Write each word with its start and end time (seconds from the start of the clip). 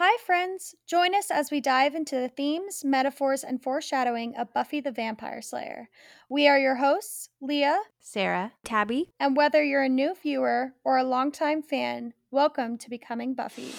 Hi, 0.00 0.16
friends! 0.24 0.76
Join 0.86 1.12
us 1.12 1.28
as 1.28 1.50
we 1.50 1.60
dive 1.60 1.96
into 1.96 2.14
the 2.14 2.28
themes, 2.28 2.84
metaphors, 2.84 3.42
and 3.42 3.60
foreshadowing 3.60 4.36
of 4.36 4.54
Buffy 4.54 4.80
the 4.80 4.92
Vampire 4.92 5.42
Slayer. 5.42 5.88
We 6.28 6.46
are 6.46 6.56
your 6.56 6.76
hosts, 6.76 7.30
Leah, 7.40 7.80
Sarah, 7.98 8.52
Tabby, 8.62 9.10
and 9.18 9.36
whether 9.36 9.60
you're 9.60 9.82
a 9.82 9.88
new 9.88 10.14
viewer 10.14 10.74
or 10.84 10.98
a 10.98 11.02
longtime 11.02 11.62
fan, 11.62 12.14
welcome 12.30 12.78
to 12.78 12.88
Becoming 12.88 13.34
Buffy. 13.34 13.72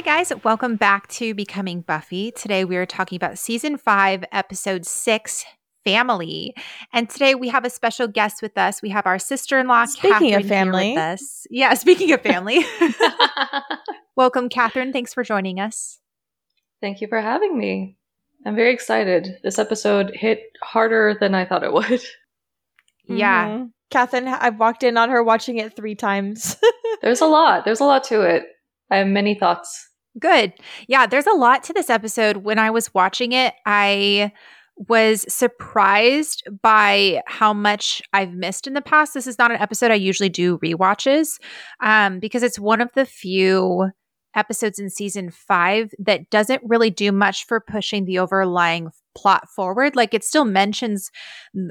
Hi, 0.00 0.22
guys. 0.22 0.32
Welcome 0.44 0.76
back 0.76 1.08
to 1.08 1.34
Becoming 1.34 1.82
Buffy. 1.82 2.30
Today 2.30 2.64
we 2.64 2.78
are 2.78 2.86
talking 2.86 3.16
about 3.16 3.38
season 3.38 3.76
five, 3.76 4.24
episode 4.32 4.86
six, 4.86 5.44
Family. 5.84 6.54
And 6.94 7.10
today 7.10 7.34
we 7.34 7.50
have 7.50 7.66
a 7.66 7.70
special 7.70 8.08
guest 8.08 8.40
with 8.40 8.56
us. 8.56 8.80
We 8.80 8.88
have 8.88 9.04
our 9.04 9.18
sister 9.18 9.58
in 9.58 9.66
law, 9.66 9.84
Speaking 9.84 10.10
Catherine, 10.30 10.34
of 10.40 10.46
family. 10.48 10.84
here 10.86 10.94
with 10.94 11.02
us. 11.02 11.46
Yeah, 11.50 11.74
speaking 11.74 12.12
of 12.12 12.22
family. 12.22 12.64
Welcome, 14.16 14.48
Catherine. 14.48 14.90
Thanks 14.94 15.12
for 15.12 15.22
joining 15.22 15.60
us. 15.60 15.98
Thank 16.80 17.02
you 17.02 17.06
for 17.06 17.20
having 17.20 17.58
me. 17.58 17.98
I'm 18.46 18.56
very 18.56 18.72
excited. 18.72 19.36
This 19.44 19.58
episode 19.58 20.12
hit 20.14 20.40
harder 20.62 21.14
than 21.20 21.34
I 21.34 21.44
thought 21.44 21.62
it 21.62 21.74
would. 21.74 22.00
Yeah. 23.06 23.48
Mhm. 23.48 23.70
Catherine, 23.90 24.28
I've 24.28 24.58
walked 24.58 24.82
in 24.82 24.96
on 24.96 25.10
her 25.10 25.22
watching 25.22 25.58
it 25.58 25.76
three 25.76 25.94
times. 25.94 26.56
There's 27.02 27.20
a 27.20 27.26
lot. 27.26 27.66
There's 27.66 27.80
a 27.80 27.84
lot 27.84 28.04
to 28.04 28.22
it. 28.22 28.44
I 28.90 28.96
have 28.96 29.06
many 29.08 29.34
thoughts. 29.34 29.88
Good. 30.18 30.52
Yeah, 30.88 31.06
there's 31.06 31.26
a 31.26 31.32
lot 31.32 31.62
to 31.64 31.72
this 31.72 31.88
episode. 31.88 32.38
When 32.38 32.58
I 32.58 32.70
was 32.70 32.92
watching 32.92 33.32
it, 33.32 33.54
I 33.64 34.32
was 34.88 35.24
surprised 35.32 36.42
by 36.62 37.20
how 37.26 37.52
much 37.52 38.02
I've 38.12 38.32
missed 38.32 38.66
in 38.66 38.74
the 38.74 38.80
past. 38.80 39.14
This 39.14 39.26
is 39.26 39.38
not 39.38 39.50
an 39.50 39.60
episode 39.60 39.90
I 39.90 39.94
usually 39.94 40.30
do 40.30 40.58
rewatches 40.58 41.38
um, 41.80 42.18
because 42.18 42.42
it's 42.42 42.58
one 42.58 42.80
of 42.80 42.90
the 42.94 43.04
few 43.04 43.90
episodes 44.34 44.78
in 44.78 44.88
season 44.90 45.30
five 45.30 45.92
that 45.98 46.30
doesn't 46.30 46.62
really 46.64 46.90
do 46.90 47.12
much 47.12 47.46
for 47.46 47.60
pushing 47.60 48.04
the 48.04 48.18
overlying 48.18 48.90
plot 49.14 49.48
forward. 49.48 49.96
Like 49.96 50.14
it 50.14 50.24
still 50.24 50.44
mentions 50.44 51.10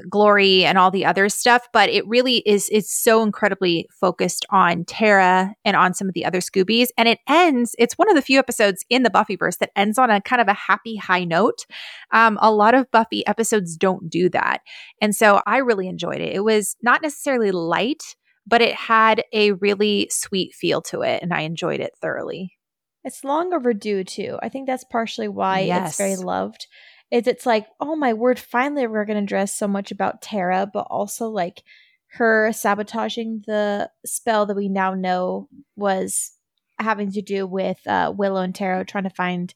glory 0.09 0.65
and 0.65 0.77
all 0.77 0.91
the 0.91 1.05
other 1.05 1.29
stuff, 1.29 1.67
but 1.73 1.89
it 1.89 2.07
really 2.07 2.37
is 2.45 2.69
is 2.69 2.91
so 2.91 3.23
incredibly 3.23 3.87
focused 3.99 4.45
on 4.49 4.85
Tara 4.85 5.53
and 5.63 5.75
on 5.75 5.93
some 5.93 6.07
of 6.07 6.13
the 6.13 6.25
other 6.25 6.39
Scoobies. 6.39 6.87
And 6.97 7.07
it 7.07 7.19
ends, 7.27 7.75
it's 7.79 7.97
one 7.97 8.09
of 8.09 8.15
the 8.15 8.21
few 8.21 8.39
episodes 8.39 8.85
in 8.89 9.03
the 9.03 9.09
Buffyverse 9.09 9.57
that 9.59 9.71
ends 9.75 9.97
on 9.97 10.09
a 10.09 10.21
kind 10.21 10.41
of 10.41 10.47
a 10.47 10.53
happy 10.53 10.95
high 10.97 11.23
note. 11.23 11.65
Um, 12.11 12.37
a 12.41 12.51
lot 12.51 12.75
of 12.75 12.91
Buffy 12.91 13.25
episodes 13.27 13.77
don't 13.77 14.09
do 14.09 14.29
that. 14.29 14.61
And 15.01 15.15
so 15.15 15.41
I 15.45 15.57
really 15.57 15.87
enjoyed 15.87 16.21
it. 16.21 16.35
It 16.35 16.43
was 16.43 16.75
not 16.81 17.01
necessarily 17.01 17.51
light, 17.51 18.03
but 18.45 18.61
it 18.61 18.73
had 18.73 19.23
a 19.31 19.51
really 19.53 20.09
sweet 20.11 20.53
feel 20.55 20.81
to 20.81 21.01
it, 21.01 21.21
and 21.21 21.33
I 21.33 21.41
enjoyed 21.41 21.79
it 21.79 21.93
thoroughly. 22.01 22.53
it's 23.03 23.23
long 23.23 23.53
overdue 23.53 24.03
too. 24.03 24.37
I 24.41 24.49
think 24.49 24.67
that's 24.67 24.83
partially 24.83 25.27
why 25.27 25.59
it's 25.61 25.97
very 25.97 26.15
loved. 26.15 26.67
Is 27.11 27.27
it's 27.27 27.45
like, 27.45 27.67
oh 27.79 27.95
my 27.95 28.13
word, 28.13 28.39
finally 28.39 28.85
we're 28.87 29.05
gonna 29.05 29.19
address 29.19 29.53
so 29.57 29.67
much 29.67 29.91
about 29.91 30.21
Tara, 30.21 30.69
but 30.71 30.87
also 30.89 31.29
like 31.29 31.63
her 32.13 32.51
sabotaging 32.51 33.43
the 33.45 33.89
spell 34.05 34.45
that 34.45 34.55
we 34.55 34.67
now 34.67 34.93
know 34.93 35.47
was 35.75 36.31
having 36.79 37.11
to 37.11 37.21
do 37.21 37.45
with 37.45 37.85
uh, 37.87 38.13
Willow 38.15 38.41
and 38.41 38.55
Tara 38.55 38.85
trying 38.85 39.03
to 39.03 39.09
find 39.09 39.53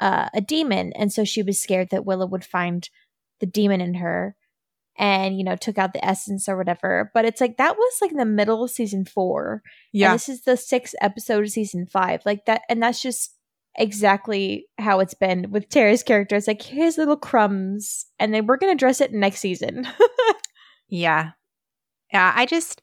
uh, 0.00 0.28
a 0.34 0.40
demon, 0.40 0.92
and 0.94 1.12
so 1.12 1.24
she 1.24 1.42
was 1.42 1.60
scared 1.60 1.88
that 1.90 2.04
Willow 2.04 2.26
would 2.26 2.44
find 2.44 2.88
the 3.40 3.46
demon 3.46 3.80
in 3.80 3.94
her, 3.94 4.36
and 4.98 5.38
you 5.38 5.44
know 5.44 5.56
took 5.56 5.78
out 5.78 5.92
the 5.92 6.04
essence 6.04 6.48
or 6.48 6.56
whatever. 6.56 7.10
But 7.14 7.24
it's 7.24 7.40
like 7.40 7.56
that 7.56 7.76
was 7.76 7.98
like 8.00 8.10
in 8.10 8.18
the 8.18 8.24
middle 8.24 8.64
of 8.64 8.70
season 8.70 9.04
four, 9.04 9.62
and 9.94 10.14
this 10.14 10.28
is 10.28 10.42
the 10.42 10.56
sixth 10.56 10.94
episode 11.00 11.44
of 11.44 11.50
season 11.50 11.86
five. 11.86 12.22
Like 12.26 12.46
that, 12.46 12.62
and 12.68 12.82
that's 12.82 13.00
just 13.00 13.35
exactly 13.78 14.66
how 14.78 15.00
it's 15.00 15.14
been 15.14 15.50
with 15.50 15.68
Tara's 15.68 16.02
character. 16.02 16.36
It's 16.36 16.46
like, 16.46 16.62
here's 16.62 16.98
little 16.98 17.16
crumbs, 17.16 18.06
and 18.18 18.32
then 18.32 18.46
we're 18.46 18.56
going 18.56 18.70
to 18.70 18.76
address 18.76 19.00
it 19.00 19.12
next 19.12 19.40
season. 19.40 19.86
Yeah. 20.88 21.30
Yeah. 22.12 22.32
I 22.34 22.46
just, 22.46 22.80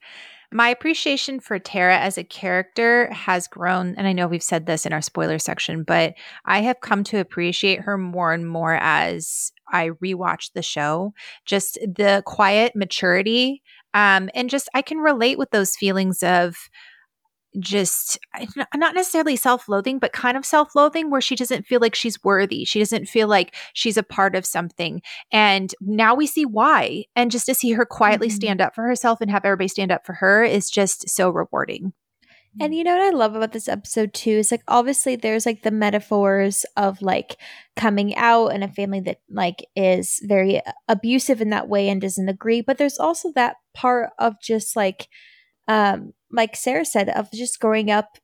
my 0.52 0.68
appreciation 0.68 1.40
for 1.40 1.58
Tara 1.58 1.98
as 1.98 2.18
a 2.18 2.24
character 2.24 3.10
has 3.12 3.48
grown. 3.48 3.94
And 3.96 4.06
I 4.06 4.12
know 4.12 4.26
we've 4.26 4.42
said 4.42 4.66
this 4.66 4.84
in 4.84 4.92
our 4.92 5.00
spoiler 5.00 5.38
section, 5.38 5.84
but 5.84 6.14
I 6.44 6.60
have 6.60 6.80
come 6.80 7.02
to 7.04 7.18
appreciate 7.18 7.80
her 7.80 7.96
more 7.96 8.32
and 8.32 8.46
more 8.46 8.74
as 8.74 9.52
I 9.72 9.90
rewatch 10.02 10.52
the 10.52 10.62
show. 10.62 11.14
Just 11.46 11.78
the 11.80 12.22
quiet 12.26 12.76
maturity. 12.76 13.62
Um, 13.94 14.28
and 14.34 14.50
just, 14.50 14.68
I 14.74 14.82
can 14.82 14.98
relate 14.98 15.38
with 15.38 15.50
those 15.50 15.76
feelings 15.76 16.22
of, 16.22 16.56
just 17.60 18.18
not 18.74 18.94
necessarily 18.94 19.36
self-loathing 19.36 19.98
but 19.98 20.12
kind 20.12 20.36
of 20.36 20.44
self-loathing 20.44 21.10
where 21.10 21.20
she 21.20 21.36
doesn't 21.36 21.66
feel 21.66 21.80
like 21.80 21.94
she's 21.94 22.22
worthy. 22.24 22.64
She 22.64 22.78
doesn't 22.78 23.06
feel 23.08 23.28
like 23.28 23.54
she's 23.72 23.96
a 23.96 24.02
part 24.02 24.34
of 24.34 24.44
something. 24.46 25.02
And 25.30 25.74
now 25.80 26.14
we 26.14 26.26
see 26.26 26.44
why. 26.44 27.04
And 27.14 27.30
just 27.30 27.46
to 27.46 27.54
see 27.54 27.72
her 27.72 27.84
quietly 27.86 28.28
Mhm. 28.28 28.32
stand 28.32 28.60
up 28.60 28.74
for 28.74 28.82
herself 28.84 29.20
and 29.20 29.30
have 29.30 29.44
everybody 29.44 29.68
stand 29.68 29.92
up 29.92 30.04
for 30.04 30.14
her 30.14 30.42
is 30.44 30.70
just 30.70 31.08
so 31.08 31.30
rewarding. 31.30 31.92
And 32.60 32.72
you 32.72 32.84
know 32.84 32.92
what 32.96 33.02
I 33.02 33.10
love 33.10 33.34
about 33.34 33.50
this 33.50 33.68
episode 33.68 34.14
too 34.14 34.30
is 34.30 34.52
like 34.52 34.62
obviously 34.68 35.16
there's 35.16 35.44
like 35.44 35.62
the 35.62 35.72
metaphors 35.72 36.64
of 36.76 37.02
like 37.02 37.36
coming 37.74 38.14
out 38.14 38.48
and 38.48 38.62
a 38.62 38.68
family 38.68 39.00
that 39.00 39.18
like 39.28 39.66
is 39.74 40.20
very 40.22 40.60
abusive 40.88 41.40
in 41.40 41.50
that 41.50 41.68
way 41.68 41.88
and 41.88 42.00
doesn't 42.00 42.28
agree, 42.28 42.60
but 42.60 42.78
there's 42.78 42.98
also 43.00 43.32
that 43.34 43.56
part 43.74 44.10
of 44.20 44.40
just 44.40 44.76
like 44.76 45.08
um 45.68 46.12
like 46.30 46.56
Sarah 46.56 46.84
said 46.84 47.08
of 47.08 47.30
just 47.32 47.60
growing 47.60 47.90
up 47.90 48.18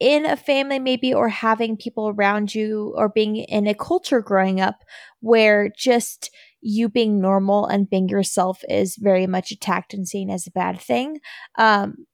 in 0.00 0.24
a 0.24 0.36
family 0.36 0.78
maybe 0.78 1.12
or 1.12 1.28
having 1.28 1.76
people 1.76 2.08
around 2.08 2.54
you 2.54 2.94
or 2.96 3.08
being 3.08 3.36
in 3.36 3.66
a 3.66 3.74
culture 3.74 4.20
growing 4.20 4.60
up 4.60 4.76
where 5.20 5.70
just 5.76 6.30
you 6.60 6.88
being 6.88 7.20
normal 7.20 7.66
and 7.66 7.90
being 7.90 8.08
yourself 8.08 8.62
is 8.68 8.96
very 8.96 9.26
much 9.26 9.50
attacked 9.50 9.94
and 9.94 10.06
seen 10.06 10.30
as 10.30 10.46
a 10.46 10.52
bad 10.52 10.80
thing. 10.80 11.18
Um 11.56 12.06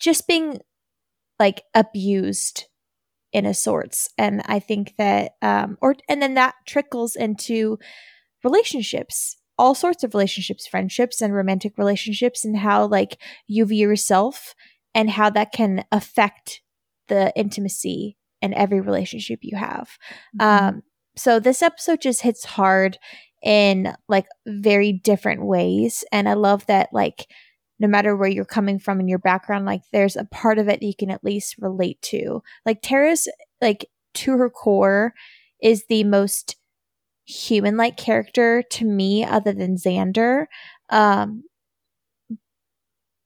just 0.00 0.26
being 0.26 0.60
like 1.38 1.62
abused 1.74 2.64
in 3.32 3.44
a 3.44 3.52
sorts 3.52 4.08
and 4.16 4.42
i 4.46 4.58
think 4.58 4.94
that 4.96 5.32
um 5.42 5.76
or 5.82 5.94
and 6.08 6.22
then 6.22 6.34
that 6.34 6.54
trickles 6.66 7.14
into 7.14 7.78
relationships 8.42 9.36
all 9.58 9.74
sorts 9.74 10.04
of 10.04 10.14
relationships 10.14 10.66
friendships 10.66 11.20
and 11.20 11.34
romantic 11.34 11.76
relationships 11.78 12.44
and 12.44 12.56
how 12.56 12.86
like 12.86 13.20
you 13.46 13.64
view 13.64 13.88
yourself 13.88 14.54
and 14.94 15.10
how 15.10 15.28
that 15.30 15.52
can 15.52 15.84
affect 15.92 16.62
the 17.08 17.32
intimacy 17.36 18.16
in 18.40 18.54
every 18.54 18.80
relationship 18.80 19.40
you 19.42 19.56
have. 19.56 19.98
Um 20.40 20.82
so 21.16 21.40
this 21.40 21.62
episode 21.62 22.00
just 22.00 22.22
hits 22.22 22.44
hard 22.44 22.98
in 23.42 23.92
like 24.08 24.26
very 24.46 24.92
different 24.92 25.44
ways 25.44 26.04
and 26.10 26.28
i 26.28 26.34
love 26.34 26.66
that 26.66 26.88
like 26.92 27.28
no 27.78 27.86
matter 27.86 28.16
where 28.16 28.28
you're 28.28 28.44
coming 28.44 28.78
from 28.78 29.00
in 29.00 29.08
your 29.08 29.18
background 29.18 29.64
like 29.64 29.82
there's 29.92 30.16
a 30.16 30.24
part 30.24 30.58
of 30.58 30.68
it 30.68 30.82
you 30.82 30.94
can 30.98 31.10
at 31.10 31.24
least 31.24 31.56
relate 31.58 32.00
to. 32.02 32.42
Like 32.66 32.80
tara's 32.82 33.28
like 33.60 33.88
to 34.14 34.36
her 34.36 34.50
core 34.50 35.14
is 35.62 35.84
the 35.88 36.04
most 36.04 36.56
human 37.28 37.76
like 37.76 37.96
character 37.96 38.62
to 38.70 38.84
me 38.84 39.24
other 39.24 39.52
than 39.52 39.76
xander. 39.76 40.46
Um 40.88 41.44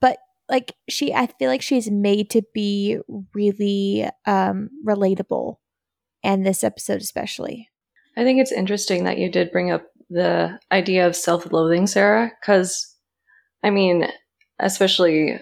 but 0.00 0.18
like 0.48 0.74
she 0.88 1.14
i 1.14 1.26
feel 1.26 1.48
like 1.48 1.62
she's 1.62 1.88
made 1.88 2.28
to 2.30 2.42
be 2.52 2.98
really 3.32 4.08
um 4.26 4.70
relatable 4.84 5.56
and 6.22 6.44
this 6.44 6.64
episode 6.64 7.00
especially. 7.00 7.68
I 8.16 8.24
think 8.24 8.40
it's 8.40 8.52
interesting 8.52 9.04
that 9.04 9.18
you 9.18 9.30
did 9.30 9.52
bring 9.52 9.70
up 9.70 9.84
the 10.10 10.58
idea 10.70 11.06
of 11.06 11.16
self 11.16 11.50
loathing, 11.52 11.86
Sarah, 11.86 12.30
because, 12.40 12.94
I 13.62 13.70
mean, 13.70 14.06
especially 14.58 15.40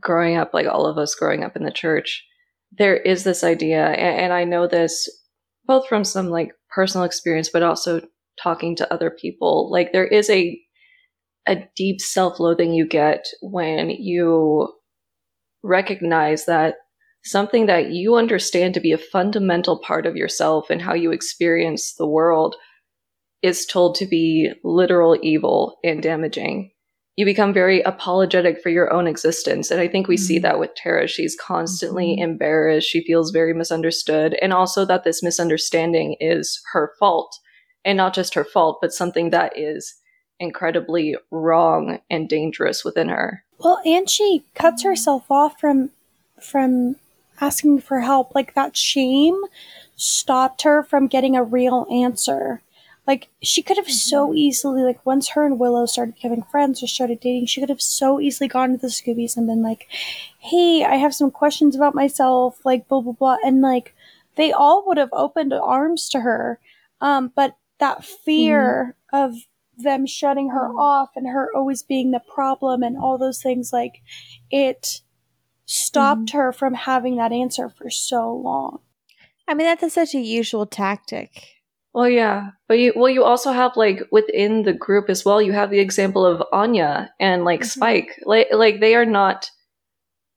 growing 0.00 0.36
up, 0.36 0.54
like 0.54 0.66
all 0.66 0.86
of 0.86 0.98
us 0.98 1.14
growing 1.14 1.44
up 1.44 1.56
in 1.56 1.64
the 1.64 1.70
church, 1.70 2.24
there 2.72 2.96
is 2.96 3.24
this 3.24 3.44
idea, 3.44 3.84
and, 3.84 4.20
and 4.20 4.32
I 4.32 4.44
know 4.44 4.66
this 4.66 5.08
both 5.68 5.86
from 5.86 6.02
some 6.02 6.28
like 6.30 6.52
personal 6.70 7.04
experience, 7.04 7.50
but 7.52 7.62
also 7.62 8.00
talking 8.42 8.74
to 8.76 8.92
other 8.92 9.10
people. 9.10 9.70
Like, 9.70 9.92
there 9.92 10.06
is 10.06 10.28
a 10.30 10.60
a 11.46 11.66
deep 11.76 12.00
self 12.00 12.40
loathing 12.40 12.72
you 12.72 12.86
get 12.86 13.24
when 13.40 13.88
you 13.90 14.72
recognize 15.62 16.44
that 16.44 16.74
something 17.24 17.66
that 17.66 17.90
you 17.90 18.16
understand 18.16 18.74
to 18.74 18.80
be 18.80 18.92
a 18.92 18.98
fundamental 18.98 19.78
part 19.80 20.06
of 20.06 20.16
yourself 20.16 20.70
and 20.70 20.82
how 20.82 20.94
you 20.94 21.10
experience 21.10 21.94
the 21.94 22.06
world 22.06 22.54
is 23.42 23.66
told 23.66 23.94
to 23.96 24.06
be 24.06 24.50
literal 24.64 25.18
evil 25.22 25.78
and 25.84 26.02
damaging. 26.02 26.70
You 27.18 27.24
become 27.24 27.52
very 27.52 27.80
apologetic 27.80 28.62
for 28.62 28.68
your 28.68 28.92
own 28.92 29.08
existence. 29.08 29.72
And 29.72 29.80
I 29.80 29.88
think 29.88 30.06
we 30.06 30.14
Mm-hmm. 30.14 30.22
see 30.22 30.38
that 30.38 30.60
with 30.60 30.72
Tara. 30.76 31.08
She's 31.08 31.34
constantly 31.34 32.16
Mhm. 32.16 32.22
embarrassed. 32.22 32.88
She 32.88 33.02
feels 33.02 33.32
very 33.32 33.52
misunderstood. 33.52 34.38
And 34.40 34.52
also 34.52 34.84
that 34.84 35.02
this 35.02 35.20
misunderstanding 35.20 36.14
is 36.20 36.62
her 36.74 36.92
fault. 37.00 37.36
And 37.84 37.96
not 37.96 38.14
just 38.14 38.34
her 38.34 38.44
fault, 38.44 38.78
but 38.80 38.92
something 38.92 39.30
that 39.30 39.58
is 39.58 39.96
incredibly 40.38 41.16
wrong 41.32 41.98
and 42.08 42.28
dangerous 42.28 42.84
within 42.84 43.08
her. 43.08 43.42
Well, 43.58 43.80
and 43.84 44.08
she 44.08 44.44
cuts 44.54 44.84
herself 44.84 45.28
off 45.28 45.58
from 45.58 45.90
from 46.40 46.94
asking 47.40 47.80
for 47.80 47.98
help. 48.02 48.32
Like 48.32 48.54
that 48.54 48.76
shame 48.76 49.42
stopped 49.96 50.62
her 50.62 50.84
from 50.84 51.08
getting 51.08 51.34
a 51.34 51.42
real 51.42 51.84
answer. 51.90 52.62
Like 53.08 53.28
she 53.42 53.62
could 53.62 53.78
have 53.78 53.90
so 53.90 54.26
mm-hmm. 54.26 54.36
easily, 54.36 54.82
like 54.82 55.04
once 55.06 55.28
her 55.28 55.46
and 55.46 55.58
Willow 55.58 55.86
started 55.86 56.16
becoming 56.16 56.42
friends 56.42 56.82
or 56.82 56.86
started 56.86 57.20
dating, 57.20 57.46
she 57.46 57.58
could 57.58 57.70
have 57.70 57.80
so 57.80 58.20
easily 58.20 58.48
gone 58.48 58.72
to 58.72 58.76
the 58.76 58.88
Scoobies 58.88 59.34
and 59.34 59.46
been 59.46 59.62
like, 59.62 59.88
"Hey, 60.38 60.84
I 60.84 60.96
have 60.96 61.14
some 61.14 61.30
questions 61.30 61.74
about 61.74 61.94
myself," 61.94 62.60
like 62.66 62.86
blah 62.86 63.00
blah 63.00 63.14
blah, 63.14 63.38
and 63.42 63.62
like 63.62 63.94
they 64.36 64.52
all 64.52 64.84
would 64.86 64.98
have 64.98 65.08
opened 65.14 65.54
arms 65.54 66.10
to 66.10 66.20
her. 66.20 66.60
Um, 67.00 67.32
but 67.34 67.56
that 67.78 68.04
fear 68.04 68.94
mm-hmm. 69.14 69.24
of 69.24 69.36
them 69.78 70.04
shutting 70.04 70.50
her 70.50 70.68
mm-hmm. 70.68 70.78
off 70.78 71.08
and 71.16 71.28
her 71.28 71.48
always 71.56 71.82
being 71.82 72.10
the 72.10 72.20
problem 72.20 72.82
and 72.82 72.98
all 72.98 73.16
those 73.16 73.40
things, 73.40 73.72
like 73.72 74.02
it 74.50 75.00
stopped 75.64 76.30
her 76.30 76.52
from 76.52 76.74
having 76.74 77.16
that 77.16 77.32
answer 77.32 77.70
for 77.70 77.88
so 77.88 78.34
long. 78.34 78.80
I 79.46 79.54
mean, 79.54 79.66
that's 79.66 79.94
such 79.94 80.14
a 80.14 80.20
usual 80.20 80.66
tactic. 80.66 81.57
Well, 81.94 82.08
yeah, 82.08 82.50
but 82.68 82.78
you 82.78 82.92
well, 82.94 83.08
you 83.08 83.24
also 83.24 83.50
have 83.52 83.76
like 83.76 84.02
within 84.12 84.62
the 84.62 84.72
group 84.72 85.08
as 85.08 85.24
well. 85.24 85.40
You 85.40 85.52
have 85.52 85.70
the 85.70 85.80
example 85.80 86.24
of 86.24 86.42
Anya 86.52 87.12
and 87.18 87.44
like 87.44 87.60
Mhm. 87.60 87.66
Spike. 87.66 88.20
Like, 88.24 88.48
like 88.52 88.80
they 88.80 88.94
are 88.94 89.06
not, 89.06 89.50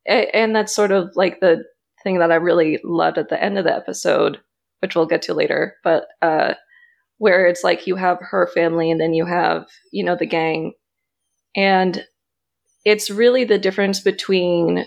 and 0.08 0.56
that's 0.56 0.76
sort 0.76 0.92
of 0.92 1.12
like 1.16 1.40
the 1.42 1.66
thing 2.04 2.20
that 2.20 2.32
I 2.32 2.36
really 2.36 2.80
loved 2.84 3.18
at 3.18 3.30
the 3.30 3.42
end 3.44 3.58
of 3.58 3.66
the 3.66 3.76
episode, 3.76 4.40
which 4.82 4.96
we'll 4.96 5.06
get 5.08 5.24
to 5.24 5.34
later. 5.34 5.76
But 5.84 6.08
uh, 6.22 6.56
where 7.20 7.48
it's 7.48 7.64
like 7.64 7.88
you 7.88 7.96
have 7.98 8.20
her 8.22 8.48
family 8.48 8.92
and 8.92 9.02
then 9.02 9.14
you 9.14 9.26
have 9.26 9.68
you 9.92 10.04
know 10.06 10.16
the 10.18 10.28
gang, 10.28 10.74
and 11.56 12.06
it's 12.86 13.10
really 13.12 13.44
the 13.46 13.60
difference 13.60 14.00
between 14.02 14.86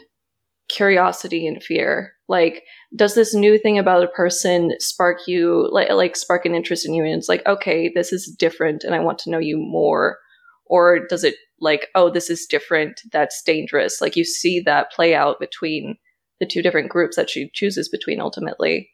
curiosity 0.68 1.46
and 1.46 1.62
fear. 1.62 2.12
Like, 2.28 2.62
does 2.96 3.14
this 3.14 3.34
new 3.34 3.58
thing 3.58 3.78
about 3.78 4.02
a 4.02 4.08
person 4.08 4.72
spark 4.78 5.18
you, 5.26 5.68
like, 5.70 5.90
like 5.90 6.16
spark 6.16 6.46
an 6.46 6.54
interest 6.54 6.86
in 6.86 6.94
you? 6.94 7.04
And 7.04 7.14
it's 7.14 7.28
like, 7.28 7.46
okay, 7.46 7.90
this 7.94 8.12
is 8.12 8.34
different, 8.38 8.82
and 8.84 8.94
I 8.94 9.00
want 9.00 9.18
to 9.20 9.30
know 9.30 9.38
you 9.38 9.58
more. 9.58 10.18
Or 10.66 11.06
does 11.06 11.24
it 11.24 11.34
like, 11.60 11.88
oh, 11.94 12.10
this 12.10 12.30
is 12.30 12.46
different, 12.46 13.02
that's 13.12 13.42
dangerous? 13.42 14.00
Like, 14.00 14.16
you 14.16 14.24
see 14.24 14.60
that 14.60 14.90
play 14.92 15.14
out 15.14 15.38
between 15.38 15.96
the 16.40 16.46
two 16.46 16.62
different 16.62 16.88
groups 16.88 17.16
that 17.16 17.30
she 17.30 17.50
chooses 17.52 17.88
between 17.88 18.20
ultimately. 18.20 18.90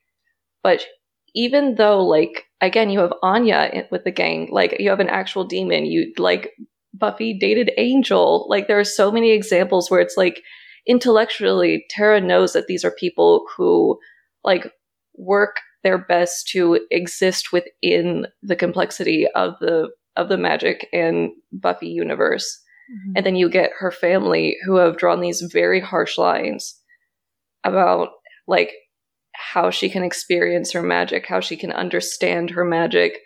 But 0.63 0.85
even 1.35 1.77
though, 1.77 2.05
like, 2.05 2.47
again, 2.61 2.91
you 2.91 2.99
have 2.99 3.15
Anya 3.23 3.87
with 3.91 4.05
the 4.05 4.11
gang, 4.11 4.49
like, 4.51 4.77
you 4.81 4.91
have 4.91 5.01
an 5.01 5.09
actual 5.09 5.45
demon, 5.45 5.87
you 5.87 6.13
like 6.19 6.51
Buffy 6.93 7.39
dated 7.39 7.71
Angel. 7.79 8.47
Like, 8.49 8.67
there 8.67 8.81
are 8.81 8.85
so 8.85 9.13
many 9.13 9.31
examples 9.31 9.91
where 9.91 10.01
it's 10.01 10.17
like, 10.17 10.43
intellectually, 10.87 11.85
Tara 11.91 12.21
knows 12.21 12.53
that 12.53 12.67
these 12.67 12.85
are 12.85 12.91
people 12.91 13.47
who 13.57 13.99
like 14.45 14.73
work 15.15 15.57
their 15.83 15.99
best 15.99 16.49
to 16.49 16.81
exist 16.91 17.53
within 17.53 18.27
the 18.43 18.57
complexity 18.57 19.27
of 19.35 19.55
the 19.61 19.91
of 20.17 20.29
the 20.29 20.37
magic 20.37 20.89
and 20.93 21.31
Buffy 21.53 21.89
universe. 21.89 22.61
Mm-hmm. 22.91 23.13
And 23.17 23.27
then 23.27 23.37
you 23.37 23.49
get 23.49 23.71
her 23.79 23.91
family 23.91 24.57
who 24.65 24.77
have 24.77 24.99
drawn 24.99 25.21
these 25.21 25.41
very 25.53 25.81
harsh 25.81 26.19
lines 26.19 26.77
about 27.65 28.09
like 28.49 28.73
how 29.35 29.71
she 29.71 29.89
can 29.89 30.03
experience 30.03 30.73
her 30.73 30.83
magic, 30.83 31.27
how 31.27 31.41
she 31.41 31.57
can 31.57 31.73
understand 31.73 32.51
her 32.51 32.65
magic. 32.65 33.19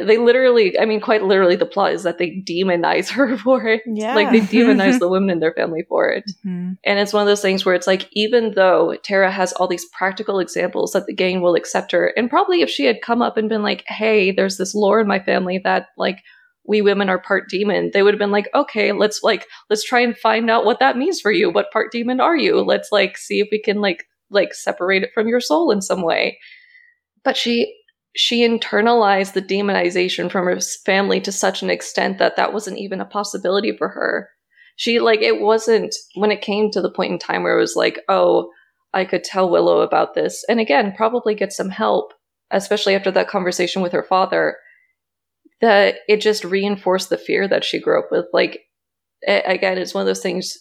They 0.00 0.18
literally, 0.18 0.78
I 0.78 0.84
mean, 0.84 1.00
quite 1.00 1.22
literally, 1.22 1.56
the 1.56 1.66
plot 1.66 1.92
is 1.92 2.02
that 2.02 2.18
they 2.18 2.42
demonize 2.46 3.08
her 3.10 3.36
for 3.36 3.66
it. 3.66 3.82
Yeah. 3.86 4.14
Like 4.14 4.30
they 4.30 4.40
demonize 4.58 4.98
the 4.98 5.08
women 5.08 5.30
in 5.30 5.40
their 5.40 5.52
family 5.52 5.84
for 5.88 6.08
it. 6.08 6.30
Mhm. 6.44 6.78
And 6.84 6.98
it's 6.98 7.12
one 7.12 7.22
of 7.22 7.28
those 7.28 7.42
things 7.42 7.64
where 7.64 7.74
it's 7.74 7.86
like, 7.86 8.08
even 8.12 8.54
though 8.54 8.96
Tara 9.02 9.30
has 9.30 9.52
all 9.52 9.68
these 9.68 9.86
practical 9.86 10.38
examples 10.38 10.92
that 10.92 11.06
the 11.06 11.14
gang 11.14 11.40
will 11.40 11.54
accept 11.54 11.92
her, 11.92 12.12
and 12.16 12.30
probably 12.30 12.62
if 12.62 12.70
she 12.70 12.84
had 12.84 13.02
come 13.02 13.22
up 13.22 13.36
and 13.36 13.48
been 13.48 13.62
like, 13.62 13.84
hey, 13.86 14.30
there's 14.30 14.56
this 14.56 14.74
lore 14.74 15.00
in 15.00 15.06
my 15.06 15.20
family 15.20 15.60
that 15.64 15.88
like 15.96 16.22
we 16.66 16.80
women 16.80 17.08
are 17.10 17.18
part 17.18 17.48
demon, 17.48 17.90
they 17.92 18.02
would 18.02 18.14
have 18.14 18.18
been 18.18 18.30
like, 18.30 18.48
okay, 18.54 18.92
let's 18.92 19.22
like 19.22 19.46
let's 19.68 19.84
try 19.84 20.00
and 20.00 20.16
find 20.16 20.50
out 20.50 20.64
what 20.64 20.80
that 20.80 20.96
means 20.96 21.20
for 21.20 21.30
you. 21.30 21.50
What 21.50 21.70
part 21.70 21.92
demon 21.92 22.20
are 22.20 22.36
you? 22.36 22.62
Let's 22.62 22.90
like 22.90 23.18
see 23.18 23.40
if 23.40 23.48
we 23.52 23.60
can 23.60 23.80
like 23.80 24.06
like 24.30 24.54
separate 24.54 25.02
it 25.02 25.10
from 25.12 25.28
your 25.28 25.40
soul 25.40 25.70
in 25.70 25.82
some 25.82 26.02
way. 26.02 26.38
But 27.22 27.36
she 27.36 27.74
she 28.16 28.46
internalized 28.46 29.32
the 29.32 29.42
demonization 29.42 30.30
from 30.30 30.46
her 30.46 30.60
family 30.84 31.20
to 31.20 31.32
such 31.32 31.62
an 31.62 31.70
extent 31.70 32.18
that 32.18 32.36
that 32.36 32.52
wasn't 32.52 32.78
even 32.78 33.00
a 33.00 33.04
possibility 33.04 33.76
for 33.76 33.88
her. 33.88 34.28
She 34.76 35.00
like 35.00 35.20
it 35.20 35.40
wasn't 35.40 35.94
when 36.14 36.30
it 36.30 36.40
came 36.40 36.70
to 36.70 36.80
the 36.80 36.90
point 36.90 37.12
in 37.12 37.18
time 37.18 37.42
where 37.42 37.56
it 37.56 37.60
was 37.60 37.76
like 37.76 38.00
oh 38.08 38.50
i 38.92 39.04
could 39.04 39.24
tell 39.24 39.50
willow 39.50 39.80
about 39.80 40.14
this. 40.14 40.44
And 40.48 40.60
again 40.60 40.94
probably 40.96 41.34
get 41.34 41.52
some 41.52 41.70
help 41.70 42.12
especially 42.50 42.94
after 42.94 43.10
that 43.10 43.28
conversation 43.28 43.82
with 43.82 43.92
her 43.92 44.04
father 44.04 44.56
that 45.60 45.96
it 46.08 46.20
just 46.20 46.44
reinforced 46.44 47.08
the 47.08 47.18
fear 47.18 47.48
that 47.48 47.64
she 47.64 47.80
grew 47.80 47.98
up 47.98 48.08
with. 48.12 48.26
Like 48.32 48.60
a- 49.26 49.42
again 49.42 49.78
it's 49.78 49.94
one 49.94 50.02
of 50.02 50.06
those 50.06 50.22
things 50.22 50.56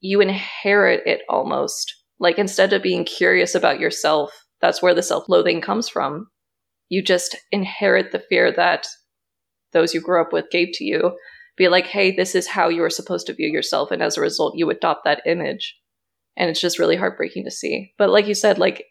you 0.00 0.20
inherit 0.20 1.06
it 1.06 1.22
almost. 1.28 1.94
Like 2.18 2.38
instead 2.38 2.72
of 2.72 2.82
being 2.82 3.04
curious 3.04 3.54
about 3.54 3.78
yourself 3.78 4.32
that's 4.60 4.82
where 4.82 4.94
the 4.94 5.02
self-loathing 5.02 5.60
comes 5.60 5.88
from 5.88 6.28
you 6.94 7.02
just 7.02 7.36
inherit 7.50 8.12
the 8.12 8.22
fear 8.28 8.52
that 8.52 8.86
those 9.72 9.92
you 9.92 10.00
grew 10.00 10.20
up 10.20 10.32
with 10.32 10.50
gave 10.50 10.68
to 10.74 10.84
you 10.84 11.16
be 11.56 11.68
like, 11.68 11.86
hey, 11.86 12.14
this 12.14 12.34
is 12.36 12.46
how 12.46 12.68
you 12.68 12.82
are 12.84 12.90
supposed 12.90 13.26
to 13.26 13.34
view 13.34 13.48
yourself. 13.48 13.90
And 13.90 14.00
as 14.00 14.16
a 14.16 14.20
result, 14.20 14.56
you 14.56 14.70
adopt 14.70 15.04
that 15.04 15.22
image. 15.26 15.76
And 16.36 16.48
it's 16.48 16.60
just 16.60 16.78
really 16.78 16.96
heartbreaking 16.96 17.44
to 17.44 17.50
see. 17.50 17.92
But 17.98 18.10
like 18.10 18.26
you 18.28 18.34
said, 18.34 18.58
like, 18.58 18.84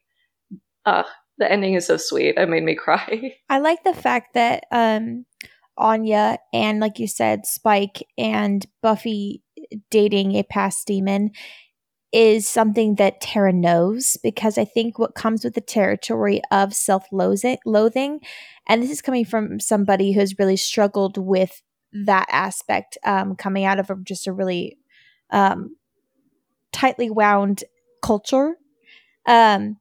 uh, 0.86 1.04
the 1.38 1.50
ending 1.50 1.74
is 1.76 1.88
so 1.88 1.98
sweet. 1.98 2.36
It 2.38 2.50
made 2.50 2.64
me 2.64 2.76
cry. 2.86 3.36
I 3.50 3.60
like 3.60 3.84
the 3.84 3.94
fact 3.94 4.34
that 4.34 4.66
um 4.72 5.26
Anya 5.78 6.38
and 6.54 6.80
like 6.80 7.00
you 7.00 7.08
said, 7.08 7.46
Spike 7.46 8.06
and 8.18 8.66
Buffy 8.82 9.44
dating 9.90 10.36
a 10.36 10.44
past 10.44 10.86
demon 10.88 11.32
is 12.13 12.48
something 12.48 12.95
that 12.95 13.19
Tara 13.19 13.51
knows 13.51 14.18
because 14.24 14.57
I 14.60 14.65
think 14.65 15.00
what 15.00 15.15
comes 15.15 15.44
with 15.44 15.56
the 15.56 15.62
territory 15.62 16.42
of 16.51 16.74
self-loathing 16.75 18.21
and 18.68 18.81
this 18.81 18.92
is 18.92 19.01
coming 19.01 19.25
from 19.25 19.60
somebody 19.60 20.13
who's 20.13 20.38
really 20.38 20.56
struggled 20.56 21.18
with 21.18 21.61
that 21.92 22.28
aspect 22.31 22.97
um 23.04 23.35
coming 23.35 23.66
out 23.66 23.80
of 23.80 23.90
a, 23.90 23.95
just 24.04 24.28
a 24.28 24.31
really 24.33 24.78
um 25.31 25.76
tightly 26.71 27.09
wound 27.09 27.64
culture 28.02 28.56
um 29.28 29.78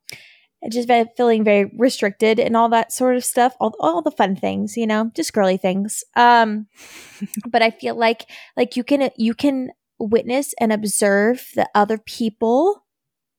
just 0.70 0.88
feeling 1.16 1.42
very 1.42 1.70
restricted 1.76 2.38
and 2.38 2.56
all 2.56 2.68
that 2.68 2.92
sort 2.92 3.16
of 3.16 3.24
stuff 3.24 3.54
all, 3.60 3.74
all 3.80 4.00
the 4.02 4.10
fun 4.10 4.36
things 4.36 4.76
you 4.76 4.86
know 4.86 5.10
just 5.14 5.32
girly 5.32 5.56
things. 5.56 6.04
Um 6.16 6.66
but 7.48 7.62
i 7.62 7.70
feel 7.70 7.94
like 7.94 8.28
like 8.56 8.76
you 8.76 8.84
can 8.84 9.10
you 9.16 9.34
can 9.34 9.70
witness 10.02 10.54
and 10.60 10.72
observe 10.72 11.46
that 11.54 11.70
other 11.74 11.98
people 11.98 12.84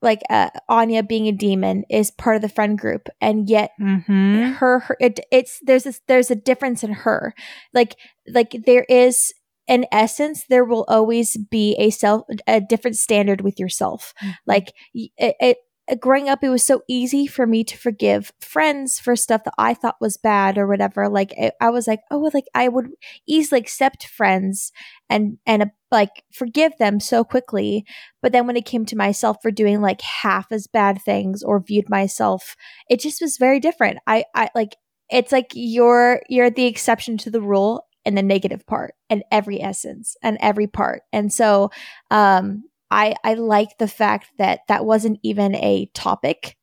like 0.01 0.21
uh, 0.29 0.49
anya 0.67 1.01
being 1.01 1.27
a 1.27 1.31
demon 1.31 1.83
is 1.89 2.11
part 2.11 2.35
of 2.35 2.41
the 2.41 2.49
friend 2.49 2.77
group 2.77 3.07
and 3.21 3.49
yet 3.49 3.71
Mhm. 3.79 4.55
her, 4.55 4.79
her 4.79 4.97
it, 4.99 5.19
it's 5.31 5.59
there's 5.61 5.83
this 5.83 6.01
there's 6.07 6.31
a 6.31 6.35
difference 6.35 6.83
in 6.83 6.91
her. 6.91 7.33
Like 7.73 7.95
like 8.27 8.55
there 8.65 8.85
is 8.89 9.33
in 9.67 9.85
essence 9.91 10.45
there 10.49 10.65
will 10.65 10.85
always 10.87 11.37
be 11.37 11.75
a 11.79 11.89
self 11.89 12.23
a 12.47 12.59
different 12.59 12.97
standard 12.97 13.41
with 13.41 13.59
yourself. 13.59 14.13
Like 14.45 14.73
it, 14.93 15.35
it 15.39 15.57
growing 15.99 16.29
up 16.29 16.43
it 16.43 16.49
was 16.49 16.65
so 16.65 16.81
easy 16.87 17.27
for 17.27 17.45
me 17.45 17.63
to 17.63 17.77
forgive 17.77 18.31
friends 18.39 18.99
for 18.99 19.15
stuff 19.15 19.43
that 19.43 19.53
i 19.57 19.73
thought 19.73 19.95
was 19.99 20.17
bad 20.17 20.57
or 20.57 20.65
whatever. 20.67 21.09
Like 21.09 21.33
it, 21.37 21.53
i 21.59 21.69
was 21.69 21.87
like 21.87 21.99
oh 22.09 22.29
like 22.33 22.45
i 22.55 22.67
would 22.67 22.89
easily 23.27 23.59
accept 23.59 24.07
friends 24.07 24.71
and 25.09 25.37
and 25.45 25.63
uh, 25.63 25.65
like 25.91 26.23
forgive 26.31 26.71
them 26.79 26.99
so 26.99 27.23
quickly. 27.23 27.85
But 28.21 28.31
then 28.31 28.47
when 28.47 28.57
it 28.57 28.65
came 28.65 28.85
to 28.85 28.95
myself 28.95 29.37
for 29.41 29.51
doing 29.51 29.81
like 29.81 30.01
half 30.01 30.51
as 30.51 30.67
bad 30.67 31.01
things 31.01 31.43
or 31.43 31.59
viewed 31.59 31.89
myself 31.89 32.55
it 32.89 32.99
just 32.99 33.21
was 33.21 33.37
very 33.37 33.59
different. 33.59 33.99
I 34.07 34.23
i 34.35 34.49
like 34.55 34.75
it's 35.09 35.31
like 35.31 35.51
you're 35.53 36.21
you're 36.29 36.49
the 36.49 36.65
exception 36.65 37.17
to 37.19 37.29
the 37.29 37.41
rule 37.41 37.85
in 38.05 38.15
the 38.15 38.23
negative 38.23 38.65
part 38.65 38.95
and 39.09 39.23
every 39.31 39.61
essence 39.61 40.15
and 40.21 40.37
every 40.41 40.67
part. 40.67 41.03
And 41.11 41.31
so 41.31 41.71
um 42.09 42.63
i 42.93 43.15
i 43.23 43.33
like 43.33 43.77
the 43.79 43.87
fact 43.87 44.27
that 44.37 44.61
that 44.67 44.85
wasn't 44.85 45.19
even 45.23 45.55
a 45.55 45.89
topic 45.93 46.57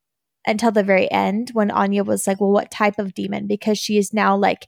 until 0.46 0.70
the 0.70 0.82
very 0.82 1.10
end 1.10 1.50
when 1.52 1.70
anya 1.70 2.02
was 2.02 2.26
like 2.26 2.40
well 2.40 2.50
what 2.50 2.70
type 2.70 2.98
of 2.98 3.14
demon 3.14 3.46
because 3.46 3.78
she 3.78 3.98
is 3.98 4.14
now 4.14 4.36
like 4.36 4.66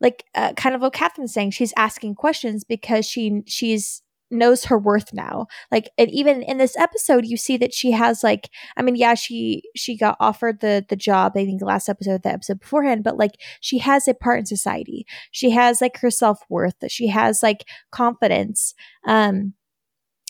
like 0.00 0.24
uh, 0.34 0.52
kind 0.54 0.74
of 0.74 0.80
what 0.80 0.94
Catherine's 0.94 1.32
saying, 1.32 1.50
she's 1.50 1.74
asking 1.76 2.14
questions 2.14 2.64
because 2.64 3.06
she 3.06 3.42
she's 3.46 4.02
knows 4.32 4.66
her 4.66 4.78
worth 4.78 5.12
now. 5.12 5.46
Like 5.72 5.90
and 5.98 6.08
even 6.10 6.42
in 6.42 6.58
this 6.58 6.76
episode 6.76 7.26
you 7.26 7.36
see 7.36 7.56
that 7.56 7.74
she 7.74 7.90
has 7.90 8.22
like 8.22 8.48
I 8.76 8.82
mean 8.82 8.94
yeah 8.94 9.14
she 9.14 9.64
she 9.74 9.96
got 9.96 10.16
offered 10.20 10.60
the 10.60 10.86
the 10.88 10.96
job 10.96 11.32
I 11.34 11.44
think 11.44 11.58
the 11.58 11.66
last 11.66 11.88
episode 11.88 12.22
the 12.22 12.32
episode 12.32 12.60
beforehand 12.60 13.02
but 13.02 13.16
like 13.16 13.32
she 13.60 13.78
has 13.78 14.06
a 14.06 14.14
part 14.14 14.38
in 14.38 14.46
society. 14.46 15.04
She 15.32 15.50
has 15.50 15.80
like 15.80 15.98
her 15.98 16.10
self-worth. 16.10 16.76
She 16.88 17.08
has 17.08 17.42
like 17.42 17.64
confidence. 17.90 18.74
Um 19.04 19.54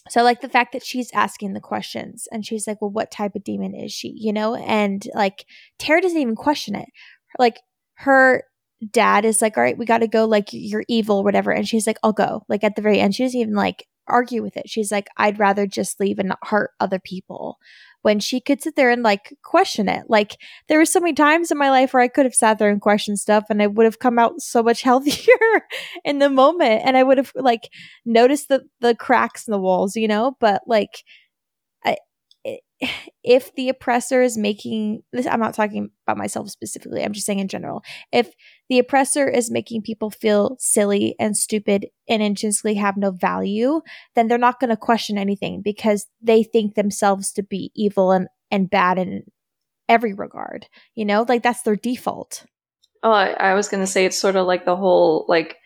so 0.09 0.23
like 0.23 0.41
the 0.41 0.49
fact 0.49 0.73
that 0.73 0.85
she's 0.85 1.11
asking 1.13 1.53
the 1.53 1.61
questions 1.61 2.27
and 2.33 2.45
she's 2.45 2.67
like 2.67 2.81
well 2.81 2.91
what 2.91 3.11
type 3.11 3.35
of 3.35 3.45
demon 3.45 3.75
is 3.75 3.93
she? 3.93 4.15
You 4.17 4.33
know 4.33 4.55
and 4.55 5.07
like 5.15 5.45
tara 5.79 6.01
doesn't 6.01 6.19
even 6.19 6.37
question 6.37 6.75
it. 6.75 6.89
Like 7.39 7.61
her 7.95 8.45
dad 8.93 9.25
is 9.25 9.43
like 9.43 9.57
all 9.57 9.63
right 9.63 9.77
we 9.77 9.85
got 9.85 9.99
to 9.99 10.09
go 10.09 10.25
like 10.25 10.49
you're 10.53 10.85
evil 10.89 11.23
whatever 11.23 11.51
and 11.51 11.69
she's 11.69 11.87
like 11.87 11.99
i'll 12.03 12.15
go 12.15 12.43
like 12.49 12.65
at 12.65 12.77
the 12.77 12.83
very 12.83 12.99
end 12.99 13.15
she 13.15 13.23
doesn't 13.23 13.39
even 13.39 13.55
like 13.55 13.87
argue 14.09 14.43
with 14.43 14.57
it. 14.57 14.69
She's 14.69 14.91
like 14.91 15.07
i'd 15.19 15.39
rather 15.39 15.67
just 15.67 16.01
leave 16.01 16.19
and 16.19 16.31
not 16.31 16.39
hurt 16.43 16.71
other 16.81 16.99
people 16.99 17.59
when 18.03 18.19
she 18.19 18.41
could 18.41 18.63
sit 18.63 18.77
there 18.77 18.91
and 18.91 19.03
like 19.03 19.37
question 19.43 19.89
it. 19.89 20.05
Like 20.09 20.37
there 20.69 20.79
were 20.79 20.85
so 20.85 21.01
many 21.01 21.13
times 21.13 21.51
in 21.51 21.59
my 21.59 21.71
life 21.71 21.93
where 21.93 22.03
I 22.03 22.09
could 22.09 22.25
have 22.25 22.35
sat 22.35 22.59
there 22.59 22.71
and 22.71 22.81
questioned 22.81 23.19
stuff 23.19 23.45
and 23.51 23.63
I 23.63 23.67
would 23.67 23.85
have 23.85 23.99
come 23.99 24.19
out 24.19 24.41
so 24.41 24.63
much 24.63 24.83
healthier 24.91 25.67
in 26.05 26.19
the 26.19 26.31
moment 26.31 26.83
and 26.85 26.97
I 26.97 27.03
would 27.03 27.19
have 27.19 27.33
like 27.35 27.71
noticed 28.05 28.49
the 28.49 28.65
the 28.81 28.95
cracks 28.95 29.47
in 29.47 29.53
the 29.53 29.59
walls, 29.59 29.97
you 29.97 30.09
know, 30.09 30.37
but 30.41 30.63
like 30.67 31.05
if 33.25 33.55
the 33.55 33.69
oppressor 33.69 34.23
is 34.23 34.39
making 34.39 35.03
this 35.13 35.27
i'm 35.27 35.41
not 35.41 35.55
talking 35.55 35.91
about 36.07 36.17
myself 36.17 36.49
specifically 36.49 37.05
i'm 37.05 37.13
just 37.13 37.27
saying 37.27 37.39
in 37.39 37.49
general. 37.49 37.83
If 38.13 38.33
the 38.69 38.79
oppressor 38.79 39.29
is 39.29 39.51
making 39.51 39.83
people 39.83 40.11
feel 40.11 40.57
silly 40.59 41.15
and 41.19 41.37
stupid 41.37 41.87
and 42.09 42.23
intrinsically 42.23 42.75
have 42.75 42.97
no 42.97 43.11
value 43.11 43.83
then 44.15 44.29
they're 44.29 44.39
not 44.39 44.61
going 44.61 44.71
to 44.71 44.77
question 44.77 45.19
anything 45.19 45.63
because 45.63 46.07
they 46.21 46.43
think 46.43 46.75
themselves 46.75 47.33
to 47.33 47.43
be 47.43 47.71
evil 47.75 48.13
and, 48.13 48.29
and 48.51 48.71
bad 48.71 48.99
in 48.99 49.25
every 49.89 50.15
regard 50.15 50.67
you 50.95 51.05
know? 51.05 51.25
Like 51.29 51.43
that's 51.43 51.63
their 51.63 51.77
default. 51.77 52.45
Oh 53.03 53.13
i, 53.13 53.31
I 53.31 53.55
was 53.55 53.69
going 53.69 53.83
to 53.83 53.87
say 53.87 54.05
it's 54.05 54.19
sort 54.19 54.37
of 54.37 54.47
like 54.47 54.65
the 54.65 54.77
whole 54.77 55.25
like 55.29 55.57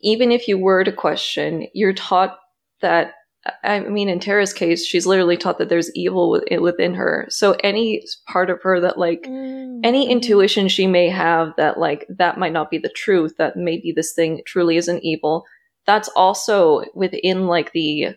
even 0.00 0.30
if 0.30 0.48
you 0.48 0.58
were 0.58 0.84
to 0.84 0.92
question 0.92 1.66
you're 1.72 1.94
taught 1.94 2.38
that 2.80 3.14
I 3.62 3.80
mean, 3.80 4.08
in 4.08 4.20
Tara's 4.20 4.54
case, 4.54 4.86
she's 4.86 5.06
literally 5.06 5.36
taught 5.36 5.58
that 5.58 5.68
there's 5.68 5.94
evil 5.94 6.40
within 6.60 6.94
her. 6.94 7.26
So 7.28 7.56
any 7.62 8.02
part 8.26 8.48
of 8.48 8.62
her 8.62 8.80
that, 8.80 8.98
like, 8.98 9.22
mm-hmm. 9.22 9.80
any 9.84 10.10
intuition 10.10 10.68
she 10.68 10.86
may 10.86 11.10
have 11.10 11.52
that, 11.56 11.78
like, 11.78 12.06
that 12.08 12.38
might 12.38 12.54
not 12.54 12.70
be 12.70 12.78
the 12.78 12.88
truth, 12.88 13.34
that 13.36 13.56
maybe 13.56 13.92
this 13.92 14.14
thing 14.14 14.42
truly 14.46 14.78
isn't 14.78 15.04
evil, 15.04 15.44
that's 15.86 16.08
also 16.16 16.84
within, 16.94 17.46
like, 17.46 17.72
the 17.72 18.16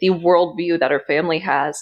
the 0.00 0.10
worldview 0.10 0.80
that 0.80 0.90
her 0.90 1.02
family 1.06 1.38
has. 1.38 1.80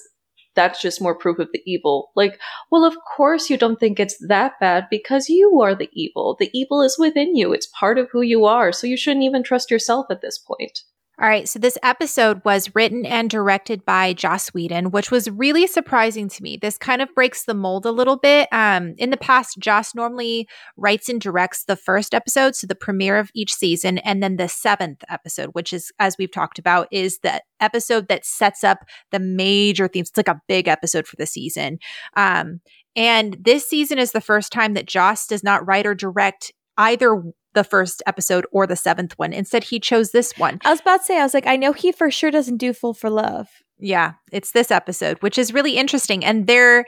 That's 0.55 0.83
just 0.83 1.01
more 1.01 1.15
proof 1.15 1.39
of 1.39 1.49
the 1.53 1.63
evil. 1.65 2.11
Like, 2.15 2.39
well, 2.71 2.85
of 2.85 2.95
course 3.17 3.49
you 3.49 3.57
don't 3.57 3.81
think 3.81 3.99
it's 3.99 4.19
that 4.29 4.53
bad 4.61 4.87
because 4.91 5.31
you 5.31 5.61
are 5.63 5.75
the 5.75 5.89
evil. 5.95 6.37
The 6.39 6.51
evil 6.53 6.83
is 6.83 6.99
within 6.99 7.35
you. 7.35 7.55
It's 7.55 7.71
part 7.79 7.97
of 7.97 8.11
who 8.13 8.21
you 8.21 8.45
are. 8.45 8.71
So 8.71 8.87
you 8.87 8.99
shouldn't 8.99 9.25
even 9.25 9.43
trust 9.43 9.71
yourself 9.71 10.07
at 10.11 10.21
this 10.21 10.37
point. 10.37 10.81
All 11.23 11.29
right, 11.29 11.49
so 11.49 11.61
this 11.61 11.79
episode 11.85 12.43
was 12.45 12.75
written 12.75 13.07
and 13.07 13.31
directed 13.31 13.85
by 13.85 14.13
Joss 14.13 14.49
Whedon, 14.49 14.91
which 14.91 15.13
was 15.13 15.31
really 15.31 15.69
surprising 15.69 16.29
to 16.29 16.43
me. 16.43 16.59
This 16.61 16.77
kind 16.77 17.01
of 17.01 17.15
breaks 17.15 17.45
the 17.45 17.55
mold 17.55 17.87
a 17.87 17.93
little 17.93 18.17
bit. 18.17 18.49
Um, 18.51 18.97
in 18.99 19.11
the 19.11 19.17
past, 19.17 19.61
Joss 19.61 19.95
normally 19.95 20.49
writes 20.77 21.09
and 21.09 21.21
directs 21.21 21.65
the 21.67 21.77
first 21.77 22.13
episode, 22.13 22.57
so 22.57 22.67
the 22.67 22.75
premiere 22.75 23.21
of 23.21 23.31
each 23.37 23.55
season, 23.55 23.99
and 23.99 24.21
then 24.21 24.35
the 24.35 24.49
seventh 24.49 25.05
episode, 25.09 25.51
which 25.53 25.73
is, 25.73 25.93
as 26.01 26.17
we've 26.19 26.33
talked 26.33 26.59
about, 26.59 26.89
is 26.91 27.21
the 27.21 27.41
episode 27.61 28.09
that 28.09 28.27
sets 28.27 28.65
up 28.65 28.79
the 29.13 29.21
major 29.21 29.87
themes. 29.87 30.09
It's 30.09 30.17
like 30.17 30.27
a 30.27 30.43
big 30.49 30.67
episode 30.67 31.07
for 31.07 31.15
the 31.15 31.27
season. 31.27 31.79
Um, 32.17 32.63
and 32.97 33.37
this 33.41 33.69
season 33.69 34.01
is 34.01 34.11
the 34.11 34.21
first 34.21 34.51
time 34.51 34.75
that 34.75 34.87
Joss 34.87 35.29
does 35.29 35.45
not 35.45 35.65
write 35.69 35.87
or 35.87 35.95
direct 35.95 36.51
either 36.77 37.23
the 37.55 37.65
first 37.65 38.03
episode 38.07 38.47
or 38.53 38.67
the 38.67 38.77
seventh 38.77 39.19
one. 39.19 39.33
Instead, 39.33 39.65
he 39.65 39.81
chose 39.81 40.11
this 40.11 40.33
one. 40.39 40.59
I 40.65 40.71
was 40.71 40.81
about 40.81 41.01
to 41.01 41.05
say, 41.05 41.19
I 41.19 41.23
was 41.23 41.35
like, 41.35 41.47
I 41.47 41.57
know 41.57 41.73
he 41.73 41.93
for 41.93 42.11
sure 42.11 42.31
doesn't 42.31 42.59
do 42.59 42.73
Fool 42.73 42.95
for 42.95 43.11
Love. 43.11 43.49
Yeah, 43.79 44.13
it's 44.31 44.53
this 44.53 44.71
episode, 44.71 45.19
which 45.23 45.39
is 45.39 45.53
really 45.53 45.77
interesting. 45.77 46.25
And 46.25 46.47
their 46.47 46.85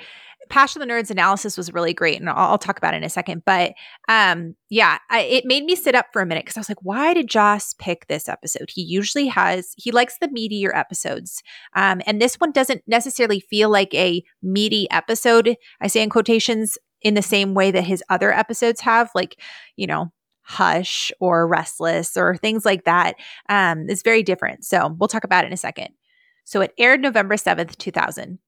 Passion 0.48 0.82
of 0.82 0.86
the 0.86 0.92
Nerds 0.92 1.10
analysis 1.10 1.56
was 1.56 1.72
really 1.72 1.94
great, 1.94 2.20
and 2.20 2.28
I'll, 2.28 2.50
I'll 2.50 2.58
talk 2.58 2.76
about 2.78 2.94
it 2.94 2.98
in 2.98 3.04
a 3.04 3.08
second. 3.08 3.42
But 3.44 3.72
um, 4.08 4.54
yeah, 4.68 4.98
I, 5.10 5.20
it 5.20 5.44
made 5.46 5.64
me 5.64 5.74
sit 5.74 5.94
up 5.94 6.06
for 6.12 6.20
a 6.20 6.26
minute 6.26 6.44
because 6.44 6.56
I 6.56 6.60
was 6.60 6.68
like, 6.68 6.82
why 6.82 7.14
did 7.14 7.28
Joss 7.28 7.74
pick 7.78 8.06
this 8.06 8.28
episode? 8.28 8.70
He 8.70 8.82
usually 8.82 9.26
has, 9.28 9.72
he 9.76 9.90
likes 9.90 10.18
the 10.20 10.28
meatier 10.28 10.76
episodes. 10.76 11.42
Um, 11.74 12.02
and 12.06 12.20
this 12.20 12.36
one 12.36 12.52
doesn't 12.52 12.82
necessarily 12.86 13.40
feel 13.40 13.70
like 13.70 13.94
a 13.94 14.22
meaty 14.42 14.88
episode. 14.90 15.56
I 15.80 15.86
say 15.86 16.02
in 16.02 16.10
quotations 16.10 16.76
in 17.00 17.14
the 17.14 17.22
same 17.22 17.54
way 17.54 17.70
that 17.70 17.84
his 17.84 18.02
other 18.08 18.32
episodes 18.32 18.80
have. 18.82 19.10
Like, 19.14 19.40
you 19.76 19.86
know, 19.86 20.12
Hush 20.44 21.10
or 21.20 21.46
Restless 21.46 22.16
or 22.16 22.36
things 22.36 22.64
like 22.64 22.84
that. 22.84 23.16
Um, 23.48 23.86
it's 23.88 24.02
very 24.02 24.22
different. 24.22 24.64
So 24.64 24.94
we'll 24.98 25.08
talk 25.08 25.24
about 25.24 25.44
it 25.44 25.48
in 25.48 25.52
a 25.52 25.58
second. 25.58 25.88
So 26.44 26.60
it 26.60 26.74
aired 26.78 27.00
November 27.00 27.36
7th, 27.36 27.76
2000. 27.78 28.38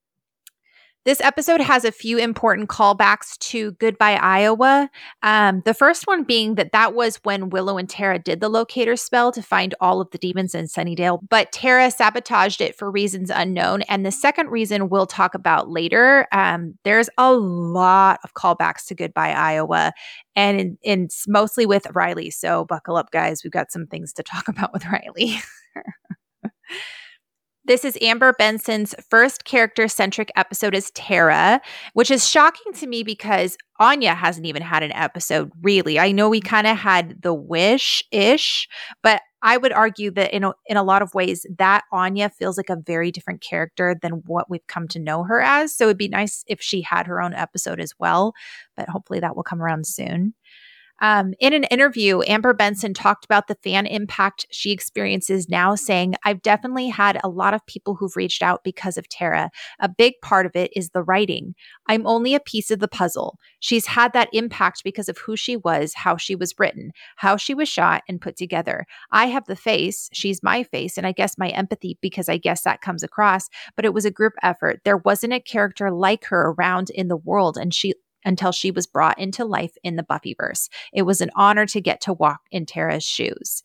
This 1.06 1.20
episode 1.20 1.60
has 1.60 1.84
a 1.84 1.92
few 1.92 2.18
important 2.18 2.68
callbacks 2.68 3.38
to 3.38 3.70
Goodbye 3.74 4.16
Iowa. 4.16 4.90
Um, 5.22 5.62
the 5.64 5.72
first 5.72 6.08
one 6.08 6.24
being 6.24 6.56
that 6.56 6.72
that 6.72 6.94
was 6.94 7.20
when 7.22 7.48
Willow 7.48 7.78
and 7.78 7.88
Tara 7.88 8.18
did 8.18 8.40
the 8.40 8.48
locator 8.48 8.96
spell 8.96 9.30
to 9.30 9.40
find 9.40 9.72
all 9.80 10.00
of 10.00 10.10
the 10.10 10.18
demons 10.18 10.52
in 10.52 10.64
Sunnydale, 10.64 11.20
but 11.30 11.52
Tara 11.52 11.92
sabotaged 11.92 12.60
it 12.60 12.76
for 12.76 12.90
reasons 12.90 13.30
unknown. 13.30 13.82
And 13.82 14.04
the 14.04 14.10
second 14.10 14.50
reason 14.50 14.88
we'll 14.88 15.06
talk 15.06 15.36
about 15.36 15.70
later. 15.70 16.26
Um, 16.32 16.76
there's 16.82 17.08
a 17.16 17.32
lot 17.32 18.18
of 18.24 18.34
callbacks 18.34 18.84
to 18.86 18.96
Goodbye 18.96 19.30
Iowa, 19.30 19.92
and 20.34 20.60
in, 20.60 20.78
in, 20.82 21.08
mostly 21.28 21.66
with 21.66 21.86
Riley. 21.94 22.32
So 22.32 22.64
buckle 22.64 22.96
up, 22.96 23.12
guys. 23.12 23.44
We've 23.44 23.52
got 23.52 23.70
some 23.70 23.86
things 23.86 24.12
to 24.14 24.24
talk 24.24 24.48
about 24.48 24.72
with 24.72 24.84
Riley. 24.86 25.36
This 27.66 27.84
is 27.84 27.98
Amber 28.00 28.32
Benson's 28.32 28.94
first 29.10 29.44
character 29.44 29.88
centric 29.88 30.30
episode 30.36 30.72
as 30.72 30.92
Tara, 30.92 31.60
which 31.94 32.12
is 32.12 32.28
shocking 32.28 32.72
to 32.74 32.86
me 32.86 33.02
because 33.02 33.56
Anya 33.80 34.14
hasn't 34.14 34.46
even 34.46 34.62
had 34.62 34.84
an 34.84 34.92
episode, 34.92 35.50
really. 35.62 35.98
I 35.98 36.12
know 36.12 36.28
we 36.28 36.40
kind 36.40 36.68
of 36.68 36.78
had 36.78 37.20
the 37.22 37.34
wish 37.34 38.04
ish, 38.12 38.68
but 39.02 39.20
I 39.42 39.56
would 39.56 39.72
argue 39.72 40.12
that 40.12 40.32
in 40.32 40.44
a, 40.44 40.52
in 40.66 40.76
a 40.76 40.84
lot 40.84 41.02
of 41.02 41.12
ways, 41.12 41.44
that 41.58 41.82
Anya 41.90 42.30
feels 42.30 42.56
like 42.56 42.70
a 42.70 42.76
very 42.76 43.10
different 43.10 43.40
character 43.40 43.96
than 44.00 44.22
what 44.26 44.48
we've 44.48 44.66
come 44.68 44.86
to 44.88 45.00
know 45.00 45.24
her 45.24 45.40
as. 45.40 45.76
So 45.76 45.86
it'd 45.86 45.98
be 45.98 46.06
nice 46.06 46.44
if 46.46 46.62
she 46.62 46.82
had 46.82 47.08
her 47.08 47.20
own 47.20 47.34
episode 47.34 47.80
as 47.80 47.92
well, 47.98 48.32
but 48.76 48.88
hopefully 48.88 49.18
that 49.18 49.34
will 49.34 49.42
come 49.42 49.60
around 49.60 49.88
soon. 49.88 50.34
Um, 51.00 51.34
in 51.40 51.52
an 51.52 51.64
interview, 51.64 52.22
Amber 52.26 52.54
Benson 52.54 52.94
talked 52.94 53.24
about 53.24 53.48
the 53.48 53.56
fan 53.62 53.86
impact 53.86 54.46
she 54.50 54.70
experiences 54.72 55.48
now, 55.48 55.74
saying, 55.74 56.14
I've 56.24 56.42
definitely 56.42 56.88
had 56.88 57.20
a 57.22 57.28
lot 57.28 57.54
of 57.54 57.66
people 57.66 57.94
who've 57.94 58.16
reached 58.16 58.42
out 58.42 58.64
because 58.64 58.96
of 58.96 59.08
Tara. 59.08 59.50
A 59.78 59.88
big 59.88 60.14
part 60.22 60.46
of 60.46 60.56
it 60.56 60.70
is 60.74 60.90
the 60.90 61.02
writing. 61.02 61.54
I'm 61.86 62.06
only 62.06 62.34
a 62.34 62.40
piece 62.40 62.70
of 62.70 62.78
the 62.78 62.88
puzzle. 62.88 63.38
She's 63.60 63.86
had 63.86 64.12
that 64.14 64.30
impact 64.32 64.82
because 64.84 65.08
of 65.08 65.18
who 65.18 65.36
she 65.36 65.56
was, 65.56 65.92
how 65.94 66.16
she 66.16 66.34
was 66.34 66.54
written, 66.58 66.92
how 67.16 67.36
she 67.36 67.54
was 67.54 67.68
shot 67.68 68.02
and 68.08 68.20
put 68.20 68.36
together. 68.36 68.86
I 69.12 69.26
have 69.26 69.44
the 69.46 69.56
face, 69.56 70.08
she's 70.12 70.42
my 70.42 70.62
face, 70.62 70.96
and 70.96 71.06
I 71.06 71.12
guess 71.12 71.36
my 71.36 71.48
empathy 71.48 71.98
because 72.00 72.28
I 72.28 72.38
guess 72.38 72.62
that 72.62 72.80
comes 72.80 73.02
across, 73.02 73.48
but 73.74 73.84
it 73.84 73.92
was 73.92 74.04
a 74.04 74.10
group 74.10 74.32
effort. 74.42 74.80
There 74.84 74.96
wasn't 74.96 75.34
a 75.34 75.40
character 75.40 75.90
like 75.90 76.24
her 76.26 76.54
around 76.58 76.90
in 76.90 77.08
the 77.08 77.16
world, 77.16 77.58
and 77.58 77.74
she 77.74 77.94
until 78.26 78.52
she 78.52 78.70
was 78.70 78.86
brought 78.86 79.18
into 79.18 79.44
life 79.44 79.74
in 79.82 79.96
the 79.96 80.02
Buffyverse. 80.02 80.68
It 80.92 81.02
was 81.02 81.22
an 81.22 81.30
honor 81.34 81.64
to 81.66 81.80
get 81.80 82.02
to 82.02 82.12
walk 82.12 82.40
in 82.50 82.66
Tara's 82.66 83.04
shoes. 83.04 83.62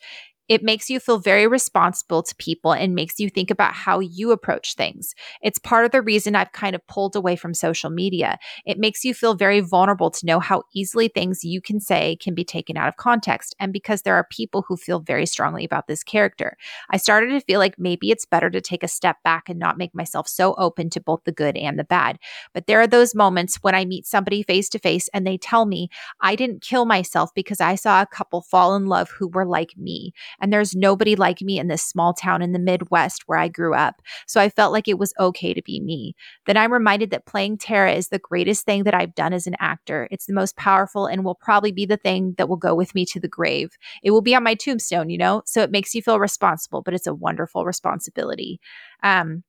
It 0.47 0.63
makes 0.63 0.89
you 0.89 0.99
feel 0.99 1.17
very 1.17 1.47
responsible 1.47 2.23
to 2.23 2.35
people 2.35 2.73
and 2.73 2.93
makes 2.93 3.19
you 3.19 3.29
think 3.29 3.49
about 3.49 3.73
how 3.73 3.99
you 3.99 4.31
approach 4.31 4.75
things. 4.75 5.15
It's 5.41 5.57
part 5.57 5.85
of 5.85 5.91
the 5.91 6.01
reason 6.01 6.35
I've 6.35 6.51
kind 6.51 6.75
of 6.75 6.85
pulled 6.87 7.15
away 7.15 7.37
from 7.37 7.53
social 7.53 7.89
media. 7.89 8.37
It 8.65 8.77
makes 8.77 9.05
you 9.05 9.13
feel 9.13 9.33
very 9.33 9.61
vulnerable 9.61 10.11
to 10.11 10.25
know 10.25 10.39
how 10.41 10.63
easily 10.75 11.07
things 11.07 11.45
you 11.45 11.61
can 11.61 11.79
say 11.79 12.17
can 12.17 12.35
be 12.35 12.43
taken 12.43 12.75
out 12.75 12.89
of 12.89 12.97
context. 12.97 13.55
And 13.59 13.71
because 13.71 14.01
there 14.01 14.15
are 14.15 14.27
people 14.29 14.65
who 14.67 14.75
feel 14.75 14.99
very 14.99 15.25
strongly 15.25 15.63
about 15.63 15.87
this 15.87 16.03
character, 16.03 16.57
I 16.89 16.97
started 16.97 17.29
to 17.29 17.39
feel 17.41 17.59
like 17.59 17.79
maybe 17.79 18.11
it's 18.11 18.25
better 18.25 18.49
to 18.49 18.59
take 18.59 18.83
a 18.83 18.89
step 18.89 19.17
back 19.23 19.47
and 19.47 19.57
not 19.57 19.77
make 19.77 19.95
myself 19.95 20.27
so 20.27 20.53
open 20.55 20.89
to 20.91 20.99
both 20.99 21.23
the 21.23 21.31
good 21.31 21.55
and 21.55 21.79
the 21.79 21.85
bad. 21.85 22.19
But 22.53 22.67
there 22.67 22.81
are 22.81 22.87
those 22.87 23.15
moments 23.15 23.59
when 23.61 23.75
I 23.75 23.85
meet 23.85 24.05
somebody 24.05 24.43
face 24.43 24.67
to 24.69 24.79
face 24.79 25.07
and 25.13 25.25
they 25.25 25.37
tell 25.37 25.65
me, 25.65 25.89
I 26.19 26.35
didn't 26.35 26.61
kill 26.61 26.85
myself 26.85 27.33
because 27.33 27.61
I 27.61 27.75
saw 27.75 28.01
a 28.01 28.05
couple 28.07 28.41
fall 28.41 28.75
in 28.75 28.87
love 28.87 29.09
who 29.11 29.29
were 29.29 29.45
like 29.45 29.77
me 29.77 30.13
and 30.41 30.51
there's 30.51 30.75
nobody 30.75 31.15
like 31.15 31.41
me 31.41 31.59
in 31.59 31.67
this 31.67 31.83
small 31.83 32.13
town 32.13 32.41
in 32.41 32.51
the 32.51 32.59
Midwest 32.59 33.23
where 33.27 33.37
I 33.39 33.47
grew 33.47 33.73
up. 33.73 34.01
So 34.27 34.41
I 34.41 34.49
felt 34.49 34.73
like 34.73 34.87
it 34.87 34.99
was 34.99 35.13
okay 35.19 35.53
to 35.53 35.61
be 35.61 35.79
me. 35.79 36.15
Then 36.45 36.57
I'm 36.57 36.73
reminded 36.73 37.11
that 37.11 37.25
playing 37.25 37.57
Tara 37.57 37.93
is 37.93 38.09
the 38.09 38.19
greatest 38.19 38.65
thing 38.65 38.83
that 38.83 38.93
I've 38.93 39.15
done 39.15 39.33
as 39.33 39.47
an 39.47 39.55
actor. 39.59 40.07
It's 40.11 40.25
the 40.25 40.33
most 40.33 40.57
powerful 40.57 41.05
and 41.05 41.23
will 41.23 41.35
probably 41.35 41.71
be 41.71 41.85
the 41.85 41.97
thing 41.97 42.35
that 42.37 42.49
will 42.49 42.57
go 42.57 42.75
with 42.75 42.93
me 42.95 43.05
to 43.05 43.19
the 43.19 43.27
grave. 43.27 43.71
It 44.03 44.11
will 44.11 44.21
be 44.21 44.35
on 44.35 44.43
my 44.43 44.55
tombstone, 44.55 45.09
you 45.09 45.17
know? 45.17 45.43
So 45.45 45.61
it 45.61 45.71
makes 45.71 45.93
you 45.93 46.01
feel 46.01 46.19
responsible, 46.19 46.81
but 46.81 46.93
it's 46.93 47.07
a 47.07 47.13
wonderful 47.13 47.65
responsibility. 47.65 48.59
Um, 49.03 49.43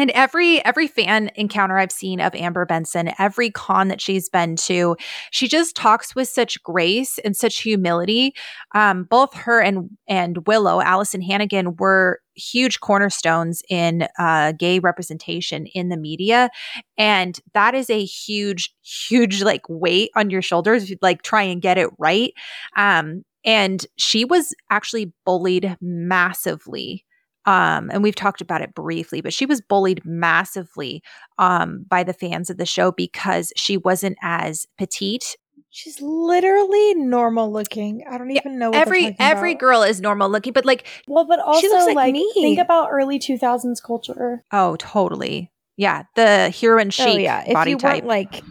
and 0.00 0.10
every 0.12 0.64
every 0.64 0.86
fan 0.86 1.30
encounter 1.34 1.76
I've 1.76 1.92
seen 1.92 2.20
of 2.20 2.34
Amber 2.34 2.64
Benson, 2.64 3.10
every 3.18 3.50
con 3.50 3.88
that 3.88 4.00
she's 4.00 4.30
been 4.30 4.56
to, 4.56 4.96
she 5.30 5.46
just 5.46 5.76
talks 5.76 6.14
with 6.16 6.28
such 6.28 6.60
grace 6.62 7.18
and 7.18 7.36
such 7.36 7.60
humility. 7.60 8.32
Um, 8.74 9.04
both 9.04 9.34
her 9.34 9.60
and 9.60 9.90
and 10.08 10.38
Willow, 10.46 10.80
Alyson 10.80 11.22
Hannigan, 11.22 11.76
were 11.76 12.18
huge 12.34 12.80
cornerstones 12.80 13.62
in 13.68 14.08
uh, 14.18 14.52
gay 14.52 14.78
representation 14.78 15.66
in 15.66 15.90
the 15.90 15.98
media, 15.98 16.48
and 16.96 17.38
that 17.52 17.74
is 17.74 17.90
a 17.90 18.02
huge, 18.02 18.74
huge 18.82 19.42
like 19.42 19.62
weight 19.68 20.10
on 20.16 20.30
your 20.30 20.42
shoulders. 20.42 20.84
If 20.84 20.90
you 20.90 20.96
like 21.02 21.20
try 21.20 21.42
and 21.42 21.60
get 21.60 21.76
it 21.76 21.90
right. 21.98 22.32
Um, 22.74 23.22
and 23.44 23.86
she 23.96 24.24
was 24.24 24.54
actually 24.70 25.12
bullied 25.24 25.76
massively 25.80 27.04
um, 27.46 27.90
and 27.90 28.02
we've 28.02 28.14
talked 28.14 28.40
about 28.40 28.60
it 28.62 28.74
briefly, 28.74 29.20
but 29.20 29.32
she 29.32 29.46
was 29.46 29.60
bullied 29.60 30.04
massively 30.04 31.02
um, 31.38 31.84
by 31.88 32.02
the 32.02 32.12
fans 32.12 32.50
of 32.50 32.56
the 32.58 32.66
show 32.66 32.92
because 32.92 33.52
she 33.56 33.76
wasn't 33.76 34.16
as 34.22 34.66
petite. 34.78 35.36
She's 35.72 36.00
literally 36.00 36.94
normal 36.94 37.52
looking. 37.52 38.02
I 38.10 38.18
don't 38.18 38.30
even 38.32 38.58
know. 38.58 38.70
every 38.72 39.14
every 39.20 39.52
about. 39.52 39.60
girl 39.60 39.82
is 39.82 40.00
normal 40.00 40.28
looking, 40.28 40.52
but 40.52 40.64
like 40.64 40.86
well, 41.06 41.24
but 41.24 41.38
also 41.38 41.60
She 41.60 41.68
looks 41.68 41.86
like 41.86 41.96
like, 41.96 42.12
me. 42.12 42.30
think 42.34 42.58
about 42.58 42.88
early 42.90 43.18
two 43.20 43.38
thousands 43.38 43.80
culture. 43.80 44.44
oh, 44.50 44.76
totally, 44.76 45.52
yeah, 45.76 46.04
the 46.16 46.50
heroine 46.50 46.90
chic 46.90 47.06
Oh 47.06 47.16
yeah, 47.18 47.44
if 47.46 47.54
body 47.54 47.70
you 47.72 47.78
type. 47.78 48.04
like, 48.04 48.42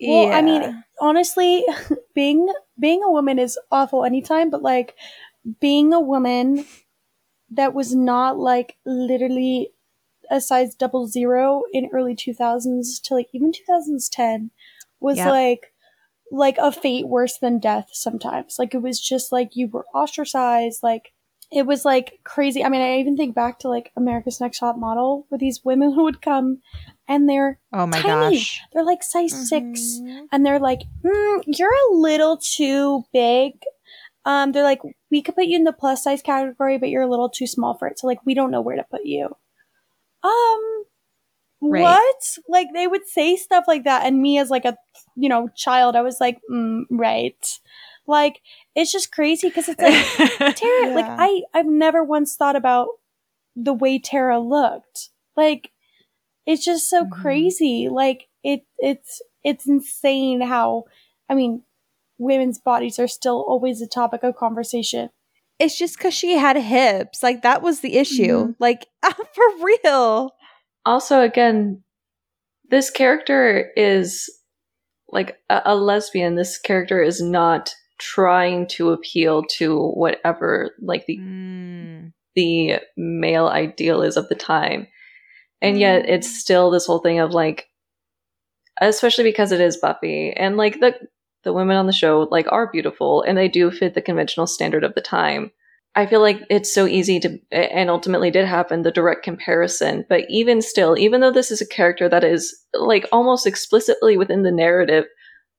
Well, 0.00 0.32
I 0.32 0.40
mean, 0.42 0.82
honestly, 1.00 1.64
being 2.14 2.48
being 2.78 3.02
a 3.02 3.10
woman 3.10 3.38
is 3.38 3.58
awful 3.70 4.04
anytime, 4.04 4.48
but 4.50 4.62
like 4.62 4.94
being 5.60 5.92
a 5.92 6.00
woman 6.00 6.64
that 7.50 7.74
was 7.74 7.94
not 7.94 8.38
like 8.38 8.76
literally 8.84 9.70
a 10.30 10.40
size 10.40 10.74
double 10.74 11.06
zero 11.06 11.62
in 11.72 11.88
early 11.92 12.14
2000s 12.16 13.00
to 13.02 13.14
like 13.14 13.28
even 13.32 13.52
2010 13.52 14.50
was 15.00 15.18
Yep. 15.18 15.26
like 15.28 15.72
like 16.32 16.58
a 16.58 16.72
fate 16.72 17.06
worse 17.06 17.38
than 17.38 17.60
death 17.60 17.88
sometimes 17.92 18.56
like 18.58 18.74
it 18.74 18.82
was 18.82 19.00
just 19.00 19.30
like 19.30 19.54
you 19.54 19.68
were 19.68 19.84
ostracized 19.94 20.82
like 20.82 21.12
it 21.52 21.64
was 21.64 21.84
like 21.84 22.18
crazy 22.24 22.64
i 22.64 22.68
mean 22.68 22.80
i 22.80 22.98
even 22.98 23.16
think 23.16 23.32
back 23.36 23.60
to 23.60 23.68
like 23.68 23.92
america's 23.96 24.40
next 24.40 24.58
top 24.58 24.76
model 24.76 25.24
where 25.28 25.38
these 25.38 25.64
women 25.64 25.92
who 25.92 26.02
would 26.08 26.20
come 26.20 26.58
and 27.06 27.28
they're 27.28 27.60
oh 27.72 27.86
my 27.86 28.00
tiny. 28.02 28.34
gosh, 28.36 28.60
they're 28.72 28.82
like 28.84 29.04
size 29.04 29.48
six 29.48 30.00
Mhm. 30.02 30.26
and 30.32 30.44
they're 30.44 30.58
like, 30.58 30.80
mm, 31.04 31.42
"You're 31.46 31.70
a 31.72 31.94
little 31.94 32.36
too 32.38 33.04
big." 33.12 33.52
Um, 34.26 34.52
they're 34.52 34.62
like, 34.64 34.82
"We 35.10 35.22
could 35.22 35.36
put 35.36 35.46
you 35.46 35.56
in 35.56 35.64
the 35.64 35.72
plus 35.72 36.04
size 36.04 36.20
category, 36.22 36.78
but 36.78 36.90
you're 36.90 37.02
a 37.02 37.08
little 37.10 37.30
too 37.30 37.46
small 37.46 37.74
for 37.78 37.88
it. 37.88 37.98
So 37.98 38.06
like, 38.08 38.26
we 38.26 38.34
don't 38.34 38.50
know 38.50 38.60
where 38.60 38.76
to 38.76 38.84
put 38.90 39.06
you." 39.06 39.36
Um, 40.24 40.84
Right. 41.60 41.82
what? 41.82 42.38
Like 42.48 42.68
they 42.74 42.86
would 42.86 43.06
say 43.08 43.36
stuff 43.36 43.64
like 43.66 43.84
that, 43.84 44.04
and 44.04 44.20
me 44.20 44.38
as 44.38 44.50
like 44.50 44.64
a 44.66 44.76
you 45.16 45.28
know 45.28 45.48
child, 45.56 45.96
I 45.96 46.02
was 46.02 46.20
like, 46.20 46.38
mm, 46.50 46.82
"Right." 46.90 47.60
Like 48.06 48.40
it's 48.74 48.92
just 48.92 49.12
crazy 49.12 49.48
because 49.48 49.68
it's 49.68 49.82
like 49.82 49.94
Tara, 50.54 50.94
like 50.94 51.08
I, 51.18 51.42
I've 51.54 51.66
never 51.66 52.04
once 52.04 52.36
thought 52.36 52.56
about 52.56 52.88
the 53.56 53.72
way 53.74 53.98
Tara 53.98 54.38
looked. 54.38 55.10
Like, 55.36 55.70
it's 56.46 56.64
just 56.64 56.88
so 56.88 57.04
Mhm. 57.04 57.10
crazy. 57.10 57.88
Like 57.90 58.28
it, 58.44 58.64
it's, 58.78 59.22
it's 59.44 59.66
insane 59.68 60.40
how, 60.40 60.84
I 61.28 61.34
mean, 61.34 61.62
women's 62.18 62.58
bodies 62.58 62.98
are 62.98 63.08
still 63.08 63.44
always 63.48 63.80
a 63.82 63.86
topic 63.86 64.22
of 64.22 64.36
conversation. 64.36 65.10
it's 65.58 65.78
just 65.78 65.96
because 65.96 66.12
she 66.14 66.36
had 66.36 66.56
hips. 66.56 67.22
Like 67.22 67.40
that 67.42 67.62
was 67.62 67.80
the 67.80 67.96
issue. 67.96 68.48
Mhm. 68.48 68.56
Like 68.58 68.86
for 69.34 69.44
real. 69.62 70.32
also 70.84 71.20
again 71.22 71.82
this 72.68 72.90
character 72.90 73.70
is 73.76 74.28
like 75.08 75.38
a, 75.48 75.62
a 75.66 75.74
lesbian 75.76 76.34
this 76.34 76.58
character 76.58 77.00
is 77.02 77.22
not 77.22 77.72
trying 77.98 78.66
to 78.66 78.90
appeal 78.90 79.42
to 79.44 79.88
whatever 79.90 80.74
like 80.82 81.06
the 81.06 81.18
Mm. 81.18 82.12
the 82.34 82.80
male 82.96 83.46
ideal 83.48 84.02
is 84.02 84.16
of 84.18 84.28
the 84.28 84.34
time 84.34 84.88
and 85.62 85.78
yet 85.80 86.06
it's 86.08 86.28
still 86.38 86.70
this 86.70 86.84
whole 86.86 86.98
thing 86.98 87.18
of 87.20 87.30
like 87.30 87.68
especially 88.80 89.24
because 89.24 89.52
it 89.52 89.60
is 89.60 89.76
buffy 89.78 90.32
and 90.32 90.56
like 90.56 90.80
the 90.80 90.94
the 91.46 91.52
women 91.52 91.76
on 91.76 91.86
the 91.86 91.92
show 91.92 92.28
like 92.30 92.50
are 92.52 92.70
beautiful 92.70 93.22
and 93.22 93.38
they 93.38 93.48
do 93.48 93.70
fit 93.70 93.94
the 93.94 94.02
conventional 94.02 94.46
standard 94.46 94.84
of 94.84 94.94
the 94.94 95.00
time. 95.00 95.50
I 95.94 96.04
feel 96.04 96.20
like 96.20 96.42
it's 96.50 96.74
so 96.74 96.86
easy 96.86 97.18
to 97.20 97.38
and 97.50 97.88
ultimately 97.88 98.30
did 98.30 98.44
happen 98.44 98.82
the 98.82 98.90
direct 98.90 99.22
comparison 99.22 100.04
but 100.10 100.24
even 100.28 100.60
still 100.60 100.98
even 100.98 101.22
though 101.22 101.32
this 101.32 101.50
is 101.50 101.62
a 101.62 101.66
character 101.66 102.06
that 102.06 102.22
is 102.22 102.54
like 102.74 103.06
almost 103.12 103.46
explicitly 103.46 104.18
within 104.18 104.42
the 104.42 104.52
narrative 104.52 105.06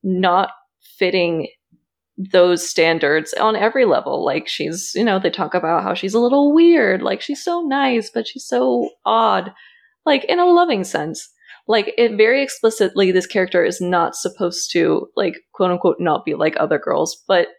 not 0.04 0.52
fitting 1.00 1.48
those 2.18 2.68
standards 2.68 3.34
on 3.34 3.56
every 3.56 3.86
level 3.86 4.24
like 4.24 4.48
she's 4.48 4.92
you 4.94 5.04
know 5.04 5.18
they 5.18 5.32
talk 5.32 5.56
about 5.56 5.82
how 5.82 5.96
she's 5.96 6.14
a 6.14 6.20
little 6.20 6.54
weird 6.54 7.02
like 7.02 7.22
she's 7.22 7.44
so 7.44 7.62
nice 7.62 8.12
but 8.12 8.28
she's 8.28 8.46
so 8.46 8.90
odd 9.06 9.52
like 10.06 10.24
in 10.26 10.40
a 10.40 10.46
loving 10.46 10.84
sense 10.84 11.30
like 11.68 11.94
it 11.98 12.16
very 12.16 12.42
explicitly 12.42 13.12
this 13.12 13.28
character 13.28 13.64
is 13.64 13.82
not 13.82 14.16
supposed 14.16 14.72
to 14.72 15.08
like 15.16 15.36
quote 15.54 15.72
unquote 15.72 15.98
not 16.00 16.26
be 16.26 16.34
like 16.34 16.56
other 16.58 16.80
girls 16.80 17.24
but 17.28 17.50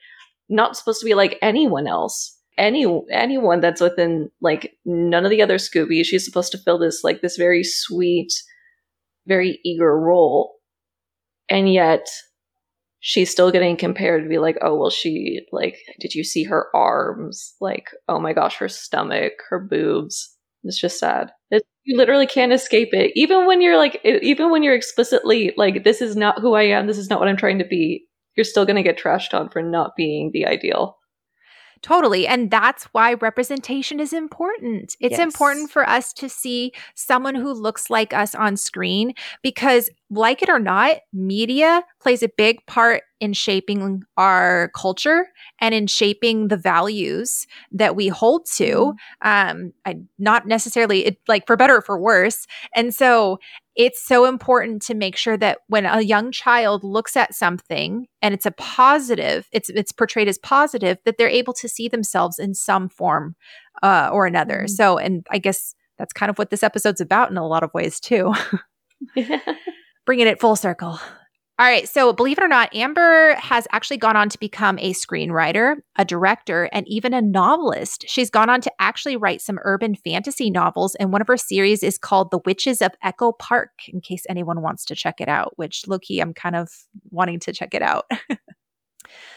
not 0.48 0.76
supposed 0.76 1.00
to 1.00 1.06
be 1.06 1.14
like 1.14 1.38
anyone 1.42 1.86
else. 1.86 2.34
Any 2.56 2.86
anyone 3.12 3.60
that's 3.60 3.80
within 3.80 4.30
like 4.40 4.72
none 4.84 5.24
of 5.24 5.30
the 5.30 5.42
other 5.42 5.58
scoobies 5.58 6.06
she's 6.06 6.24
supposed 6.24 6.50
to 6.52 6.58
fill 6.58 6.78
this 6.78 7.02
like 7.04 7.20
this 7.20 7.36
very 7.36 7.62
sweet 7.62 8.32
very 9.26 9.60
eager 9.64 9.98
role. 9.98 10.54
And 11.50 11.72
yet 11.72 12.06
she's 13.00 13.30
still 13.30 13.52
getting 13.52 13.76
compared 13.76 14.24
to 14.24 14.28
be 14.28 14.38
like 14.38 14.56
oh 14.60 14.74
well 14.76 14.90
she 14.90 15.40
like 15.52 15.76
did 16.00 16.14
you 16.14 16.24
see 16.24 16.44
her 16.44 16.66
arms? 16.74 17.54
Like 17.60 17.90
oh 18.08 18.18
my 18.18 18.32
gosh 18.32 18.56
her 18.56 18.68
stomach 18.68 19.34
her 19.50 19.60
boobs. 19.60 20.34
It's 20.64 20.80
just 20.80 20.98
sad. 20.98 21.30
It, 21.50 21.62
you 21.88 21.96
literally 21.96 22.26
can't 22.26 22.52
escape 22.52 22.90
it 22.92 23.10
even 23.14 23.46
when 23.46 23.62
you're 23.62 23.78
like 23.78 23.98
even 24.04 24.50
when 24.50 24.62
you're 24.62 24.74
explicitly 24.74 25.52
like 25.56 25.84
this 25.84 26.02
is 26.02 26.14
not 26.16 26.38
who 26.38 26.54
i 26.54 26.62
am 26.62 26.86
this 26.86 26.98
is 26.98 27.08
not 27.08 27.18
what 27.18 27.28
i'm 27.28 27.36
trying 27.36 27.58
to 27.58 27.64
be 27.64 28.04
you're 28.36 28.44
still 28.44 28.66
going 28.66 28.76
to 28.76 28.82
get 28.82 28.98
trashed 28.98 29.32
on 29.32 29.48
for 29.48 29.62
not 29.62 29.96
being 29.96 30.30
the 30.32 30.46
ideal 30.46 30.98
Totally. 31.80 32.26
And 32.26 32.50
that's 32.50 32.84
why 32.86 33.14
representation 33.14 34.00
is 34.00 34.12
important. 34.12 34.96
It's 35.00 35.12
Yes. 35.12 35.20
important 35.20 35.70
for 35.70 35.88
us 35.88 36.12
to 36.14 36.28
see 36.28 36.72
someone 36.94 37.36
who 37.36 37.52
looks 37.52 37.88
like 37.88 38.12
us 38.12 38.34
on 38.34 38.56
screen 38.56 39.14
because, 39.42 39.88
like 40.10 40.42
it 40.42 40.48
or 40.48 40.58
not, 40.58 40.96
media 41.12 41.82
plays 42.00 42.22
a 42.22 42.28
big 42.36 42.64
part 42.66 43.02
in 43.20 43.32
shaping 43.32 44.02
our 44.16 44.70
culture 44.74 45.26
and 45.60 45.74
in 45.74 45.86
shaping 45.86 46.48
the 46.48 46.56
values 46.56 47.46
that 47.72 47.96
we 47.96 48.08
hold 48.08 48.46
to. 48.46 48.94
Um, 49.22 49.72
I, 49.84 49.98
not 50.18 50.46
necessarily 50.46 51.06
it, 51.06 51.18
like 51.28 51.46
for 51.46 51.56
better 51.56 51.76
or 51.76 51.82
for 51.82 51.98
worse. 52.00 52.46
And 52.74 52.94
so 52.94 53.38
it's 53.76 54.02
so 54.04 54.24
important 54.24 54.82
to 54.82 54.94
make 54.94 55.16
sure 55.16 55.36
that 55.36 55.58
when 55.68 55.84
a 55.84 56.00
young 56.00 56.32
child 56.32 56.84
looks 56.84 57.16
at 57.16 57.34
something 57.34 58.06
and 58.22 58.34
it's 58.34 58.46
a 58.46 58.50
positive, 58.52 59.46
it's 59.52 59.68
it's 59.68 59.92
portrayed 59.92 60.28
as 60.28 60.38
positive, 60.38 60.98
that 61.04 61.18
they're 61.18 61.28
able 61.28 61.52
to 61.54 61.68
see 61.68 61.88
themselves 61.88 62.38
in 62.38 62.54
some 62.54 62.88
form 62.88 63.36
uh, 63.82 64.10
or 64.12 64.26
another. 64.26 64.64
Mhm. 64.66 64.70
So, 64.70 64.98
and 64.98 65.26
I 65.30 65.38
guess 65.38 65.74
that's 65.98 66.12
kind 66.12 66.30
of 66.30 66.38
what 66.38 66.50
this 66.50 66.62
episode's 66.62 67.00
about 67.00 67.30
in 67.30 67.36
a 67.36 67.46
lot 67.46 67.62
of 67.62 67.74
ways 67.74 68.00
too, 68.00 68.32
bringing 70.08 70.26
it 70.26 70.40
full 70.40 70.56
circle. 70.56 70.98
All 71.58 71.66
right. 71.66 71.86
So, 71.86 72.14
believe 72.14 72.38
it 72.38 72.44
or 72.44 72.48
not, 72.48 72.74
Amber 72.74 73.34
has 73.34 73.66
actually 73.72 73.98
gone 73.98 74.16
on 74.16 74.30
to 74.30 74.38
become 74.38 74.78
a 74.78 74.94
screenwriter, 74.94 75.74
a 75.96 76.04
director, 76.06 76.70
and 76.72 76.88
even 76.88 77.12
a 77.12 77.20
novelist. 77.20 78.06
She's 78.08 78.30
gone 78.30 78.48
on 78.48 78.62
to 78.62 78.72
actually 78.80 79.18
write 79.18 79.42
some 79.42 79.58
urban 79.64 79.94
fantasy 79.96 80.48
novels, 80.50 80.94
and 80.94 81.12
one 81.12 81.20
of 81.20 81.26
her 81.26 81.36
series 81.36 81.82
is 81.82 81.98
called 81.98 82.30
The 82.30 82.38
Witches 82.46 82.80
of 82.80 82.92
Echo 83.02 83.32
Park, 83.32 83.72
in 83.88 84.00
case 84.00 84.22
anyone 84.30 84.62
wants 84.62 84.86
to 84.86 84.94
check 84.94 85.20
it 85.20 85.28
out, 85.28 85.52
which, 85.56 85.86
low 85.86 85.98
key, 85.98 86.20
I'm 86.20 86.32
kind 86.32 86.56
of 86.56 86.70
wanting 87.10 87.40
to 87.40 87.52
check 87.52 87.74
it 87.74 87.82
out. 87.82 88.10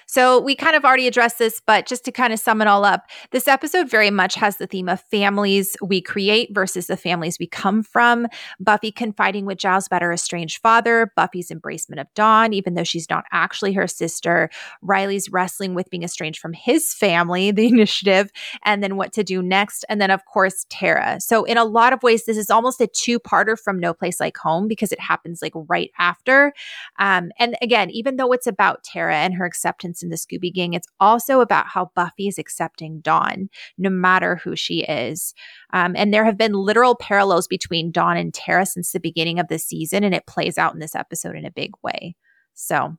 So 0.06 0.40
we 0.40 0.56
kind 0.56 0.76
of 0.76 0.84
already 0.84 1.08
addressed 1.08 1.40
this, 1.40 1.62
but 1.66 1.86
just 1.86 2.04
to 2.06 2.12
kind 2.12 2.34
of 2.34 2.40
sum 2.40 2.62
it 2.62 2.68
all 2.68 2.84
up, 2.84 3.06
this 3.32 3.48
episode 3.48 3.90
very 3.90 4.12
much 4.12 4.36
has 4.36 4.58
the 4.58 4.68
theme 4.68 4.90
of 4.90 5.02
families 5.02 5.78
we 5.82 6.02
create 6.02 6.54
versus 6.54 6.88
the 6.88 6.98
families 6.98 7.38
we 7.40 7.48
come 7.48 7.84
from. 7.84 8.28
Buffy 8.60 8.92
confiding 8.92 9.46
with 9.46 9.58
Giles 9.58 9.88
about 9.88 10.02
her 10.02 10.12
estranged 10.12 10.62
father, 10.62 11.12
Buffy's 11.16 11.50
embracement 11.50 12.02
of 12.02 12.08
Dawn, 12.14 12.54
even 12.54 12.74
though 12.74 12.84
she's 12.84 13.10
not 13.10 13.26
actually 13.32 13.74
her 13.74 13.88
sister, 13.88 14.50
Riley's 14.82 15.30
wrestling 15.30 15.76
with 15.76 15.90
being 15.90 16.04
estranged 16.04 16.40
from 16.40 16.54
his 16.54 16.94
family, 16.94 17.52
the 17.52 17.68
initiative, 17.72 18.32
and 18.64 18.84
then 18.84 18.98
what 18.98 19.14
to 19.14 19.24
do 19.24 19.42
next. 19.42 19.86
And 19.90 20.02
then, 20.02 20.12
of 20.12 20.26
course, 20.26 20.66
Tara. 20.70 21.20
So, 21.22 21.44
in 21.44 21.58
a 21.58 21.66
lot 21.66 21.94
of 21.94 22.04
ways, 22.04 22.26
this 22.26 22.38
is 22.38 22.50
almost 22.50 22.82
a 22.82 22.88
two 22.88 23.20
parter 23.20 23.58
from 23.58 23.80
No 23.80 23.94
Place 23.94 24.20
Like 24.20 24.38
Home 24.38 24.68
because 24.68 24.92
it 24.92 25.00
happens 25.00 25.42
like 25.42 25.54
right 25.56 25.92
after. 25.98 26.54
Um, 27.00 27.32
and 27.40 27.56
again, 27.62 27.90
even 27.92 28.18
though 28.18 28.32
it's 28.32 28.48
about 28.48 28.84
Tara 28.84 29.16
and 29.16 29.34
her 29.36 29.46
acceptance 29.62 30.02
in 30.02 30.10
the 30.10 30.16
Scooby 30.16 30.54
Gang, 30.54 30.74
it's 30.74 30.88
also 31.00 31.42
about 31.42 31.68
how 31.68 31.92
Buffy 31.96 32.28
is 32.28 32.40
accepting 32.40 33.00
Dawn, 33.02 33.50
no 33.78 33.90
matter 33.90 34.38
who 34.38 34.56
she 34.56 34.84
is. 34.84 35.34
Um, 35.74 35.94
and 35.96 36.14
there 36.14 36.26
have 36.26 36.38
been 36.38 36.54
literal 36.54 36.96
parallels 36.96 37.48
between 37.48 37.92
Dawn 37.92 38.18
and 38.18 38.34
Tara 38.34 38.66
since 38.66 38.92
the 38.92 39.00
beginning 39.00 39.40
of 39.40 39.48
the 39.48 39.60
season, 39.60 40.04
and 40.04 40.16
it 40.16 40.26
plays 40.26 40.58
out 40.58 40.74
in 40.74 40.80
this 40.80 40.96
episode 40.96 41.36
in 41.36 41.46
a 41.46 41.52
big 41.52 41.72
way. 41.84 42.16
So 42.54 42.98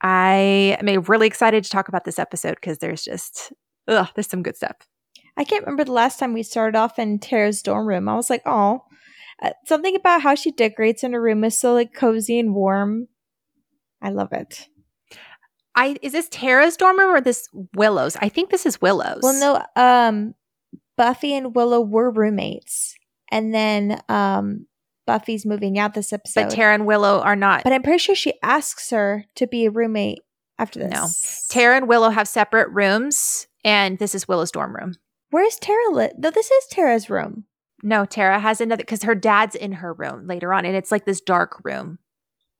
I 0.00 0.78
am 0.80 0.86
really 1.02 1.26
excited 1.26 1.64
to 1.64 1.70
talk 1.70 1.88
about 1.88 2.04
this 2.04 2.18
episode 2.18 2.54
because 2.54 2.78
there's 2.78 3.04
just, 3.04 3.52
ugh, 3.86 4.08
there's 4.14 4.28
some 4.28 4.42
good 4.42 4.56
stuff. 4.56 4.76
I 5.36 5.44
can't 5.44 5.64
remember 5.64 5.84
the 5.84 5.92
last 5.92 6.18
time 6.18 6.32
we 6.32 6.42
started 6.42 6.76
off 6.76 6.98
in 6.98 7.18
Tara's 7.18 7.62
dorm 7.62 7.86
room. 7.86 8.08
I 8.08 8.14
was 8.14 8.30
like, 8.30 8.42
oh, 8.46 8.84
something 9.66 9.94
about 9.94 10.22
how 10.22 10.34
she 10.34 10.52
decorates 10.52 11.04
in 11.04 11.12
her 11.12 11.20
room 11.20 11.44
is 11.44 11.58
so 11.58 11.74
like 11.74 11.94
cozy 11.94 12.38
and 12.38 12.54
warm. 12.54 13.08
I 14.02 14.10
love 14.10 14.32
it. 14.32 14.68
I 15.74 15.96
is 16.02 16.12
this 16.12 16.28
Tara's 16.30 16.76
dorm 16.76 16.98
room 16.98 17.14
or 17.14 17.20
this 17.20 17.48
Willow's? 17.74 18.16
I 18.16 18.28
think 18.28 18.50
this 18.50 18.66
is 18.66 18.80
Willow's. 18.80 19.22
Well, 19.22 19.64
no, 19.76 19.82
um, 19.82 20.34
Buffy 20.96 21.34
and 21.34 21.54
Willow 21.54 21.80
were 21.80 22.10
roommates, 22.10 22.94
and 23.30 23.54
then 23.54 24.00
um, 24.08 24.66
Buffy's 25.06 25.46
moving 25.46 25.78
out 25.78 25.94
this 25.94 26.12
episode. 26.12 26.42
But 26.42 26.50
Tara 26.50 26.74
and 26.74 26.86
Willow 26.86 27.20
are 27.20 27.36
not. 27.36 27.64
But 27.64 27.72
I'm 27.72 27.82
pretty 27.82 27.98
sure 27.98 28.14
she 28.14 28.34
asks 28.42 28.90
her 28.90 29.24
to 29.36 29.46
be 29.46 29.66
a 29.66 29.70
roommate 29.70 30.20
after 30.58 30.80
this. 30.80 30.90
No, 30.90 31.08
Tara 31.54 31.76
and 31.76 31.88
Willow 31.88 32.10
have 32.10 32.28
separate 32.28 32.68
rooms, 32.70 33.46
and 33.64 33.98
this 33.98 34.14
is 34.14 34.28
Willow's 34.28 34.50
dorm 34.50 34.74
room. 34.74 34.94
Where's 35.30 35.56
Tara 35.56 35.90
lit? 35.92 36.14
No, 36.18 36.30
this 36.30 36.50
is 36.50 36.66
Tara's 36.70 37.08
room. 37.08 37.44
No, 37.82 38.04
Tara 38.04 38.38
has 38.38 38.60
another 38.60 38.82
because 38.82 39.04
her 39.04 39.14
dad's 39.14 39.54
in 39.54 39.72
her 39.72 39.92
room 39.92 40.26
later 40.26 40.52
on, 40.52 40.64
and 40.66 40.76
it's 40.76 40.90
like 40.90 41.06
this 41.06 41.20
dark 41.20 41.60
room. 41.64 41.98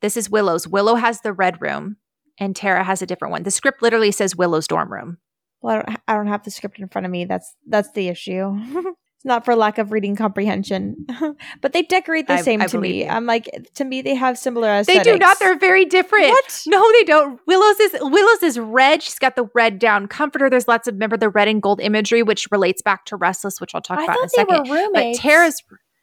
This 0.00 0.16
is 0.16 0.30
Willow's. 0.30 0.66
Willow 0.66 0.94
has 0.94 1.20
the 1.20 1.32
red 1.32 1.60
room, 1.60 1.96
and 2.40 2.56
Tara 2.56 2.82
has 2.82 3.02
a 3.02 3.06
different 3.06 3.32
one. 3.32 3.42
The 3.44 3.50
script 3.50 3.82
literally 3.82 4.10
says 4.10 4.34
Willow's 4.34 4.66
dorm 4.66 4.92
room. 4.92 5.18
Well, 5.62 5.76
I 5.76 5.82
don't, 5.82 5.98
I 6.08 6.14
don't 6.14 6.26
have 6.26 6.42
the 6.42 6.50
script 6.50 6.78
in 6.78 6.88
front 6.88 7.04
of 7.04 7.12
me. 7.12 7.26
That's 7.26 7.54
that's 7.68 7.92
the 7.92 8.08
issue. 8.08 8.58
it's 9.20 9.24
not 9.26 9.44
for 9.44 9.54
lack 9.54 9.76
of 9.76 9.92
reading 9.92 10.16
comprehension, 10.16 11.06
but 11.60 11.74
they 11.74 11.82
decorate 11.82 12.26
the 12.26 12.34
I- 12.34 12.40
same 12.40 12.62
I 12.62 12.66
to 12.68 12.78
me. 12.78 13.04
you. 13.04 13.10
I'm 13.10 13.26
like, 13.26 13.50
to 13.74 13.84
me, 13.84 14.00
they 14.00 14.14
have 14.14 14.38
similar 14.38 14.68
aesthetics. 14.68 15.04
They 15.04 15.12
do 15.12 15.18
not. 15.18 15.38
They're 15.38 15.58
very 15.58 15.84
different. 15.84 16.30
What? 16.30 16.62
No, 16.66 16.90
they 16.92 17.04
don't. 17.04 17.38
Willow's 17.46 17.78
is 17.78 17.96
Willow's 18.00 18.42
is 18.42 18.58
red. 18.58 19.02
She's 19.02 19.18
got 19.18 19.36
the 19.36 19.48
red 19.54 19.78
down 19.78 20.08
comforter. 20.08 20.48
There's 20.48 20.66
lots 20.66 20.88
of 20.88 20.94
remember 20.94 21.18
the 21.18 21.28
red 21.28 21.46
and 21.46 21.60
gold 21.60 21.80
imagery, 21.82 22.22
which 22.22 22.48
relates 22.50 22.80
back 22.80 23.04
to 23.06 23.16
Restless, 23.16 23.60
which 23.60 23.74
I'll 23.74 23.82
talk 23.82 23.98
about 24.02 24.16
in 24.16 24.24
a 24.24 24.28
thought 24.28 24.64
they 24.64 24.74
second. 24.74 24.92
But 24.94 25.14
Tara's 25.16 25.62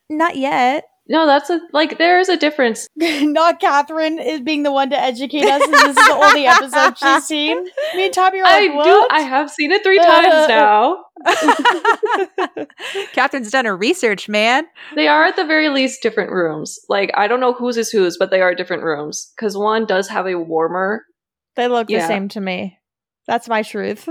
not 0.09 0.35
yet. 0.37 0.83
No, 1.09 1.25
that's 1.25 1.49
a 1.49 1.61
like 1.71 1.97
there 1.97 2.19
is 2.19 2.27
a 2.29 2.35
difference. 2.35 2.87
not 2.95 3.59
Catherine 3.59 4.19
is 4.19 4.41
being 4.41 4.63
the 4.63 4.71
one 4.71 4.89
to 4.89 4.99
educate 4.99 5.45
us. 5.45 5.65
This 5.65 5.83
is 5.83 5.95
the 5.95 6.19
only 6.21 6.45
episode 6.45 6.97
she's 6.97 7.23
seen. 7.27 7.63
Me 7.95 8.05
and 8.05 8.13
Tommy 8.13 8.41
are 8.41 8.45
I 8.45 8.67
like, 8.67 8.83
do. 8.83 9.07
I 9.09 9.21
have 9.21 9.49
seen 9.49 9.71
it 9.71 9.83
three 9.83 9.99
times 9.99 10.33
uh, 10.33 10.47
now. 10.47 10.97
Catherine's 13.13 13.51
done 13.51 13.65
her 13.65 13.75
research, 13.77 14.27
man. 14.27 14.65
They 14.95 15.07
are 15.07 15.23
at 15.25 15.35
the 15.35 15.45
very 15.45 15.69
least 15.69 16.01
different 16.01 16.31
rooms. 16.31 16.77
Like 16.89 17.11
I 17.15 17.27
don't 17.27 17.39
know 17.39 17.53
whose 17.53 17.77
is 17.77 17.89
whose, 17.89 18.17
but 18.17 18.29
they 18.29 18.41
are 18.41 18.53
different 18.53 18.83
rooms 18.83 19.31
because 19.35 19.57
one 19.57 19.85
does 19.85 20.09
have 20.09 20.27
a 20.27 20.35
warmer. 20.35 21.03
They 21.55 21.67
look 21.67 21.89
Yeah. 21.89 22.01
the 22.01 22.07
same 22.07 22.27
to 22.29 22.41
me. 22.41 22.77
That's 23.27 23.47
my 23.47 23.63
truth. 23.63 24.07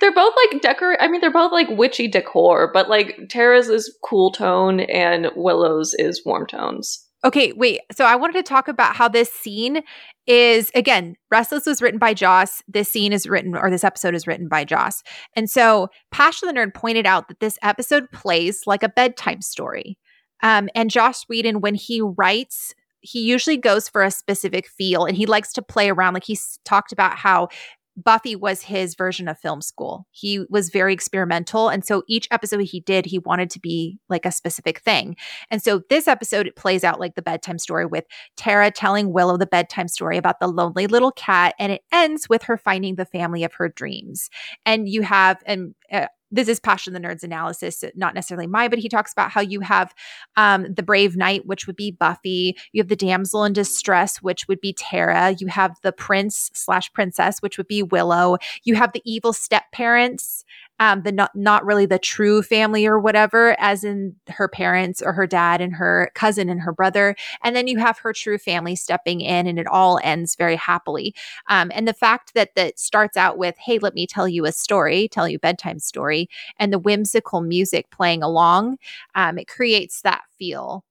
They're 0.00 0.14
both 0.14 0.34
like 0.52 0.62
decor. 0.62 1.00
I 1.00 1.08
mean, 1.08 1.20
they're 1.20 1.32
both 1.32 1.52
like 1.52 1.68
witchy 1.70 2.08
decor, 2.08 2.70
but 2.72 2.88
like 2.88 3.28
Tara's 3.28 3.68
is 3.68 3.96
cool 4.04 4.30
tone 4.30 4.80
and 4.80 5.28
Willow's 5.36 5.94
is 5.94 6.22
warm 6.24 6.46
tones. 6.46 7.06
Okay, 7.24 7.52
wait. 7.54 7.80
So 7.92 8.04
I 8.04 8.14
wanted 8.14 8.34
to 8.34 8.42
talk 8.42 8.68
about 8.68 8.94
how 8.94 9.08
this 9.08 9.32
scene 9.32 9.82
is 10.26 10.70
again, 10.74 11.16
Restless 11.30 11.66
was 11.66 11.82
written 11.82 11.98
by 11.98 12.14
Joss. 12.14 12.62
This 12.68 12.90
scene 12.92 13.12
is 13.12 13.26
written, 13.26 13.56
or 13.56 13.70
this 13.70 13.84
episode 13.84 14.14
is 14.14 14.26
written 14.26 14.48
by 14.48 14.64
Joss. 14.64 15.02
And 15.34 15.50
so 15.50 15.88
Passion 16.10 16.46
the 16.46 16.54
Nerd 16.54 16.74
pointed 16.74 17.06
out 17.06 17.28
that 17.28 17.40
this 17.40 17.58
episode 17.62 18.10
plays 18.12 18.62
like 18.66 18.82
a 18.82 18.88
bedtime 18.88 19.42
story. 19.42 19.98
Um, 20.42 20.68
and 20.74 20.90
Joss 20.90 21.24
Whedon, 21.28 21.60
when 21.60 21.74
he 21.74 22.00
writes, 22.00 22.74
he 23.00 23.22
usually 23.22 23.56
goes 23.56 23.88
for 23.88 24.02
a 24.02 24.10
specific 24.10 24.68
feel 24.68 25.04
and 25.04 25.16
he 25.16 25.26
likes 25.26 25.52
to 25.54 25.62
play 25.62 25.88
around. 25.88 26.14
Like 26.14 26.24
he's 26.24 26.58
talked 26.64 26.92
about 26.92 27.16
how 27.16 27.48
Buffy 27.96 28.36
was 28.36 28.62
his 28.62 28.94
version 28.94 29.26
of 29.26 29.38
film 29.38 29.62
school. 29.62 30.06
He 30.10 30.44
was 30.50 30.68
very 30.68 30.92
experimental. 30.92 31.68
And 31.68 31.84
so 31.84 32.02
each 32.06 32.28
episode 32.30 32.60
he 32.60 32.80
did, 32.80 33.06
he 33.06 33.18
wanted 33.18 33.50
to 33.50 33.60
be 33.60 33.98
like 34.08 34.26
a 34.26 34.32
specific 34.32 34.80
thing. 34.80 35.16
And 35.50 35.62
so 35.62 35.82
this 35.88 36.06
episode, 36.06 36.46
it 36.46 36.56
plays 36.56 36.84
out 36.84 37.00
like 37.00 37.14
the 37.14 37.22
bedtime 37.22 37.58
story 37.58 37.86
with 37.86 38.04
Tara 38.36 38.70
telling 38.70 39.12
Willow 39.12 39.36
the 39.36 39.46
bedtime 39.46 39.88
story 39.88 40.18
about 40.18 40.40
the 40.40 40.48
lonely 40.48 40.86
little 40.86 41.12
cat. 41.12 41.54
And 41.58 41.72
it 41.72 41.82
ends 41.90 42.28
with 42.28 42.42
her 42.44 42.58
finding 42.58 42.96
the 42.96 43.06
family 43.06 43.44
of 43.44 43.54
her 43.54 43.68
dreams. 43.68 44.28
And 44.66 44.88
you 44.88 45.02
have, 45.02 45.42
and 45.46 45.74
uh, 45.90 46.06
this 46.36 46.48
is 46.48 46.60
Passion 46.60 46.92
the 46.92 47.00
Nerd's 47.00 47.24
analysis, 47.24 47.82
not 47.94 48.14
necessarily 48.14 48.46
mine, 48.46 48.70
but 48.70 48.78
he 48.78 48.88
talks 48.88 49.12
about 49.12 49.30
how 49.30 49.40
you 49.40 49.60
have 49.60 49.94
um, 50.36 50.72
the 50.72 50.82
Brave 50.82 51.16
Knight, 51.16 51.46
which 51.46 51.66
would 51.66 51.76
be 51.76 51.90
Buffy. 51.90 52.56
You 52.72 52.80
have 52.80 52.88
the 52.88 52.96
damsel 52.96 53.44
in 53.44 53.52
distress, 53.52 54.18
which 54.18 54.46
would 54.48 54.60
be 54.60 54.72
Tara. 54.72 55.34
You 55.38 55.48
have 55.48 55.76
the 55.82 55.92
prince 55.92 56.50
slash 56.54 56.92
princess, 56.92 57.40
which 57.40 57.58
would 57.58 57.68
be 57.68 57.82
Willow. 57.82 58.36
You 58.64 58.74
have 58.76 58.92
the 58.92 59.02
evil 59.04 59.32
step 59.32 59.64
parents, 59.72 60.44
um, 60.80 61.02
the 61.02 61.12
not 61.12 61.34
not 61.34 61.64
really 61.64 61.86
the 61.86 61.98
true 61.98 62.42
family 62.42 62.86
or 62.86 62.98
whatever, 62.98 63.56
as 63.58 63.84
in 63.84 64.16
her 64.28 64.48
parents 64.48 65.02
or 65.02 65.12
her 65.12 65.26
dad 65.26 65.60
and 65.60 65.74
her 65.74 66.10
cousin 66.14 66.48
and 66.48 66.60
her 66.60 66.72
brother. 66.72 67.16
And 67.42 67.56
then 67.56 67.66
you 67.66 67.78
have 67.78 67.98
her 67.98 68.12
true 68.12 68.38
family 68.38 68.76
stepping 68.76 69.20
in, 69.20 69.46
and 69.46 69.58
it 69.58 69.66
all 69.66 69.98
ends 70.02 70.34
very 70.36 70.56
happily. 70.56 71.14
Um, 71.48 71.70
and 71.74 71.86
the 71.88 71.94
fact 71.94 72.34
that 72.34 72.54
that 72.56 72.78
starts 72.78 73.16
out 73.16 73.38
with, 73.38 73.56
"Hey, 73.58 73.78
let 73.78 73.94
me 73.94 74.06
tell 74.06 74.28
you 74.28 74.44
a 74.46 74.52
story, 74.52 75.08
tell 75.08 75.28
you 75.28 75.36
a 75.36 75.40
bedtime 75.40 75.78
story," 75.78 76.28
and 76.58 76.72
the 76.72 76.78
whimsical 76.78 77.40
music 77.40 77.90
playing 77.90 78.22
along, 78.22 78.78
um, 79.14 79.38
it 79.38 79.48
creates 79.48 80.02
that 80.02 80.22
feel. 80.38 80.84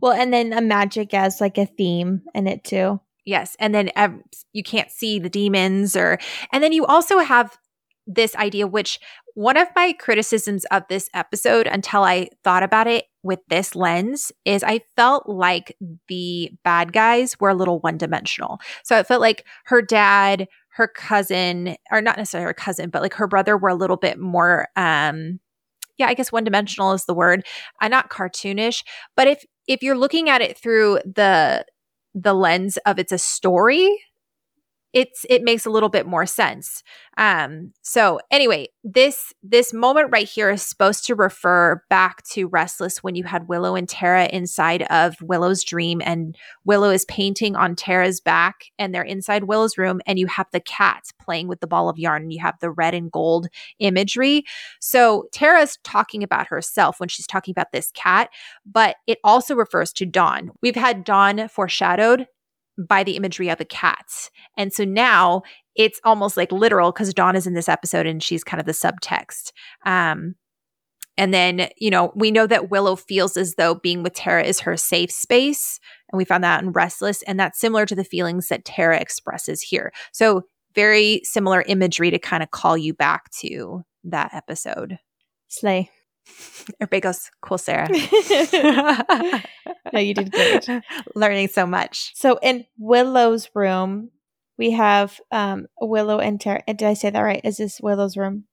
Well, 0.00 0.12
and 0.12 0.32
then 0.32 0.52
a 0.52 0.60
magic 0.60 1.14
as 1.14 1.40
like 1.40 1.58
a 1.58 1.66
theme 1.66 2.22
in 2.34 2.46
it 2.46 2.64
too. 2.64 3.00
Yes, 3.24 3.56
and 3.60 3.74
then 3.74 3.90
ev- 3.96 4.20
you 4.52 4.62
can't 4.62 4.90
see 4.90 5.18
the 5.18 5.28
demons, 5.30 5.96
or 5.96 6.18
and 6.52 6.62
then 6.64 6.72
you 6.72 6.86
also 6.86 7.18
have 7.18 7.56
this 8.14 8.34
idea, 8.36 8.66
which 8.66 8.98
one 9.34 9.56
of 9.56 9.68
my 9.76 9.92
criticisms 9.92 10.64
of 10.66 10.82
this 10.88 11.08
episode, 11.14 11.66
until 11.66 12.02
I 12.02 12.28
thought 12.42 12.62
about 12.62 12.86
it 12.86 13.04
with 13.22 13.38
this 13.48 13.76
lens, 13.76 14.32
is 14.44 14.64
I 14.64 14.80
felt 14.96 15.28
like 15.28 15.76
the 16.08 16.50
bad 16.64 16.92
guys 16.92 17.38
were 17.38 17.50
a 17.50 17.54
little 17.54 17.78
one 17.80 17.98
dimensional. 17.98 18.58
So 18.84 18.98
I 18.98 19.02
felt 19.02 19.20
like 19.20 19.46
her 19.66 19.80
dad, 19.80 20.48
her 20.70 20.88
cousin, 20.88 21.76
or 21.90 22.00
not 22.00 22.16
necessarily 22.16 22.46
her 22.46 22.54
cousin, 22.54 22.90
but 22.90 23.02
like 23.02 23.14
her 23.14 23.28
brother 23.28 23.56
were 23.56 23.68
a 23.68 23.74
little 23.74 23.96
bit 23.96 24.18
more. 24.18 24.68
um 24.76 25.40
yeah, 25.98 26.06
I 26.06 26.14
guess 26.14 26.32
one 26.32 26.44
dimensional 26.44 26.92
is 26.92 27.04
the 27.04 27.12
word. 27.12 27.44
Uh, 27.78 27.88
not 27.88 28.08
cartoonish, 28.08 28.84
but 29.16 29.28
if 29.28 29.44
if 29.68 29.82
you're 29.82 29.98
looking 29.98 30.30
at 30.30 30.40
it 30.40 30.56
through 30.56 30.98
the 31.04 31.66
the 32.14 32.32
lens 32.32 32.78
of 32.86 32.98
it's 32.98 33.12
a 33.12 33.18
story 33.18 34.00
it's 34.92 35.24
it 35.28 35.42
makes 35.42 35.66
a 35.66 35.70
little 35.70 35.88
bit 35.88 36.06
more 36.06 36.26
sense. 36.26 36.82
Um 37.16 37.72
so 37.82 38.20
anyway 38.30 38.68
this 38.82 39.32
this 39.42 39.72
moment 39.72 40.08
right 40.10 40.28
here 40.28 40.50
is 40.50 40.62
supposed 40.62 41.04
to 41.06 41.14
refer 41.14 41.82
back 41.90 42.22
to 42.24 42.48
restless 42.48 43.02
when 43.02 43.14
you 43.14 43.24
had 43.24 43.48
willow 43.48 43.74
and 43.76 43.88
tara 43.88 44.26
inside 44.32 44.82
of 44.84 45.20
willow's 45.20 45.62
dream 45.62 46.00
and 46.04 46.36
willow 46.64 46.90
is 46.90 47.04
painting 47.04 47.56
on 47.56 47.76
tara's 47.76 48.20
back 48.20 48.64
and 48.78 48.94
they're 48.94 49.02
inside 49.02 49.44
willow's 49.44 49.76
room 49.76 50.00
and 50.06 50.18
you 50.18 50.26
have 50.26 50.46
the 50.52 50.60
cat 50.60 51.04
playing 51.20 51.46
with 51.46 51.60
the 51.60 51.66
ball 51.66 51.88
of 51.88 51.98
yarn 51.98 52.22
and 52.22 52.32
you 52.32 52.40
have 52.40 52.58
the 52.60 52.70
red 52.70 52.94
and 52.94 53.12
gold 53.12 53.48
imagery. 53.78 54.44
So 54.80 55.26
tara's 55.32 55.78
talking 55.84 56.22
about 56.22 56.48
herself 56.48 56.98
when 56.98 57.08
she's 57.08 57.26
talking 57.26 57.52
about 57.52 57.72
this 57.72 57.90
cat 57.92 58.30
but 58.64 58.96
it 59.06 59.18
also 59.24 59.54
refers 59.54 59.92
to 59.94 60.06
dawn. 60.06 60.50
We've 60.62 60.74
had 60.74 61.04
dawn 61.04 61.48
foreshadowed 61.48 62.26
by 62.88 63.04
the 63.04 63.16
imagery 63.16 63.48
of 63.48 63.58
the 63.58 63.64
cats. 63.64 64.30
And 64.56 64.72
so 64.72 64.84
now 64.84 65.42
it's 65.74 66.00
almost 66.04 66.36
like 66.36 66.52
literal 66.52 66.92
because 66.92 67.14
Dawn 67.14 67.36
is 67.36 67.46
in 67.46 67.54
this 67.54 67.68
episode 67.68 68.06
and 68.06 68.22
she's 68.22 68.44
kind 68.44 68.60
of 68.60 68.66
the 68.66 68.72
subtext. 68.72 69.52
Um, 69.84 70.34
And 71.16 71.34
then, 71.34 71.68
you 71.76 71.90
know, 71.90 72.12
we 72.14 72.30
know 72.30 72.46
that 72.46 72.70
Willow 72.70 72.96
feels 72.96 73.36
as 73.36 73.54
though 73.56 73.74
being 73.74 74.02
with 74.02 74.14
Tara 74.14 74.42
is 74.42 74.60
her 74.60 74.76
safe 74.76 75.10
space. 75.10 75.78
And 76.10 76.16
we 76.16 76.24
found 76.24 76.44
that 76.44 76.62
in 76.62 76.72
Restless. 76.72 77.22
And 77.22 77.38
that's 77.38 77.60
similar 77.60 77.84
to 77.86 77.94
the 77.94 78.04
feelings 78.04 78.48
that 78.48 78.64
Tara 78.64 78.98
expresses 78.98 79.60
here. 79.60 79.92
So, 80.12 80.42
very 80.74 81.20
similar 81.24 81.62
imagery 81.66 82.10
to 82.12 82.18
kind 82.18 82.42
of 82.42 82.52
call 82.52 82.78
you 82.78 82.94
back 82.94 83.30
to 83.40 83.82
that 84.04 84.32
episode. 84.32 84.98
Slay. 85.48 85.90
Everybody 86.80 87.00
goes, 87.00 87.30
cool, 87.40 87.58
Sarah. 87.58 87.88
no, 89.92 89.98
you 89.98 90.14
did 90.14 90.30
great. 90.30 90.68
Learning 91.14 91.48
so 91.48 91.66
much. 91.66 92.12
So 92.14 92.38
in 92.42 92.66
Willow's 92.78 93.48
room, 93.54 94.10
we 94.58 94.72
have 94.72 95.20
um, 95.32 95.66
Willow 95.80 96.18
and 96.18 96.40
Tara. 96.40 96.62
Did 96.66 96.82
I 96.82 96.94
say 96.94 97.10
that 97.10 97.20
right? 97.20 97.40
Is 97.44 97.56
this 97.56 97.80
Willow's 97.80 98.16
room? 98.16 98.44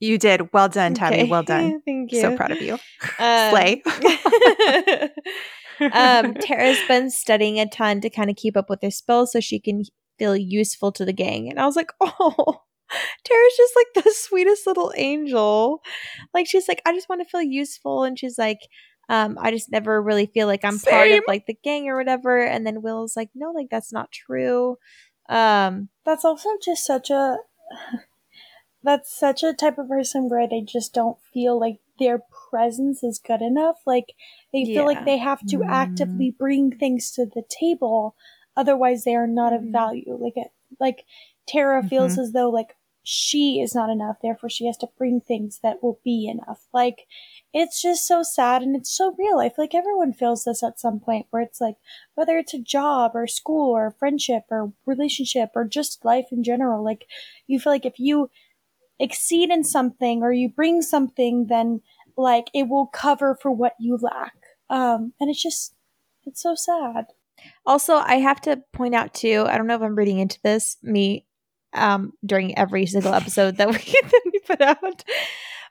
You 0.00 0.16
did. 0.16 0.52
Well 0.52 0.68
done, 0.68 0.94
Tabby. 0.94 1.16
Okay. 1.16 1.28
Well 1.28 1.42
done. 1.42 1.82
Thank 1.84 2.12
you. 2.12 2.22
So 2.22 2.36
proud 2.36 2.52
of 2.52 2.62
you. 2.62 2.74
Um, 3.18 3.50
Slay. 3.50 3.82
um, 5.92 6.34
Tara's 6.34 6.78
been 6.88 7.10
studying 7.10 7.60
a 7.60 7.68
ton 7.68 8.00
to 8.00 8.08
kind 8.08 8.30
of 8.30 8.36
keep 8.36 8.56
up 8.56 8.70
with 8.70 8.80
her 8.82 8.90
spells 8.90 9.32
so 9.32 9.40
she 9.40 9.60
can 9.60 9.84
feel 10.18 10.36
useful 10.36 10.90
to 10.92 11.04
the 11.04 11.12
gang. 11.12 11.50
And 11.50 11.60
I 11.60 11.66
was 11.66 11.76
like, 11.76 11.92
oh, 12.00 12.62
Tara's 13.24 13.54
just 13.56 13.74
like 13.76 14.04
the 14.04 14.10
sweetest 14.14 14.66
little 14.66 14.92
angel. 14.96 15.82
Like 16.34 16.46
she's 16.46 16.68
like, 16.68 16.82
I 16.86 16.92
just 16.92 17.08
want 17.08 17.22
to 17.22 17.28
feel 17.28 17.42
useful. 17.42 18.04
And 18.04 18.18
she's 18.18 18.38
like, 18.38 18.58
um, 19.08 19.36
I 19.40 19.50
just 19.50 19.70
never 19.72 20.00
really 20.00 20.26
feel 20.26 20.46
like 20.46 20.64
I'm 20.64 20.78
part 20.78 21.10
of 21.10 21.24
like 21.26 21.46
the 21.46 21.58
gang 21.64 21.88
or 21.88 21.96
whatever. 21.96 22.38
And 22.44 22.66
then 22.66 22.82
Will's 22.82 23.16
like, 23.16 23.30
no, 23.34 23.50
like 23.50 23.68
that's 23.70 23.92
not 23.92 24.10
true. 24.12 24.76
Um, 25.28 25.88
That's 26.04 26.24
also 26.24 26.50
just 26.64 26.84
such 26.84 27.10
a 27.10 27.36
that's 28.82 29.16
such 29.18 29.42
a 29.42 29.52
type 29.52 29.78
of 29.78 29.88
person 29.88 30.28
where 30.28 30.48
they 30.48 30.62
just 30.62 30.94
don't 30.94 31.18
feel 31.32 31.58
like 31.60 31.78
their 31.98 32.22
presence 32.50 33.02
is 33.02 33.18
good 33.24 33.42
enough. 33.42 33.76
Like 33.86 34.14
they 34.52 34.64
feel 34.64 34.86
like 34.86 35.04
they 35.04 35.18
have 35.18 35.44
to 35.48 35.58
Mm. 35.58 35.68
actively 35.68 36.30
bring 36.36 36.72
things 36.72 37.10
to 37.12 37.26
the 37.26 37.42
table, 37.48 38.16
otherwise 38.56 39.04
they 39.04 39.14
are 39.14 39.26
not 39.26 39.52
of 39.52 39.62
Mhm. 39.62 39.72
value. 39.72 40.16
Like 40.18 40.36
it, 40.36 40.52
like 40.80 41.04
Tara 41.46 41.82
feels 41.82 42.16
as 42.16 42.32
though 42.32 42.48
like 42.48 42.74
she 43.02 43.60
is 43.60 43.74
not 43.74 43.90
enough, 43.90 44.16
therefore 44.22 44.50
she 44.50 44.66
has 44.66 44.76
to 44.78 44.88
bring 44.98 45.20
things 45.20 45.60
that 45.62 45.82
will 45.82 45.98
be 46.04 46.28
enough. 46.28 46.66
Like 46.72 47.06
it's 47.52 47.80
just 47.80 48.06
so 48.06 48.22
sad 48.22 48.62
and 48.62 48.76
it's 48.76 48.90
so 48.90 49.14
real. 49.18 49.38
I 49.38 49.48
feel 49.48 49.64
like 49.64 49.74
everyone 49.74 50.12
feels 50.12 50.44
this 50.44 50.62
at 50.62 50.78
some 50.78 51.00
point 51.00 51.26
where 51.30 51.42
it's 51.42 51.60
like 51.60 51.76
whether 52.14 52.38
it's 52.38 52.54
a 52.54 52.60
job 52.60 53.12
or 53.14 53.26
school 53.26 53.74
or 53.74 53.94
friendship 53.98 54.44
or 54.50 54.72
relationship 54.86 55.50
or 55.54 55.64
just 55.64 56.04
life 56.04 56.26
in 56.30 56.44
general, 56.44 56.84
like 56.84 57.06
you 57.46 57.58
feel 57.58 57.72
like 57.72 57.86
if 57.86 57.98
you 57.98 58.30
exceed 58.98 59.50
in 59.50 59.64
something 59.64 60.22
or 60.22 60.32
you 60.32 60.48
bring 60.48 60.82
something, 60.82 61.46
then 61.48 61.80
like 62.16 62.50
it 62.52 62.68
will 62.68 62.86
cover 62.86 63.34
for 63.40 63.50
what 63.50 63.74
you 63.80 63.98
lack. 64.00 64.34
Um, 64.68 65.14
and 65.18 65.30
it's 65.30 65.42
just, 65.42 65.74
it's 66.26 66.42
so 66.42 66.54
sad. 66.54 67.06
Also, 67.64 67.94
I 67.94 68.16
have 68.16 68.40
to 68.42 68.62
point 68.72 68.94
out 68.94 69.14
too. 69.14 69.46
I 69.48 69.56
don't 69.56 69.66
know 69.66 69.74
if 69.74 69.82
I'm 69.82 69.96
reading 69.96 70.18
into 70.18 70.38
this. 70.42 70.76
Me, 70.82 71.24
um, 71.72 72.12
during 72.24 72.56
every 72.58 72.86
single 72.86 73.14
episode 73.14 73.56
that 73.58 73.68
we 73.70 73.74
that 73.74 74.22
we 74.32 74.38
put 74.40 74.60
out, 74.60 75.04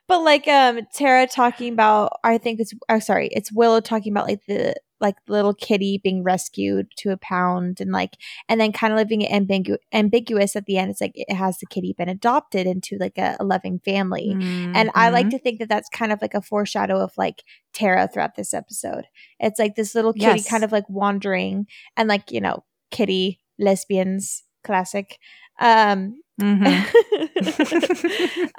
but 0.08 0.20
like 0.22 0.48
um 0.48 0.80
Tara 0.94 1.26
talking 1.26 1.72
about, 1.72 2.12
I 2.24 2.38
think 2.38 2.60
it's 2.60 2.72
uh, 2.88 3.00
sorry, 3.00 3.28
it's 3.32 3.52
Willow 3.52 3.80
talking 3.80 4.12
about 4.12 4.26
like 4.26 4.44
the 4.46 4.74
like 5.02 5.16
little 5.28 5.54
kitty 5.54 5.98
being 6.04 6.22
rescued 6.22 6.86
to 6.94 7.08
a 7.10 7.16
pound 7.16 7.80
and 7.80 7.90
like 7.90 8.18
and 8.50 8.60
then 8.60 8.70
kind 8.70 8.92
of 8.92 8.98
leaving 8.98 9.22
it 9.22 9.30
ambigu- 9.30 9.78
ambiguous 9.94 10.54
at 10.56 10.66
the 10.66 10.76
end. 10.76 10.90
It's 10.90 11.00
like 11.00 11.12
it 11.14 11.32
has 11.32 11.56
the 11.56 11.64
kitty 11.66 11.94
been 11.96 12.10
adopted 12.10 12.66
into 12.66 12.98
like 12.98 13.16
a, 13.16 13.34
a 13.40 13.44
loving 13.44 13.78
family. 13.82 14.36
And 14.38 14.90
I 14.94 15.08
like 15.08 15.26
Mhm. 15.28 15.30
to 15.30 15.38
think 15.38 15.58
that 15.60 15.70
that's 15.70 15.88
kind 15.88 16.12
of 16.12 16.20
like 16.20 16.34
a 16.34 16.42
foreshadow 16.42 17.00
of 17.00 17.12
like 17.16 17.44
Tara 17.72 18.08
throughout 18.12 18.34
this 18.36 18.52
episode. 18.52 19.06
It's 19.38 19.58
like 19.58 19.74
this 19.74 19.94
little 19.94 20.12
kitty 20.12 20.40
Yes. 20.40 20.50
kind 20.50 20.64
of 20.64 20.72
like 20.72 20.84
wandering 20.90 21.66
and 21.96 22.06
like, 22.06 22.30
you 22.30 22.42
know, 22.42 22.64
kitty, 22.90 23.40
lesbians, 23.58 24.42
classic. 24.64 25.18
Um, 25.60 26.20
Mhm. 26.40 26.64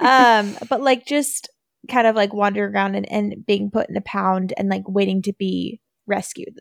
um, 0.00 0.56
but 0.68 0.80
like 0.80 1.04
just 1.04 1.50
kind 1.90 2.06
of 2.06 2.14
like 2.14 2.32
wandering 2.32 2.74
around 2.74 2.94
and, 2.94 3.10
and 3.10 3.44
being 3.44 3.70
put 3.70 3.88
in 3.90 3.96
a 3.96 4.00
pound 4.02 4.52
and 4.56 4.68
like 4.68 4.84
waiting 4.86 5.20
to 5.22 5.32
be 5.32 5.80
rescued. 6.06 6.60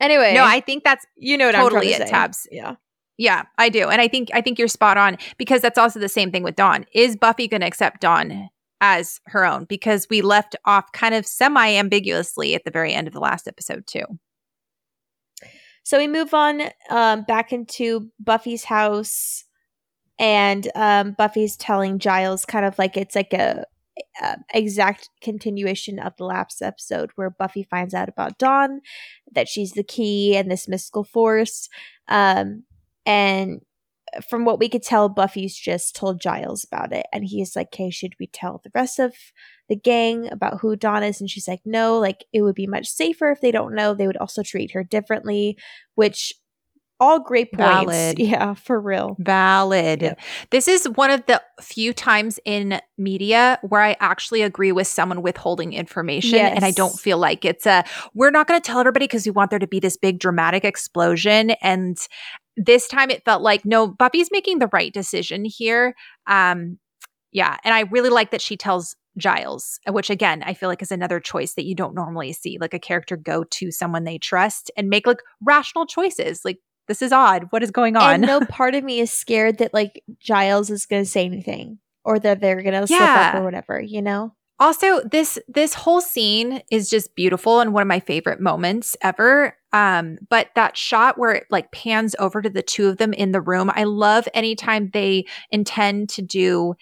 Anyway, 0.00 0.34
no, 0.34 0.44
I 0.44 0.60
think 0.60 0.82
that's 0.82 1.04
you 1.16 1.36
know 1.36 1.46
what 1.46 1.54
totally 1.54 1.76
I'm 1.76 1.82
trying 1.82 1.94
it, 1.94 1.98
to 1.98 2.06
say. 2.06 2.10
Tabs. 2.10 2.48
Yeah. 2.50 2.74
Yeah, 3.18 3.42
I 3.58 3.68
do. 3.68 3.88
And 3.88 4.00
I 4.00 4.08
think 4.08 4.30
I 4.32 4.40
think 4.40 4.58
you're 4.58 4.68
spot 4.68 4.96
on 4.96 5.18
because 5.36 5.60
that's 5.60 5.78
also 5.78 6.00
the 6.00 6.08
same 6.08 6.32
thing 6.32 6.42
with 6.42 6.56
Dawn. 6.56 6.86
Is 6.94 7.16
Buffy 7.16 7.46
going 7.46 7.60
to 7.60 7.66
accept 7.66 8.00
Dawn 8.00 8.48
as 8.80 9.20
her 9.26 9.44
own 9.44 9.64
because 9.64 10.06
we 10.10 10.22
left 10.22 10.56
off 10.64 10.90
kind 10.92 11.14
of 11.14 11.26
semi-ambiguously 11.26 12.54
at 12.54 12.64
the 12.64 12.70
very 12.70 12.92
end 12.92 13.06
of 13.06 13.12
the 13.12 13.20
last 13.20 13.46
episode 13.46 13.86
too. 13.86 14.04
So 15.84 15.98
we 15.98 16.08
move 16.08 16.32
on 16.32 16.62
um, 16.90 17.24
back 17.24 17.52
into 17.52 18.10
Buffy's 18.18 18.64
house, 18.64 19.44
and 20.22 20.70
um, 20.76 21.16
Buffy's 21.18 21.56
telling 21.56 21.98
Giles 21.98 22.44
kind 22.44 22.64
of 22.64 22.78
like 22.78 22.96
it's 22.96 23.16
like 23.16 23.32
a, 23.34 23.64
a 24.22 24.36
exact 24.54 25.10
continuation 25.20 25.98
of 25.98 26.16
the 26.16 26.24
last 26.24 26.62
episode 26.62 27.10
where 27.16 27.28
Buffy 27.28 27.64
finds 27.64 27.92
out 27.92 28.08
about 28.08 28.38
Dawn, 28.38 28.80
that 29.32 29.48
she's 29.48 29.72
the 29.72 29.82
key 29.82 30.36
and 30.36 30.48
this 30.50 30.68
mystical 30.68 31.02
force, 31.02 31.68
um, 32.08 32.62
and 33.04 33.62
from 34.28 34.44
what 34.44 34.58
we 34.58 34.68
could 34.68 34.82
tell, 34.82 35.08
Buffy's 35.08 35.56
just 35.56 35.96
told 35.96 36.20
Giles 36.20 36.64
about 36.70 36.92
it, 36.92 37.06
and 37.12 37.24
he's 37.24 37.56
like, 37.56 37.74
"Hey, 37.74 37.90
should 37.90 38.14
we 38.20 38.28
tell 38.28 38.60
the 38.62 38.70
rest 38.74 38.98
of 39.00 39.14
the 39.68 39.76
gang 39.76 40.30
about 40.30 40.60
who 40.60 40.76
Dawn 40.76 41.02
is?" 41.02 41.20
And 41.20 41.30
she's 41.30 41.48
like, 41.48 41.62
"No, 41.64 41.98
like 41.98 42.24
it 42.32 42.42
would 42.42 42.54
be 42.54 42.66
much 42.66 42.86
safer 42.88 43.30
if 43.32 43.40
they 43.40 43.50
don't 43.50 43.74
know. 43.74 43.94
They 43.94 44.06
would 44.06 44.16
also 44.18 44.42
treat 44.42 44.72
her 44.72 44.84
differently." 44.84 45.56
Which, 45.96 46.32
all 47.02 47.18
great 47.18 47.52
points, 47.52 47.90
Valid. 47.90 48.18
yeah, 48.20 48.54
for 48.54 48.80
real. 48.80 49.16
Valid. 49.18 50.02
Yep. 50.02 50.20
This 50.50 50.68
is 50.68 50.88
one 50.88 51.10
of 51.10 51.26
the 51.26 51.42
few 51.60 51.92
times 51.92 52.38
in 52.44 52.80
media 52.96 53.58
where 53.62 53.82
I 53.82 53.96
actually 53.98 54.42
agree 54.42 54.70
with 54.70 54.86
someone 54.86 55.20
withholding 55.20 55.72
information. 55.72 56.38
And 56.38 56.64
I 56.64 56.70
don't 56.70 56.96
feel 56.96 57.18
like 57.18 57.44
it's 57.44 57.66
a, 57.66 57.84
we're 58.14 58.30
not 58.30 58.46
going 58.46 58.60
to 58.60 58.64
tell 58.64 58.78
everybody 58.78 59.06
because 59.06 59.26
we 59.26 59.32
want 59.32 59.50
there 59.50 59.58
to 59.58 59.66
be 59.66 59.80
this 59.80 59.96
big 59.96 60.20
dramatic 60.20 60.64
explosion. 60.64 61.50
And 61.60 61.98
this 62.56 62.86
time 62.86 63.10
it 63.10 63.24
felt 63.24 63.42
like, 63.42 63.64
no, 63.64 63.88
Buffy's 63.88 64.28
making 64.30 64.60
the 64.60 64.70
right 64.72 64.94
decision 64.94 65.44
here. 65.44 65.94
Um, 66.28 66.78
yeah. 67.32 67.56
And 67.64 67.74
I 67.74 67.80
really 67.80 68.10
like 68.10 68.30
that 68.30 68.40
she 68.40 68.56
tells 68.56 68.94
Giles, 69.18 69.80
which 69.88 70.08
again, 70.08 70.44
I 70.44 70.54
feel 70.54 70.68
like 70.68 70.82
is 70.82 70.92
another 70.92 71.18
choice 71.18 71.54
that 71.54 71.64
you 71.64 71.74
don't 71.74 71.96
normally 71.96 72.32
see. 72.32 72.58
Like 72.60 72.74
a 72.74 72.78
character 72.78 73.16
go 73.16 73.42
to 73.42 73.72
someone 73.72 74.04
they 74.04 74.18
trust 74.18 74.70
and 74.76 74.88
make 74.88 75.06
like 75.06 75.20
rational 75.42 75.86
choices. 75.86 76.42
Like, 76.44 76.58
this 76.88 77.02
is 77.02 77.12
odd. 77.12 77.48
What 77.50 77.62
is 77.62 77.70
going 77.70 77.96
on? 77.96 78.14
And 78.14 78.22
no 78.22 78.40
part 78.48 78.74
of 78.74 78.84
me 78.84 79.00
is 79.00 79.12
scared 79.12 79.58
that 79.58 79.72
like 79.74 80.02
Giles 80.20 80.70
is 80.70 80.86
going 80.86 81.02
to 81.02 81.08
say 81.08 81.24
anything 81.24 81.78
or 82.04 82.18
that 82.18 82.40
they're 82.40 82.62
going 82.62 82.80
to 82.80 82.86
slip 82.86 83.00
up 83.00 83.34
or 83.36 83.44
whatever, 83.44 83.80
you 83.80 84.02
know? 84.02 84.34
also 84.62 85.00
this 85.00 85.40
this 85.48 85.74
whole 85.74 86.00
scene 86.00 86.62
is 86.70 86.88
just 86.88 87.16
beautiful 87.16 87.58
and 87.58 87.72
one 87.72 87.82
of 87.82 87.88
my 87.88 87.98
favorite 87.98 88.40
moments 88.40 88.96
ever 89.02 89.56
um 89.72 90.18
but 90.30 90.50
that 90.54 90.76
shot 90.76 91.18
where 91.18 91.32
it 91.32 91.44
like 91.50 91.72
pans 91.72 92.14
over 92.20 92.40
to 92.40 92.48
the 92.48 92.62
two 92.62 92.86
of 92.86 92.98
them 92.98 93.12
in 93.12 93.32
the 93.32 93.40
room 93.40 93.72
i 93.74 93.82
love 93.82 94.28
anytime 94.34 94.88
they 94.92 95.24
intend 95.50 96.08
to 96.08 96.22
do 96.22 96.74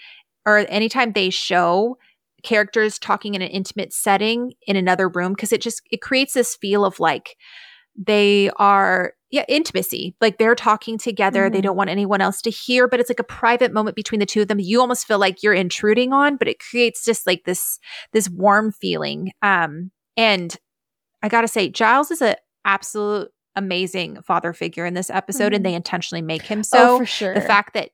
or 0.45 0.67
anytime 0.69 1.13
they 1.13 1.31
show 1.31 1.97
characters 2.43 2.99
talking 2.99 3.35
in 3.35 3.41
an 3.41 3.49
intimate 3.49 3.95
setting 3.95 4.53
in 4.67 4.77
another 4.77 5.09
room 5.09 5.33
because 5.33 5.53
it 5.53 5.63
just 5.63 5.81
it 5.91 6.03
creates 6.03 6.35
this 6.35 6.57
feel 6.57 6.85
of 6.85 7.01
like 7.01 7.35
they 7.97 8.51
are 8.57 9.15
yeah 9.31 9.45
intimacy 9.49 10.14
like 10.21 10.38
they're 10.38 10.55
talking 10.55 10.99
together 10.99 11.49
they 11.51 11.59
Mhm. 11.61 11.62
don't 11.62 11.77
want 11.77 11.90
anyone 11.90 12.21
else 12.21 12.43
to 12.43 12.51
hear 12.51 12.88
but 12.88 13.01
it's 13.01 13.11
like 13.11 13.21
a 13.21 13.25
private 13.25 13.73
moment 13.73 13.97
between 13.97 14.19
the 14.21 14.27
two 14.27 14.43
of 14.43 14.49
them 14.49 14.59
you 14.61 14.81
almost 14.81 15.07
feel 15.07 15.19
like 15.19 15.43
you're 15.43 15.55
intruding 15.55 16.12
on 16.12 16.37
but 16.37 16.49
it 16.49 16.59
creates 16.59 17.05
just 17.05 17.27
like 17.27 17.45
this 17.45 17.79
this 18.12 18.29
warm 18.29 18.73
feeling 18.73 19.33
um 19.43 19.90
and 20.16 20.57
i 21.23 21.29
gotta 21.29 21.49
say 21.49 21.69
giles 21.69 22.11
is 22.11 22.21
a 22.23 22.37
absolute 22.64 23.29
amazing 23.57 24.21
father 24.23 24.53
figure 24.53 24.87
in 24.87 24.95
this 24.95 25.11
episode 25.11 25.53
Mhm. 25.53 25.57
and 25.57 25.66
they 25.66 25.75
intentionally 25.75 26.23
make 26.23 26.43
him 26.43 26.62
so 26.62 26.95
oh, 26.95 26.99
for 26.99 27.07
sure. 27.07 27.35
the 27.35 27.40
fact 27.40 27.75
that 27.75 27.90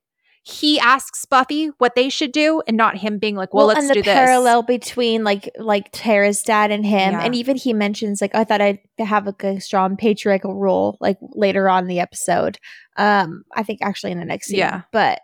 he 0.48 0.78
asks 0.78 1.24
Buffy 1.24 1.70
what 1.78 1.96
they 1.96 2.08
should 2.08 2.30
do 2.30 2.62
and 2.68 2.76
not 2.76 2.96
him 2.96 3.18
being 3.18 3.34
like, 3.34 3.52
well, 3.52 3.66
let's 3.66 3.80
do 3.80 3.86
this. 3.88 3.96
and 3.96 4.04
the 4.04 4.10
parallel 4.12 4.62
between 4.62 5.24
like 5.24 5.50
like 5.58 5.88
Tara's 5.90 6.40
dad 6.42 6.70
and 6.70 6.86
him, 6.86 7.14
Yeah. 7.14 7.20
and 7.24 7.34
even 7.34 7.56
he 7.56 7.72
mentions 7.72 8.20
like 8.20 8.32
I 8.32 8.44
thought 8.44 8.60
I'd 8.60 8.78
have 8.98 9.26
like 9.26 9.42
a 9.42 9.60
strong 9.60 9.96
patriarchal 9.96 10.54
role 10.54 10.98
like 11.00 11.18
later 11.20 11.68
on 11.68 11.82
in 11.82 11.88
the 11.88 11.98
episode. 11.98 12.58
Um, 12.96 13.42
I 13.56 13.64
think 13.64 13.80
actually 13.82 14.12
in 14.12 14.20
the 14.20 14.24
next 14.24 14.46
scene, 14.46 14.60
Yeah. 14.60 14.82
but 14.92 15.20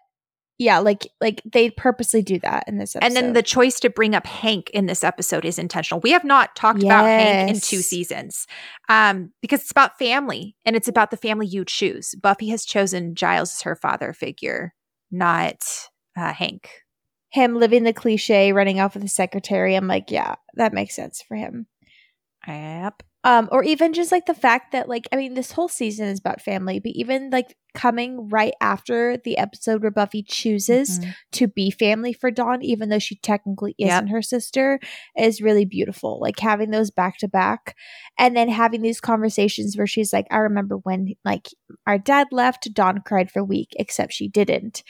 yeah, 0.58 0.78
like 0.80 1.06
like 1.20 1.40
they 1.50 1.70
purposely 1.70 2.22
do 2.22 2.40
that 2.40 2.64
in 2.66 2.78
this 2.78 2.96
episode. 2.96 3.06
And 3.06 3.14
then 3.16 3.32
the 3.32 3.42
choice 3.44 3.78
to 3.80 3.90
bring 3.90 4.16
up 4.16 4.26
Hank 4.26 4.70
in 4.70 4.87
this 4.87 5.04
episode 5.04 5.44
is 5.44 5.56
intentional. 5.56 6.00
We 6.00 6.11
have 6.11 6.24
not 6.24 6.56
talked 6.56 6.82
about 6.82 7.04
Hank 7.04 7.50
in 7.50 7.61
two 7.61 7.78
seasons 7.82 8.48
um, 8.88 9.32
because 9.40 9.61
it's 9.61 9.70
about 9.70 9.98
family 10.00 10.56
and 10.64 10.74
it's 10.74 10.88
about 10.88 11.12
the 11.12 11.16
family 11.16 11.46
you 11.46 11.64
choose. 11.64 12.14
Buffy 12.20 12.48
has 12.48 12.64
chosen 12.64 13.14
Giles 13.14 13.52
as 13.54 13.62
her 13.62 13.76
father 13.76 14.12
figure, 14.12 14.74
not 15.12 15.62
uh, 16.16 16.33
Hank. 16.33 16.68
him 17.31 17.55
living 17.55 17.85
the 17.85 17.92
cliche, 17.92 18.53
running 18.53 18.81
off 18.81 18.94
with 18.94 19.03
the 19.03 19.09
secretary. 19.09 19.75
I'm 19.75 19.87
like, 19.87 20.11
yeah, 20.11 20.35
that 20.55 20.72
makes 20.72 20.96
sense 20.96 21.22
for 21.22 21.37
him. 21.37 21.66
Yep. 22.46 23.03
Um, 23.24 23.48
or 23.52 23.62
even 23.62 23.92
just 23.92 24.11
like 24.11 24.26
the 24.26 24.35
fact 24.35 24.72
that 24.72 24.88
like 24.88 25.06
I 25.12 25.16
mean 25.16 25.35
this 25.35 25.52
whole 25.52 25.68
season 25.68 26.08
is 26.08 26.18
about 26.18 26.40
family, 26.42 26.80
but 26.80 26.90
even 26.94 27.30
like 27.30 27.56
coming 27.74 28.28
right 28.28 28.52
after 28.61 29.16
the 29.16 29.38
episode 29.38 29.80
where 29.80 29.90
Buffy 29.92 30.22
chooses 30.22 30.98
Mhm. 30.98 31.14
to 31.32 31.46
be 31.48 31.70
family 31.70 32.12
for 32.12 32.30
Dawn, 32.30 32.62
even 32.62 32.88
though 32.88 32.98
she 32.98 33.16
technically 33.16 33.74
isn't 33.78 34.08
her 34.08 34.22
sister, 34.22 34.80
is 35.16 35.40
really 35.40 35.64
beautiful. 35.64 36.18
Like 36.20 36.38
having 36.40 36.70
those 36.70 36.90
back 36.90 37.16
to 37.18 37.28
back 37.28 37.76
and 38.18 38.37
then 38.37 38.48
having 38.48 38.82
these 38.82 39.00
conversations 39.00 39.76
where 39.76 39.87
she's 39.87 40.12
like, 40.12 40.26
I 40.30 40.38
remember 40.38 40.76
when 40.78 41.14
like 41.24 41.48
our 41.87 41.98
dad 41.98 42.26
left, 42.32 42.74
Dawn 42.74 43.02
cried 43.06 43.30
for 43.30 43.38
a 43.38 43.44
week, 43.44 43.68
except 43.78 44.12
she 44.12 44.28
didn't. 44.28 44.82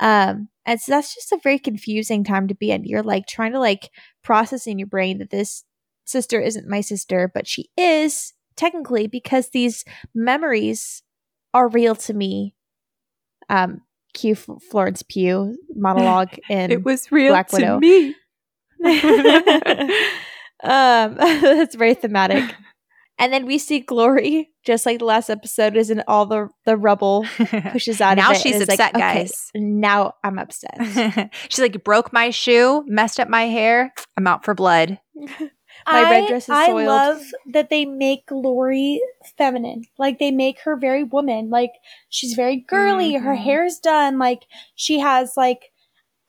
Um, 0.00 0.48
and 0.64 0.80
so 0.80 0.92
that's 0.92 1.14
just 1.14 1.32
a 1.32 1.40
very 1.42 1.58
confusing 1.58 2.24
time 2.24 2.48
to 2.48 2.54
be 2.54 2.70
in. 2.70 2.84
You're 2.84 3.02
like 3.02 3.26
trying 3.26 3.52
to 3.52 3.58
like 3.60 3.90
process 4.22 4.66
in 4.66 4.78
your 4.78 4.86
brain 4.88 5.18
that 5.18 5.30
this 5.30 5.64
sister 6.10 6.40
isn't 6.40 6.68
my 6.68 6.80
sister, 6.80 7.30
but 7.32 7.46
she 7.46 7.70
is 7.76 8.32
technically 8.56 9.06
because 9.06 9.50
these 9.50 9.84
memories 10.14 11.02
are 11.54 11.68
real 11.68 11.94
to 11.96 12.12
me. 12.14 12.54
Um, 13.48 13.80
cue 14.14 14.32
F- 14.32 14.48
Florence 14.70 15.02
Pugh 15.02 15.56
monologue 15.74 16.38
in 16.48 16.70
It 16.70 16.84
was 16.84 17.10
real 17.10 17.32
Black 17.32 17.48
to 17.48 17.56
Widow. 17.56 17.78
me. 17.80 18.14
um, 20.62 21.14
that's 21.14 21.74
very 21.74 21.94
thematic. 21.94 22.54
And 23.18 23.32
then 23.34 23.44
we 23.44 23.58
see 23.58 23.80
Glory, 23.80 24.48
just 24.64 24.86
like 24.86 24.98
the 25.00 25.04
last 25.04 25.28
episode, 25.28 25.76
is 25.76 25.90
in 25.90 26.02
all 26.08 26.24
the 26.24 26.48
the 26.64 26.76
rubble 26.78 27.26
pushes 27.72 28.00
out 28.00 28.16
now 28.16 28.30
of 28.30 28.36
it. 28.36 28.36
and 28.36 28.42
she's 28.42 28.62
is 28.62 28.68
like, 28.68 28.80
upset, 28.80 28.94
okay, 28.94 29.00
guys. 29.20 29.50
now 29.54 30.14
I'm 30.24 30.38
upset. 30.38 31.30
She's 31.50 31.60
like, 31.60 31.84
broke 31.84 32.14
my 32.14 32.30
shoe, 32.30 32.82
messed 32.86 33.20
up 33.20 33.28
my 33.28 33.42
hair. 33.42 33.92
I'm 34.16 34.26
out 34.26 34.42
for 34.44 34.54
blood. 34.54 34.98
My 35.92 36.00
I, 36.04 36.10
red 36.10 36.28
dress 36.28 36.44
is 36.44 36.50
I 36.50 36.66
soiled. 36.68 36.86
love 36.86 37.22
that 37.52 37.70
they 37.70 37.84
make 37.84 38.26
Glory 38.26 39.00
feminine. 39.36 39.84
Like 39.98 40.18
they 40.18 40.30
make 40.30 40.60
her 40.60 40.76
very 40.76 41.04
woman. 41.04 41.50
Like 41.50 41.72
she's 42.08 42.34
very 42.34 42.56
girly. 42.56 43.14
Her 43.14 43.34
Mhm. 43.34 43.42
hair's 43.44 43.78
done. 43.78 44.18
Like 44.18 44.46
she 44.74 44.98
has 45.00 45.36
like 45.36 45.72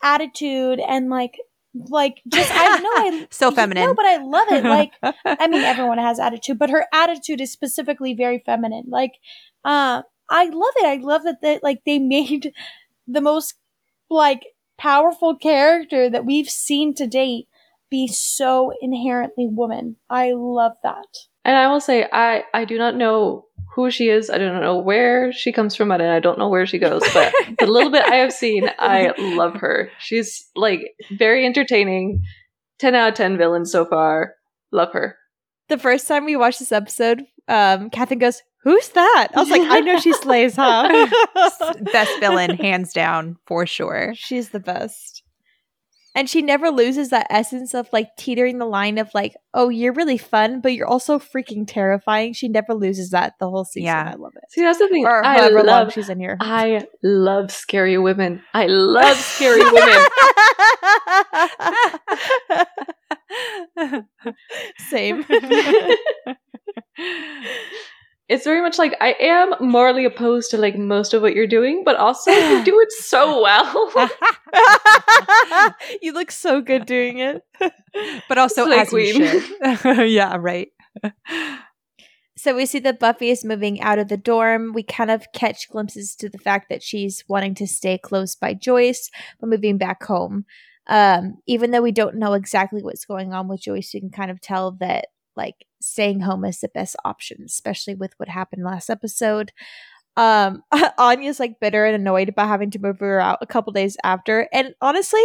attitude 0.03 0.79
and 0.79 1.09
like 1.09 1.37
like 1.73 2.21
just 2.27 2.51
I 2.53 2.79
know 2.81 2.89
I 2.89 3.27
So 3.31 3.51
feminine. 3.51 3.83
No, 3.83 3.93
feminine. 3.93 3.95
but 3.95 4.05
I 4.05 4.17
love 4.17 4.47
it. 4.51 4.63
Like 4.65 4.91
I 5.25 5.47
mean 5.47 5.63
everyone 5.63 5.97
has 5.99 6.19
attitude, 6.19 6.59
but 6.59 6.69
her 6.69 6.85
attitude 6.93 7.39
is 7.41 7.51
specifically 7.51 8.13
very 8.13 8.39
feminine. 8.45 8.85
Like 8.89 9.13
uh 9.63 10.01
I 10.29 10.45
love 10.45 10.73
it. 10.77 10.85
I 10.85 10.95
love 10.97 11.23
that 11.23 11.41
they 11.41 11.59
like 11.63 11.81
they 11.85 11.99
made 12.17 12.53
the 13.07 13.21
most 13.21 13.55
like 14.09 14.45
powerful 14.77 15.35
character 15.35 16.09
that 16.09 16.25
we've 16.25 16.49
seen 16.49 16.93
to 16.95 17.07
date 17.07 17.47
be 17.91 18.07
so 18.07 18.71
inherently 18.81 19.47
woman. 19.51 19.97
I 20.09 20.31
love 20.35 20.71
that. 20.83 21.05
And 21.45 21.55
I 21.55 21.67
will 21.67 21.79
say, 21.81 22.07
I 22.11 22.43
I 22.53 22.65
do 22.65 22.77
not 22.77 22.95
know 22.95 23.45
who 23.75 23.89
she 23.91 24.09
is. 24.09 24.29
I 24.29 24.37
don't 24.37 24.61
know 24.61 24.77
where 24.79 25.31
she 25.31 25.51
comes 25.51 25.75
from, 25.75 25.91
and 25.91 26.01
I 26.03 26.19
don't 26.19 26.39
know 26.39 26.49
where 26.49 26.65
she 26.65 26.79
goes. 26.79 27.01
But 27.13 27.33
the 27.59 27.67
little 27.67 27.91
bit 27.91 28.03
I 28.05 28.15
have 28.15 28.33
seen, 28.33 28.69
I 28.79 29.13
love 29.17 29.55
her. 29.55 29.89
She's 29.99 30.49
like 30.55 30.81
very 31.11 31.45
entertaining. 31.45 32.21
Ten 32.79 32.95
out 32.95 33.09
of 33.09 33.13
ten 33.15 33.37
villains 33.37 33.71
so 33.71 33.85
far. 33.85 34.35
Love 34.71 34.93
her. 34.93 35.17
the 35.69 35.77
first 35.77 36.07
time 36.07 36.25
we 36.25 36.35
watched 36.35 36.59
this 36.59 36.71
episode, 36.71 37.23
um, 37.47 37.89
Catherine 37.89 38.19
goes, 38.19 38.41
"Who's 38.63 38.89
that?" 38.89 39.27
I 39.35 39.39
was 39.39 39.49
like, 39.49 39.61
"I 39.63 39.79
know 39.81 39.99
she 39.99 40.13
slays, 40.25 40.55
huh?" 40.55 41.07
Best 41.93 42.19
villain, 42.19 42.51
hands 42.57 42.93
down, 42.93 43.37
for 43.47 43.65
sure. 43.65 44.13
She's 44.15 44.49
the 44.49 44.59
best. 44.59 45.20
And 46.13 46.29
she 46.29 46.41
never 46.41 46.69
loses 46.69 47.09
that 47.09 47.27
essence 47.29 47.73
of 47.73 47.87
like 47.93 48.09
teetering 48.17 48.57
the 48.57 48.65
line 48.65 48.97
of 48.97 49.09
like, 49.13 49.33
oh, 49.53 49.69
you're 49.69 49.93
really 49.93 50.17
fun, 50.17 50.59
but 50.59 50.73
you're 50.73 50.87
also 50.87 51.19
freaking 51.19 51.65
terrifying. 51.65 52.33
She 52.33 52.49
never 52.49 52.73
loses 52.73 53.11
that 53.11 53.33
the 53.39 53.49
whole 53.49 53.63
season. 53.63 53.85
Yeah. 53.85 54.11
I 54.13 54.15
love 54.15 54.33
it. 54.35 54.43
See, 54.49 54.61
that's 54.61 54.79
the 54.79 54.89
thing. 54.89 55.05
Or 55.05 55.25
I 55.25 55.37
however 55.37 55.63
long 55.63 55.65
love. 55.65 55.93
she's 55.93 56.09
in 56.09 56.19
here. 56.19 56.37
I 56.41 56.85
love 57.01 57.51
scary 57.51 57.97
women. 57.97 58.41
I 58.53 58.67
love 58.67 59.15
scary 59.17 59.63
women. 59.63 60.05
Same. 64.89 65.25
it's 68.31 68.45
very 68.45 68.61
much 68.61 68.77
like 68.77 68.95
I 69.01 69.13
am 69.19 69.53
morally 69.59 70.05
opposed 70.05 70.51
to 70.51 70.57
like 70.57 70.77
most 70.77 71.13
of 71.13 71.21
what 71.21 71.35
you're 71.35 71.47
doing, 71.47 71.83
but 71.83 71.97
also 71.97 72.31
you 72.31 72.63
do 72.63 72.79
it 72.79 72.91
so 72.93 73.41
well. 73.41 74.09
you 76.01 76.13
look 76.13 76.31
so 76.31 76.61
good 76.61 76.85
doing 76.85 77.19
it. 77.19 77.43
but 78.29 78.37
also 78.37 78.65
Slay 78.65 78.79
as 78.79 78.91
you 78.93 79.13
queen. 79.13 79.77
should. 79.77 80.09
yeah, 80.09 80.37
right. 80.39 80.69
So 82.37 82.55
we 82.55 82.65
see 82.65 82.79
that 82.79 83.01
Buffy 83.01 83.31
is 83.31 83.43
moving 83.43 83.81
out 83.81 83.99
of 83.99 84.07
the 84.07 84.15
dorm. 84.15 84.71
We 84.71 84.83
kind 84.83 85.11
of 85.11 85.25
catch 85.33 85.69
glimpses 85.69 86.15
to 86.15 86.29
the 86.29 86.37
fact 86.37 86.69
that 86.69 86.81
she's 86.81 87.25
wanting 87.27 87.53
to 87.55 87.67
stay 87.67 87.97
close 87.97 88.35
by 88.37 88.53
Joyce, 88.53 89.11
but 89.41 89.49
moving 89.49 89.77
back 89.77 90.03
home. 90.03 90.45
Um, 90.87 91.39
even 91.47 91.71
though 91.71 91.81
we 91.81 91.91
don't 91.91 92.15
know 92.15 92.31
exactly 92.31 92.81
what's 92.81 93.03
going 93.03 93.33
on 93.33 93.49
with 93.49 93.61
Joyce, 93.61 93.91
we 93.93 93.99
can 93.99 94.09
kind 94.09 94.31
of 94.31 94.39
tell 94.39 94.71
that 94.79 95.07
like 95.35 95.65
staying 95.81 96.21
home 96.21 96.45
is 96.45 96.59
the 96.59 96.69
best 96.69 96.95
option, 97.03 97.43
especially 97.45 97.95
with 97.95 98.13
what 98.17 98.29
happened 98.29 98.63
last 98.63 98.89
episode. 98.89 99.51
Um, 100.17 100.63
Anya's 100.97 101.39
like 101.39 101.59
bitter 101.59 101.85
and 101.85 101.95
annoyed 101.95 102.29
about 102.29 102.47
having 102.47 102.71
to 102.71 102.79
move 102.79 102.99
her 102.99 103.19
out 103.19 103.39
a 103.41 103.47
couple 103.47 103.73
days 103.73 103.97
after, 104.03 104.47
and 104.53 104.73
honestly, 104.81 105.23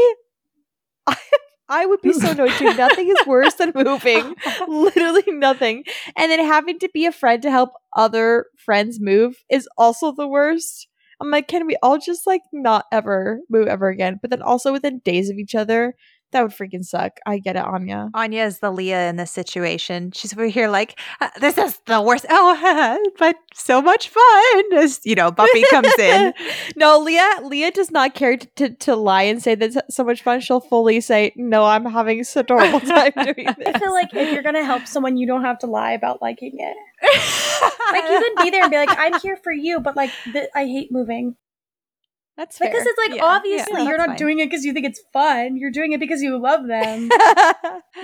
I 1.07 1.17
I 1.69 1.85
would 1.85 2.01
be 2.01 2.13
so 2.13 2.31
annoyed 2.31 2.53
too. 2.53 2.75
Nothing 2.75 3.09
is 3.09 3.27
worse 3.27 3.55
than 3.55 3.73
moving 3.75 4.37
literally 4.69 5.25
nothing. 5.27 5.83
And 6.17 6.31
then 6.31 6.39
having 6.39 6.79
to 6.79 6.89
be 6.95 7.07
a 7.07 7.13
friend 7.13 7.43
to 7.43 7.51
help 7.51 7.71
other 7.97 8.47
friends 8.57 9.01
move 9.01 9.43
is 9.51 9.69
also 9.77 10.13
the 10.13 10.29
worst. 10.29 10.87
I'm 11.21 11.31
like, 11.31 11.49
can 11.49 11.67
we 11.67 11.77
all 11.83 11.99
just 11.99 12.25
like 12.25 12.43
not 12.53 12.85
ever 12.93 13.41
move 13.51 13.67
ever 13.67 13.89
again? 13.89 14.21
But 14.21 14.31
then 14.31 14.43
also 14.43 14.71
within 14.71 15.01
days 15.01 15.29
of 15.29 15.39
each 15.39 15.57
other, 15.57 15.95
that 16.37 16.43
would 16.43 16.53
freaking 16.53 16.85
suck. 16.85 17.19
I 17.25 17.39
get 17.39 17.57
it, 17.57 17.65
Anya. 17.65 18.11
Anya 18.13 18.45
is 18.45 18.59
the 18.59 18.71
Leah 18.71 19.09
in 19.09 19.17
this 19.17 19.33
situation. 19.33 20.13
She's 20.13 20.35
over 20.35 20.45
here 20.47 20.69
like, 20.69 21.01
"Uh, 21.19 21.31
this 21.41 21.57
is 21.57 21.79
the 21.87 22.01
worst. 22.03 22.27
Oh, 22.39 22.99
but 23.19 23.37
so 23.55 23.81
much 23.81 24.11
fun. 24.11 24.73
As 24.75 25.01
you 25.05 25.15
know, 25.15 25.31
Buffy 25.31 25.65
comes 25.71 25.99
in. 25.99 26.35
no, 26.77 26.99
Leah. 26.99 27.41
Leah 27.43 27.71
does 27.71 27.91
not 27.91 28.15
care 28.15 28.37
to, 28.37 28.47
to, 28.57 28.69
to 28.69 28.95
lie 28.95 29.23
and 29.23 29.43
say 29.43 29.55
that's 29.55 29.79
so 29.89 30.05
much 30.05 30.23
fun. 30.23 30.41
She'll 30.41 30.61
fully 30.61 31.01
say, 31.01 31.33
"No, 31.37 31.65
I'm 31.65 31.87
having 31.87 32.23
such 32.25 32.51
a 32.51 32.55
horrible 32.55 32.81
time 32.81 33.13
doing 33.17 33.47
this." 33.59 33.75
I 33.75 33.79
feel 33.79 33.93
like 33.93 34.13
if 34.13 34.33
you're 34.33 34.43
gonna 34.43 34.65
help 34.65 34.87
someone, 34.87 35.17
you 35.17 35.27
don't 35.27 35.45
have 35.45 35.59
to 35.61 35.67
lie 35.67 35.93
about 35.93 36.21
liking 36.21 36.59
it. 36.59 36.77
Like 37.93 38.05
you 38.11 38.21
can 38.21 38.45
be 38.45 38.51
there 38.51 38.63
and 38.63 38.71
be 38.71 38.77
like, 38.77 38.97
"I'm 38.99 39.19
here 39.21 39.39
for 39.43 39.53
you," 39.53 39.81
but 39.81 39.97
like, 39.97 40.11
th- 40.25 40.51
I 40.55 40.67
hate 40.67 40.93
moving 40.93 41.37
that's 42.37 42.59
fair. 42.59 42.69
because 42.71 42.87
it's 42.87 42.99
like 42.99 43.17
Yeah, 43.17 43.25
obviously 43.25 43.73
yeah, 43.83 43.89
you're 43.89 43.99
not 43.99 44.09
fine. 44.09 44.17
doing 44.17 44.39
it 44.41 44.47
because 44.51 44.65
you 44.65 44.73
think 44.73 44.87
it's 44.87 45.03
fun. 45.13 45.57
You're 45.57 45.71
doing 45.71 45.93
it 45.93 46.01
because 46.01 46.23
you 46.23 46.39
love 46.39 46.67
them. 46.67 47.11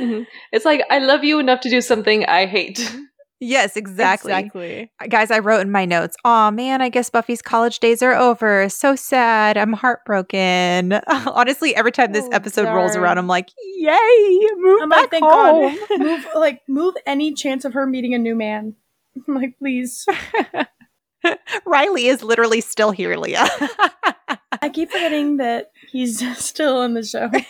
Mhm. 0.01 0.27
It's 0.53 0.65
like 0.65 0.83
I 0.91 0.99
love 0.99 1.23
you 1.25 1.39
enough 1.39 1.61
to 1.61 1.71
do 1.71 1.81
something 1.83 2.25
I 2.25 2.47
hate. 2.47 2.81
yes, 3.41 3.77
exactly. 3.77 4.33
exactly. 4.33 4.91
Guys, 5.11 5.31
I 5.31 5.41
wrote 5.41 5.61
in 5.61 5.71
my 5.71 5.85
notes, 5.85 6.17
oh 6.25 6.51
man, 6.51 6.81
I 6.81 6.89
guess 6.89 7.11
Buffy's 7.11 7.43
college 7.43 7.79
days 7.79 8.03
are 8.03 8.15
over. 8.15 8.69
So 8.71 8.97
sad. 8.97 9.59
I'm 9.59 9.75
heartbroken. 9.75 10.95
Honestly, 11.27 11.77
every 11.77 11.93
time 11.93 12.13
this 12.13 12.25
Oh, 12.25 12.31
episode 12.33 12.73
rolls 12.75 12.97
around, 12.97 13.19
I'm 13.19 13.27
like, 13.27 13.51
yay, 13.63 14.39
move 14.57 14.81
I'm 14.83 14.89
back 14.89 15.01
like, 15.03 15.11
thank 15.11 15.25
home. 15.25 15.77
God. 15.91 15.99
Move 16.01 16.27
like 16.35 16.61
move 16.69 16.95
any 17.07 17.35
chance 17.35 17.67
of 17.67 17.75
her 17.75 17.87
meeting 17.87 18.15
a 18.15 18.19
new 18.19 18.35
man. 18.35 18.75
I'm 19.29 19.35
like, 19.35 19.59
please. 19.59 20.07
Riley 21.67 22.07
is 22.07 22.23
literally 22.23 22.61
still 22.61 22.91
here, 22.91 23.17
Leah. 23.17 23.49
I 24.61 24.69
keep 24.73 24.91
forgetting 24.91 25.39
that 25.39 25.73
he's 25.91 26.39
still 26.45 26.79
on 26.79 26.95
the 26.95 27.03
show. 27.03 27.31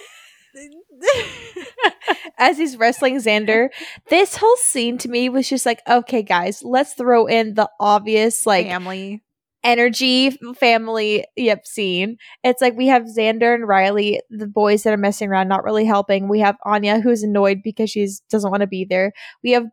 as 2.39 2.59
he's 2.59 2.77
wrestling 2.77 3.17
Xander, 3.17 3.69
this 4.09 4.37
whole 4.37 4.57
scene 4.57 4.99
to 4.99 5.09
me 5.09 5.29
was 5.29 5.49
just 5.49 5.67
like, 5.67 5.81
okay, 5.89 6.23
guys, 6.23 6.63
let's 6.63 6.95
throw 6.95 7.27
in 7.27 7.55
the 7.55 7.69
obvious 7.81 8.47
like 8.47 8.67
Family. 8.67 9.23
energy 9.65 10.31
family 10.59 11.25
yep 11.37 11.67
scene. 11.67 12.17
It's 12.45 12.61
like 12.61 12.77
we 12.77 12.87
have 12.89 13.05
Xander 13.05 13.55
and 13.55 13.67
Riley, 13.67 14.21
the 14.31 14.47
boys 14.47 14.83
that 14.83 14.93
are 14.93 14.99
messing 14.99 15.29
around, 15.29 15.49
not 15.49 15.65
really 15.65 15.85
helping. 15.85 16.29
We 16.29 16.41
have 16.41 16.57
Anya 16.65 17.01
who's 17.01 17.23
annoyed 17.23 17.63
because 17.65 17.91
she's 17.91 18.21
doesn't 18.31 18.51
want 18.51 18.61
to 18.63 18.67
be 18.67 18.85
there. 18.85 19.13
We 19.43 19.53
have 19.53 19.67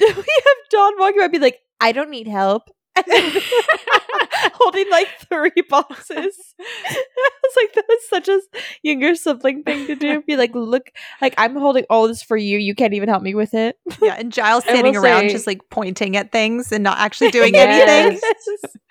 we 0.00 0.06
have 0.08 0.56
John 0.70 0.94
walking 0.98 1.20
around 1.20 1.32
be 1.32 1.38
like, 1.38 1.58
I 1.80 1.92
don't 1.92 2.10
need 2.10 2.28
help. 2.28 2.64
Holding 4.54 4.90
like 4.90 5.08
three 5.28 5.62
boxes. 5.68 6.36
I 6.60 7.30
was 7.42 7.56
like, 7.56 7.74
that's 7.74 8.08
such 8.08 8.28
a 8.28 8.40
younger 8.82 9.14
sibling 9.14 9.62
thing 9.62 9.86
to 9.86 9.94
do. 9.94 10.22
Be 10.22 10.36
like, 10.36 10.54
look, 10.54 10.90
like 11.20 11.34
I'm 11.38 11.56
holding 11.56 11.84
all 11.90 12.08
this 12.08 12.22
for 12.22 12.36
you. 12.36 12.58
You 12.58 12.74
can't 12.74 12.94
even 12.94 13.08
help 13.08 13.22
me 13.22 13.34
with 13.34 13.54
it. 13.54 13.76
Yeah, 14.00 14.14
and 14.18 14.32
Giles 14.32 14.64
I 14.68 14.74
sitting 14.76 14.96
around 14.96 15.22
say- 15.22 15.28
just 15.30 15.46
like 15.46 15.60
pointing 15.70 16.16
at 16.16 16.30
things 16.30 16.70
and 16.72 16.84
not 16.84 16.98
actually 16.98 17.30
doing 17.30 17.54
Yes. 17.54 18.20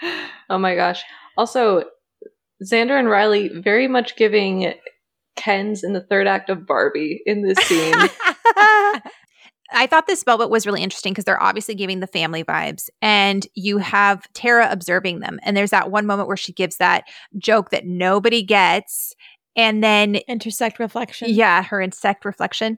anything. 0.01 0.19
Oh 0.49 0.57
my 0.57 0.75
gosh. 0.75 1.01
Also, 1.37 1.83
Xander 2.63 2.99
and 2.99 3.09
Riley 3.09 3.49
very 3.49 3.87
much 3.87 4.15
giving 4.17 4.73
Ken's 5.37 5.83
in 5.83 5.93
the 5.93 6.01
third 6.01 6.27
act 6.27 6.49
of 6.49 6.65
Barbie 6.67 7.21
in 7.25 7.41
this 7.43 7.57
scene. 7.59 7.93
I 9.71 9.87
thought 9.87 10.07
this 10.07 10.25
moment 10.25 10.49
was 10.49 10.65
really 10.65 10.81
interesting 10.83 11.13
because 11.13 11.25
they're 11.25 11.41
obviously 11.41 11.75
giving 11.75 11.99
the 11.99 12.07
family 12.07 12.43
vibes, 12.43 12.89
and 13.01 13.45
you 13.53 13.77
have 13.79 14.31
Tara 14.33 14.67
observing 14.71 15.19
them. 15.19 15.39
And 15.43 15.55
there's 15.57 15.71
that 15.71 15.91
one 15.91 16.05
moment 16.05 16.27
where 16.27 16.37
she 16.37 16.53
gives 16.53 16.77
that 16.77 17.03
joke 17.37 17.69
that 17.71 17.85
nobody 17.85 18.43
gets, 18.43 19.13
and 19.55 19.83
then 19.83 20.15
Intersect 20.27 20.79
reflection. 20.79 21.29
yeah, 21.29 21.63
her 21.63 21.81
insect 21.81 22.23
reflection. 22.25 22.77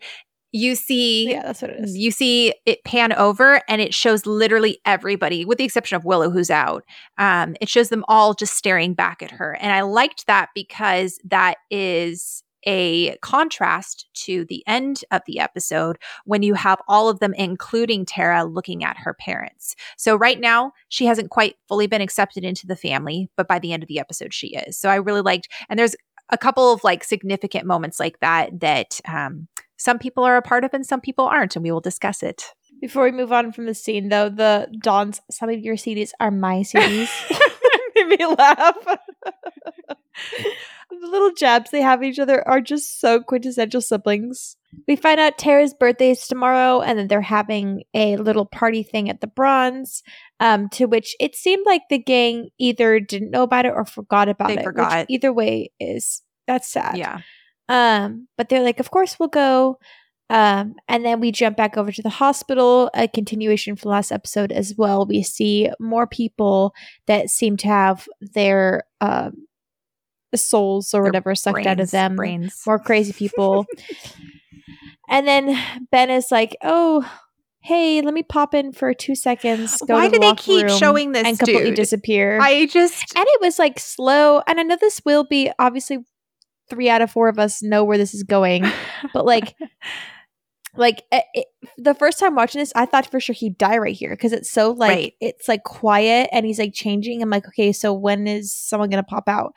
You 0.51 0.73
see, 0.73 1.29
Yeah, 1.31 1.43
that's 1.43 1.61
what 1.61 1.69
it 1.69 1.79
is. 1.83 1.95
you 1.95 2.09
see 2.09 2.55
it 2.65 2.83
pan 2.83 3.13
over, 3.13 3.61
and 3.67 3.81
it 3.81 3.93
shows 3.93 4.25
literally 4.25 4.79
everybody, 4.83 5.45
with 5.45 5.59
the 5.59 5.63
exception 5.63 5.95
of 5.95 6.05
Willow, 6.05 6.31
who's 6.31 6.49
out. 6.49 6.83
Um, 7.19 7.55
it 7.61 7.69
shows 7.69 7.89
them 7.89 8.03
all 8.07 8.33
just 8.33 8.55
staring 8.55 8.95
back 8.95 9.21
at 9.21 9.29
her, 9.29 9.55
and 9.61 9.71
I 9.71 9.81
liked 9.81 10.25
that 10.25 10.49
because 10.55 11.19
that 11.25 11.57
is 11.69 12.43
a 12.65 13.17
contrast 13.17 14.07
to 14.25 14.45
the 14.45 14.63
end 14.67 15.03
of 15.11 15.21
the 15.25 15.39
episode 15.39 15.97
when 16.25 16.43
you 16.43 16.53
have 16.53 16.79
all 16.87 17.09
of 17.09 17.19
them, 17.19 17.33
including 17.33 18.05
Tara, 18.05 18.43
looking 18.45 18.83
at 18.83 18.97
her 18.97 19.13
parents. 19.13 19.75
So, 19.97 20.15
right 20.15 20.39
now, 20.39 20.73
she 20.89 21.05
hasn't 21.05 21.29
quite 21.29 21.55
fully 21.67 21.87
been 21.87 22.01
accepted 22.01 22.43
into 22.43 22.67
the 22.67 22.75
family, 22.75 23.29
but 23.37 23.47
by 23.47 23.59
the 23.59 23.73
end 23.73 23.83
of 23.83 23.87
the 23.87 23.99
episode, 23.99 24.33
she 24.33 24.55
is. 24.55 24.77
So, 24.77 24.89
I 24.89 24.95
really 24.95 25.21
liked, 25.21 25.49
and 25.69 25.77
there's 25.77 25.95
a 26.29 26.37
couple 26.37 26.71
of 26.71 26.83
like 26.83 27.03
significant 27.03 27.65
moments 27.65 27.99
like 27.99 28.19
that 28.19 28.59
that 28.59 28.99
um, 29.07 29.47
some 29.77 29.97
people 29.97 30.23
are 30.23 30.37
a 30.37 30.41
part 30.41 30.63
of 30.63 30.73
and 30.73 30.85
some 30.85 31.01
people 31.01 31.25
aren't, 31.25 31.55
and 31.55 31.63
we 31.63 31.71
will 31.71 31.79
discuss 31.79 32.23
it. 32.23 32.53
Before 32.81 33.03
we 33.03 33.11
move 33.11 33.33
on 33.33 33.51
from 33.51 33.65
the 33.65 33.73
scene, 33.73 34.09
though, 34.09 34.29
the 34.29 34.69
Dawn's 34.81 35.21
some 35.29 35.49
of 35.49 35.59
your 35.59 35.75
CDs 35.75 36.11
are 36.19 36.31
my 36.31 36.59
CDs. 36.59 37.09
Me 38.09 38.17
laugh. 38.37 38.75
the 40.89 41.07
little 41.07 41.31
jabs 41.33 41.71
they 41.71 41.81
have 41.81 42.03
each 42.03 42.19
other 42.19 42.45
are 42.47 42.61
just 42.61 42.99
so 42.99 43.21
quintessential 43.21 43.81
siblings. 43.81 44.57
We 44.87 44.95
find 44.95 45.19
out 45.19 45.37
Tara's 45.37 45.73
birthday 45.73 46.11
is 46.11 46.27
tomorrow, 46.27 46.81
and 46.81 46.97
then 46.97 47.07
they're 47.07 47.21
having 47.21 47.83
a 47.93 48.17
little 48.17 48.45
party 48.45 48.83
thing 48.83 49.09
at 49.09 49.21
the 49.21 49.27
Bronze. 49.27 50.03
Um, 50.39 50.69
to 50.69 50.85
which 50.85 51.15
it 51.19 51.35
seemed 51.35 51.65
like 51.65 51.81
the 51.89 51.99
gang 51.99 52.49
either 52.59 52.99
didn't 52.99 53.31
know 53.31 53.43
about 53.43 53.65
it 53.65 53.73
or 53.75 53.85
forgot 53.85 54.29
about 54.29 54.47
They 54.49 54.57
it. 54.57 54.63
forgot. 54.63 55.05
either 55.09 55.33
way 55.33 55.71
is 55.79 56.21
that's 56.47 56.71
sad. 56.71 56.97
Yeah. 56.97 57.19
Um, 57.67 58.27
but 58.37 58.49
they're 58.49 58.63
like, 58.63 58.79
of 58.79 58.89
course 58.89 59.19
we'll 59.19 59.29
go. 59.29 59.77
Um, 60.29 60.75
and 60.87 61.03
then 61.03 61.19
we 61.19 61.31
jump 61.31 61.57
back 61.57 61.75
over 61.77 61.91
to 61.91 62.01
the 62.01 62.09
hospital, 62.09 62.91
a 62.93 63.07
continuation 63.07 63.75
from 63.75 63.91
last 63.91 64.11
episode 64.11 64.51
as 64.51 64.75
well. 64.77 65.05
We 65.05 65.23
see 65.23 65.69
more 65.79 66.05
people 66.05 66.73
that 67.07 67.29
seem 67.29 67.57
to 67.57 67.67
have 67.67 68.07
their 68.21 68.83
um 69.01 69.47
souls 70.35 70.93
or 70.93 71.01
Their 71.01 71.09
whatever 71.09 71.33
sucked 71.35 71.65
out 71.65 71.79
of 71.79 71.89
them. 71.91 72.15
Brains. 72.15 72.61
More 72.67 72.77
crazy 72.77 73.13
people. 73.13 73.65
and 75.09 75.27
then 75.27 75.59
Ben 75.91 76.11
is 76.11 76.27
like, 76.29 76.55
Oh, 76.63 77.09
hey, 77.61 78.01
let 78.01 78.13
me 78.13 78.23
pop 78.23 78.53
in 78.53 78.71
for 78.71 78.93
two 78.93 79.15
seconds. 79.15 79.81
Go 79.87 79.95
Why 79.95 80.05
to 80.07 80.11
the 80.11 80.19
do 80.19 80.27
they 80.27 80.35
keep 80.35 80.69
showing 80.69 81.11
this 81.11 81.25
and 81.25 81.37
completely 81.37 81.71
dude? 81.71 81.75
disappear? 81.75 82.39
I 82.39 82.67
just 82.67 83.15
and 83.15 83.25
it 83.27 83.41
was 83.41 83.57
like 83.59 83.79
slow 83.79 84.41
and 84.47 84.59
i 84.59 84.63
know 84.63 84.77
this 84.79 85.01
will 85.05 85.23
be 85.23 85.51
obviously 85.59 85.99
three 86.69 86.89
out 86.89 87.01
of 87.01 87.11
four 87.11 87.27
of 87.29 87.39
us 87.39 87.63
know 87.63 87.83
where 87.83 87.97
this 87.97 88.13
is 88.13 88.23
going 88.23 88.63
but 89.13 89.25
like 89.25 89.55
like 90.75 91.03
it, 91.11 91.23
it- 91.33 91.47
the 91.77 91.93
first 91.93 92.19
time 92.19 92.35
watching 92.35 92.59
this 92.59 92.71
i 92.75 92.85
thought 92.85 93.09
for 93.09 93.19
sure 93.19 93.33
he'd 93.33 93.57
die 93.57 93.77
right 93.77 93.95
here 93.95 94.11
because 94.11 94.31
it's 94.33 94.51
so 94.51 94.71
like 94.71 94.89
Right. 94.89 95.13
it's 95.19 95.47
like 95.47 95.63
quiet 95.63 96.29
and 96.31 96.45
he's 96.45 96.59
like 96.59 96.73
changing 96.73 97.21
i'm 97.21 97.29
like 97.29 97.47
okay 97.47 97.71
so 97.71 97.93
when 97.93 98.27
is 98.27 98.53
someone 98.53 98.89
gonna 98.89 99.03
pop 99.03 99.27
out 99.27 99.53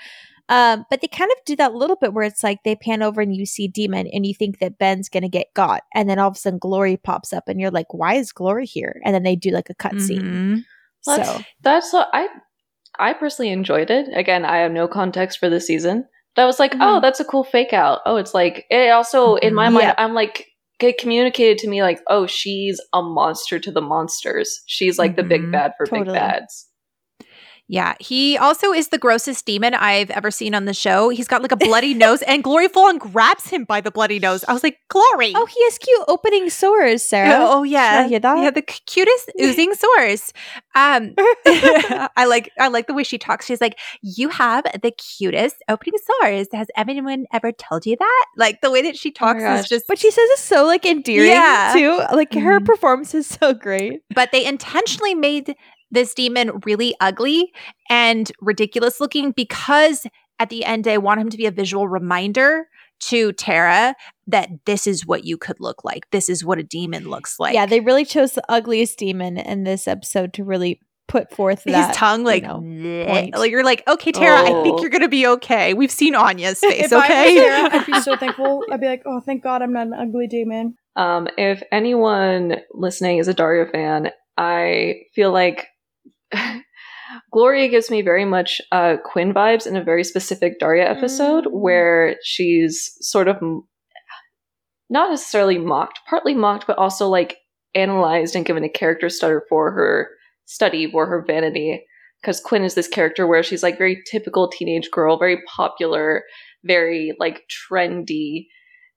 um 0.48 0.84
but 0.90 1.00
they 1.00 1.06
kind 1.08 1.30
of 1.30 1.38
do 1.46 1.54
that 1.56 1.74
little 1.74 1.96
bit 1.96 2.12
where 2.12 2.24
it's 2.24 2.42
like 2.42 2.58
they 2.64 2.74
pan 2.74 3.02
over 3.02 3.20
and 3.20 3.34
you 3.36 3.46
see 3.46 3.68
demon 3.68 4.06
and 4.12 4.26
you 4.26 4.34
think 4.34 4.58
that 4.58 4.78
ben's 4.78 5.08
gonna 5.08 5.28
get 5.28 5.46
got 5.54 5.82
and 5.94 6.08
then 6.10 6.18
all 6.18 6.28
of 6.28 6.34
a 6.36 6.38
sudden 6.38 6.58
glory 6.58 6.96
pops 6.96 7.32
up 7.32 7.44
and 7.48 7.60
you're 7.60 7.70
like 7.70 7.92
why 7.94 8.14
is 8.14 8.32
glory 8.32 8.66
here 8.66 9.00
and 9.04 9.14
then 9.14 9.22
they 9.22 9.36
do 9.36 9.50
like 9.50 9.70
a 9.70 9.74
cutscene 9.74 10.22
Mhm. 10.22 10.64
So 11.02 11.40
That's 11.62 11.92
what 11.92 12.08
I 12.12 12.28
I 12.98 13.12
personally 13.14 13.50
enjoyed 13.50 13.90
it. 13.90 14.06
Again, 14.14 14.44
I 14.44 14.58
have 14.58 14.70
no 14.70 14.86
context 14.86 15.38
for 15.38 15.48
this 15.48 15.66
season. 15.66 16.04
But 16.36 16.42
I 16.42 16.44
was 16.46 16.58
like, 16.60 16.72
Mhm. 16.74 16.78
oh, 16.82 17.00
that's 17.00 17.20
a 17.20 17.24
cool 17.24 17.42
fake 17.42 17.72
out. 17.72 18.00
Oh, 18.06 18.16
it's 18.16 18.34
like 18.34 18.66
it 18.70 18.90
also 18.90 19.36
in 19.36 19.54
my 19.54 19.68
Mhm. 19.68 19.72
mind, 19.72 19.84
Yeah. 19.84 19.94
I'm 19.98 20.12
like 20.14 20.46
get 20.82 20.98
communicated 20.98 21.58
to 21.58 21.68
me 21.68 21.82
like, 21.82 22.00
oh, 22.08 22.26
she's 22.26 22.80
a 22.92 23.02
monster 23.02 23.58
to 23.58 23.70
the 23.70 23.80
monsters. 23.80 24.62
She's 24.66 24.98
like 24.98 25.16
the 25.16 25.22
big 25.22 25.42
Mhm. 25.42 25.52
bad 25.52 25.72
for 25.78 25.86
big 25.86 26.06
bads. 26.06 26.68
Yeah, 27.72 27.94
he 28.00 28.36
also 28.36 28.70
is 28.74 28.88
the 28.88 28.98
grossest 28.98 29.46
demon 29.46 29.72
I've 29.72 30.10
ever 30.10 30.30
seen 30.30 30.54
on 30.54 30.66
the 30.66 30.74
show. 30.74 31.08
He's 31.08 31.26
got 31.26 31.40
like 31.40 31.52
a 31.52 31.56
bloody 31.56 31.94
nose, 32.04 32.20
and 32.20 32.44
Glory 32.44 32.68
full 32.68 32.84
on 32.84 32.98
grabs 32.98 33.48
him 33.48 33.64
by 33.64 33.80
the 33.80 33.90
bloody 33.90 34.18
nose. 34.18 34.44
I 34.46 34.52
was 34.52 34.62
like, 34.62 34.76
Glory. 34.90 35.32
oh 35.34 35.46
he 35.46 35.64
has 35.64 35.78
cute 35.78 36.04
opening 36.06 36.50
sores 36.50 37.02
sarah 37.02 37.30
Oh, 37.40 37.60
oh, 37.60 37.62
yeah, 37.62 37.96
Did 37.96 38.04
I 38.04 38.08
hear 38.08 38.20
that? 38.20 38.38
Yeah, 38.42 38.50
the 38.50 38.60
cutest 38.60 39.32
oozing 39.40 39.72
sores. 39.72 40.34
Um, 40.74 41.14
I 41.46 42.26
like 42.26 42.50
I 42.60 42.68
like 42.68 42.88
the 42.88 42.94
way 42.94 43.04
she 43.04 43.16
talks. 43.16 43.46
She's 43.46 43.60
like, 43.62 43.78
"You 44.02 44.28
have 44.28 44.64
the 44.82 44.90
cutest 44.92 45.56
opening 45.68 45.98
sores. 46.20 46.48
Has 46.52 46.66
anyone 46.76 47.24
ever 47.32 47.52
told 47.52 47.86
you 47.86 47.96
that?" 47.96 48.26
Like 48.36 48.60
the 48.60 48.70
way 48.70 48.82
that 48.82 48.96
she 48.98 49.08
Oh 49.10 49.12
talks 49.32 49.42
is 49.42 49.68
just. 49.68 49.86
But 49.88 49.98
she 49.98 50.10
says 50.10 50.28
it's 50.32 50.42
so 50.42 50.66
like 50.66 50.84
endearing 50.84 51.30
Yeah. 51.30 51.72
too. 51.74 52.04
Like 52.14 52.34
her 52.34 52.60
Mhm. 52.60 52.66
performance 52.66 53.14
is 53.14 53.26
so 53.26 53.54
great. 53.54 54.02
But 54.14 54.30
they 54.32 54.44
intentionally 54.44 55.14
made 55.14 55.54
this 55.92 56.12
demon 56.14 56.60
really 56.66 56.94
ugly 57.00 57.52
and 57.88 58.32
ridiculous 58.40 59.00
looking 59.00 59.30
because 59.30 60.06
at 60.40 60.50
the 60.50 60.64
end 60.64 60.82
they 60.84 60.98
want 60.98 61.20
him 61.20 61.28
to 61.30 61.36
be 61.36 61.46
a 61.46 61.50
visual 61.52 61.86
reminder 61.86 62.66
to 63.00 63.32
Tara 63.32 63.94
that 64.26 64.48
this 64.64 64.86
is 64.86 65.06
what 65.06 65.24
you 65.24 65.36
could 65.36 65.60
look 65.60 65.84
like. 65.84 66.08
This 66.10 66.28
is 66.28 66.44
what 66.44 66.58
a 66.58 66.62
demon 66.62 67.08
looks 67.10 67.38
like. 67.40 67.52
yeah, 67.54 67.66
they 67.66 67.80
really 67.80 68.04
chose 68.04 68.32
the 68.32 68.42
ugliest 68.48 68.98
demon 68.98 69.38
in 69.38 69.64
this 69.64 69.86
episode 69.88 70.32
to 70.34 70.44
really 70.44 70.80
put 71.08 71.30
forth 71.34 71.64
his 71.64 71.74
that. 71.74 71.94
tongue 71.94 72.24
like, 72.24 72.42
know, 72.44 72.60
point. 73.06 73.36
like 73.36 73.50
you're 73.50 73.64
like 73.64 73.82
okay 73.86 74.12
tara 74.12 74.38
i 74.40 74.62
think 74.62 74.78
Oh. 74.78 74.80
you're 74.80 74.88
gonna 74.88 75.08
be 75.08 75.26
okay 75.26 75.74
we've 75.74 75.90
seen 75.90 76.14
anya's 76.14 76.58
face 76.60 76.84
if 76.84 76.92
okay 76.92 77.34
was 77.34 77.42
Sarah, 77.44 77.68
I'd 77.80 77.86
be 77.86 78.00
so 78.00 78.16
thankful. 78.16 78.64
I'd 78.70 78.80
be 78.80 78.86
like, 78.86 79.02
oh, 79.04 79.20
thank 79.20 79.42
God 79.42 79.60
I'm 79.60 79.72
not 79.74 79.88
an 79.88 79.92
ugly 79.94 80.26
demon. 80.26 80.76
Um, 80.96 81.28
if 81.36 81.62
anyone 81.70 82.56
listening 82.72 83.18
is 83.18 83.28
a 83.28 83.34
Daria 83.34 83.66
fan, 83.70 84.10
I 84.38 85.02
feel 85.14 85.32
like 85.32 85.66
Gloria 87.32 87.68
gives 87.68 87.90
me 87.90 88.02
very 88.02 88.24
much 88.24 88.60
uh, 88.72 88.96
Quinn 89.04 89.34
vibes 89.34 89.66
in 89.66 89.76
a 89.76 89.84
very 89.84 90.04
specific 90.04 90.58
Daria 90.58 90.88
episode 90.90 91.44
Mm. 91.44 91.52
where 91.52 92.16
she's 92.22 92.92
sort 93.00 93.28
of 93.28 93.36
m- 93.36 93.62
not 94.88 95.10
necessarily 95.10 95.58
mocked, 95.58 96.00
partly 96.08 96.34
mocked, 96.34 96.66
but 96.66 96.78
also 96.78 97.08
like 97.08 97.36
analyzed 97.74 98.36
and 98.36 98.44
given 98.44 98.64
a 98.64 98.68
character 98.68 99.08
stutter 99.08 99.42
for 99.48 99.72
her 99.72 100.08
study, 100.46 100.90
for 100.90 101.06
her 101.06 101.24
vanity. 101.26 101.84
Because 102.20 102.40
Quinn 102.40 102.62
is 102.62 102.74
this 102.74 102.88
character 102.88 103.26
where 103.26 103.42
she's 103.42 103.62
like 103.62 103.78
very 103.78 104.02
typical 104.10 104.48
teenage 104.48 104.90
girl, 104.90 105.18
very 105.18 105.42
popular, 105.56 106.22
very 106.64 107.14
like 107.18 107.42
trendy, 107.48 108.46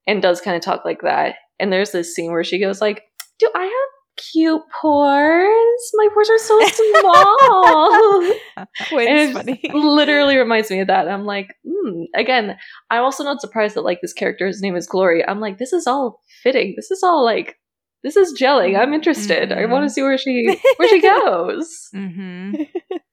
and 0.06 0.22
does 0.22 0.40
kind 0.40 0.56
of 0.56 0.62
talk 0.62 0.84
like 0.84 1.00
that. 1.02 1.34
And 1.58 1.72
there's 1.72 1.90
this 1.90 2.14
scene 2.14 2.30
where 2.30 2.44
she 2.44 2.60
goes 2.60 2.80
like, 2.80 3.02
"Do 3.40 3.50
I 3.54 3.62
have 3.62 3.95
cute 4.16 4.62
pores? 4.80 5.90
My 5.94 6.08
pores 6.12 6.30
are 6.30 6.38
so 6.38 6.60
small." 7.00 8.32
Quinn's 8.88 9.32
funny. 9.32 9.60
literally 9.72 10.36
reminds 10.36 10.70
me 10.70 10.80
of 10.80 10.88
that. 10.88 11.08
I'm 11.08 11.24
like, 11.24 11.54
hmm. 11.66 12.02
Again, 12.14 12.56
I'm 12.90 13.02
also 13.02 13.24
not 13.24 13.40
surprised 13.40 13.76
that 13.76 13.82
like 13.82 14.00
this 14.02 14.12
character's 14.12 14.60
name 14.60 14.76
is 14.76 14.86
Glory. 14.86 15.26
I'm 15.26 15.40
like, 15.40 15.58
this 15.58 15.72
is 15.72 15.86
all 15.86 16.20
fitting. 16.42 16.74
This 16.76 16.90
is 16.90 17.02
all 17.02 17.24
like, 17.24 17.56
this 18.02 18.16
is 18.16 18.38
gelling. 18.40 18.78
I'm 18.78 18.92
interested. 18.94 19.52
I 19.52 19.62
Mhm. 19.62 19.70
want 19.70 19.84
to 19.84 19.90
see 19.90 20.02
where 20.02 20.18
she 20.18 20.58
where 20.76 20.88
she 20.88 21.00
goes. 21.24 21.88
hmm 21.92 22.52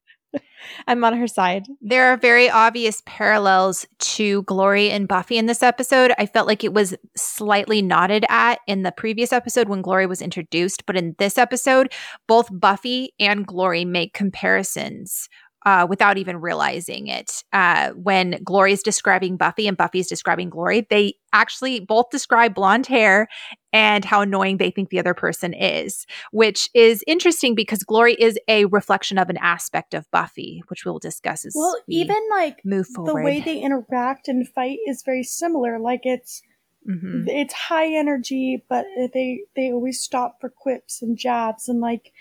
I'm 0.86 1.04
on 1.04 1.16
her 1.16 1.26
side. 1.26 1.66
there 1.80 2.06
are 2.12 2.16
very 2.16 2.50
obvious 2.50 3.02
parallels 3.06 3.86
to 3.98 4.42
glory 4.42 4.90
and 4.90 5.08
buffy 5.08 5.36
in 5.38 5.46
this 5.46 5.62
episode 5.62 6.12
i 6.18 6.26
felt 6.26 6.46
like 6.46 6.64
it 6.64 6.72
was 6.72 6.94
slightly 7.16 7.82
nodded 7.82 8.24
at 8.28 8.60
in 8.66 8.82
the 8.82 8.92
previous 8.92 9.32
episode 9.32 9.68
when 9.68 9.82
glory 9.82 10.06
was 10.06 10.22
introduced 10.22 10.86
but 10.86 10.96
in 10.96 11.14
this 11.18 11.38
episode 11.38 11.92
both 12.26 12.48
buffy 12.52 13.12
and 13.18 13.46
glory 13.46 13.84
make 13.84 14.12
comparisons 14.14 15.28
uh, 15.66 15.86
without 15.88 16.18
even 16.18 16.40
realizing 16.40 17.06
it. 17.06 17.42
Uh, 17.52 17.90
when 17.90 18.38
Glory 18.44 18.72
is 18.72 18.82
describing 18.82 19.36
Buffy 19.36 19.66
and 19.66 19.76
Buffy 19.76 19.98
is 19.98 20.06
describing 20.06 20.50
Glory, 20.50 20.86
they 20.90 21.14
actually 21.32 21.80
both 21.80 22.10
describe 22.10 22.54
blonde 22.54 22.86
hair 22.86 23.28
and 23.74 24.04
how 24.04 24.20
annoying 24.20 24.58
they 24.58 24.70
think 24.70 24.88
the 24.90 25.00
other 25.00 25.14
person 25.14 25.52
is, 25.52 26.06
which 26.30 26.70
is 26.74 27.02
interesting 27.08 27.56
because 27.56 27.82
Glory 27.82 28.14
is 28.14 28.38
a 28.46 28.66
reflection 28.66 29.18
of 29.18 29.28
an 29.28 29.36
aspect 29.38 29.94
of 29.94 30.08
Buffy, 30.12 30.62
which 30.68 30.84
we 30.84 30.92
will 30.92 31.00
discuss 31.00 31.44
as 31.44 31.54
Well, 31.56 31.76
we 31.88 31.96
even 31.96 32.16
like 32.30 32.64
move 32.64 32.86
forward. 32.86 33.10
the 33.10 33.24
way 33.24 33.40
they 33.40 33.58
interact 33.58 34.28
and 34.28 34.48
fight 34.48 34.78
is 34.86 35.02
very 35.02 35.24
similar. 35.24 35.80
Like 35.80 36.02
it's 36.04 36.40
Mhm. 36.88 37.24
it's 37.26 37.52
high 37.52 37.92
energy, 37.92 38.62
but 38.68 38.86
they 39.12 39.42
they 39.56 39.72
always 39.72 40.00
stop 40.00 40.40
for 40.40 40.48
quips 40.50 41.02
and 41.02 41.18
jabs 41.18 41.68
and 41.68 41.80
like 41.80 42.12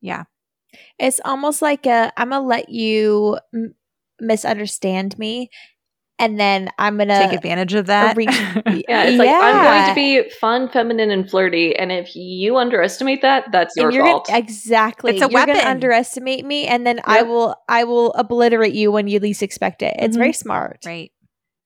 Yeah. 0.00 0.24
It's 0.98 1.20
almost 1.24 1.62
like 1.62 1.86
a 1.86 2.12
I'm 2.16 2.30
gonna 2.30 2.44
let 2.44 2.68
you 2.68 3.38
m- 3.54 3.76
misunderstand 4.18 5.16
me, 5.18 5.50
and 6.18 6.38
then 6.40 6.70
I'm 6.78 6.96
gonna 6.96 7.18
Take 7.18 7.32
advantage 7.36 7.74
of 7.74 7.86
that. 7.86 8.16
re- 8.16 8.26
Yeah, 8.88 9.04
it's 9.04 9.18
like 9.18 9.28
I'm 9.30 9.62
going 9.62 9.88
to 9.88 9.94
be 9.94 10.30
fun, 10.30 10.68
feminine, 10.68 11.10
and 11.10 11.28
flirty, 11.28 11.76
and 11.76 11.92
if 11.92 12.14
you 12.16 12.56
underestimate 12.56 13.22
that, 13.22 13.52
that's 13.52 13.76
your 13.76 13.92
you're 13.92 14.04
fault. 14.04 14.26
Gonna, 14.28 14.38
exactly. 14.38 15.12
It's 15.16 15.22
a 15.22 15.30
you're 15.30 15.46
gonna 15.46 15.60
underestimate 15.60 16.44
me, 16.44 16.66
and 16.66 16.86
then 16.86 17.00
I 17.04 17.22
will 17.22 17.54
I 17.68 17.84
will 17.84 18.12
obliterate 18.14 18.74
you 18.74 18.90
when 18.92 19.08
you 19.08 19.20
least 19.20 19.42
expect 19.42 19.82
it. 19.82 19.94
It's 19.98 20.16
Mhm. 20.16 20.20
very 20.20 20.32
smart. 20.32 20.78
right. 20.86 21.12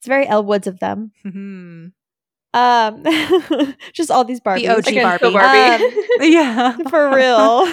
It's 0.01 0.07
very 0.09 0.27
Elle 0.27 0.45
Woods 0.45 0.67
of 0.67 0.81
them. 0.81 1.13
Mhm. 1.27 1.93
Um, 2.53 3.05
just 3.93 4.11
all 4.11 4.25
these 4.25 4.41
Barbies. 4.41 4.63
The 4.63 4.69
OG 4.69 5.03
Barbie. 5.03 5.33
Barbie. 5.33 5.85
Um, 5.85 5.93
yeah. 6.21 6.77
for 6.89 7.15
real. 7.15 7.69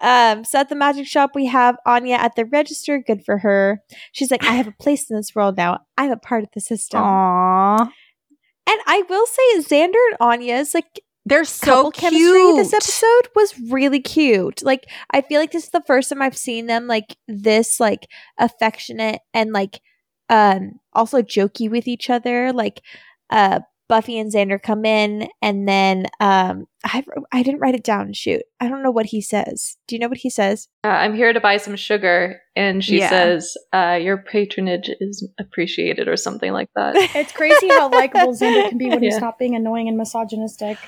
um, 0.00 0.44
so 0.44 0.60
at 0.60 0.68
the 0.68 0.76
magic 0.76 1.06
shop, 1.06 1.32
we 1.34 1.46
have 1.46 1.76
Anya 1.84 2.16
at 2.16 2.36
the 2.36 2.44
register. 2.44 3.02
Good 3.04 3.24
for 3.24 3.38
her. 3.38 3.82
She's 4.12 4.30
like, 4.30 4.44
I 4.44 4.52
have 4.52 4.68
a 4.68 4.74
place 4.78 5.10
in 5.10 5.16
this 5.16 5.34
world 5.34 5.56
now. 5.56 5.80
I'm 5.98 6.12
a 6.12 6.16
part 6.16 6.44
of 6.44 6.50
the 6.54 6.60
system. 6.60 7.00
Aww. 7.00 7.80
And 8.64 8.80
I 8.86 9.02
will 9.08 9.26
say, 9.26 9.58
Xander 9.58 9.98
and 10.10 10.16
Anya's 10.20 10.72
like 10.72 11.00
They're 11.26 11.44
so 11.44 11.90
cute. 11.90 12.12
chemistry 12.12 12.52
this 12.56 12.72
episode 12.72 13.28
was 13.34 13.58
really 13.70 13.98
cute. 14.00 14.62
Like, 14.62 14.86
I 15.10 15.22
feel 15.22 15.40
like 15.40 15.50
this 15.50 15.64
is 15.64 15.70
the 15.70 15.82
first 15.84 16.08
time 16.08 16.22
I've 16.22 16.36
seen 16.36 16.66
them 16.66 16.86
like 16.86 17.16
this, 17.26 17.80
like 17.80 18.06
affectionate 18.38 19.20
and 19.34 19.52
like 19.52 19.80
um 20.32 20.80
also 20.92 21.22
jokey 21.22 21.70
with 21.70 21.86
each 21.86 22.10
other. 22.10 22.52
Like, 22.52 22.80
uh. 23.30 23.60
Buffy 23.88 24.18
and 24.18 24.32
Xander 24.32 24.62
come 24.62 24.86
in, 24.86 25.28
and 25.42 25.68
then 25.68 26.06
um, 26.18 26.64
I 26.82 27.04
I 27.30 27.42
didn't 27.42 27.60
write 27.60 27.74
it 27.74 27.84
down. 27.84 28.14
Shoot, 28.14 28.40
I 28.58 28.68
don't 28.68 28.82
know 28.82 28.90
what 28.92 29.04
he 29.06 29.20
says. 29.20 29.76
Do 29.86 29.94
you 29.94 29.98
know 30.00 30.08
what 30.08 30.16
he 30.16 30.30
says? 30.30 30.68
Uh, 30.82 30.88
I'm 30.88 31.14
here 31.14 31.30
to 31.34 31.40
buy 31.40 31.58
some 31.58 31.76
sugar, 31.76 32.40
and 32.56 32.82
she 32.82 33.00
Yeah. 33.00 33.10
says, 33.10 33.54
uh, 33.74 33.98
"Your 34.00 34.16
patronage 34.16 34.88
is 34.98 35.28
appreciated," 35.38 36.08
or 36.08 36.16
something 36.16 36.52
like 36.52 36.70
that. 36.74 36.96
It's 37.14 37.32
crazy 37.32 37.68
how 37.68 37.90
likable 37.92 38.32
Xander 38.32 38.66
can 38.66 38.78
be 38.78 38.88
when 38.88 39.02
he's 39.02 39.14
Yeah. 39.20 39.20
not 39.20 39.38
being 39.38 39.54
annoying 39.54 39.88
and 39.88 39.98
misogynistic. 39.98 40.78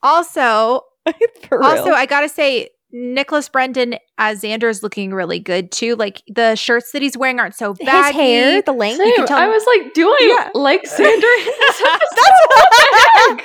Also, 0.00 0.82
also, 1.50 1.90
I 1.90 2.06
gotta 2.06 2.28
say, 2.28 2.68
Nicholas 2.96 3.48
Brendon 3.48 3.96
as 4.18 4.40
Xander 4.42 4.70
is 4.70 4.82
looking 4.84 5.12
really 5.12 5.40
good 5.40 5.72
too. 5.72 5.96
Like 5.96 6.22
the 6.28 6.54
shirts 6.54 6.92
that 6.92 7.02
he's 7.02 7.16
wearing 7.16 7.40
aren't 7.40 7.56
so 7.56 7.74
bad. 7.74 7.80
his 7.80 7.86
baggy. 8.14 8.18
hair, 8.18 8.62
the 8.62 8.72
length. 8.72 8.98
You 8.98 9.04
Same. 9.06 9.14
can 9.16 9.26
tell. 9.26 9.38
I 9.38 9.48
was 9.48 9.64
like, 9.66 9.92
"Do 9.94 10.08
I 10.08 10.18
Yeah. 10.54 10.60
like 10.60 10.82
Xander? 10.88 11.02
in 11.02 11.44
this 11.60 11.82
episode?" 11.82 12.00
That's 12.16 13.26
what 13.28 13.42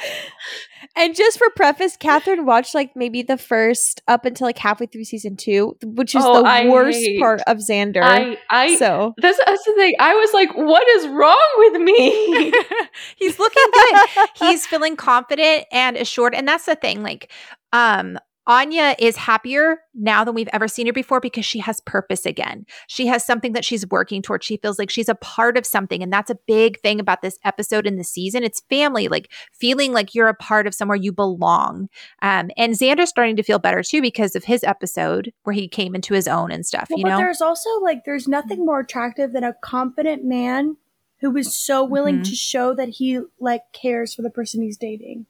And 0.96 1.16
just 1.16 1.38
for 1.38 1.48
preface, 1.56 1.96
Catherine 1.98 2.46
watched 2.46 2.76
like 2.76 2.92
maybe 2.96 3.22
the 3.22 3.38
first 3.38 4.02
up 4.08 4.26
until 4.26 4.46
like 4.48 4.58
halfway 4.58 4.86
through 4.86 5.06
season 5.06 5.36
two, 5.38 5.76
which 5.84 6.14
is 6.14 6.24
Oh, 6.26 6.42
the 6.44 6.48
I 6.50 6.68
worst 6.68 7.00
hate- 7.00 7.20
part 7.20 7.42
of 7.48 7.58
Xander. 7.58 8.02
I, 8.04 8.38
I, 8.50 8.76
so 8.76 9.14
that's, 9.18 9.40
that's 9.46 9.64
the 9.66 9.74
thing. 9.74 9.94
I 10.00 10.14
was 10.16 10.34
like, 10.34 10.56
"What 10.56 10.88
is 10.90 11.08
wrong 11.08 11.48
with 11.58 11.82
me?" 11.82 12.52
he's 13.18 13.40
looking 13.40 13.64
good. 13.74 14.30
he's 14.36 14.66
feeling 14.68 14.96
confident 14.96 15.66
and 15.72 15.96
assured 15.98 16.36
and 16.36 16.48
that's 16.48 16.66
the 16.66 16.76
thing 16.76 17.02
like 17.02 17.32
um 17.74 18.20
Anya 18.50 18.96
is 18.98 19.16
happier 19.16 19.78
now 19.94 20.24
than 20.24 20.34
we've 20.34 20.50
ever 20.52 20.68
seen 20.68 20.88
her 20.88 20.92
before 20.94 21.20
because 21.20 21.46
she 21.46 21.60
has 21.60 21.80
purpose 21.82 22.26
again. 22.26 22.66
She 22.88 23.06
has 23.06 23.24
something 23.24 23.54
that 23.54 23.64
she's 23.64 23.88
working 23.88 24.24
towards. 24.24 24.44
She 24.44 24.58
feels 24.58 24.80
like 24.80 24.90
she's 24.90 25.08
a 25.08 25.14
part 25.14 25.56
of 25.56 25.68
something. 25.68 26.02
And 26.02 26.12
that's 26.12 26.32
a 26.32 26.40
big 26.48 26.80
thing 26.82 27.00
about 27.00 27.22
this 27.22 27.38
episode 27.46 27.86
in 27.86 27.98
the 27.98 28.04
season. 28.04 28.44
It's 28.44 28.62
family, 28.62 29.08
like 29.08 29.32
feeling 29.54 29.94
like 29.94 30.16
you're 30.16 30.28
a 30.30 30.34
part 30.34 30.66
of 30.66 30.74
somewhere 30.74 30.98
you 30.98 31.12
belong. 31.12 31.90
Um, 32.24 32.50
and 32.58 32.74
Xander's 32.74 33.10
starting 33.10 33.36
to 33.36 33.44
feel 33.44 33.60
better 33.60 33.84
too 33.84 34.02
because 34.02 34.36
of 34.36 34.46
his 34.46 34.64
episode 34.64 35.32
where 35.44 35.54
he 35.54 35.68
came 35.68 35.94
into 35.94 36.16
his 36.16 36.28
own 36.28 36.52
and 36.52 36.66
stuff, 36.66 36.88
Well, 36.90 36.98
you 36.98 37.04
but 37.06 37.10
know? 37.12 37.18
there's 37.18 37.42
also 37.42 37.70
like 37.82 38.04
there's 38.04 38.28
nothing 38.28 38.66
more 38.66 38.80
attractive 38.80 39.32
than 39.32 39.44
a 39.44 39.54
confident 39.62 40.26
man 40.26 40.78
who 41.22 41.38
is 41.38 41.56
so 41.56 41.84
willing 41.84 42.22
Mhm. 42.22 42.30
to 42.30 42.36
show 42.36 42.74
that 42.74 42.90
he 42.90 43.20
like 43.40 43.62
cares 43.74 44.16
for 44.16 44.24
the 44.24 44.32
person 44.32 44.64
he's 44.64 44.78
dating. 44.78 45.28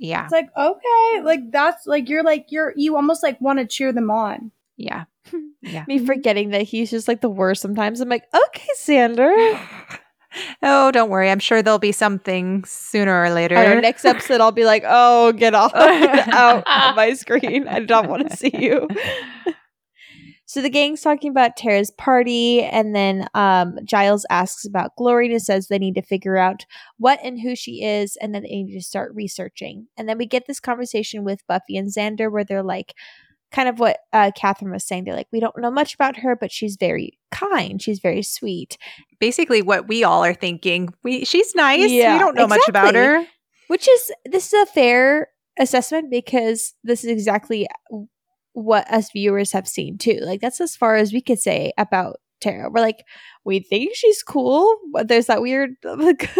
Yeah. 0.00 0.24
It's 0.24 0.32
like 0.32 0.48
okay, 0.56 1.22
like 1.22 1.52
that's 1.52 1.86
like 1.86 2.08
you're 2.08 2.24
like 2.24 2.46
you're 2.48 2.72
you 2.74 2.96
almost 2.96 3.22
like 3.22 3.38
want 3.40 3.58
to 3.58 3.66
cheer 3.66 3.92
them 3.92 4.10
on. 4.10 4.50
Yeah. 4.76 5.04
Yeah. 5.62 5.84
me 5.86 6.04
forgetting 6.04 6.50
that 6.50 6.62
he's 6.62 6.90
just 6.90 7.06
like 7.06 7.20
the 7.20 7.28
worst 7.28 7.60
sometimes. 7.60 8.00
I'm 8.00 8.08
like, 8.08 8.24
okay, 8.34 8.68
Xander. 8.78 9.60
oh, 10.62 10.90
don't 10.90 11.10
worry. 11.10 11.30
I'm 11.30 11.38
sure 11.38 11.62
there'll 11.62 11.78
be 11.78 11.92
something 11.92 12.64
sooner 12.64 13.24
or 13.24 13.30
later. 13.30 13.56
I 13.56 13.66
know, 13.66 13.80
next 13.80 14.06
episode 14.06 14.40
I'll 14.40 14.52
be 14.52 14.64
like, 14.64 14.84
oh, 14.86 15.32
get 15.32 15.54
off 15.54 15.72
out 15.74 16.64
of 16.66 16.96
my 16.96 17.12
screen. 17.12 17.68
I 17.68 17.80
don't 17.80 18.08
want 18.08 18.30
to 18.30 18.36
see 18.36 18.52
you. 18.54 18.88
So 20.50 20.60
the 20.60 20.68
gang's 20.68 21.00
talking 21.00 21.30
about 21.30 21.56
Tara's 21.56 21.92
party, 21.92 22.60
and 22.60 22.92
then 22.92 23.28
um, 23.34 23.78
Giles 23.84 24.26
asks 24.30 24.64
about 24.64 24.96
Glory 24.96 25.30
and 25.30 25.40
says 25.40 25.68
they 25.68 25.78
need 25.78 25.94
to 25.94 26.02
figure 26.02 26.36
out 26.36 26.66
what 26.98 27.20
and 27.22 27.40
who 27.40 27.54
she 27.54 27.84
is, 27.84 28.16
and 28.16 28.34
then 28.34 28.42
they 28.42 28.48
need 28.48 28.74
to 28.74 28.82
start 28.82 29.14
researching. 29.14 29.86
And 29.96 30.08
then 30.08 30.18
we 30.18 30.26
get 30.26 30.48
this 30.48 30.58
conversation 30.58 31.22
with 31.22 31.46
Buffy 31.46 31.76
and 31.76 31.88
Xander 31.88 32.32
where 32.32 32.42
they're 32.42 32.64
like, 32.64 32.94
kind 33.52 33.68
of 33.68 33.78
what 33.78 33.98
uh, 34.12 34.32
Catherine 34.34 34.72
was 34.72 34.84
saying. 34.84 35.04
They're 35.04 35.14
like, 35.14 35.28
we 35.30 35.38
don't 35.38 35.56
know 35.56 35.70
much 35.70 35.94
about 35.94 36.16
her, 36.16 36.34
but 36.34 36.50
she's 36.50 36.76
very 36.80 37.16
kind. 37.30 37.80
She's 37.80 38.00
very 38.00 38.22
sweet. 38.24 38.76
Basically, 39.20 39.62
what 39.62 39.86
we 39.86 40.02
all 40.02 40.24
are 40.24 40.34
thinking. 40.34 40.92
We 41.04 41.24
she's 41.24 41.54
nice. 41.54 41.92
Yeah, 41.92 42.14
we 42.14 42.18
don't 42.18 42.34
know 42.34 42.48
much 42.48 42.66
about 42.66 42.96
her. 42.96 43.24
Which 43.68 43.86
is 43.86 44.10
this 44.24 44.52
is 44.52 44.68
a 44.68 44.72
fair 44.72 45.28
assessment 45.60 46.10
because 46.10 46.74
this 46.82 47.04
is 47.04 47.10
exactly 47.12 47.68
what 48.52 48.90
us 48.90 49.10
viewers 49.12 49.52
have 49.52 49.68
seen 49.68 49.98
too. 49.98 50.18
Like 50.22 50.40
that's 50.40 50.60
as 50.60 50.76
far 50.76 50.96
as 50.96 51.12
we 51.12 51.20
could 51.20 51.38
say 51.38 51.72
about 51.78 52.16
Tara. 52.40 52.70
We're 52.70 52.80
like, 52.80 53.04
we 53.44 53.60
think 53.60 53.94
she's 53.94 54.22
cool, 54.22 54.76
but 54.92 55.08
there's 55.08 55.26
that 55.26 55.42
weird, 55.42 55.70
like, 55.84 56.30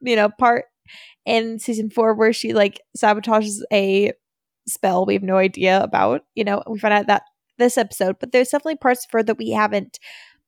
you 0.00 0.16
know, 0.16 0.28
part 0.38 0.66
in 1.24 1.58
season 1.58 1.90
four 1.90 2.14
where 2.14 2.32
she 2.32 2.52
like 2.52 2.80
sabotages 2.96 3.60
a 3.72 4.12
spell 4.66 5.06
we 5.06 5.14
have 5.14 5.22
no 5.22 5.36
idea 5.36 5.82
about. 5.82 6.22
You 6.34 6.44
know, 6.44 6.62
we 6.68 6.78
find 6.78 6.94
out 6.94 7.06
that 7.06 7.22
this 7.58 7.78
episode, 7.78 8.16
but 8.20 8.32
there's 8.32 8.48
definitely 8.48 8.76
parts 8.76 9.04
of 9.04 9.10
her 9.12 9.22
that 9.22 9.38
we 9.38 9.50
haven't 9.50 9.98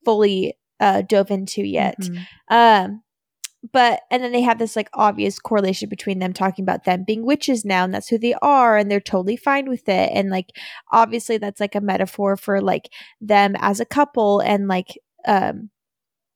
fully 0.05 0.55
uh, 0.80 1.03
dove 1.03 1.30
into 1.30 1.62
yet. 1.62 1.99
Mhm. 2.01 2.26
Um, 2.51 3.03
but 3.73 4.03
and 4.11 4.23
then 4.23 4.33
they 4.33 4.43
have 4.43 4.59
this 4.59 4.77
like 4.77 4.91
obvious 4.93 5.39
correlation 5.39 5.89
between 5.89 6.19
them 6.19 6.33
talking 6.33 6.62
about 6.65 6.85
them 6.85 7.05
being 7.05 7.25
witches 7.25 7.65
now, 7.65 7.85
and 7.85 7.95
that's 7.95 8.09
who 8.09 8.19
they 8.19 8.35
are, 8.43 8.77
and 8.77 8.91
they're 8.91 9.01
totally 9.01 9.37
fine 9.37 9.69
with 9.69 9.89
it. 9.89 10.11
And 10.12 10.31
like 10.31 10.51
obviously 10.93 11.39
that's 11.39 11.61
like 11.61 11.75
a 11.75 11.81
metaphor 11.81 12.37
for 12.37 12.61
like 12.61 12.91
them 13.21 13.55
as 13.59 13.81
a 13.81 13.85
couple 13.87 14.41
and 14.41 14.69
like 14.69 14.99
um 15.27 15.71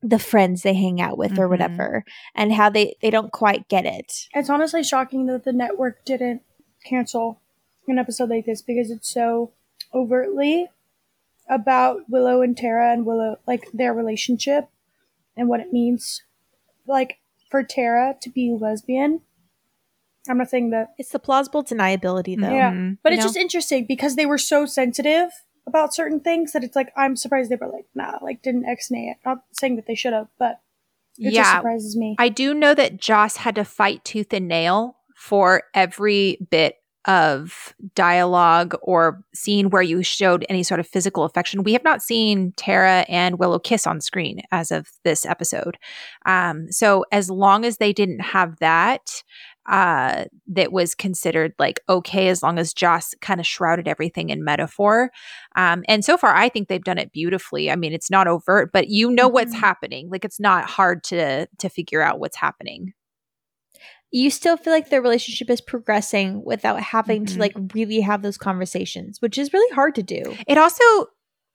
the 0.01 0.18
friends 0.18 0.62
they 0.62 0.74
hang 0.74 1.01
out 1.01 1.18
with 1.18 1.39
or 1.39 1.47
Mhm. 1.47 1.51
whatever, 1.51 2.05
and 2.35 2.53
how 2.53 2.70
they 2.70 2.95
they 3.03 3.11
don't 3.11 3.33
quite 3.33 3.68
get 3.68 3.85
it. 3.85 4.29
It's 4.35 4.49
honestly 4.49 4.83
shocking 4.83 5.26
that 5.26 5.45
the 5.45 5.53
network 5.53 6.05
didn't 6.05 6.43
cancel 6.85 7.41
an 7.89 7.99
episode 7.99 8.31
like 8.31 8.47
this 8.47 8.62
because 8.62 8.91
it's 8.91 9.09
so 9.09 9.51
overtly 9.93 10.68
about 11.49 12.09
Willow 12.09 12.43
and 12.43 12.57
Tara 12.57 12.93
and 12.93 13.05
Willow 13.07 13.39
like 13.47 13.70
their 13.72 13.93
relationship 13.95 14.68
and 15.37 15.49
what 15.49 15.61
it 15.61 15.72
means 15.72 16.22
like 16.89 17.18
for 17.51 17.62
Tara 17.62 18.14
to 18.22 18.30
be 18.30 18.57
lesbian. 18.59 19.20
I'm 20.28 20.39
not 20.39 20.51
saying 20.51 20.70
that 20.70 20.95
It's 20.99 21.11
the 21.11 21.18
plausible 21.18 21.62
deniability 21.64 22.39
though. 22.39 22.53
Yeah. 22.53 22.72
Mhm. 22.72 22.99
but 23.03 23.12
You 23.12 23.16
it's 23.18 23.24
know? 23.24 23.28
just 23.28 23.36
interesting 23.39 23.86
because 23.86 24.16
they 24.16 24.26
were 24.26 24.39
so 24.39 24.66
sensitive 24.66 25.30
about 25.66 25.95
certain 25.95 26.20
things 26.20 26.53
that 26.53 26.64
it's 26.64 26.76
like 26.76 26.93
I'm 26.97 27.16
surprised 27.16 27.51
they 27.51 27.57
were 27.57 27.68
like, 27.72 27.86
nah, 27.95 28.18
like 28.22 28.43
didn't 28.43 28.66
X-nay 28.66 29.09
it. 29.11 29.16
Not 29.24 29.45
saying 29.53 29.76
that 29.76 29.86
they 29.86 29.95
should 29.95 30.12
have, 30.12 30.28
but 30.39 30.61
it 31.18 31.24
just 31.24 31.34
Yeah. 31.36 31.57
surprises 31.57 31.97
me. 31.97 32.16
I 32.18 32.28
do 32.28 32.53
know 32.55 32.74
that 32.74 32.99
Joss 32.99 33.36
had 33.39 33.55
to 33.57 33.64
fight 33.64 34.05
tooth 34.05 34.32
and 34.32 34.49
nail 34.49 34.97
for 35.14 35.64
every 35.74 36.39
bit 36.51 36.76
of 37.07 37.74
dialogue 37.94 38.74
or 38.82 39.22
scene 39.34 39.70
where 39.70 39.82
you 39.82 40.03
showed 40.03 40.44
any 40.49 40.62
sort 40.62 40.80
of 40.80 40.86
physical 40.86 41.24
affection. 41.24 41.62
We 41.62 41.72
have 41.72 41.84
not 41.84 42.03
seen 42.03 42.53
Tara 42.57 43.05
and 43.09 43.38
Willow 43.38 43.59
kiss 43.59 43.86
on 43.86 44.01
screen 44.01 44.40
as 44.51 44.70
of 44.70 44.88
this 45.05 45.24
episode. 45.24 45.78
Um, 46.26 46.70
so 46.70 47.05
as 47.12 47.30
long 47.30 47.64
as 47.64 47.78
they 47.78 47.92
didn't 47.92 48.20
have 48.20 48.59
that, 48.59 49.22
uh, 49.70 50.24
that 50.46 50.72
was 50.72 50.94
considered 50.94 51.53
like 51.59 51.80
okay 51.90 52.28
as 52.28 52.42
long 52.42 52.59
as 52.59 52.72
Joss 52.72 53.14
kind 53.20 53.38
of 53.38 53.46
shrouded 53.46 53.86
everything 53.86 54.30
in 54.30 54.42
metaphor. 54.42 55.11
Um, 55.57 55.84
and 55.88 56.05
so 56.05 56.16
far, 56.16 56.34
I 56.34 56.49
think 56.49 56.68
they've 56.68 56.82
done 56.82 56.99
it 56.99 57.12
beautifully. 57.12 57.70
I 57.70 57.76
mean, 57.76 57.92
it's 57.92 58.11
not 58.11 58.26
overt, 58.26 58.70
but 58.72 58.88
you 58.88 59.11
know 59.11 59.28
what's 59.28 59.55
Mhm. 59.55 59.61
happening. 59.61 60.09
Like 60.11 60.24
it's 60.24 60.40
not 60.40 60.64
hard 60.64 61.05
to 61.05 61.46
to 61.59 61.68
figure 61.68 62.01
out 62.03 62.18
what's 62.18 62.36
happening. 62.36 62.94
You 64.11 64.30
still 64.30 64.56
feel 64.56 64.72
like 64.72 64.88
their 64.90 65.02
relationship 65.02 65.50
is 65.50 65.61
progressing 65.61 66.42
without 66.44 66.80
having 66.80 67.24
Mhm. 67.24 67.32
to 67.34 67.38
like 67.38 67.54
really 67.74 68.00
have 68.00 68.22
those 68.22 68.38
conversations, 68.38 69.20
which 69.20 69.36
is 69.38 69.52
really 69.52 69.74
hard 69.74 69.94
to 69.96 70.02
do. 70.02 70.36
It 70.46 70.56
also 70.59 70.82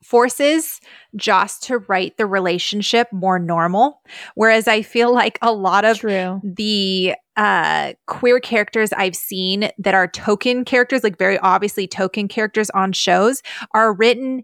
forces 0.03 0.79
Joss 1.15 1.59
to 1.61 1.77
write 1.79 2.17
the 2.17 2.25
relationship 2.25 3.07
more 3.13 3.39
normal, 3.39 4.01
whereas 4.35 4.67
I 4.67 4.81
feel 4.81 5.13
like 5.13 5.39
a 5.41 5.51
lot 5.53 5.85
of 5.85 5.97
True. 5.99 6.41
the 6.43 7.15
uh 7.35 7.93
queer 8.05 8.39
characters 8.39 8.93
I've 8.93 9.15
seen 9.15 9.69
that 9.79 9.95
are 9.95 10.07
token 10.07 10.65
characters, 10.65 11.03
like 11.03 11.17
very 11.17 11.39
obviously 11.39 11.87
token 11.87 12.27
characters 12.27 12.69
on 12.71 12.91
shows, 12.91 13.41
are 13.73 13.93
written 13.93 14.43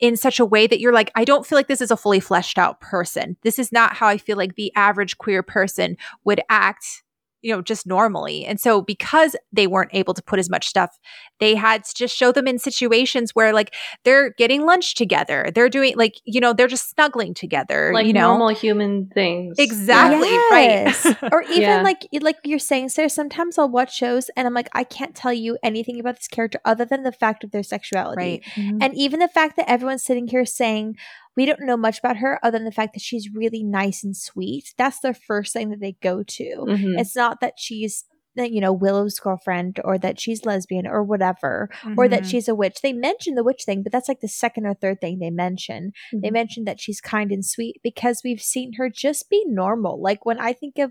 in 0.00 0.16
such 0.16 0.40
a 0.40 0.44
way 0.44 0.66
that 0.66 0.80
you're 0.80 0.92
like, 0.92 1.12
I 1.14 1.24
don't 1.24 1.46
feel 1.46 1.56
like 1.56 1.68
this 1.68 1.80
is 1.80 1.92
a 1.92 1.96
fully 1.96 2.18
fleshed 2.18 2.58
out 2.58 2.80
person. 2.80 3.36
This 3.44 3.60
is 3.60 3.70
not 3.70 3.94
how 3.94 4.08
I 4.08 4.18
feel 4.18 4.36
like 4.36 4.56
the 4.56 4.72
average 4.74 5.18
queer 5.18 5.42
person 5.44 5.96
would 6.24 6.40
act 6.50 7.03
you 7.44 7.54
know, 7.54 7.60
just 7.60 7.86
normally. 7.86 8.46
And 8.46 8.58
so 8.58 8.80
because 8.80 9.36
they 9.52 9.66
weren't 9.66 9.90
able 9.92 10.14
to 10.14 10.22
put 10.22 10.38
as 10.38 10.48
much 10.48 10.66
stuff, 10.66 10.98
they 11.40 11.54
had 11.54 11.84
to 11.84 11.94
just 11.94 12.16
show 12.16 12.32
them 12.32 12.48
in 12.48 12.58
situations 12.58 13.32
where 13.34 13.52
like 13.52 13.74
they're 14.04 14.30
getting 14.30 14.64
lunch 14.64 14.94
together. 14.94 15.50
They're 15.54 15.68
doing 15.68 15.94
like, 15.96 16.14
you 16.24 16.40
know, 16.40 16.54
they're 16.54 16.68
just 16.68 16.88
snuggling 16.90 17.34
together. 17.34 17.90
Like 17.92 18.06
you 18.06 18.14
know? 18.14 18.28
normal 18.28 18.48
human 18.48 19.10
things. 19.12 19.58
Exactly. 19.58 20.30
Yes. 20.30 21.04
Right. 21.04 21.16
or 21.32 21.42
even 21.42 21.60
Yeah. 21.60 21.82
like 21.82 22.08
like 22.22 22.36
you're 22.44 22.58
saying, 22.58 22.88
Sarah, 22.88 23.10
sometimes 23.10 23.58
I'll 23.58 23.68
watch 23.68 23.94
shows 23.94 24.30
and 24.36 24.46
I'm 24.46 24.54
like, 24.54 24.70
I 24.72 24.84
can't 24.84 25.14
tell 25.14 25.32
you 25.34 25.58
anything 25.62 26.00
about 26.00 26.16
this 26.16 26.28
character 26.28 26.60
other 26.64 26.86
than 26.86 27.02
the 27.02 27.12
fact 27.12 27.44
of 27.44 27.50
their 27.50 27.62
sexuality. 27.62 28.16
right. 28.16 28.42
Mm-hmm. 28.54 28.78
And 28.80 28.94
even 28.94 29.20
the 29.20 29.28
fact 29.28 29.56
that 29.56 29.68
everyone's 29.70 30.02
sitting 30.04 30.28
here 30.28 30.46
saying 30.46 30.96
we 31.36 31.46
don't 31.46 31.60
know 31.62 31.76
much 31.76 31.98
about 31.98 32.18
her 32.18 32.38
other 32.42 32.58
than 32.58 32.64
the 32.64 32.72
fact 32.72 32.94
that 32.94 33.02
she's 33.02 33.28
really 33.34 33.62
nice 33.62 34.04
and 34.04 34.16
sweet. 34.16 34.72
That's 34.78 35.00
the 35.00 35.14
first 35.14 35.52
thing 35.52 35.70
that 35.70 35.80
they 35.80 35.96
go 36.02 36.22
to. 36.22 36.44
Mhm. 36.68 36.98
It's 37.00 37.16
not 37.16 37.40
that 37.40 37.54
she's 37.58 38.04
you 38.36 38.60
know 38.60 38.72
Willow's 38.72 39.20
girlfriend 39.20 39.78
or 39.84 39.96
that 39.98 40.18
she's 40.18 40.44
lesbian 40.44 40.88
or 40.88 41.04
whatever 41.04 41.68
or 41.96 42.08
that 42.08 42.22
Mhm. 42.24 42.30
she's 42.30 42.48
a 42.48 42.54
witch. 42.54 42.80
They 42.82 42.92
mention 42.92 43.36
the 43.36 43.44
witch 43.44 43.62
thing, 43.64 43.84
but 43.84 43.92
that's 43.92 44.08
like 44.08 44.18
the 44.18 44.26
second 44.26 44.66
or 44.66 44.74
third 44.74 45.00
thing 45.00 45.20
they 45.20 45.30
mention. 45.30 45.92
They 46.12 46.30
Mhm. 46.30 46.32
mention 46.32 46.64
that 46.64 46.80
she's 46.80 47.00
kind 47.00 47.30
and 47.30 47.44
sweet 47.46 47.80
because 47.84 48.22
we've 48.24 48.40
seen 48.42 48.72
her 48.72 48.90
just 48.90 49.30
be 49.30 49.44
normal. 49.46 50.02
Like 50.02 50.26
when 50.26 50.40
I 50.40 50.52
think 50.52 50.80
of 50.80 50.90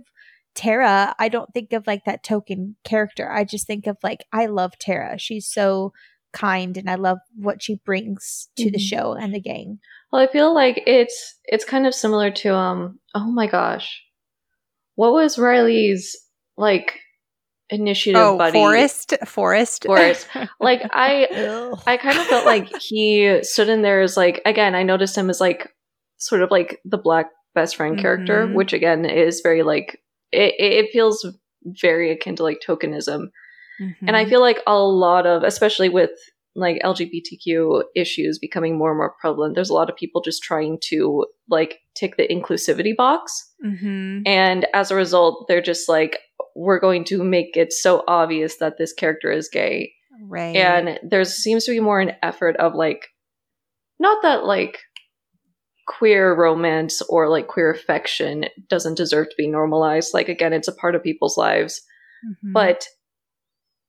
Tara, 0.55 1.15
I 1.19 1.29
don't 1.29 1.51
think 1.53 1.73
of 1.73 1.87
like 1.87 2.05
that 2.05 2.23
token 2.23 2.75
character. 2.83 3.29
I 3.29 3.43
just 3.43 3.65
think 3.67 3.87
of 3.87 3.97
like 4.03 4.23
I 4.31 4.45
love 4.45 4.77
Tara. 4.79 5.17
She's 5.17 5.47
so 5.47 5.91
kind 6.33 6.75
and 6.77 6.89
I 6.89 6.95
love 6.95 7.19
what 7.35 7.61
she 7.63 7.79
brings 7.85 8.49
to 8.57 8.69
the 8.71 8.77
Mhm. 8.77 8.89
show 8.89 9.13
and 9.13 9.33
the 9.33 9.39
gang. 9.39 9.79
Well, 10.11 10.21
I 10.21 10.27
feel 10.31 10.53
like 10.53 10.83
it's 10.85 11.35
it's 11.45 11.65
kind 11.65 11.87
of 11.87 11.93
similar 11.95 12.31
to 12.31 12.53
um 12.55 12.99
oh 13.15 13.31
my 13.31 13.47
gosh. 13.47 14.01
What 14.95 15.13
was 15.13 15.37
Riley's 15.39 16.15
like 16.57 16.99
initiative 17.69 18.21
Oh, 18.21 18.37
buddy? 18.37 18.53
Forest. 18.59 19.13
Forest. 19.25 19.85
Forest. 19.85 20.27
Like 20.59 20.81
I 20.91 21.27
I 21.87 21.97
kind 21.97 22.17
of 22.17 22.25
felt 22.27 22.45
like 22.45 22.67
he 22.81 23.39
stood 23.43 23.69
in 23.69 23.81
there 23.81 24.01
as 24.01 24.17
like 24.17 24.41
again, 24.45 24.75
I 24.75 24.83
noticed 24.83 25.17
him 25.17 25.29
as 25.29 25.39
like 25.41 25.69
sort 26.17 26.41
of 26.41 26.51
like 26.51 26.79
the 26.85 26.97
black 26.97 27.27
best 27.55 27.75
friend 27.75 27.97
character, 27.99 28.47
Mhm. 28.47 28.53
which 28.55 28.73
again 28.73 29.05
is 29.05 29.41
very 29.41 29.63
like 29.63 29.99
it, 30.31 30.53
it 30.59 30.91
feels 30.91 31.25
very 31.81 32.11
akin 32.11 32.35
to 32.35 32.43
like 32.43 32.59
tokenism. 32.65 33.27
And 34.07 34.15
I 34.15 34.25
Mhm. 34.25 34.29
feel 34.29 34.41
like 34.41 34.61
a 34.67 34.79
lot 34.79 35.25
of, 35.25 35.43
especially 35.43 35.89
with 35.89 36.11
like 36.55 36.79
LGBTQ 36.83 37.83
issues 37.95 38.37
becoming 38.37 38.77
more 38.77 38.91
and 38.91 38.97
more 38.97 39.15
prevalent, 39.19 39.55
there's 39.55 39.71
a 39.71 39.73
lot 39.73 39.89
of 39.89 39.95
people 39.95 40.21
just 40.21 40.43
trying 40.43 40.77
to 40.89 41.25
like 41.49 41.79
tick 41.95 42.15
the 42.15 42.27
inclusivity 42.27 42.95
box. 42.95 43.31
Mhm. 43.65 44.21
And 44.27 44.67
as 44.73 44.91
a 44.91 44.95
result, 44.95 45.45
they're 45.47 45.61
just 45.63 45.89
like, 45.89 46.19
we're 46.55 46.79
going 46.79 47.03
to 47.05 47.23
make 47.23 47.57
it 47.57 47.73
so 47.73 48.03
obvious 48.07 48.57
that 48.57 48.77
this 48.77 48.93
character 48.93 49.31
is 49.31 49.49
gay. 49.49 49.91
right. 50.29 50.55
And 50.55 50.99
there 51.03 51.25
seems 51.25 51.65
to 51.65 51.71
be 51.71 51.79
more 51.79 51.99
an 51.99 52.13
effort 52.21 52.55
of 52.57 52.75
like, 52.75 53.07
not 53.99 54.21
that 54.21 54.45
like 54.45 54.77
queer 55.87 56.33
romance 56.35 57.01
or 57.09 57.27
like 57.29 57.47
queer 57.47 57.71
affection 57.71 58.45
doesn't 58.69 58.95
deserve 58.95 59.27
to 59.29 59.35
be 59.37 59.47
normalized. 59.49 60.13
Like, 60.13 60.29
again, 60.29 60.53
it's 60.53 60.67
a 60.67 60.75
part 60.75 60.95
of 60.95 61.03
people's 61.03 61.35
lives 61.37 61.81
Mhm. 62.25 62.53
but 62.53 62.85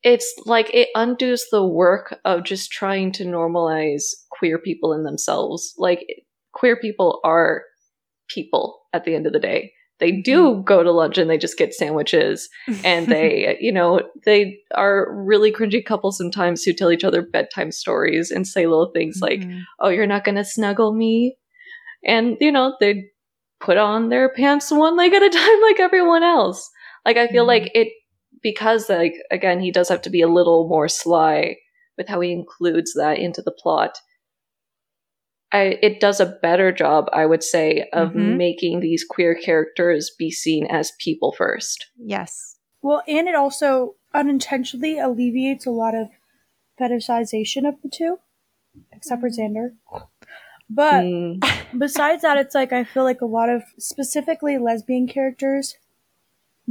it's 0.04 0.32
like 0.44 0.72
it 0.74 0.88
undoes 0.94 1.46
the 1.50 1.64
work 1.66 2.20
of 2.24 2.44
just 2.44 2.70
trying 2.70 3.10
to 3.12 3.24
normalize 3.24 4.04
queer 4.30 4.58
people 4.58 4.92
in 4.92 5.02
themselves. 5.02 5.74
Like 5.78 6.06
queer 6.52 6.76
people 6.76 7.20
are 7.24 7.62
people 8.28 8.82
at 8.92 9.04
the 9.04 9.14
end 9.14 9.26
of 9.26 9.32
the 9.32 9.40
day. 9.40 9.72
They 10.00 10.12
do 10.12 10.62
go 10.66 10.82
to 10.82 10.90
lunch 10.90 11.18
and 11.18 11.30
they 11.30 11.38
just 11.38 11.56
get 11.56 11.72
sandwiches 11.72 12.48
and 12.84 13.06
they, 13.06 13.56
you 13.60 13.72
know, 13.72 14.02
they 14.26 14.58
are 14.74 15.06
really 15.10 15.50
cringy 15.50 15.84
couples 15.84 16.18
sometimes 16.18 16.62
who 16.62 16.72
tell 16.74 16.92
each 16.92 17.04
other 17.04 17.22
bedtime 17.22 17.72
stories 17.72 18.30
and 18.30 18.46
say 18.46 18.66
little 18.66 18.90
things 18.92 19.20
like, 19.22 19.40
Mhm. 19.40 19.62
"Oh, 19.80 19.88
you're 19.88 20.06
not 20.06 20.24
going 20.24 20.34
to 20.36 20.44
snuggle 20.44 20.92
me." 20.92 21.38
And, 22.04 22.36
you 22.40 22.52
know, 22.52 22.76
they 22.80 23.06
put 23.60 23.78
on 23.78 24.10
their 24.10 24.28
pants 24.28 24.70
one 24.70 24.96
leg 24.96 25.14
at 25.14 25.22
a 25.22 25.30
time 25.30 25.60
like 25.62 25.80
everyone 25.80 26.22
else. 26.22 26.68
Like 27.06 27.16
I 27.16 27.28
feel 27.28 27.44
Mhm. 27.44 27.48
like 27.48 27.70
it 27.74 27.88
because 28.44 28.88
like 28.88 29.14
again 29.32 29.58
he 29.58 29.72
does 29.72 29.88
have 29.88 30.02
to 30.02 30.10
be 30.10 30.20
a 30.20 30.28
little 30.28 30.68
more 30.68 30.86
sly 30.86 31.56
with 31.98 32.06
how 32.08 32.20
he 32.20 32.30
includes 32.30 32.94
that 32.94 33.18
into 33.18 33.42
the 33.42 33.50
plot. 33.50 33.98
I, 35.52 35.78
it 35.82 36.00
does 36.00 36.18
a 36.18 36.26
better 36.42 36.72
job, 36.72 37.08
I 37.12 37.26
would 37.26 37.44
say, 37.44 37.88
of 37.92 38.10
Mhm. 38.12 38.36
making 38.36 38.80
these 38.80 39.04
queer 39.04 39.36
characters 39.36 40.10
be 40.18 40.30
seen 40.30 40.66
as 40.66 40.92
people 40.98 41.32
first. 41.32 41.86
yes. 41.96 42.58
Well, 42.82 43.02
and 43.08 43.28
it 43.28 43.34
also 43.34 43.94
unintentionally 44.12 44.98
alleviates 44.98 45.64
a 45.64 45.70
lot 45.70 45.94
of 45.94 46.08
fetishization 46.78 47.66
of 47.66 47.80
the 47.82 47.88
two, 47.88 48.18
except 48.92 49.20
for 49.22 49.28
Xander. 49.30 49.76
But 50.68 51.04
Mm, 51.04 51.40
besides 51.78 52.22
that, 52.22 52.36
it's 52.36 52.54
like 52.54 52.72
I 52.72 52.84
feel 52.84 53.04
like 53.04 53.20
a 53.20 53.26
lot 53.26 53.48
of 53.48 53.62
specifically 53.78 54.58
lesbian 54.58 55.06
characters 55.06 55.76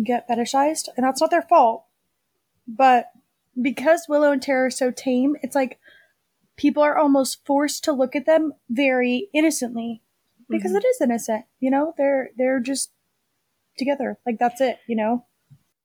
get 0.01 0.27
fetishized, 0.27 0.87
and 0.95 1.05
that's 1.05 1.21
not 1.21 1.29
their 1.31 1.41
fault. 1.41 1.85
But 2.67 3.11
because 3.61 4.05
Willow 4.07 4.31
and 4.31 4.41
Tara 4.41 4.67
are 4.67 4.71
so 4.71 4.89
tame, 4.91 5.35
it's 5.43 5.55
like 5.55 5.79
people 6.55 6.81
are 6.81 6.97
almost 6.97 7.45
forced 7.45 7.83
to 7.83 7.91
look 7.91 8.15
at 8.15 8.25
them 8.25 8.53
very 8.69 9.29
innocently 9.33 10.01
because 10.49 10.71
Mhm. 10.71 10.77
it 10.77 10.85
is 10.85 11.01
innocent. 11.01 11.45
You 11.59 11.71
know, 11.71 11.93
they're 11.97 12.29
they're 12.37 12.59
just 12.59 12.91
together, 13.77 14.17
like 14.25 14.39
that's 14.39 14.61
it. 14.61 14.79
You 14.87 14.95
know. 14.95 15.25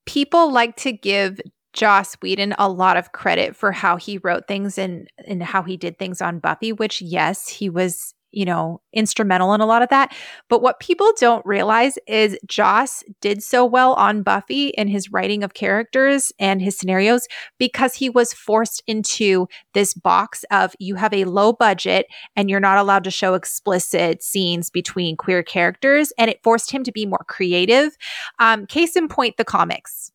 people 0.06 0.50
like 0.50 0.74
to 0.76 0.90
give 0.92 1.38
Joss 1.74 2.14
Whedon 2.22 2.54
a 2.58 2.66
lot 2.68 2.96
of 2.96 3.12
credit 3.12 3.54
for 3.54 3.72
how 3.72 3.96
he 3.96 4.16
wrote 4.18 4.48
things 4.48 4.78
and 4.78 5.06
and 5.26 5.42
how 5.42 5.62
he 5.62 5.76
did 5.76 5.98
things 5.98 6.22
on 6.22 6.38
Buffy, 6.38 6.72
which 6.72 7.02
yes, 7.02 7.48
he 7.48 7.68
was, 7.68 8.14
you 8.30 8.44
know, 8.44 8.80
instrumental 8.92 9.54
in 9.54 9.60
a 9.60 9.66
lot 9.66 9.82
of 9.82 9.88
that. 9.88 10.14
But 10.48 10.62
what 10.62 10.80
people 10.80 11.10
don't 11.18 11.44
realize 11.46 11.98
is 12.06 12.36
Joss 12.46 13.02
did 13.20 13.42
so 13.42 13.64
well 13.64 13.94
on 13.94 14.22
Buffy 14.22 14.68
in 14.68 14.88
his 14.88 15.10
writing 15.10 15.42
of 15.42 15.54
characters 15.54 16.30
and 16.38 16.60
his 16.60 16.76
scenarios 16.76 17.26
because 17.58 17.94
he 17.94 18.10
was 18.10 18.32
forced 18.32 18.82
into 18.86 19.48
this 19.74 19.94
box 19.94 20.44
of 20.50 20.74
you 20.78 20.96
have 20.96 21.14
a 21.14 21.24
low 21.24 21.52
budget 21.52 22.06
and 22.36 22.50
you're 22.50 22.60
not 22.60 22.78
allowed 22.78 23.04
to 23.04 23.10
show 23.10 23.34
explicit 23.34 24.22
scenes 24.22 24.70
between 24.70 25.16
queer 25.16 25.42
characters 25.42 26.12
and 26.18 26.30
it 26.30 26.42
forced 26.42 26.70
him 26.70 26.84
to 26.84 26.92
be 26.92 27.06
more 27.06 27.24
creative 27.28 27.96
um, 28.38 28.66
case 28.66 28.96
in 28.96 29.08
point, 29.08 29.36
the 29.36 29.44
comics. 29.44 30.12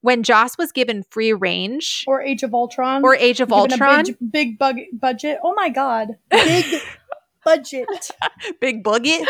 When 0.00 0.24
Joss 0.24 0.58
was 0.58 0.72
given 0.72 1.04
free 1.10 1.32
range 1.32 2.02
Or 2.08 2.20
Age 2.20 2.42
of 2.42 2.52
Ultron. 2.54 3.04
or 3.04 3.14
Age 3.14 3.40
of 3.40 3.52
Ultron, 3.52 4.04
big, 4.04 4.16
big 4.32 4.58
bug 4.58 4.76
budget. 4.92 5.38
Oh 5.44 5.54
my 5.54 5.68
god, 5.68 6.16
big 6.28 6.64
budget. 7.44 7.88
big 8.60 8.82
boogie. 8.84 9.20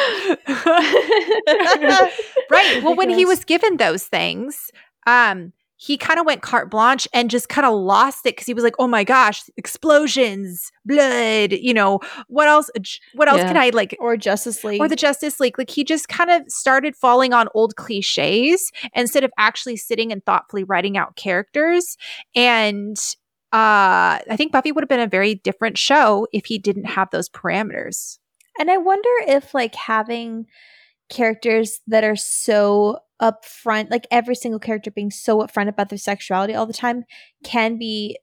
right. 2.51 2.81
Well, 2.83 2.97
when 2.97 3.11
he 3.11 3.25
was 3.25 3.45
given 3.45 3.77
those 3.77 4.05
things, 4.05 4.71
um, 5.07 5.53
he 5.77 5.97
kind 5.97 6.21
of 6.21 6.27
went 6.27 6.43
carte 6.43 6.71
blanche 6.71 7.09
and 7.13 7.29
just 7.29 7.49
kind 7.49 7.67
of 7.67 7.75
lost 7.75 8.25
it 8.25 8.37
because 8.37 8.47
he 8.47 8.55
was 8.55 8.63
like, 8.63 8.77
"Oh 8.79 8.87
my 8.87 9.03
gosh, 9.03 9.43
explosions, 9.57 10.71
blood! 10.85 11.53
You 11.53 11.75
know 11.75 11.99
what 12.29 12.47
else? 12.47 12.71
What 13.15 13.29
else 13.29 13.39
Yeah. 13.39 13.49
can 13.49 13.57
I 13.57 13.71
like?" 13.71 13.97
Or 13.99 14.17
Justice 14.17 14.63
League. 14.63 14.81
or 14.81 14.89
the 14.89 14.95
Justice 14.95 15.41
League. 15.41 15.59
Like 15.59 15.71
he 15.71 15.83
just 15.83 16.09
kind 16.09 16.31
of 16.31 16.43
started 16.49 16.95
falling 16.95 17.33
on 17.33 17.49
old 17.55 17.75
cliches 17.75 18.71
instead 18.95 19.25
of 19.25 19.33
actually 19.39 19.77
sitting 19.77 20.13
and 20.13 20.25
thoughtfully 20.25 20.63
writing 20.63 20.97
out 20.97 21.17
characters. 21.17 21.97
And 22.37 22.97
uh 23.53 24.19
I 24.31 24.37
think 24.37 24.53
Buffy 24.53 24.73
would 24.73 24.83
have 24.83 24.89
been 24.89 25.01
a 25.01 25.07
very 25.07 25.35
different 25.35 25.77
show 25.79 26.27
if 26.33 26.47
he 26.47 26.59
didn't 26.59 26.85
have 26.87 27.11
those 27.11 27.29
parameters. 27.29 28.19
And 28.59 28.71
I 28.71 28.79
wonder 28.79 29.11
if 29.27 29.55
like 29.55 29.75
having 29.75 30.47
characters 31.09 31.81
that 31.87 32.05
are 32.05 32.17
so 32.17 32.99
upfront, 33.21 33.91
like 33.91 34.07
every 34.11 34.35
single 34.35 34.59
character 34.59 34.91
being 34.91 35.11
so 35.11 35.39
upfront 35.41 35.69
about 35.69 35.89
their 35.91 35.99
sexuality 35.99 36.55
all 36.55 36.67
the 36.67 36.73
time, 36.73 37.05
can 37.45 37.79
be 37.79 38.19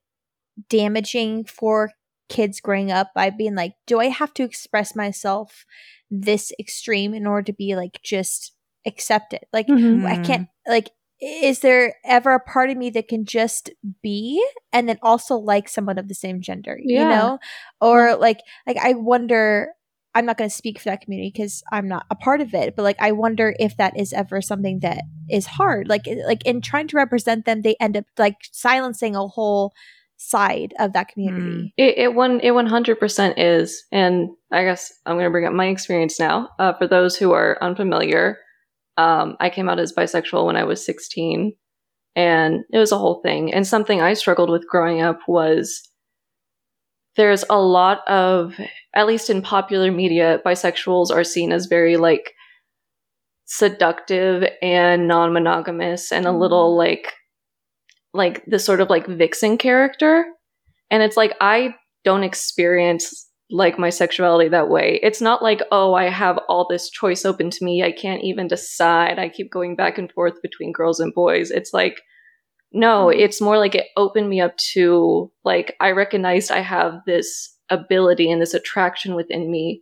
damaging 0.70 1.46
for 1.46 1.92
kids 2.28 2.60
growing 2.60 2.92
up 2.92 3.12
by 3.16 3.30
being 3.30 3.56
like, 3.56 3.74
do 3.88 4.00
I 4.00 4.08
have 4.08 4.34
to 4.36 4.44
express 4.44 4.96
myself 4.96 5.66
this 6.12 6.52
extreme 6.60 7.14
in 7.14 7.26
order 7.26 7.44
to 7.44 7.54
be 7.54 7.76
like 7.76 8.00
just 8.04 8.54
accepted? 8.86 9.42
Like, 9.54 9.68
Mm-hmm. 9.68 10.06
I 10.06 10.18
can't 10.18 10.48
like 10.68 10.90
is 11.22 11.60
there 11.60 11.96
ever 12.06 12.32
a 12.32 12.40
part 12.40 12.70
of 12.70 12.78
me 12.78 12.90
that 12.90 13.08
can 13.08 13.26
just 13.26 13.70
be 14.02 14.44
and 14.72 14.88
then 14.88 14.98
also 15.02 15.36
like 15.36 15.68
someone 15.68 15.98
of 15.98 16.08
the 16.08 16.16
same 16.16 16.42
gender 16.42 16.78
you 16.82 17.04
know 17.04 17.40
or 17.82 18.16
like 18.16 18.40
like 18.66 18.78
i 18.78 18.94
wonder 18.94 19.70
i'm 20.16 20.26
not 20.26 20.38
going 20.38 20.50
to 20.50 20.56
speak 20.56 20.80
for 20.80 20.86
that 20.86 21.02
community 21.02 21.32
because 21.34 21.62
i'm 21.72 21.88
not 21.88 22.06
a 22.10 22.16
part 22.16 22.42
of 22.42 22.54
it 22.54 22.76
but 22.76 22.84
like 22.84 22.98
i 23.00 23.12
wonder 23.12 23.54
if 23.60 23.76
that 23.78 23.98
is 24.00 24.14
ever 24.14 24.42
something 24.42 24.80
that 24.80 25.04
is 25.30 25.46
hard 25.46 25.88
like 25.88 26.08
like 26.26 26.46
in 26.46 26.62
trying 26.62 26.88
to 26.88 26.96
represent 26.96 27.46
them 27.46 27.62
they 27.62 27.76
end 27.80 27.98
up 27.98 28.06
like 28.18 28.38
silencing 28.52 29.16
a 29.16 29.28
whole 29.28 29.74
side 30.20 30.74
of 30.80 30.94
that 30.94 31.08
community. 31.08 31.74
It, 31.78 31.98
it 31.98 32.14
one 32.14 32.40
it 32.42 32.52
one 32.52 32.68
hundred 32.68 33.00
percent 33.00 33.40
is, 33.40 33.86
and 33.92 34.30
I 34.52 34.64
guess 34.64 34.92
I'm 35.06 35.16
going 35.16 35.26
to 35.26 35.32
bring 35.32 35.46
up 35.46 35.54
my 35.54 35.68
experience 35.68 36.20
now. 36.20 36.50
Uh, 36.60 36.74
for 36.74 36.88
those 36.88 37.16
who 37.16 37.32
are 37.32 37.58
unfamiliar, 37.62 38.38
um, 39.00 39.38
I 39.40 39.50
came 39.50 39.70
out 39.70 39.80
as 39.80 39.94
bisexual 39.94 40.46
when 40.46 40.58
I 40.58 40.66
was 40.66 40.86
16, 40.86 41.54
and 42.18 42.64
it 42.74 42.78
was 42.78 42.92
a 42.92 42.98
whole 42.98 43.22
thing. 43.24 43.54
And 43.54 43.66
something 43.66 44.02
I 44.02 44.14
struggled 44.14 44.50
with 44.50 44.68
growing 44.68 45.02
up 45.02 45.20
was 45.26 45.82
there's 47.16 47.46
a 47.50 47.60
lot 47.60 48.06
of, 48.10 48.60
at 48.94 49.08
least 49.08 49.30
in 49.30 49.42
popular 49.42 49.90
media, 49.90 50.42
bisexuals 50.46 51.12
are 51.12 51.24
seen 51.24 51.54
as 51.54 51.68
very 51.68 51.96
like 51.96 52.34
seductive 53.46 54.44
and 54.62 55.08
non-monogamous 55.08 56.12
and 56.12 56.28
a 56.28 56.32
little 56.32 56.78
like 56.78 57.14
like 58.14 58.44
the 58.46 58.60
sort 58.60 58.82
of 58.82 58.90
like 58.90 59.08
vixen 59.08 59.58
character 59.58 60.26
and 60.92 61.02
it's 61.02 61.18
like 61.18 61.34
i 61.42 61.74
don't 62.04 62.24
experience 62.24 63.29
like 63.52 63.80
my 63.80 63.90
sexuality 63.90 64.50
that 64.50 64.70
way. 64.70 65.00
It's 65.02 65.22
not 65.22 65.42
like 65.42 65.62
oh 65.72 65.94
i 65.96 66.08
have 66.10 66.38
all 66.48 66.68
this 66.70 66.90
choice 66.90 67.26
open 67.26 67.50
to 67.50 67.66
me. 67.66 67.84
I 67.84 67.92
can't 67.92 68.24
even 68.24 68.48
decide. 68.48 69.18
I 69.20 69.30
keep 69.30 69.52
going 69.52 69.76
back 69.76 69.98
and 69.98 70.12
forth 70.12 70.42
between 70.44 70.72
girls 70.72 71.00
and 71.00 71.14
boys. 71.14 71.50
It's 71.52 71.74
like 71.74 72.02
no 72.72 73.10
it's 73.10 73.42
more 73.42 73.58
like 73.58 73.74
it 73.74 73.88
opened 73.98 74.30
me 74.30 74.40
up 74.40 74.56
to 74.58 75.32
like 75.44 75.76
i 75.80 75.90
recognized 75.90 76.52
i 76.52 76.60
have 76.62 77.00
this 77.08 77.58
ability 77.72 78.30
and 78.32 78.40
this 78.40 78.54
attraction 78.54 79.16
within 79.16 79.50
me 79.50 79.82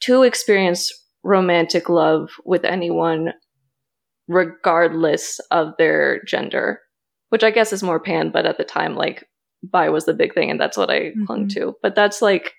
to 0.00 0.22
experience 0.22 0.90
romantic 1.22 1.90
love 1.90 2.30
with 2.46 2.64
anyone 2.64 3.34
regardless 4.28 5.40
of 5.50 5.74
their 5.78 6.22
gender 6.24 6.80
which 7.28 7.44
i 7.44 7.50
guess 7.50 7.70
is 7.72 7.82
more 7.82 8.00
pan 8.00 8.30
but 8.30 8.46
at 8.46 8.56
the 8.56 8.64
time 8.64 8.94
like 8.96 9.24
bi 9.62 9.88
was 9.90 10.06
the 10.06 10.14
big 10.14 10.32
thing 10.32 10.50
and 10.50 10.58
that's 10.60 10.76
what 10.78 10.90
i 10.90 11.12
clung 11.26 11.44
Mhm. 11.46 11.52
to. 11.54 11.76
But 11.82 11.94
that's 11.94 12.22
like 12.22 12.54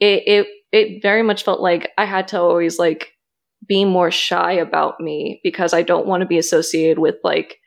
it 0.00 0.22
it 0.26 0.46
it 0.72 1.02
very 1.02 1.22
much 1.22 1.44
felt 1.44 1.60
like 1.60 1.90
i 1.98 2.04
had 2.04 2.28
to 2.28 2.40
always 2.40 2.78
like 2.78 3.12
be 3.66 3.84
more 3.84 4.10
shy 4.10 4.52
about 4.52 5.00
me 5.00 5.40
because 5.42 5.74
i 5.74 5.82
don't 5.82 6.06
want 6.06 6.20
to 6.20 6.26
be 6.26 6.38
associated 6.38 6.98
with 6.98 7.16
like 7.24 7.58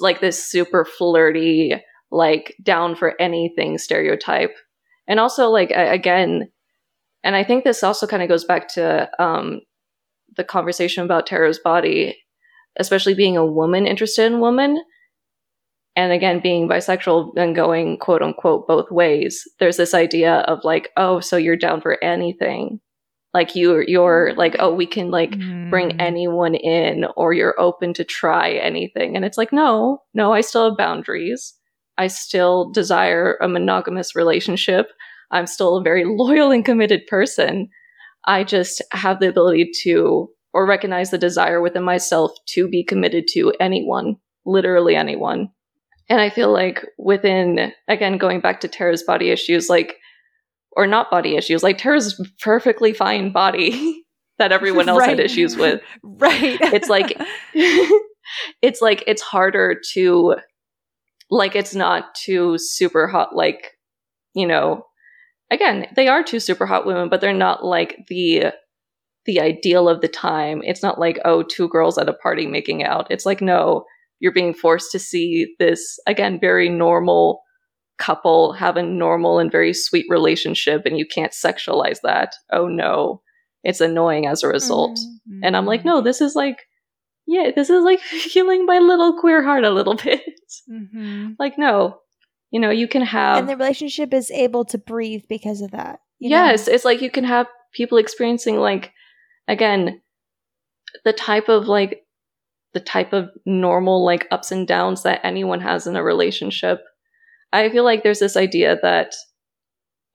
like 0.00 0.20
this 0.20 0.42
super 0.44 0.84
flirty 0.84 1.74
like 2.10 2.54
down 2.62 2.94
for 2.94 3.18
anything 3.18 3.78
stereotype. 3.78 4.54
And 5.08 5.18
also 5.18 5.48
like 5.48 5.70
again 5.70 6.50
and 7.24 7.34
i 7.36 7.42
think 7.42 7.64
this 7.64 7.82
also 7.82 8.06
kind 8.06 8.22
of 8.22 8.28
goes 8.28 8.44
back 8.44 8.68
to 8.68 9.10
um 9.22 9.60
the 10.36 10.44
conversation 10.44 11.04
about 11.04 11.26
tara's 11.26 11.58
body 11.58 12.16
especially 12.78 13.12
being 13.12 13.36
a 13.36 13.44
woman 13.44 13.86
interested 13.86 14.30
in 14.30 14.40
woman 14.40 14.82
and 15.96 16.12
again 16.12 16.40
being 16.40 16.68
bisexual 16.68 17.32
and 17.36 17.54
going 17.54 17.98
quote 17.98 18.22
unquote 18.22 18.66
both 18.66 18.90
ways 18.90 19.42
there's 19.60 19.76
this 19.76 19.94
idea 19.94 20.36
of 20.48 20.58
like 20.64 20.90
oh 20.96 21.20
so 21.20 21.36
you're 21.36 21.56
down 21.56 21.80
for 21.80 22.02
anything. 22.02 22.80
Like 23.34 23.54
you 23.56 23.82
you're 23.86 24.34
like 24.36 24.56
oh 24.58 24.74
we 24.74 24.86
can 24.86 25.10
like 25.10 25.30
bring 25.70 25.90
Mm. 25.90 25.96
anyone 26.00 26.54
in 26.54 27.06
or 27.16 27.32
you're 27.32 27.58
open 27.58 27.94
to 27.94 28.04
try 28.04 28.50
anything. 28.52 29.16
And 29.16 29.24
it's 29.24 29.38
like 29.38 29.52
no 29.52 30.02
no 30.14 30.32
i 30.32 30.40
still 30.42 30.68
have 30.68 30.76
boundaries. 30.78 31.54
I 31.98 32.08
still 32.08 32.70
desire 32.72 33.36
a 33.40 33.48
monogamous 33.48 34.14
relationship. 34.16 34.86
I'm 35.30 35.46
still 35.46 35.76
a 35.76 35.82
very 35.82 36.04
loyal 36.22 36.50
and 36.50 36.64
committed 36.64 37.06
person. 37.06 37.68
I 38.26 38.44
just 38.44 38.82
have 38.92 39.18
the 39.20 39.28
ability 39.28 39.70
to 39.84 40.28
or 40.54 40.66
recognize 40.66 41.10
the 41.10 41.18
desire 41.18 41.60
within 41.62 41.82
myself 41.84 42.30
to 42.48 42.68
be 42.68 42.84
committed 42.84 43.24
to 43.32 43.52
anyone 43.60 44.16
literally 44.44 44.94
anyone 44.96 45.48
and 46.12 46.20
i 46.20 46.28
feel 46.28 46.52
like 46.52 46.84
within 46.98 47.72
again 47.88 48.18
going 48.18 48.40
back 48.40 48.60
to 48.60 48.68
tara's 48.68 49.02
body 49.02 49.30
issues 49.30 49.68
like 49.70 49.96
or 50.76 50.86
not 50.86 51.10
body 51.10 51.36
issues 51.36 51.62
like 51.62 51.78
tara's 51.78 52.20
perfectly 52.40 52.92
fine 52.92 53.32
body 53.32 54.04
that 54.38 54.52
everyone 54.52 54.88
else 54.88 55.04
had 55.04 55.20
issues 55.20 55.56
with. 55.56 55.80
Right. 56.02 56.58
It's 56.60 56.88
like- 56.88 57.20
it's 58.62 58.80
like 58.80 59.04
it's 59.06 59.22
harder 59.22 59.80
to 59.92 60.36
like 61.30 61.54
it's 61.54 61.74
not 61.74 62.14
too 62.14 62.56
super 62.58 63.06
hot 63.06 63.34
like 63.36 63.72
you 64.34 64.46
know 64.46 64.84
again 65.50 65.86
they 65.96 66.08
are 66.08 66.22
two 66.22 66.40
super 66.40 66.66
hot 66.66 66.86
women 66.86 67.08
but 67.08 67.20
they're 67.20 67.34
not 67.34 67.64
like 67.64 67.96
the 68.08 68.52
the 69.26 69.40
ideal 69.40 69.88
of 69.88 70.00
the 70.00 70.08
time. 70.08 70.62
It's 70.64 70.82
not 70.82 70.98
like 70.98 71.20
oh 71.24 71.42
two 71.42 71.68
girls 71.68 71.96
at 71.96 72.08
a 72.08 72.12
party 72.14 72.46
making 72.46 72.82
out. 72.82 73.06
It's 73.10 73.26
like 73.26 73.40
no 73.40 73.84
you're 74.22 74.32
being 74.32 74.54
forced 74.54 74.92
to 74.92 74.98
see 74.98 75.54
this 75.58 75.98
again 76.06 76.38
very 76.40 76.68
normal 76.68 77.42
couple 77.98 78.52
have 78.52 78.76
a 78.76 78.82
normal 78.82 79.38
and 79.38 79.52
very 79.52 79.74
sweet 79.74 80.06
relationship 80.08 80.86
and 80.86 80.98
you 80.98 81.06
can't 81.06 81.32
sexualize 81.32 81.98
that 82.02 82.32
oh 82.52 82.66
no 82.66 83.20
it's 83.64 83.80
annoying 83.80 84.26
as 84.26 84.42
a 84.42 84.48
result 84.48 84.98
and 85.44 85.56
I'm 85.56 85.66
like, 85.66 85.84
no, 85.84 86.00
this 86.00 86.20
is 86.20 86.34
like, 86.34 86.58
yeah, 87.26 87.52
this 87.54 87.70
is 87.70 87.84
like 87.84 88.00
healing 88.32 88.66
my 88.66 88.78
little 88.80 89.18
queer 89.20 89.42
heart 89.42 89.62
a 89.64 89.70
little 89.70 89.94
bit. 89.94 90.20
Mhm. 90.68 91.36
like, 91.38 91.58
no, 91.58 92.00
you 92.50 92.58
know, 92.60 92.70
you 92.70 92.88
can 92.88 93.02
have, 93.02 93.38
and 93.38 93.48
the 93.48 93.56
relationship 93.56 94.12
is 94.12 94.30
able 94.32 94.64
to 94.66 94.78
breathe 94.78 95.22
because 95.28 95.60
of 95.60 95.70
that. 95.70 96.00
you 96.18 96.30
know? 96.30 96.36
yes, 96.44 96.66
it's 96.66 96.84
like 96.84 97.00
you 97.02 97.10
can 97.10 97.24
have 97.24 97.46
people 97.72 97.98
experiencing, 97.98 98.56
like, 98.56 98.90
again, 99.46 100.00
the 101.04 101.12
type 101.12 101.48
of 101.48 101.66
like, 101.68 102.01
the 102.74 102.80
type 102.80 103.12
of 103.12 103.30
normal, 103.44 104.04
like, 104.04 104.26
ups 104.30 104.50
and 104.50 104.66
downs 104.66 105.02
that 105.02 105.20
anyone 105.24 105.60
has 105.60 105.86
in 105.86 105.96
a 105.96 106.02
relationship. 106.02 106.80
I 107.52 107.68
feel 107.68 107.84
like 107.84 108.02
there's 108.02 108.20
this 108.20 108.36
idea 108.36 108.78
that, 108.82 109.12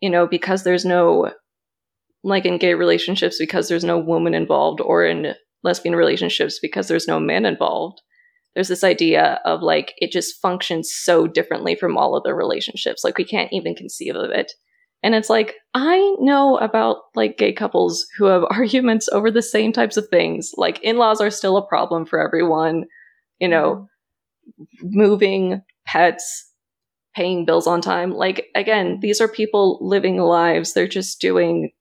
you 0.01 0.09
know, 0.09 0.27
because 0.27 0.63
there's 0.63 0.85
no, 0.85 1.31
like 2.23 2.45
in 2.45 2.57
gay 2.57 2.73
relationships, 2.73 3.37
because 3.39 3.67
there's 3.67 3.83
no 3.83 3.99
woman 3.99 4.33
involved, 4.33 4.81
or 4.81 5.05
in 5.05 5.33
lesbian 5.63 5.95
relationships, 5.95 6.59
because 6.61 6.87
there's 6.87 7.07
no 7.07 7.19
man 7.19 7.45
involved, 7.45 8.01
there's 8.55 8.69
this 8.69 8.83
idea 8.83 9.39
of 9.45 9.61
like 9.61 9.93
it 9.97 10.11
just 10.11 10.41
functions 10.41 10.91
so 10.91 11.27
differently 11.27 11.75
from 11.75 11.95
all 11.95 12.15
other 12.15 12.35
relationships. 12.35 13.03
Like 13.03 13.19
we 13.19 13.23
can't 13.23 13.53
even 13.53 13.75
conceive 13.75 14.15
of 14.15 14.31
it. 14.31 14.51
And 15.07 15.15
it's 15.15 15.29
like, 15.29 15.55
I 15.73 16.17
know 16.19 16.57
about 16.57 16.97
like 17.15 17.37
gay 17.37 17.53
couples 17.53 18.05
who 18.17 18.25
have 18.25 18.43
arguments 18.49 19.07
over 19.13 19.31
the 19.31 19.41
same 19.41 19.71
types 19.71 19.95
of 19.95 20.09
things. 20.09 20.51
Like 20.57 20.83
in 20.83 20.97
laws 20.97 21.21
are 21.21 21.31
still 21.31 21.55
a 21.55 21.65
problem 21.65 22.05
for 22.05 22.19
everyone, 22.19 22.83
you 23.39 23.47
know, 23.47 23.87
moving, 24.81 25.61
pets, 25.85 26.51
paying 27.15 27.45
bills 27.45 27.67
on 27.67 27.79
time. 27.79 28.11
Like, 28.11 28.47
again, 28.53 28.99
these 29.01 29.21
are 29.21 29.29
people 29.29 29.79
living 29.79 30.17
lives. 30.17 30.73
They're 30.73 30.89
just 30.89 31.21
doing 31.21 31.71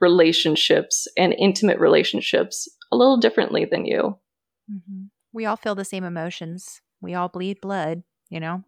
relationships 0.00 1.06
and 1.16 1.36
intimate 1.38 1.78
relationships 1.78 2.68
a 2.90 2.96
little 2.96 3.18
differently 3.18 3.66
than 3.66 3.84
you. 3.84 4.18
Mhm. 4.68 5.10
We 5.32 5.46
all 5.46 5.56
feel 5.56 5.76
the 5.76 5.84
same 5.84 6.02
emotions. 6.02 6.80
We 7.00 7.14
all 7.14 7.28
bleed 7.28 7.60
blood, 7.60 8.02
you 8.30 8.40
know? 8.40 8.64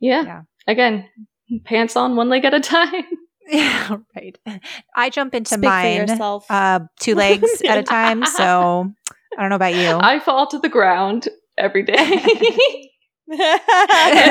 Yeah. 0.00 0.24
Yeah. 0.24 0.42
Again, 0.66 1.08
pants 1.64 1.96
on 1.96 2.16
one 2.16 2.28
leg 2.28 2.44
at 2.44 2.54
a 2.54 2.60
time. 2.60 3.04
Yeah, 3.48 3.96
right. 4.14 4.38
I 4.94 5.10
jump 5.10 5.34
into 5.34 5.54
Speak 5.54 5.64
mine 5.64 6.08
uh, 6.48 6.78
two 7.00 7.16
legs 7.16 7.60
at 7.66 7.76
a 7.76 7.82
time. 7.98 8.24
So 8.24 8.88
I 9.36 9.40
don't 9.40 9.50
know 9.50 9.56
about 9.56 9.74
you. 9.74 9.98
I 10.00 10.20
fall 10.20 10.46
to 10.46 10.60
the 10.60 10.68
ground 10.68 11.28
every 11.58 11.82
day 11.82 11.92
and 13.28 13.40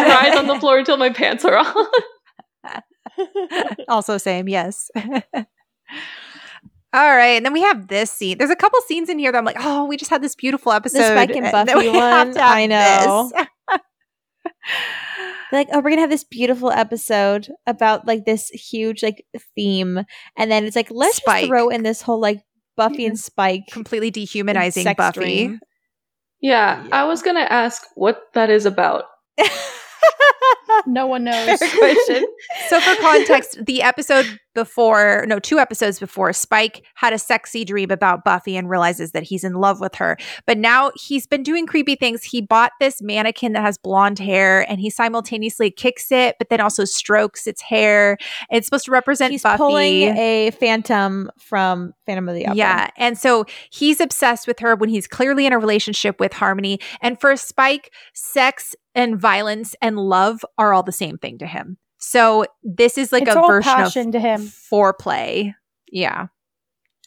rise 0.07 0.37
on 0.37 0.47
the 0.47 0.57
floor 0.61 0.79
until 0.79 0.95
my 0.95 1.09
pants 1.09 1.43
are 1.43 1.57
on. 1.57 1.87
also 3.89 4.17
same, 4.17 4.47
yes. 4.47 4.89
All 6.93 7.15
right, 7.15 7.35
and 7.35 7.45
then 7.45 7.51
we 7.51 7.61
have 7.61 7.89
this 7.89 8.11
scene. 8.11 8.37
There's 8.37 8.49
a 8.49 8.55
couple 8.55 8.79
scenes 8.87 9.09
in 9.09 9.19
here 9.19 9.33
that 9.33 9.37
I'm 9.37 9.45
like, 9.45 9.57
oh, 9.59 9.85
we 9.85 9.97
just 9.97 10.09
had 10.09 10.21
this 10.21 10.35
beautiful 10.35 10.71
episode. 10.71 11.03
Spike 11.03 11.35
and 11.35 11.51
Buffy 11.51 11.87
have 11.89 12.27
one? 12.27 12.33
to 12.33 12.41
have 12.41 12.57
I 12.57 12.65
know. 12.65 13.31
This. 14.67 15.35
like 15.51 15.67
oh 15.71 15.79
we're 15.79 15.89
gonna 15.89 16.01
have 16.01 16.09
this 16.09 16.23
beautiful 16.23 16.71
episode 16.71 17.49
about 17.67 18.05
like 18.07 18.25
this 18.25 18.49
huge 18.49 19.03
like 19.03 19.25
theme 19.55 19.99
and 20.37 20.51
then 20.51 20.65
it's 20.65 20.75
like 20.75 20.89
let's 20.91 21.17
Spike. 21.17 21.41
just 21.41 21.49
throw 21.49 21.69
in 21.69 21.83
this 21.83 22.01
whole 22.01 22.19
like 22.19 22.41
buffy 22.77 23.05
and 23.05 23.19
spike 23.19 23.63
Completely 23.71 24.11
dehumanizing 24.11 24.85
Buffy. 24.95 25.19
dream. 25.19 25.59
Yeah, 26.41 26.87
I 26.91 27.03
was 27.03 27.21
gonna 27.21 27.41
ask 27.41 27.83
what 27.95 28.21
that 28.33 28.49
is 28.49 28.65
about. 28.65 29.03
No 30.87 31.05
one 31.05 31.25
knows. 31.25 31.59
So, 31.59 32.79
for 32.79 32.95
context, 33.01 33.63
the 33.65 33.81
episode 33.81 34.25
before, 34.53 35.25
no, 35.27 35.39
two 35.39 35.59
episodes 35.59 35.99
before, 35.99 36.33
Spike 36.33 36.83
had 36.95 37.13
a 37.13 37.19
sexy 37.19 37.63
dream 37.63 37.91
about 37.91 38.23
Buffy 38.23 38.57
and 38.57 38.69
realizes 38.69 39.11
that 39.11 39.23
he's 39.23 39.43
in 39.43 39.53
love 39.53 39.79
with 39.79 39.95
her. 39.95 40.17
But 40.45 40.57
now 40.57 40.91
he's 40.95 41.25
been 41.27 41.43
doing 41.43 41.65
creepy 41.67 41.95
things. 41.95 42.23
He 42.23 42.41
bought 42.41 42.71
this 42.79 43.01
mannequin 43.01 43.53
that 43.53 43.61
has 43.61 43.77
blonde 43.77 44.19
hair 44.19 44.69
and 44.69 44.79
he 44.79 44.89
simultaneously 44.89 45.71
kicks 45.71 46.11
it, 46.11 46.35
but 46.37 46.49
then 46.49 46.59
also 46.59 46.83
strokes 46.83 47.47
its 47.47 47.61
hair. 47.61 48.17
It's 48.49 48.67
supposed 48.67 48.85
to 48.85 48.91
represent 48.91 49.31
He's 49.31 49.43
Buffy. 49.43 49.57
pulling 49.57 50.17
a 50.17 50.51
phantom 50.51 51.31
from 51.37 51.93
Phantom 52.05 52.27
of 52.27 52.35
the 52.35 52.45
Opera. 52.47 52.57
Yeah. 52.57 52.89
And 52.97 53.17
so 53.17 53.45
he's 53.71 54.01
obsessed 54.01 54.47
with 54.47 54.59
her 54.59 54.75
when 54.75 54.89
he's 54.89 55.07
clearly 55.07 55.45
in 55.45 55.53
a 55.53 55.59
relationship 55.59 56.19
with 56.19 56.33
Harmony. 56.33 56.79
And 57.01 57.19
for 57.19 57.35
Spike, 57.37 57.91
sex 58.13 58.75
and 58.93 59.17
violence 59.19 59.73
and 59.81 59.97
love 59.97 60.43
are 60.61 60.73
all 60.73 60.83
the 60.83 60.91
same 60.91 61.17
thing 61.17 61.39
to 61.39 61.47
him. 61.47 61.77
So 61.97 62.45
this 62.63 62.97
is 62.97 63.11
like 63.11 63.23
it's 63.23 63.35
a 63.35 63.41
version 63.41 63.73
passion 63.73 64.07
of 64.07 64.13
to 64.13 64.19
him. 64.19 64.41
foreplay. 64.41 65.53
Yeah. 65.91 66.27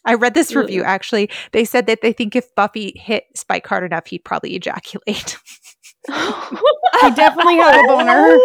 I 0.04 0.14
read 0.14 0.34
this 0.34 0.54
review 0.54 0.82
actually. 0.82 1.30
They 1.52 1.64
said 1.64 1.86
that 1.86 2.02
they 2.02 2.12
think 2.12 2.36
if 2.36 2.54
Buffy 2.54 2.92
hit 2.96 3.24
Spike 3.34 3.66
hard 3.66 3.84
enough, 3.84 4.06
he'd 4.06 4.24
probably 4.24 4.54
ejaculate. 4.54 5.38
I 6.10 7.12
definitely 7.14 7.56
have 7.56 7.84
a 7.84 7.88
boner. 7.88 8.38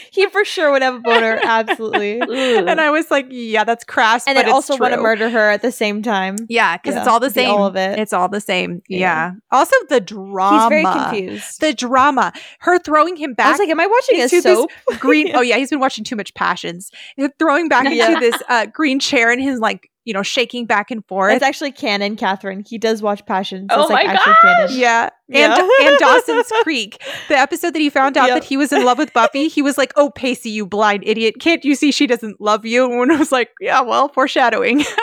he 0.10 0.28
for 0.28 0.44
sure 0.44 0.70
would 0.70 0.82
have 0.82 0.94
a 0.94 1.00
boner. 1.00 1.40
Absolutely. 1.42 2.20
and 2.20 2.80
I 2.80 2.90
was 2.90 3.10
like, 3.10 3.26
yeah, 3.30 3.64
that's 3.64 3.84
crass. 3.84 4.26
And 4.26 4.36
but 4.36 4.44
it's 4.44 4.52
also 4.52 4.76
want 4.76 4.94
to 4.94 5.00
murder 5.00 5.28
her 5.30 5.50
at 5.50 5.62
the 5.62 5.72
same 5.72 6.02
time. 6.02 6.36
Yeah, 6.48 6.76
because 6.76 6.96
it's 6.96 7.06
all 7.08 7.20
the 7.20 7.30
same. 7.30 7.50
all 7.50 7.66
of 7.66 7.76
it. 7.76 7.98
It's 7.98 8.12
all 8.12 8.28
the 8.28 8.40
same. 8.40 8.82
Yeah. 8.88 8.98
Yeah. 8.98 9.32
Also, 9.50 9.74
the 9.88 10.00
drama. 10.00 10.60
He's 10.60 10.68
very 10.68 10.84
confused. 10.84 11.60
The 11.60 11.74
drama. 11.74 12.32
Her 12.60 12.78
throwing 12.78 13.16
him 13.16 13.34
back 13.34 13.46
I 13.46 13.50
was 13.50 13.58
like, 13.58 13.68
am 13.68 13.80
I 13.80 13.86
watching 13.86 14.20
a 14.20 14.28
soap? 14.28 14.70
green. 14.98 15.28
Oh 15.38 15.40
yeah, 15.40 15.56
he's 15.56 15.70
been 15.70 15.78
watching 15.78 16.04
too 16.04 16.16
much 16.16 16.34
Passions. 16.34 16.90
Throwing 17.38 17.68
back 17.68 17.86
into 17.86 18.18
this 18.18 18.42
uh, 18.48 18.66
green 18.66 18.98
chair 18.98 19.30
and 19.30 19.40
his 19.40 19.60
like 19.60 19.90
you 20.08 20.14
know 20.14 20.22
shaking 20.22 20.64
back 20.64 20.90
and 20.90 21.04
forth. 21.06 21.34
It's 21.34 21.42
actually 21.44 21.72
canon, 21.72 22.16
Catherine. 22.16 22.64
He 22.66 22.78
does 22.78 23.02
watch 23.02 23.24
Passion. 23.26 23.66
So 23.70 23.76
Oh 23.76 23.82
it's 23.82 23.90
like 23.90 24.06
my 24.06 24.12
actually 24.14 24.32
gosh! 24.32 24.42
canon. 24.42 24.78
yeah. 24.78 25.10
Yeah. 25.28 25.54
And, 25.60 25.70
and 25.88 25.98
Dawson's 25.98 26.50
Creek, 26.62 27.02
the 27.28 27.36
episode 27.36 27.74
that 27.74 27.80
he 27.80 27.90
found 27.90 28.16
out 28.16 28.28
Yep. 28.28 28.36
that 28.36 28.44
he 28.44 28.56
was 28.56 28.72
in 28.72 28.84
love 28.84 28.96
with 28.96 29.12
Buffy, 29.12 29.48
he 29.48 29.60
was 29.60 29.76
like, 29.76 29.92
"Oh, 29.96 30.08
Pacey, 30.10 30.48
you 30.50 30.64
blind 30.66 31.02
idiot! 31.06 31.34
Can't 31.38 31.62
you 31.64 31.74
see 31.74 31.92
she 31.92 32.06
doesn't 32.06 32.40
love 32.40 32.64
you?" 32.64 33.02
And 33.02 33.12
I 33.12 33.16
was 33.16 33.30
like, 33.30 33.50
"Yeah, 33.60 33.82
well, 33.82 34.08
foreshadowing." 34.08 34.84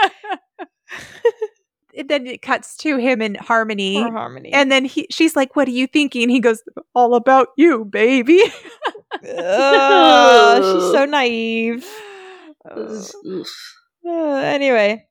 and 1.97 2.09
then 2.09 2.25
it 2.27 2.41
cuts 2.41 2.75
to 2.77 2.97
him 2.97 3.21
in 3.21 3.35
Harmony, 3.35 4.01
Poor 4.01 4.11
Harmony. 4.11 4.51
and 4.51 4.71
then 4.71 4.83
he, 4.85 5.05
she's 5.11 5.35
like, 5.35 5.55
"What 5.55 5.67
are 5.67 5.71
you 5.71 5.85
thinking?" 5.87 6.23
And 6.23 6.31
he 6.31 6.39
goes, 6.39 6.63
"All 6.95 7.13
about 7.15 7.49
you, 7.57 7.85
baby." 7.85 8.41
Ugh, 9.37 10.57
she's 10.63 10.91
so 10.91 11.05
naive. 11.09 11.85
Oof. 12.77 13.11
Uh, 14.05 14.35
anyway, 14.35 15.05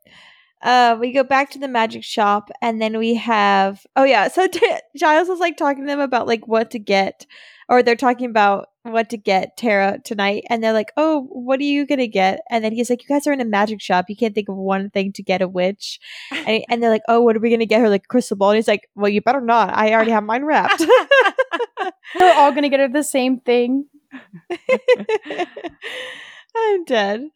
uh, 0.63 0.97
we 1.01 1.13
go 1.13 1.25
back 1.25 1.51
to 1.51 1.59
the 1.59 1.69
magic 1.69 2.05
shop, 2.05 2.51
and 2.63 2.81
then 2.81 2.99
we 2.99 3.15
have 3.15 3.85
oh 3.97 4.05
yeah, 4.05 4.29
so 4.29 4.47
T- 4.53 4.79
Giles 4.97 5.29
is 5.29 5.41
like 5.41 5.57
talking 5.57 5.85
to 5.85 5.87
them 5.87 6.01
about 6.01 6.27
like 6.27 6.47
what 6.47 6.71
to 6.73 6.79
get, 6.79 7.27
or 7.69 7.83
they're 7.83 7.97
talking 7.97 8.31
about 8.31 8.69
what 8.83 9.11
to 9.11 9.17
get 9.17 9.57
Tara 9.57 9.99
tonight, 10.05 10.45
and 10.49 10.63
they're 10.63 10.73
like, 10.73 10.93
oh, 10.97 11.27
what 11.31 11.59
are 11.61 11.65
you 11.65 11.87
gonna 11.87 12.07
get? 12.07 12.41
And 12.51 12.65
then 12.65 12.73
he's 12.73 12.89
like, 12.89 13.03
you 13.03 13.09
guys 13.09 13.27
are 13.27 13.33
in 13.33 13.41
a 13.41 13.45
magic 13.45 13.81
shop, 13.81 14.07
you 14.09 14.17
can't 14.17 14.35
think 14.35 14.49
of 14.49 14.57
one 14.57 14.91
thing 14.91 15.13
to 15.15 15.23
get 15.23 15.43
a 15.43 15.49
witch, 15.49 15.99
and, 16.31 16.65
and 16.69 16.83
they're 16.83 16.91
like, 16.91 17.03
oh, 17.09 17.21
what 17.21 17.37
are 17.37 17.41
we 17.41 17.51
gonna 17.51 17.67
get 17.67 17.81
her? 17.81 17.89
Like 17.89 18.05
a 18.05 18.09
crystal 18.09 18.37
ball, 18.37 18.51
and 18.51 18.57
he's 18.57 18.69
like, 18.69 18.89
well, 18.95 19.11
you 19.11 19.23
better 19.23 19.41
not, 19.41 19.77
I 19.77 19.93
already 19.93 20.13
have 20.13 20.25
mine 20.25 20.45
wrapped. 20.45 20.85
They're 22.19 22.37
all 22.37 22.53
gonna 22.53 22.69
get 22.69 22.81
her 22.81 22.89
the 22.89 23.03
same 23.03 23.41
thing. 23.41 23.87
I'm 26.57 26.85
dead. 26.85 27.29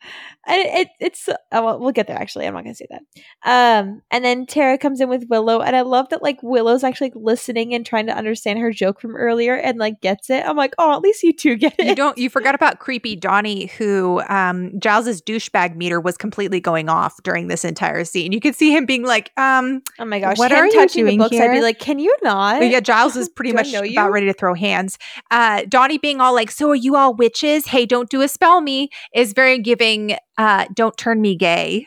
And 0.47 0.61
it, 0.61 0.75
it 0.75 0.89
it's 1.01 1.29
oh, 1.29 1.64
well, 1.64 1.79
we'll 1.79 1.93
get 1.93 2.07
there 2.07 2.16
actually. 2.16 2.47
I'm 2.47 2.55
not 2.55 2.64
gonna 2.64 2.75
say 2.75 2.87
that. 2.91 3.03
Um 3.45 4.03
and 4.11 4.25
then 4.25 4.47
Tara 4.47 4.79
comes 4.79 5.01
in 5.01 5.09
with 5.09 5.27
Willow 5.29 5.61
and 5.61 5.75
I 5.75 5.83
love 5.83 6.09
that 6.11 6.23
like 6.23 6.43
Willow's 6.43 6.85
actually 6.85 7.09
like, 7.09 7.16
listening 7.16 7.75
and 7.75 7.85
trying 7.85 8.07
to 8.07 8.16
understand 8.16 8.59
her 8.61 8.73
joke 8.73 9.01
from 9.01 9.16
earlier 9.16 9.55
and 9.55 9.79
like 9.79 10.01
gets 10.01 10.31
it. 10.31 10.45
I'm 10.47 10.57
like, 10.57 10.75
oh 10.79 10.95
at 10.95 11.01
least 11.01 11.23
you 11.23 11.33
two 11.33 11.57
get 11.57 11.75
it. 11.79 11.87
you 11.87 11.95
don't 11.95 12.16
you 12.16 12.31
forgot 12.31 12.55
about 12.55 12.79
creepy 12.79 13.16
Donnie 13.16 13.66
who 13.66 14.23
um 14.29 14.79
Giles's 14.79 15.21
douchebag 15.21 15.77
meter 15.77 16.01
was 16.01 16.16
completely 16.16 16.61
going 16.61 16.89
off 16.89 17.21
during 17.25 17.49
this 17.49 17.64
entire 17.64 18.05
scene. 18.05 18.33
You 18.33 18.41
could 18.41 18.55
see 18.55 18.75
him 18.75 18.87
being 18.87 19.05
like, 19.05 19.33
um 19.37 19.83
oh 19.99 20.05
my 20.05 20.21
gosh. 20.21 20.39
What 20.39 20.53
are 20.53 20.66
you 20.66 20.73
touching 20.73 21.05
doing 21.05 21.19
the 21.19 21.25
books, 21.25 21.37
I'd 21.37 21.53
be 21.53 21.61
like, 21.61 21.79
can 21.79 21.99
you 21.99 22.16
not? 22.23 22.61
but 22.61 22.71
yeah, 22.71 22.81
Giles 22.81 23.16
is 23.16 23.29
pretty 23.29 23.53
much 23.59 23.75
about 23.75 24.12
ready 24.12 24.27
to 24.27 24.33
throw 24.33 24.55
hands. 24.55 24.97
Uh 25.31 25.64
Donnie 25.69 25.99
being 25.99 26.21
all 26.21 26.33
like, 26.35 26.51
So 26.51 26.71
are 26.71 26.77
you 26.77 26.95
all 26.97 27.14
witches? 27.14 27.66
Hey, 27.66 27.85
don't 27.85 28.09
do 28.09 28.23
a 28.23 28.29
spell 28.29 28.61
me 28.61 28.91
is 29.15 29.33
very 29.33 29.59
giving 29.59 30.17
uh 30.37 30.67
don't 30.75 30.97
turn 30.97 31.21
me 31.21 31.35
gay. 31.37 31.87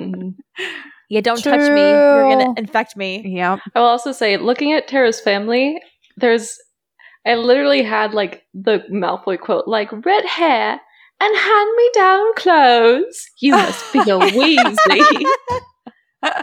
Mhm. 0.00 0.34
yeah, 1.10 1.20
don't 1.20 1.42
touch 1.42 1.60
me. 1.60 1.90
You're 1.90 2.30
gonna 2.30 2.54
infect 2.56 2.96
me. 2.96 3.22
Yeah. 3.26 3.58
I 3.74 3.78
will 3.80 3.86
also 3.86 4.12
say, 4.12 4.36
looking 4.36 4.72
at 4.72 4.88
Tara's 4.88 5.20
family, 5.20 5.80
there's, 6.16 6.56
I 7.26 7.34
literally 7.36 7.82
had 7.82 8.14
like 8.14 8.42
the 8.54 8.80
Malfoy 8.90 9.38
quote, 9.38 9.68
like 9.68 9.90
red 10.04 10.24
hair 10.24 10.80
and 11.20 11.36
hand-me-down 11.36 12.34
clothes. 12.36 13.26
You 13.40 13.52
must 13.52 13.92
be 13.92 14.00
a 14.00 14.18
Weasley. 14.18 15.24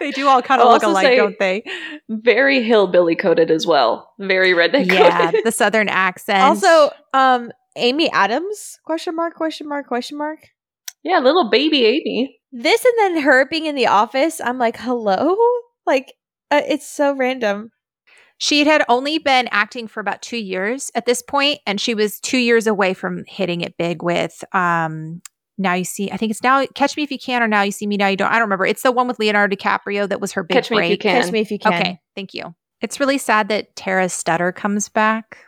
they 0.00 0.10
do 0.12 0.26
all 0.28 0.40
kind 0.42 0.60
of 0.60 0.68
I'll 0.68 0.74
look 0.74 0.82
alike, 0.82 1.06
say- 1.06 1.16
don't 1.16 1.38
they? 1.38 1.64
Very 2.08 2.62
hillbilly 2.62 3.16
coded 3.16 3.50
as 3.50 3.66
well. 3.66 4.10
Very 4.18 4.52
redneck 4.52 4.90
Yeah, 4.90 5.32
the 5.44 5.52
southern 5.52 5.88
accent. 6.06 6.40
Also, 6.40 6.90
um, 7.12 7.50
Amy 7.78 8.10
Adams? 8.10 8.78
Question 8.84 9.16
mark? 9.16 9.34
Question 9.34 9.68
mark? 9.68 9.86
Question 9.86 10.18
mark? 10.18 10.40
yeah, 11.04 11.18
little 11.18 11.48
baby 11.50 11.84
Amy. 11.86 12.38
This 12.52 12.84
and 12.84 12.94
then 12.98 13.22
her 13.22 13.46
being 13.48 13.66
in 13.66 13.74
the 13.74 13.86
office. 13.86 14.40
I'm 14.40 14.58
like, 14.58 14.76
hello. 14.76 15.36
Like, 15.86 16.12
uh, 16.50 16.62
it's 16.66 16.86
so 16.86 17.14
random. 17.14 17.70
She 18.38 18.64
had 18.64 18.84
only 18.88 19.18
been 19.18 19.48
acting 19.50 19.88
for 19.88 20.00
about 20.00 20.22
two 20.22 20.36
years 20.36 20.90
at 20.94 21.06
this 21.06 21.22
point, 21.22 21.60
and 21.66 21.80
she 21.80 21.94
was 21.94 22.20
two 22.20 22.38
years 22.38 22.66
away 22.66 22.94
from 22.94 23.24
hitting 23.26 23.62
it 23.62 23.76
big 23.76 24.02
with 24.02 24.44
um 24.52 25.20
now 25.60 25.74
you 25.74 25.84
see 25.84 26.10
I 26.10 26.16
think 26.16 26.30
it's 26.30 26.42
now 26.42 26.64
Catch 26.74 26.96
Me 26.96 27.02
If 27.02 27.10
You 27.10 27.18
Can 27.18 27.42
or 27.42 27.48
Now 27.48 27.62
You 27.62 27.72
See 27.72 27.86
Me 27.86 27.96
Now 27.96 28.06
You 28.06 28.16
Don't. 28.16 28.30
I 28.30 28.34
don't 28.34 28.42
remember. 28.42 28.64
It's 28.64 28.82
the 28.82 28.92
one 28.92 29.08
with 29.08 29.18
Leonardo 29.18 29.56
DiCaprio 29.56 30.08
that 30.08 30.20
was 30.20 30.32
her 30.32 30.44
big 30.44 30.54
Catch 30.54 30.70
Me 30.70 30.76
If 30.76 30.78
break. 30.78 30.90
You 30.90 30.98
Can. 30.98 31.22
Catch 31.22 31.32
me 31.32 31.40
if 31.40 31.50
you 31.50 31.58
can. 31.58 31.74
Okay, 31.74 32.00
thank 32.14 32.32
you. 32.32 32.54
It's 32.80 33.00
really 33.00 33.18
sad 33.18 33.48
that 33.48 33.74
Tara's 33.74 34.12
stutter 34.12 34.52
comes 34.52 34.88
back. 34.88 35.38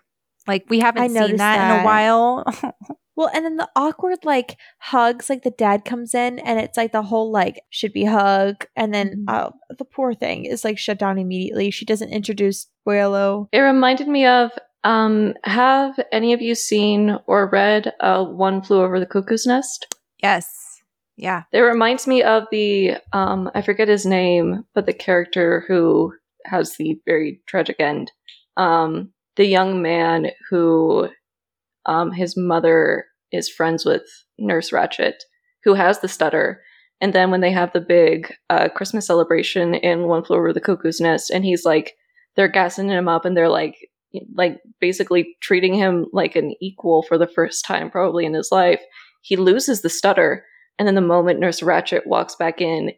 Like 0.47 0.65
we 0.69 0.81
haven't 0.81 1.03
I 1.03 1.07
seen 1.07 1.15
noticed 1.15 1.39
that, 1.39 1.71
in 1.73 1.81
a 1.81 1.85
while. 1.85 2.45
Well, 3.17 3.29
and 3.35 3.45
then 3.45 3.57
the 3.59 3.69
awkward 3.77 4.21
like 4.25 4.57
hugs, 4.79 5.29
like 5.29 5.43
the 5.43 5.51
dad 5.51 5.85
comes 5.85 6.15
in 6.15 6.39
and 6.39 6.59
it's 6.59 6.79
like 6.79 6.93
the 6.93 7.03
whole 7.03 7.31
like 7.31 7.61
should 7.69 7.93
be 7.93 8.05
hug, 8.07 8.65
and 8.77 8.95
then 8.95 9.27
Mhm. 9.29 9.35
uh, 9.35 9.51
the 9.79 9.85
poor 9.85 10.15
thing 10.15 10.47
is 10.47 10.65
like 10.65 10.79
shut 10.79 10.99
down 10.99 11.19
immediately. 11.19 11.71
She 11.71 11.85
doesn't 11.85 12.09
introduce 12.09 12.69
Willow. 12.87 13.51
It 13.53 13.59
reminded 13.59 14.09
me 14.09 14.25
of 14.25 14.53
um 14.85 15.35
have 15.45 16.01
any 16.11 16.33
of 16.33 16.41
you 16.41 16.55
seen 16.55 17.19
or 17.27 17.51
read 17.51 17.93
uh 18.01 18.25
One 18.25 18.63
Flew 18.63 18.81
Over 18.81 18.99
the 18.99 19.05
Cuckoo's 19.07 19.47
Nest? 19.47 19.95
yes. 20.23 20.81
Yeah. 21.19 21.43
It 21.53 21.61
reminds 21.61 22.07
me 22.07 22.23
of 22.23 22.45
the 22.51 22.95
um 23.13 23.51
I 23.55 23.61
forget 23.61 23.89
his 23.89 24.07
name, 24.07 24.65
but 24.75 24.87
the 24.87 24.95
character 24.95 25.63
who 25.69 26.15
has 26.47 26.77
the 26.79 26.99
very 27.05 27.43
tragic 27.47 27.77
end. 27.81 28.13
Um 28.57 29.13
the 29.37 29.47
young 29.47 29.83
man 29.83 30.29
who 30.51 31.09
um 31.87 32.13
his 32.13 32.37
mother 32.37 33.07
is 33.33 33.49
friends 33.49 33.85
with 33.85 34.03
Nurse 34.39 34.71
Ratched, 34.71 35.15
who 35.65 35.75
has 35.75 36.01
the 36.01 36.09
stutter. 36.09 36.63
And 37.03 37.15
then 37.15 37.31
when 37.31 37.41
they 37.41 37.53
have 37.53 37.73
the 37.73 37.81
big 37.81 38.33
uh 38.51 38.69
Christmas 38.69 39.07
celebration 39.07 39.75
in 39.75 40.09
One 40.09 40.25
Flew 40.25 40.37
Over 40.37 40.53
the 40.53 40.61
Cuckoo's 40.61 41.01
Nest 41.01 41.31
and 41.31 41.45
he's 41.45 41.65
like 41.65 41.95
they're 42.37 42.49
gassing 42.49 42.89
him 42.89 43.09
up 43.09 43.25
and 43.25 43.37
they're 43.37 43.49
like 43.49 43.77
like 44.35 44.59
basically 44.81 45.37
treating 45.41 45.75
him 45.75 46.07
like 46.13 46.35
an 46.35 46.55
equal 46.61 47.03
for 47.03 47.17
the 47.17 47.29
first 47.29 47.65
time 47.65 47.91
probably 47.91 48.27
in 48.27 48.35
his 48.35 48.51
life. 48.51 48.81
He 49.23 49.37
loses 49.37 49.83
the 49.83 49.91
stutter 49.91 50.45
and 50.79 50.87
then 50.87 50.95
the 50.95 51.03
moment 51.03 51.41
Nurse 51.41 51.61
Ratched 51.61 52.07
walks 52.07 52.35
back 52.35 52.63
in, 52.63 52.93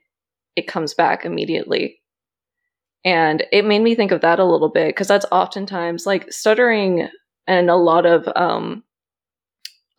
it 0.55 0.69
comes 0.69 0.95
back 0.95 1.25
immediately. 1.25 2.02
And 3.05 3.45
it 3.51 3.65
made 3.65 3.83
me 3.83 3.95
think 3.95 4.13
of 4.13 4.21
that 4.21 4.39
a 4.39 4.45
little 4.45 4.69
bit 4.71 4.89
because 4.89 5.09
that's 5.09 5.27
oftentimes 5.33 6.07
like 6.07 6.33
stuttering 6.33 7.09
and 7.47 7.69
a 7.71 7.77
lot 7.77 8.07
of 8.07 8.29
um 8.37 8.85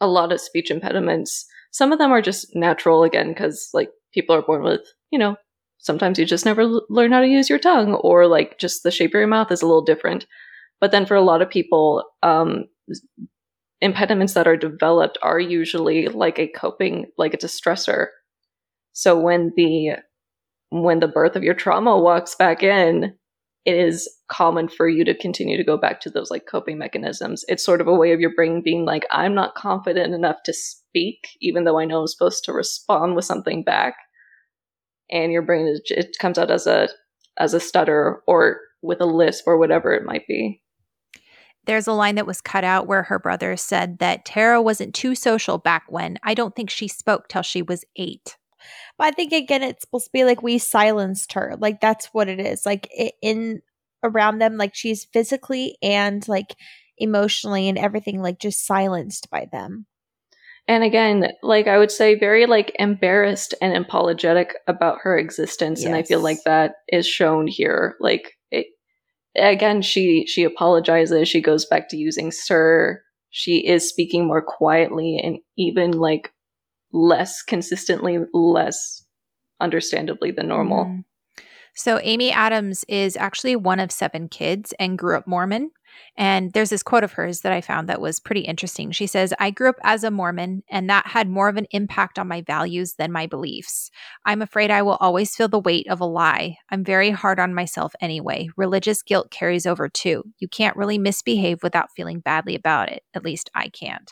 a 0.02 0.08
lot 0.08 0.32
of 0.32 0.42
speech 0.42 0.70
impediments. 0.72 1.46
Some 1.72 1.92
of 1.92 2.00
them 2.00 2.12
are 2.12 2.22
just 2.22 2.56
natural 2.56 3.04
again 3.04 3.30
because 3.30 3.70
like 3.74 3.90
people 4.14 4.36
are 4.36 4.42
born 4.42 4.64
with, 4.64 4.82
you 5.12 5.20
know, 5.20 5.36
sometimes 5.80 6.20
you 6.20 6.26
just 6.26 6.46
never 6.46 6.62
l- 6.62 6.86
learn 6.90 7.12
how 7.12 7.22
to 7.22 7.28
use 7.28 7.50
your 7.50 7.60
tongue 7.60 7.94
or 7.96 8.28
like 8.28 8.60
just 8.60 8.84
the 8.84 8.92
shape 8.92 9.12
of 9.12 9.20
your 9.20 9.28
mouth 9.28 9.52
is 9.52 9.62
a 9.62 9.68
little 9.68 9.84
different. 9.84 10.26
But 10.82 10.92
then 10.92 11.06
for 11.06 11.16
a 11.16 11.22
lot 11.22 11.42
of 11.42 11.50
people, 11.50 12.04
um 12.24 12.66
impediments 13.82 14.34
that 14.34 14.48
are 14.48 14.56
developed 14.58 15.18
are 15.22 15.40
usually 15.40 16.08
like 16.08 16.40
a 16.40 16.48
coping 16.48 17.06
like 17.18 17.34
it's 17.34 17.44
a 17.44 17.48
stressor 17.48 18.08
so 18.94 19.20
when 19.20 19.52
the 19.58 19.92
when 20.82 21.00
the 21.00 21.08
birth 21.08 21.36
of 21.36 21.44
your 21.44 21.54
trauma 21.54 21.98
walks 21.98 22.36
back 22.36 22.64
in 22.64 23.14
it 23.66 23.76
is 23.76 24.10
common 24.28 24.68
for 24.68 24.90
you 24.90 25.06
to 25.06 25.18
continue 25.18 25.56
to 25.56 25.64
go 25.64 25.78
back 25.78 26.02
to 26.02 26.10
those 26.10 26.30
like 26.30 26.46
coping 26.46 26.78
mechanisms. 26.78 27.46
It's 27.48 27.64
sort 27.64 27.80
of 27.80 27.88
a 27.88 27.96
way 27.96 28.12
of 28.12 28.20
your 28.20 28.36
brain 28.36 28.62
being 28.62 28.86
like, 28.86 29.06
I'm 29.10 29.34
not 29.34 29.56
confident 29.56 30.14
enough 30.14 30.44
to 30.46 30.54
speak, 30.54 31.30
even 31.40 31.64
though 31.64 31.80
I 31.80 31.86
know 31.86 32.02
I'm 32.02 32.08
supposed 32.08 32.44
to 32.46 32.54
respond 32.54 33.16
with 33.16 33.26
something 33.26 33.64
back. 33.64 33.96
And 35.10 35.32
your 35.32 35.44
brain 35.44 35.68
is 35.68 35.82
it 35.86 36.18
comes 36.20 36.38
out 36.38 36.52
as 36.52 36.68
a 36.68 36.90
as 37.38 37.54
a 37.54 37.60
stutter 37.60 38.22
or 38.28 38.60
with 38.82 39.00
a 39.00 39.06
lisp 39.06 39.46
or 39.48 39.58
whatever 39.58 39.94
it 39.94 40.04
might 40.04 40.28
be. 40.28 40.62
There's 41.66 41.88
a 41.88 41.94
line 41.94 42.16
that 42.16 42.28
was 42.28 42.42
cut 42.42 42.66
out 42.66 42.88
where 42.88 43.04
her 43.04 43.18
brother 43.18 43.56
said 43.56 44.00
that 44.00 44.26
Tara 44.26 44.62
wasn't 44.62 44.94
too 44.94 45.16
social 45.16 45.58
back 45.58 45.84
when. 45.88 46.18
I 46.22 46.34
don't 46.34 46.54
think 46.54 46.70
she 46.70 46.90
spoke 46.90 47.30
till 47.30 47.44
she 47.44 47.62
was 47.62 47.86
eight. 47.96 48.36
But 48.98 49.08
I 49.08 49.12
think 49.12 49.34
again, 49.34 49.64
it's 49.64 49.82
supposed 49.82 50.06
to 50.06 50.12
be 50.12 50.24
like 50.24 50.42
we 50.42 50.58
silenced 50.58 51.34
her. 51.34 51.56
Like 51.60 51.82
that's 51.82 52.08
what 52.08 52.30
it 52.30 52.40
is. 52.40 52.66
Like 52.66 52.90
in 53.22 53.62
around 54.04 54.40
them, 54.40 54.58
like 54.58 54.76
she's 54.76 55.06
physically 55.06 55.78
and 55.82 56.28
like 56.28 56.56
emotionally 56.98 57.70
and 57.70 57.78
everything, 57.78 58.22
like 58.22 58.40
just 58.40 58.66
silenced 58.66 59.30
by 59.30 59.48
them. 59.52 59.88
And 60.68 60.84
again, 60.84 61.28
like 61.42 61.68
I 61.68 61.78
would 61.78 61.92
say, 61.92 62.18
very 62.18 62.46
like 62.46 62.74
embarrassed 62.80 63.54
and 63.62 63.76
apologetic 63.76 64.56
about 64.68 65.00
her 65.02 65.18
existence, 65.18 65.82
yes. 65.82 65.88
and 65.88 65.96
I 65.96 66.04
feel 66.04 66.22
like 66.22 66.40
that 66.46 66.76
is 66.88 67.06
shown 67.06 67.48
here. 67.48 67.96
Like 68.00 68.32
it, 68.50 68.68
again, 69.36 69.82
she 69.82 70.26
she 70.26 70.44
apologizes. 70.44 71.28
She 71.28 71.42
goes 71.42 71.66
back 71.66 71.90
to 71.90 71.98
using 71.98 72.32
"sir." 72.32 73.02
She 73.30 73.68
is 73.68 73.90
speaking 73.90 74.28
more 74.28 74.44
quietly 74.44 75.20
and 75.22 75.40
even 75.58 75.92
like 75.92 76.32
less 76.94 77.42
consistently, 77.42 78.20
less 78.34 79.04
understandably 79.60 80.32
than 80.32 80.48
normal. 80.48 80.86
Mm. 80.86 81.04
So, 81.76 82.00
Amy 82.04 82.32
Adams 82.32 82.86
is 82.88 83.18
actually 83.18 83.56
one 83.56 83.80
of 83.80 83.92
seven 83.92 84.30
kids 84.30 84.74
and 84.80 84.98
grew 84.98 85.18
up 85.18 85.26
Mormon. 85.26 85.72
And 86.16 86.54
there's 86.54 86.70
this 86.70 86.84
quote 86.84 87.04
of 87.04 87.14
hers 87.14 87.42
that 87.42 87.52
I 87.52 87.62
found 87.62 87.90
that 87.90 88.02
was 88.02 88.20
pretty 88.20 88.42
interesting. 88.42 88.92
She 88.92 89.08
says, 89.08 89.34
I 89.40 89.52
grew 89.52 89.70
up 89.70 89.80
as 89.84 90.04
a 90.04 90.12
Mormon, 90.12 90.64
and 90.70 90.90
that 90.90 91.08
had 91.08 91.30
more 91.30 91.50
of 91.50 91.58
an 91.58 91.68
impact 91.72 92.20
on 92.20 92.28
my 92.28 92.42
values 92.42 92.96
than 92.96 93.12
my 93.12 93.28
beliefs. 93.28 93.90
I'm 94.26 94.42
afraid 94.42 94.72
I 94.72 94.82
will 94.82 94.98
always 95.00 95.36
feel 95.36 95.48
the 95.48 95.60
weight 95.60 95.88
of 95.88 96.00
a 96.00 96.06
lie. 96.06 96.58
I'm 96.70 96.84
very 96.84 97.10
hard 97.10 97.40
on 97.40 97.54
myself 97.54 97.94
anyway. 98.02 98.50
Religious 98.58 99.02
guilt 99.02 99.32
carries 99.32 99.66
over 99.66 99.90
too. 99.90 100.24
You 100.40 100.48
can't 100.48 100.78
really 100.78 100.98
misbehave 100.98 101.64
without 101.64 101.90
feeling 101.96 102.20
badly 102.20 102.56
about 102.56 102.92
it. 102.92 103.04
At 103.14 103.24
least 103.24 103.50
I 103.56 103.70
can't. 103.70 104.12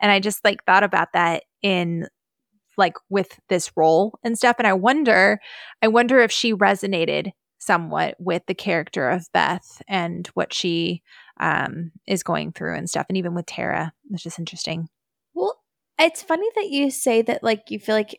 And 0.00 0.10
I 0.12 0.20
just 0.20 0.44
like 0.44 0.64
thought 0.64 0.84
about 0.84 1.08
that 1.14 1.44
in 1.62 2.06
like 2.80 2.94
with 3.08 3.38
this 3.48 3.70
role 3.76 4.18
and 4.24 4.36
stuff 4.36 4.56
and 4.58 4.66
i 4.66 4.72
wonder 4.72 5.38
i 5.82 5.88
wonder 5.88 6.18
if 6.18 6.32
she 6.32 6.52
resonated 6.52 7.30
somewhat 7.58 8.16
with 8.18 8.42
the 8.46 8.54
character 8.54 9.08
of 9.08 9.28
beth 9.32 9.82
and 9.88 10.26
what 10.28 10.52
she 10.52 11.02
um, 11.38 11.92
is 12.06 12.22
going 12.22 12.52
through 12.52 12.74
and 12.74 12.88
stuff 12.88 13.06
and 13.08 13.16
even 13.16 13.34
with 13.34 13.46
tara 13.46 13.92
it's 14.10 14.22
just 14.22 14.38
interesting 14.38 14.88
well 15.34 15.56
it's 15.98 16.22
funny 16.22 16.48
that 16.56 16.68
you 16.68 16.90
say 16.90 17.22
that 17.22 17.42
like 17.42 17.64
you 17.68 17.78
feel 17.78 17.94
like 17.94 18.18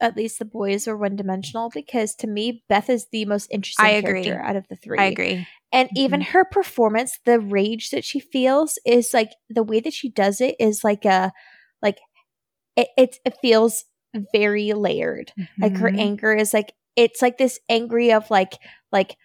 at 0.00 0.16
least 0.16 0.38
the 0.38 0.44
boys 0.44 0.86
are 0.86 0.96
one 0.96 1.16
dimensional 1.16 1.70
because 1.70 2.14
to 2.16 2.26
me 2.26 2.62
Beth 2.68 2.90
is 2.90 3.06
the 3.10 3.24
most 3.24 3.48
interesting 3.50 3.86
I 3.86 4.00
character 4.02 4.34
agree. 4.34 4.48
out 4.48 4.56
of 4.56 4.66
the 4.68 4.76
three. 4.76 4.98
I 4.98 5.04
agree. 5.04 5.46
And 5.72 5.88
mm-hmm. 5.88 5.98
even 5.98 6.20
her 6.20 6.44
performance, 6.44 7.18
the 7.24 7.40
rage 7.40 7.90
that 7.90 8.04
she 8.04 8.20
feels 8.20 8.78
is 8.84 9.14
like 9.14 9.30
the 9.48 9.62
way 9.62 9.80
that 9.80 9.92
she 9.92 10.10
does 10.10 10.40
it 10.40 10.56
is 10.58 10.84
like 10.84 11.04
a 11.04 11.32
like 11.80 11.98
it 12.76 12.88
it, 12.96 13.16
it 13.24 13.36
feels 13.40 13.84
very 14.32 14.72
layered. 14.72 15.32
Mm-hmm. 15.38 15.62
Like 15.62 15.76
her 15.76 15.88
mm-hmm. 15.88 16.00
anger 16.00 16.32
is 16.32 16.54
like 16.54 16.72
it's 16.96 17.22
like 17.22 17.38
this 17.38 17.58
angry 17.68 18.12
of 18.12 18.30
like 18.30 18.54
like 18.92 19.16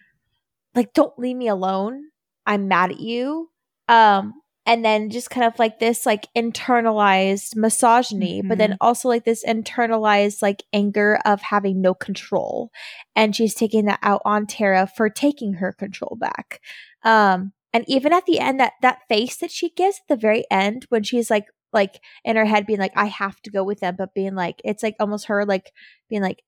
like 0.74 0.92
don't 0.92 1.18
leave 1.18 1.36
me 1.36 1.48
alone. 1.48 2.04
I'm 2.46 2.68
mad 2.68 2.92
at 2.92 3.00
you. 3.00 3.50
Um 3.88 4.34
and 4.66 4.84
then 4.84 5.10
just 5.10 5.30
kind 5.30 5.44
of 5.46 5.58
like 5.58 5.78
this 5.78 6.06
like 6.06 6.28
internalized 6.36 7.56
misogyny 7.56 8.40
mm-hmm. 8.40 8.48
but 8.48 8.58
then 8.58 8.70
mm-hmm. 8.70 8.86
also 8.86 9.08
like 9.08 9.24
this 9.24 9.44
internalized 9.44 10.42
like 10.42 10.62
anger 10.72 11.18
of 11.24 11.40
having 11.42 11.80
no 11.80 11.94
control 11.94 12.70
and 13.16 13.34
she's 13.34 13.54
taking 13.54 13.86
that 13.86 13.98
out 14.02 14.22
on 14.24 14.46
tara 14.46 14.88
for 14.96 15.08
taking 15.08 15.54
her 15.54 15.72
control 15.72 16.16
back 16.20 16.60
um 17.04 17.52
and 17.72 17.84
even 17.88 18.12
at 18.12 18.26
the 18.26 18.38
end 18.38 18.60
that 18.60 18.74
that 18.82 19.00
face 19.08 19.36
that 19.38 19.50
she 19.50 19.70
gives 19.70 19.98
at 19.98 20.08
the 20.08 20.20
very 20.20 20.44
end 20.50 20.86
when 20.88 21.02
she's 21.02 21.30
like 21.30 21.46
like 21.72 22.00
in 22.24 22.36
her 22.36 22.44
head 22.44 22.66
being 22.66 22.78
like 22.78 22.92
i 22.96 23.06
have 23.06 23.40
to 23.42 23.50
go 23.50 23.62
with 23.62 23.80
them 23.80 23.94
but 23.96 24.14
being 24.14 24.34
like 24.34 24.60
it's 24.64 24.82
like 24.82 24.96
almost 25.00 25.26
her 25.26 25.44
like 25.44 25.72
being 26.08 26.22
like 26.22 26.42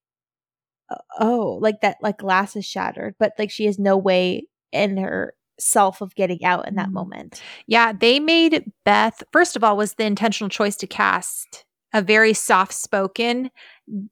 oh 1.19 1.57
like 1.61 1.81
that 1.81 1.97
like 2.01 2.17
glass 2.17 2.55
is 2.55 2.65
shattered 2.65 3.15
but 3.19 3.33
like 3.37 3.51
she 3.51 3.65
has 3.65 3.79
no 3.79 3.97
way 3.97 4.45
in 4.71 4.97
her 4.97 5.33
self 5.59 6.01
of 6.01 6.15
getting 6.15 6.43
out 6.43 6.67
in 6.67 6.75
that 6.75 6.85
mm-hmm. 6.85 6.95
moment 6.95 7.41
yeah 7.67 7.93
they 7.93 8.19
made 8.19 8.71
beth 8.85 9.23
first 9.31 9.55
of 9.55 9.63
all 9.63 9.77
was 9.77 9.93
the 9.93 10.05
intentional 10.05 10.49
choice 10.49 10.75
to 10.75 10.87
cast 10.87 11.65
a 11.93 12.01
very 12.01 12.33
soft 12.33 12.73
spoken 12.73 13.49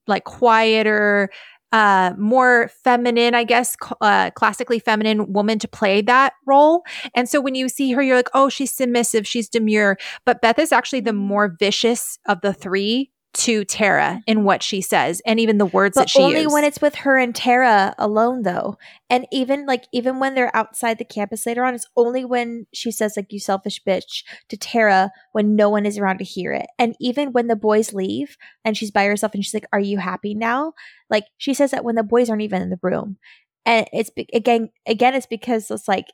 like 0.08 0.24
quieter 0.24 1.30
uh, 1.72 2.14
more 2.18 2.70
feminine, 2.84 3.34
I 3.34 3.44
guess, 3.44 3.76
uh, 4.02 4.32
classically 4.32 4.80
feminine 4.80 5.32
woman 5.32 5.60
to 5.60 5.68
play 5.68 6.02
that 6.02 6.34
role. 6.46 6.84
And 7.16 7.30
so 7.30 7.40
when 7.40 7.56
you 7.56 7.70
see 7.70 7.92
her, 7.94 8.02
you're 8.02 8.16
like, 8.16 8.30
oh, 8.34 8.50
she's 8.50 8.72
submissive, 8.72 9.26
she's 9.28 9.50
demure. 9.50 9.98
But 10.26 10.42
Beth 10.42 10.60
is 10.60 10.72
actually 10.72 11.02
the 11.02 11.12
mm-hmm. 11.12 11.20
more 11.20 11.56
vicious 11.60 12.20
of 12.28 12.42
the 12.42 12.54
three 12.54 13.12
to 13.34 13.64
Tara 13.64 14.22
in 14.28 14.44
what 14.44 14.62
she 14.62 14.82
says 14.82 15.22
and 15.26 15.40
even 15.40 15.58
the 15.58 15.66
words 15.66 15.96
but 15.96 16.02
that 16.02 16.10
she 16.10 16.22
only 16.22 16.42
used. 16.42 16.54
when 16.54 16.66
it's 16.66 16.82
with 16.82 16.96
her 16.96 17.18
and 17.18 17.34
Tara 17.34 17.96
alone 17.98 18.44
though. 18.44 18.78
And 19.10 19.26
even 19.32 19.66
like 19.66 19.86
even 19.94 20.20
when 20.20 20.36
they're 20.36 20.56
outside 20.56 20.98
the 20.98 21.06
campus 21.06 21.46
later 21.46 21.64
on, 21.64 21.74
it's 21.74 21.88
only 21.96 22.26
when 22.26 22.68
she 22.74 22.92
says 22.92 23.14
like 23.16 23.32
you 23.32 23.40
selfish 23.40 23.82
bitch 23.88 24.24
to 24.50 24.58
Tara 24.58 25.12
when 25.32 25.56
no 25.56 25.70
one 25.70 25.86
is 25.86 25.98
around 25.98 26.18
to 26.18 26.26
hear 26.26 26.52
it. 26.52 26.68
And 26.78 26.96
even 27.00 27.32
when 27.32 27.48
the 27.48 27.56
boys 27.56 27.94
leave 27.94 28.36
and 28.66 28.76
she's 28.76 28.92
by 28.92 29.06
herself 29.06 29.34
and 29.34 29.44
she's 29.44 29.54
like, 29.54 29.68
"Are 29.72 29.80
you 29.80 29.98
happy 29.98 30.34
now?" 30.34 30.74
Like 31.10 31.26
she 31.38 31.54
says 31.54 31.72
that 31.72 31.86
when 31.86 31.96
the 31.96 32.04
boys 32.04 32.30
aren't 32.30 32.42
even 32.42 32.62
in 32.62 32.70
the 32.70 32.80
room. 32.82 33.18
And 33.66 33.88
it's 33.94 34.10
be- 34.10 34.28
again 34.34 34.72
again 34.86 35.14
it's 35.16 35.26
because 35.26 35.72
it's 35.72 35.88
like 35.88 36.08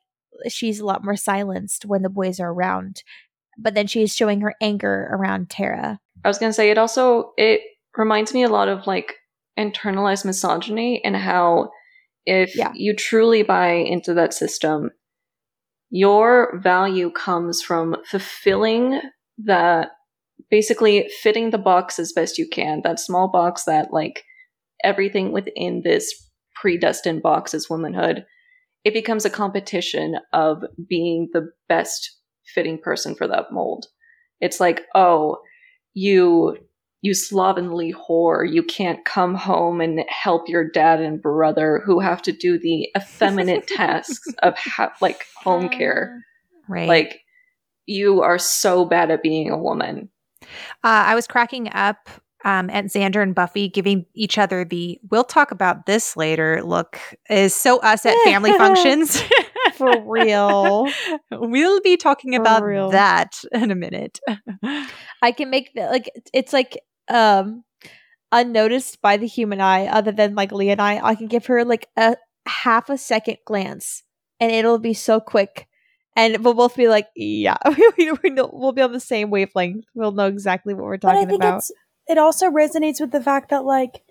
she's 0.48 0.80
a 0.80 0.86
lot 0.86 1.04
more 1.04 1.16
silenced 1.16 1.86
when 1.86 2.04
the 2.04 2.10
boys 2.10 2.40
are 2.40 2.52
around. 2.52 3.02
But 3.58 3.74
then 3.74 3.88
she's 3.88 4.16
showing 4.16 4.42
her 4.42 4.56
anger 4.62 5.10
around 5.12 5.50
Tara 5.50 6.00
I 6.24 6.28
was 6.28 6.38
gonna 6.38 6.54
say 6.54 6.70
it 6.70 6.78
also 6.78 7.32
it 7.38 7.62
reminds 7.96 8.34
me 8.34 8.44
a 8.44 8.50
lot 8.50 8.68
of 8.68 8.86
like 8.86 9.16
internalized 9.58 10.26
misogyny 10.26 11.02
and 11.04 11.16
how 11.16 11.70
if 12.26 12.56
yeah. 12.56 12.72
you 12.76 12.94
truly 12.94 13.44
buy 13.44 13.70
into 13.70 14.14
that 14.16 14.34
system, 14.34 14.92
your 15.90 16.60
value 16.60 17.10
comes 17.10 17.62
from 17.62 17.96
fulfilling 18.06 19.00
that 19.46 19.92
basically 20.52 21.10
fitting 21.22 21.52
the 21.52 21.58
box 21.58 21.98
as 21.98 22.12
best 22.12 22.38
you 22.38 22.48
can. 22.48 22.82
That 22.84 23.00
small 23.00 23.30
box 23.30 23.64
that 23.64 23.94
like 23.94 24.26
everything 24.84 25.32
within 25.32 25.82
this 25.84 26.30
predestined 26.56 27.22
box 27.22 27.54
is 27.54 27.70
womanhood. 27.70 28.26
It 28.84 28.94
becomes 28.94 29.24
a 29.24 29.30
competition 29.30 30.18
of 30.34 30.62
being 30.90 31.30
the 31.32 31.50
best 31.70 32.17
fitting 32.54 32.80
person 32.80 33.16
for 33.16 33.28
that 33.28 33.52
mold. 33.52 33.88
It's 34.40 34.60
like, 34.60 34.86
oh, 34.96 35.38
you 35.94 36.58
you 37.02 37.14
slovenly 37.14 37.94
whore, 37.94 38.52
you 38.52 38.64
can't 38.64 39.06
come 39.06 39.36
home 39.36 39.82
and 39.82 40.04
help 40.10 40.50
your 40.50 40.68
dad 40.68 41.00
and 41.00 41.22
brother 41.22 41.82
who 41.86 42.00
have 42.00 42.22
to 42.24 42.32
do 42.32 42.58
the 42.58 42.90
effeminate 42.98 43.68
tasks 43.76 44.28
of 44.42 44.58
ha- 44.58 44.94
like 45.00 45.26
home 45.44 45.70
care. 45.70 46.24
Right. 46.68 46.88
Like 46.88 47.22
you 47.86 48.22
are 48.22 48.40
so 48.40 48.84
bad 48.84 49.12
at 49.12 49.24
being 49.24 49.50
a 49.50 49.58
woman. 49.58 50.10
Uh, 50.84 51.06
I 51.06 51.16
was 51.16 51.28
cracking 51.28 51.70
up 51.72 52.10
um, 52.44 52.70
at 52.70 52.86
Xander 52.86 53.22
and 53.22 53.36
Buffy 53.36 53.68
giving 53.68 54.06
each 54.14 54.38
other 54.38 54.64
the 54.64 55.00
"we'll 55.10 55.24
talk 55.24 55.52
about 55.52 55.86
this 55.86 56.16
later" 56.16 56.62
look 56.64 57.00
is 57.30 57.56
so 57.56 57.80
us 57.80 58.06
at 58.06 58.16
family 58.24 58.54
functions. 58.58 59.22
For 59.78 60.02
real. 60.06 60.88
we'll 61.32 61.82
be 61.82 61.98
talking 61.98 62.34
For 62.34 62.42
about 62.42 62.64
real. 62.64 62.90
that 62.92 63.42
in 63.52 63.72
a 63.72 63.76
minute. 63.76 64.20
I 65.22 65.32
can 65.32 65.50
make 65.50 65.74
the, 65.74 65.84
like 65.88 66.10
it's 66.34 66.54
like 66.54 66.80
um 67.10 67.64
unnoticed 68.32 69.02
by 69.02 69.18
the 69.18 69.28
human 69.28 69.62
eye 69.62 69.88
other 69.88 70.12
than 70.12 70.36
like 70.36 70.52
Leah 70.52 70.74
and 70.74 70.82
I. 70.82 71.00
I 71.04 71.16
can 71.16 71.28
give 71.28 71.46
her 71.48 71.64
like 71.64 71.88
a 71.96 72.18
half 72.46 72.90
a 72.90 72.98
second 72.98 73.38
glance 73.46 74.04
and 74.40 74.52
it'll 74.52 74.80
be 74.80 74.94
so 74.94 75.20
quick 75.20 75.68
and 76.18 76.44
we'll 76.44 76.56
both 76.56 76.76
be 76.76 76.88
like, 76.88 77.08
yeah, 77.16 77.58
we, 77.98 78.12
we 78.24 78.30
know, 78.32 78.50
we'll 78.52 78.72
be 78.72 78.82
on 78.82 78.92
the 78.92 79.00
same 79.00 79.30
wavelength. 79.30 79.86
We'll 79.94 80.12
know 80.12 80.26
exactly 80.26 80.74
what 80.74 80.86
we're 80.86 80.98
talking 80.98 81.32
about. 81.32 81.62
it 82.08 82.18
also 82.18 82.50
resonates 82.50 83.00
with 83.00 83.12
the 83.12 83.22
fact 83.22 83.50
that 83.52 83.64
like 83.64 84.04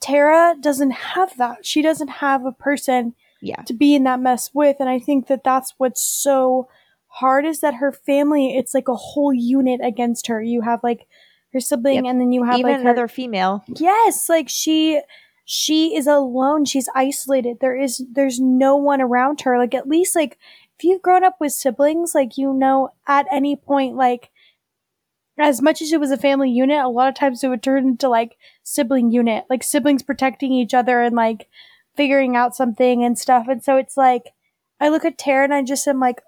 Tara 0.00 0.56
doesn't 0.58 0.92
have 0.92 1.36
that. 1.36 1.66
She 1.66 1.82
doesn't 1.82 2.08
have 2.08 2.46
a 2.46 2.52
person 2.52 3.14
yeah. 3.40 3.62
to 3.62 3.74
be 3.74 3.94
in 3.94 4.04
that 4.04 4.20
mess 4.20 4.50
with. 4.54 4.76
And 4.80 4.88
I 4.88 4.98
think 4.98 5.28
that 5.28 5.44
that's 5.44 5.74
what's 5.78 6.02
so 6.02 6.68
hard 7.06 7.44
is 7.44 7.60
that 7.60 7.74
her 7.74 7.92
family, 7.92 8.56
it's 8.56 8.74
like 8.74 8.88
a 8.88 8.94
whole 8.94 9.32
unit 9.32 9.80
against 9.82 10.26
her. 10.26 10.42
You 10.42 10.62
have 10.62 10.80
like 10.82 11.06
her 11.52 11.60
sibling 11.60 12.04
yep. 12.04 12.10
and 12.10 12.20
then 12.20 12.32
you 12.32 12.44
have 12.44 12.58
even 12.58 12.72
like 12.72 12.80
another 12.80 13.02
her, 13.02 13.08
female. 13.08 13.64
Yes. 13.68 14.28
Like 14.28 14.48
she, 14.48 15.00
she 15.44 15.96
is 15.96 16.06
alone. 16.06 16.64
She's 16.64 16.88
isolated. 16.94 17.58
There 17.60 17.76
is 17.76 18.04
there's 18.12 18.40
no 18.40 18.76
one 18.76 19.00
around 19.00 19.42
her. 19.42 19.56
Like 19.58 19.74
at 19.74 19.88
least 19.88 20.16
like 20.16 20.38
if 20.76 20.84
you've 20.84 21.02
grown 21.02 21.24
up 21.24 21.36
with 21.40 21.52
siblings, 21.52 22.14
like 22.14 22.36
you 22.36 22.52
know 22.52 22.90
at 23.06 23.26
any 23.30 23.56
point 23.56 23.94
like 23.94 24.30
as 25.38 25.62
much 25.62 25.82
as 25.82 25.92
it 25.92 26.00
was 26.00 26.10
a 26.10 26.16
family 26.16 26.50
unit, 26.50 26.84
a 26.84 26.88
lot 26.88 27.08
of 27.08 27.14
times 27.14 27.44
it 27.44 27.48
would 27.48 27.62
turn 27.62 27.86
into 27.86 28.08
like 28.08 28.36
sibling 28.62 29.10
unit, 29.10 29.44
like 29.48 29.62
siblings 29.62 30.02
protecting 30.02 30.52
each 30.52 30.74
other 30.74 31.00
and 31.00 31.14
like 31.14 31.48
figuring 31.96 32.36
out 32.36 32.56
something 32.56 33.04
and 33.04 33.18
stuff. 33.18 33.46
And 33.48 33.62
so 33.62 33.76
it's 33.76 33.96
like 33.96 34.32
I 34.80 34.88
look 34.88 35.04
at 35.04 35.18
Tara 35.18 35.44
and 35.44 35.54
I 35.54 35.62
just 35.62 35.86
am 35.88 36.00
like, 36.00 36.20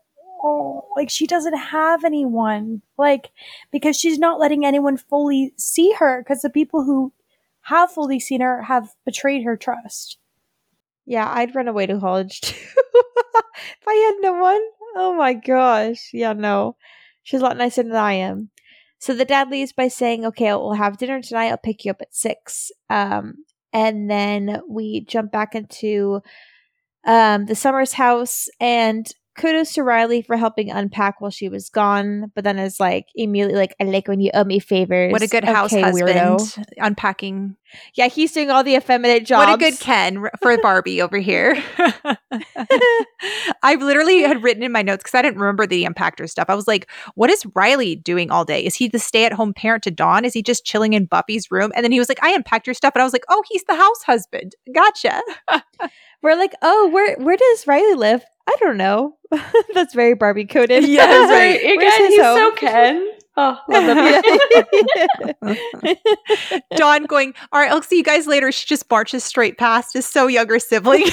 oh, 0.43 0.89
like 0.97 1.11
she 1.11 1.27
doesn't 1.27 1.57
have 1.57 2.05
anyone. 2.05 2.83
Like, 2.97 3.31
because 3.71 3.99
she's 3.99 4.19
not 4.19 4.41
letting 4.41 4.65
anyone 4.65 4.97
fully 4.97 5.53
see 5.57 5.93
her 5.99 6.23
because 6.23 6.43
the 6.43 6.51
people 6.51 6.85
who 6.85 7.13
have 7.63 7.93
fully 7.93 8.19
seen 8.19 8.41
her 8.41 8.63
have 8.63 8.95
betrayed 9.05 9.45
her 9.45 9.57
trust. 9.57 10.19
Yeah, 11.05 11.31
I'd 11.31 11.55
run 11.55 11.69
away 11.69 11.87
to 11.87 12.01
college 12.01 12.41
too. 12.41 12.55
if 12.55 13.87
I 13.87 13.95
had 13.95 14.23
no 14.23 14.33
one. 14.35 14.63
Oh 14.97 15.15
my 15.17 15.35
gosh. 15.35 16.11
Yeah, 16.13 16.33
no. 16.33 16.77
She's 17.23 17.41
a 17.41 17.45
lot 17.45 17.57
nicer 17.57 17.83
than 17.83 17.95
I 17.95 18.15
am. 18.15 18.51
So 18.99 19.15
the 19.15 19.25
dad 19.25 19.51
leaves 19.51 19.73
by 19.73 19.89
saying, 19.89 20.27
okay, 20.27 20.53
we'll 20.53 20.73
have 20.73 20.99
dinner 20.99 21.23
tonight. 21.23 21.49
I'll 21.49 21.57
pick 21.57 21.85
you 21.85 21.93
up 21.93 22.03
at 22.03 22.15
six. 22.15 22.73
Um, 22.91 23.45
and 23.73 24.11
then 24.11 24.61
we 24.69 25.05
jump 25.07 25.33
back 25.33 25.55
into 25.55 26.21
um, 27.07 27.47
the 27.47 27.55
Summers 27.55 27.93
house, 27.93 28.49
and 28.61 29.07
kudos 29.37 29.73
to 29.75 29.83
Riley 29.85 30.21
for 30.21 30.37
helping 30.37 30.71
unpack 30.71 31.21
while 31.21 31.31
she 31.31 31.49
was 31.49 31.71
gone. 31.71 32.33
But 32.35 32.45
then 32.45 32.59
it's 32.59 32.81
like 32.81 33.07
immediately 33.15 33.55
like, 33.55 33.75
I 33.81 33.85
like 33.85 34.09
when 34.09 34.21
you 34.21 34.31
owe 34.35 34.45
me 34.45 34.59
favors. 34.59 35.13
What 35.13 35.23
a 35.23 35.29
good 35.29 35.45
house 35.45 35.73
Okay, 35.73 35.81
husband. 35.83 36.09
weirdo. 36.09 36.65
Unpacking. 36.79 37.57
Yeah, 37.95 38.09
he's 38.09 38.33
doing 38.33 38.51
all 38.51 38.65
the 38.65 38.75
effeminate 38.75 39.25
jobs. 39.27 39.47
What 39.47 39.55
a 39.55 39.59
good 39.59 39.79
Ken 39.79 40.25
for 40.43 40.59
Barbie 40.59 41.01
over 41.01 41.19
here. 41.19 41.57
I've 43.69 43.83
literally 43.83 44.23
had 44.23 44.43
written 44.43 44.63
in 44.63 44.73
my 44.73 44.81
notes 44.81 45.03
because 45.03 45.15
I 45.15 45.21
didn't 45.21 45.41
remember 45.41 45.67
the 45.67 45.85
impactor 45.85 46.27
stuff. 46.29 46.47
I 46.49 46.55
was 46.55 46.67
like, 46.67 46.91
what 47.17 47.29
is 47.29 47.45
Riley 47.55 47.97
doing 47.97 48.31
all 48.31 48.47
day? 48.47 48.65
Is 48.65 48.75
he 48.75 48.89
the 48.89 48.99
stay 48.99 49.27
at 49.27 49.33
home 49.35 49.53
parent 49.53 49.83
to 49.83 49.91
Dawn? 49.91 50.25
Is 50.25 50.33
he 50.33 50.43
just 50.43 50.65
chilling 50.65 50.95
in 50.95 51.05
Buffy's 51.05 51.51
room? 51.51 51.71
And 51.75 51.85
then 51.85 51.93
he 51.93 51.99
was 51.99 52.09
like, 52.09 52.23
I 52.23 52.31
unpacked 52.31 52.67
your 52.67 52.73
stuff. 52.73 52.95
And 52.95 53.03
I 53.03 53.05
was 53.05 53.13
like, 53.13 53.25
oh, 53.29 53.43
he's 53.51 53.65
the 53.65 53.75
house 53.75 54.03
husband. 54.05 54.55
Gotcha. 54.75 55.21
We're 56.23 56.35
like, 56.37 56.55
oh, 56.63 56.89
where 56.89 57.15
where 57.19 57.37
does 57.37 57.67
Riley 57.67 57.95
live? 57.95 58.25
I 58.49 58.57
don't 58.61 58.79
know. 58.79 59.19
That's 59.75 59.93
very 59.95 60.15
Barbie 60.15 60.47
coded. 60.47 60.89
Yes, 60.89 61.31
right. 61.31 61.61
Where's 61.77 61.95
Again, 61.95 62.07
his 62.07 62.15
he's 62.15 62.25
home? 62.25 62.39
so 62.39 62.53
Ken. 62.57 63.07
Oh, 63.37 63.59
love 63.69 63.87
that. 63.87 64.25
Dawn 66.75 67.05
going, 67.05 67.35
all 67.53 67.61
right, 67.61 67.71
I'll 67.71 67.83
see 67.83 67.99
you 67.99 68.03
guys 68.03 68.27
later. 68.27 68.51
She 68.51 68.67
just 68.67 68.91
marches 68.91 69.23
straight 69.23 69.59
past 69.59 69.93
his 69.93 70.07
so 70.07 70.27
younger 70.27 70.59
sibling. 70.59 71.05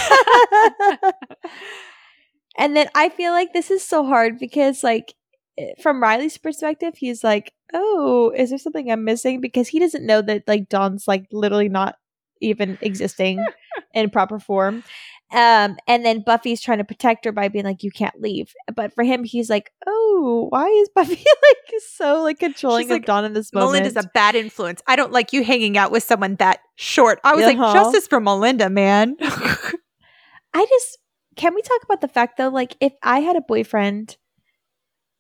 And 2.58 2.76
then 2.76 2.88
I 2.96 3.10
feel 3.10 3.32
like 3.32 3.54
this 3.54 3.70
is 3.72 3.84
so 3.84 4.06
hard 4.06 4.40
because, 4.40 4.84
like, 4.84 5.14
eh, 5.58 5.74
from 5.82 6.02
Riley's 6.02 6.38
perspective, 6.38 6.94
he's 6.98 7.24
like, 7.24 7.52
"Oh, 7.74 8.32
is 8.36 8.50
there 8.50 8.58
something 8.60 8.92
I'm 8.92 9.04
missing?" 9.04 9.42
Because 9.42 9.68
he 9.68 9.80
doesn't 9.80 10.06
know 10.06 10.22
that 10.22 10.44
like 10.48 10.70
Dawn's 10.70 11.08
like 11.08 11.26
literally 11.32 11.70
not 11.70 11.96
even 12.42 12.78
existing 12.82 13.44
in 13.94 14.10
proper 14.10 14.40
form. 14.40 14.84
Um, 15.32 15.78
and 15.88 16.06
then 16.06 16.22
Buffy's 16.24 16.62
trying 16.62 16.78
to 16.78 16.84
protect 16.84 17.26
her 17.26 17.32
by 17.32 17.48
being 17.48 17.66
like, 17.66 17.82
"You 17.84 17.90
can't 17.92 18.22
leave." 18.22 18.54
But 18.76 18.94
for 18.94 19.04
him, 19.04 19.24
he's 19.24 19.50
like, 19.50 19.72
"Oh, 19.88 20.48
why 20.50 20.68
is 20.68 20.90
Buffy 20.94 21.16
like 21.16 21.82
so 21.90 22.22
like 22.22 22.40
controlling 22.40 22.84
She's 22.84 22.92
like, 22.92 23.06
Dawn 23.06 23.26
in 23.26 23.34
this 23.34 23.52
moment?" 23.52 23.72
Melinda's 23.72 23.96
a 23.96 24.08
bad 24.14 24.36
influence. 24.36 24.82
I 24.88 24.96
don't 24.96 25.12
like 25.12 25.34
you 25.34 25.44
hanging 25.44 25.78
out 25.78 25.92
with 25.92 26.04
someone 26.04 26.36
that 26.36 26.60
short. 26.76 27.20
I 27.24 27.34
was 27.34 27.44
Uh-huh. 27.46 27.58
like, 27.64 27.74
justice 27.74 28.08
for 28.08 28.20
Melinda, 28.20 28.70
man. 28.70 29.16
I 29.20 30.66
just 30.70 30.98
can 31.36 31.54
we 31.54 31.62
talk 31.62 31.84
about 31.84 32.02
the 32.02 32.08
fact 32.08 32.38
though, 32.38 32.50
like 32.50 32.76
if 32.80 32.94
I 33.04 33.20
had 33.20 33.36
a 33.36 33.42
boyfriend 33.42 34.18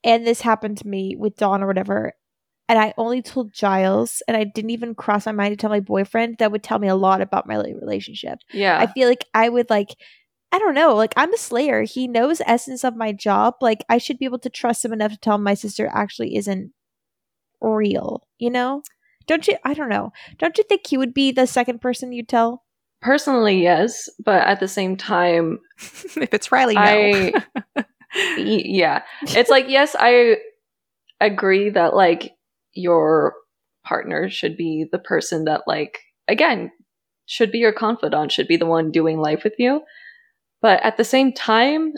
and 0.03 0.25
this 0.25 0.41
happened 0.41 0.77
to 0.79 0.87
me 0.87 1.15
with 1.17 1.35
Dawn 1.35 1.63
or 1.63 1.67
whatever, 1.67 2.13
and 2.67 2.79
I 2.79 2.93
only 2.97 3.21
told 3.21 3.53
Giles 3.53 4.23
and 4.27 4.35
I 4.35 4.43
didn't 4.43 4.71
even 4.71 4.95
cross 4.95 5.25
my 5.25 5.31
mind 5.31 5.51
to 5.51 5.57
tell 5.57 5.69
my 5.69 5.79
boyfriend, 5.79 6.37
that 6.39 6.51
would 6.51 6.63
tell 6.63 6.79
me 6.79 6.87
a 6.87 6.95
lot 6.95 7.21
about 7.21 7.47
my 7.47 7.55
relationship. 7.55 8.39
Yeah. 8.51 8.79
I 8.79 8.87
feel 8.87 9.07
like 9.07 9.25
I 9.33 9.49
would 9.49 9.69
like 9.69 9.95
I 10.51 10.59
don't 10.59 10.75
know, 10.75 10.95
like 10.95 11.13
I'm 11.17 11.33
a 11.33 11.37
slayer. 11.37 11.83
He 11.83 12.07
knows 12.07 12.41
essence 12.45 12.83
of 12.83 12.95
my 12.95 13.11
job. 13.11 13.55
Like 13.61 13.83
I 13.89 13.97
should 13.97 14.17
be 14.17 14.25
able 14.25 14.39
to 14.39 14.49
trust 14.49 14.85
him 14.85 14.93
enough 14.93 15.11
to 15.11 15.17
tell 15.17 15.35
him 15.35 15.43
my 15.43 15.53
sister 15.53 15.89
actually 15.93 16.35
isn't 16.37 16.71
real, 17.61 18.27
you 18.37 18.49
know? 18.49 18.81
Don't 19.27 19.47
you 19.47 19.57
I 19.63 19.73
don't 19.73 19.89
know. 19.89 20.11
Don't 20.37 20.57
you 20.57 20.63
think 20.63 20.87
he 20.87 20.97
would 20.97 21.13
be 21.13 21.31
the 21.31 21.47
second 21.47 21.81
person 21.81 22.11
you 22.11 22.23
tell? 22.23 22.64
Personally, 23.05 23.61
yes. 23.61 24.09
But 24.23 24.47
at 24.47 24.59
the 24.59 24.67
same 24.67 24.97
time, 24.97 25.59
if 25.77 26.33
it's 26.33 26.51
Riley, 26.51 26.73
no. 26.73 26.81
I 26.81 27.33
y- 28.15 28.63
yeah 28.65 29.03
it's 29.21 29.49
like 29.49 29.65
yes 29.67 29.95
i 29.97 30.37
agree 31.19 31.69
that 31.69 31.95
like 31.95 32.31
your 32.73 33.33
partner 33.83 34.29
should 34.29 34.57
be 34.57 34.85
the 34.91 34.99
person 34.99 35.45
that 35.45 35.61
like 35.67 35.99
again 36.27 36.71
should 37.25 37.51
be 37.51 37.59
your 37.59 37.73
confidant 37.73 38.31
should 38.31 38.47
be 38.47 38.57
the 38.57 38.65
one 38.65 38.91
doing 38.91 39.19
life 39.19 39.43
with 39.43 39.53
you 39.57 39.81
but 40.61 40.81
at 40.83 40.97
the 40.97 41.03
same 41.03 41.33
time 41.33 41.93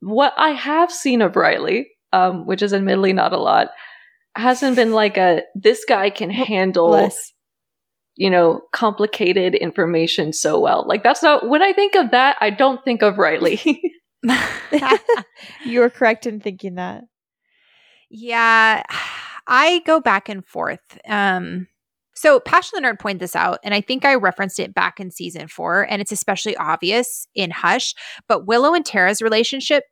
what 0.00 0.32
i 0.36 0.50
have 0.50 0.92
seen 0.92 1.22
of 1.22 1.36
riley 1.36 1.88
um 2.12 2.46
which 2.46 2.62
is 2.62 2.72
admittedly 2.72 3.12
not 3.12 3.32
a 3.32 3.38
lot 3.38 3.68
hasn't 4.36 4.76
been 4.76 4.92
like 4.92 5.16
a 5.16 5.42
this 5.54 5.84
guy 5.88 6.10
can 6.10 6.30
handle 6.30 6.88
Bless. 6.88 7.32
You 8.18 8.28
know 8.28 8.60
complicated 8.72 9.54
information 9.54 10.32
so 10.32 10.58
well 10.60 10.84
like 10.86 11.02
that's 11.02 11.22
not 11.22 11.48
when 11.48 11.62
i 11.62 11.72
think 11.72 11.94
of 11.94 12.10
that 12.10 12.36
i 12.40 12.50
don't 12.50 12.84
think 12.84 13.02
of 13.02 13.16
riley 13.16 13.60
you 15.64 15.80
were 15.80 15.90
correct 15.90 16.26
in 16.26 16.40
thinking 16.40 16.74
that. 16.74 17.04
yeah, 18.10 18.82
I 19.46 19.82
go 19.86 20.00
back 20.00 20.28
and 20.28 20.44
forth. 20.44 20.98
Um, 21.06 21.68
so 22.14 22.40
Passion 22.40 22.82
the 22.82 22.88
Nerd 22.88 22.98
pointed 22.98 23.20
this 23.20 23.36
out, 23.36 23.60
and 23.62 23.72
I 23.72 23.80
think 23.80 24.04
I 24.04 24.14
referenced 24.16 24.58
it 24.58 24.74
back 24.74 24.98
in 24.98 25.10
season 25.10 25.46
four, 25.46 25.82
and 25.82 26.02
it's 26.02 26.12
especially 26.12 26.56
obvious 26.56 27.28
in 27.34 27.50
Hush. 27.50 27.94
But 28.28 28.46
Willow 28.46 28.74
and 28.74 28.84
Tara's 28.84 29.22
relationship 29.22 29.84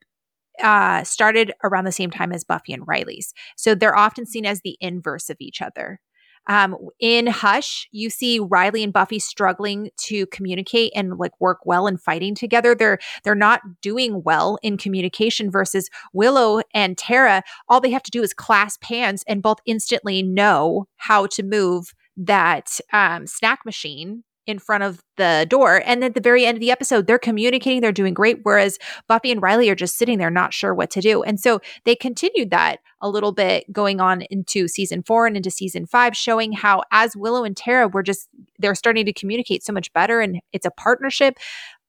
uh, 0.61 1.05
started 1.05 1.53
around 1.62 1.85
the 1.85 1.93
same 1.93 2.11
time 2.11 2.33
as 2.33 2.43
Buffy 2.43 2.72
and 2.72 2.83
Riley's. 2.87 3.33
So 3.57 3.74
they're 3.74 3.97
often 3.97 4.27
seen 4.27 4.45
as 4.45 4.61
the 4.62 4.77
inverse 4.81 5.31
of 5.31 5.37
each 5.39 5.62
other. 5.62 6.01
Um, 6.47 6.76
in 7.01 7.26
Hush, 7.26 7.88
you 7.90 8.11
see 8.11 8.38
Riley 8.38 8.82
and 8.82 8.92
Buffy 8.92 9.18
struggling 9.18 9.90
to 10.05 10.26
communicate 10.26 10.92
and 10.94 11.18
like 11.18 11.32
work 11.40 11.59
well 11.64 11.86
and 11.86 12.01
fighting 12.01 12.34
together. 12.34 12.74
They're 12.74 12.99
they're 13.24 13.34
not 13.34 13.61
doing 13.82 14.22
well 14.22 14.59
in 14.62 14.76
communication 14.76 15.51
versus 15.51 15.88
Willow 16.12 16.61
and 16.74 16.97
Tara. 16.97 17.42
All 17.68 17.80
they 17.80 17.90
have 17.90 18.03
to 18.05 18.11
do 18.11 18.22
is 18.22 18.32
clasp 18.32 18.84
hands 18.84 19.24
and 19.26 19.42
both 19.42 19.59
instantly 19.66 20.22
know 20.22 20.86
how 20.97 21.26
to 21.26 21.42
move 21.42 21.92
that 22.16 22.80
um, 22.92 23.26
snack 23.26 23.61
machine 23.66 24.24
in 24.47 24.59
front 24.59 24.84
of 24.84 25.03
the 25.16 25.47
door. 25.49 25.82
And 25.84 26.05
at 26.05 26.14
the 26.14 26.20
very 26.20 26.47
end 26.47 26.57
of 26.57 26.61
the 26.61 26.70
episode, 26.70 27.07
they're 27.07 27.18
communicating, 27.18 27.80
they're 27.80 27.92
doing 27.92 28.14
great. 28.14 28.40
Whereas 28.42 28.78
Buffy 29.09 29.32
and 29.32 29.42
Riley 29.42 29.68
are 29.70 29.74
just 29.74 29.99
sitting 29.99 30.18
there, 30.18 30.30
not 30.30 30.55
sure 30.55 30.74
what 30.74 30.90
to 30.90 31.01
do. 31.01 31.22
And 31.22 31.40
so 31.40 31.61
they 31.84 31.97
continued 31.97 32.51
that 32.51 32.80
a 33.01 33.09
little 33.09 33.32
bit 33.32 33.70
going 33.72 34.01
on 34.01 34.22
into 34.22 34.68
season 34.68 35.03
four 35.03 35.26
and 35.26 35.36
into 35.36 35.51
season 35.51 35.86
five, 35.86 36.16
showing 36.16 36.53
how 36.53 36.82
as 36.92 37.16
Willow 37.16 37.44
and 37.44 37.57
Tara 37.57 37.88
were 37.88 38.03
just, 38.03 38.28
they're 38.59 38.74
starting 38.74 39.05
to 39.07 39.12
communicate 39.12 39.64
so 39.64 39.72
much 39.72 39.92
better 39.92 40.20
and 40.20 40.40
it's 40.53 40.66
a 40.66 40.70
partnership. 40.70 41.38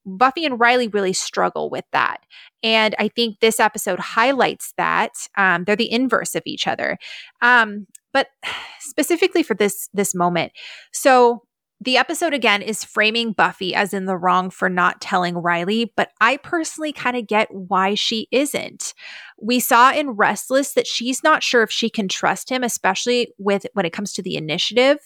Buffy 0.04 0.44
and 0.44 0.58
Riley 0.58 0.88
really 0.88 1.12
struggle 1.12 1.68
with 1.70 1.84
that. 1.92 2.24
And 2.62 2.94
I 2.98 3.08
think 3.08 3.40
this 3.40 3.60
episode 3.60 3.98
highlights 3.98 4.72
that. 4.76 5.12
Um, 5.36 5.64
they're 5.64 5.76
the 5.76 5.92
inverse 5.92 6.34
of 6.34 6.42
each 6.46 6.66
other. 6.66 6.98
Um, 7.42 7.86
but 8.12 8.28
specifically 8.80 9.42
for 9.42 9.54
this 9.54 9.88
this 9.92 10.14
moment. 10.14 10.52
So 10.92 11.42
the 11.80 11.96
episode 11.96 12.34
again 12.34 12.60
is 12.60 12.82
framing 12.82 13.32
Buffy 13.32 13.74
as 13.74 13.94
in 13.94 14.06
the 14.06 14.16
wrong 14.16 14.50
for 14.50 14.68
not 14.68 15.00
telling 15.00 15.36
Riley, 15.36 15.92
but 15.96 16.10
I 16.20 16.36
personally 16.38 16.92
kind 16.92 17.16
of 17.16 17.26
get 17.26 17.52
why 17.54 17.94
she 17.94 18.26
isn't. 18.32 18.94
We 19.40 19.60
saw 19.60 19.92
in 19.92 20.10
Restless 20.10 20.72
that 20.72 20.86
she's 20.86 21.22
not 21.22 21.42
sure 21.42 21.62
if 21.62 21.70
she 21.70 21.88
can 21.88 22.08
trust 22.08 22.50
him, 22.50 22.64
especially 22.64 23.32
with 23.38 23.66
when 23.74 23.86
it 23.86 23.92
comes 23.92 24.12
to 24.14 24.22
the 24.22 24.36
initiative. 24.36 24.98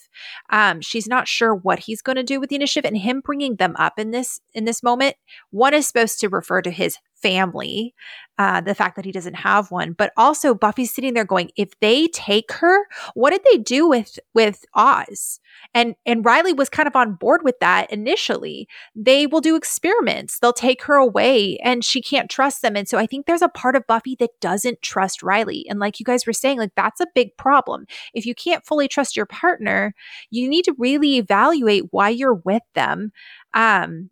Um, 0.49 0.81
she's 0.81 1.07
not 1.07 1.27
sure 1.27 1.53
what 1.53 1.79
he's 1.79 2.01
going 2.01 2.15
to 2.15 2.23
do 2.23 2.39
with 2.39 2.49
the 2.49 2.55
initiative, 2.55 2.87
and 2.87 2.97
him 2.97 3.21
bringing 3.21 3.57
them 3.57 3.75
up 3.77 3.99
in 3.99 4.11
this 4.11 4.39
in 4.53 4.65
this 4.65 4.83
moment. 4.83 5.15
One 5.51 5.73
is 5.73 5.87
supposed 5.87 6.19
to 6.19 6.29
refer 6.29 6.61
to 6.61 6.71
his 6.71 6.97
family, 7.23 7.95
uh, 8.37 8.61
the 8.61 8.75
fact 8.75 8.95
that 8.97 9.05
he 9.05 9.11
doesn't 9.11 9.35
have 9.35 9.71
one, 9.71 9.93
but 9.93 10.11
also 10.17 10.53
Buffy's 10.53 10.93
sitting 10.93 11.13
there 11.13 11.23
going, 11.23 11.49
if 11.55 11.69
they 11.79 12.07
take 12.07 12.51
her, 12.51 12.85
what 13.13 13.31
did 13.31 13.41
they 13.49 13.57
do 13.57 13.87
with 13.87 14.19
with 14.33 14.65
Oz? 14.75 15.39
And 15.73 15.95
and 16.05 16.25
Riley 16.25 16.51
was 16.53 16.69
kind 16.69 16.87
of 16.87 16.95
on 16.95 17.13
board 17.13 17.41
with 17.43 17.59
that 17.59 17.91
initially. 17.91 18.67
They 18.95 19.25
will 19.25 19.39
do 19.41 19.55
experiments. 19.55 20.39
They'll 20.39 20.51
take 20.51 20.83
her 20.83 20.95
away 20.95 21.57
and 21.63 21.83
she 21.83 22.01
can't 22.01 22.29
trust 22.29 22.61
them. 22.61 22.75
And 22.75 22.87
so 22.87 22.97
I 22.97 23.07
think 23.07 23.25
there's 23.25 23.41
a 23.41 23.49
part 23.49 23.75
of 23.75 23.87
Buffy 23.87 24.15
that 24.23 24.39
doesn't 24.39 24.81
trust 24.81 25.21
Riley. 25.21 25.65
And 25.69 25.79
like 25.79 25.99
you 25.99 26.05
guys 26.05 26.25
were 26.25 26.33
saying, 26.33 26.57
like 26.57 26.75
that's 26.75 27.01
a 27.01 27.07
big 27.13 27.35
problem. 27.37 27.85
If 28.13 28.25
you 28.25 28.33
can't 28.33 28.65
fully 28.65 28.87
trust 28.87 29.17
your 29.17 29.25
partner, 29.25 29.93
you 30.29 30.47
need 30.47 30.63
to 30.65 30.75
really 30.77 31.17
evaluate 31.17 31.83
why 31.91 32.09
you're 32.09 32.33
with 32.45 32.63
them. 32.73 33.11
Um, 33.53 34.09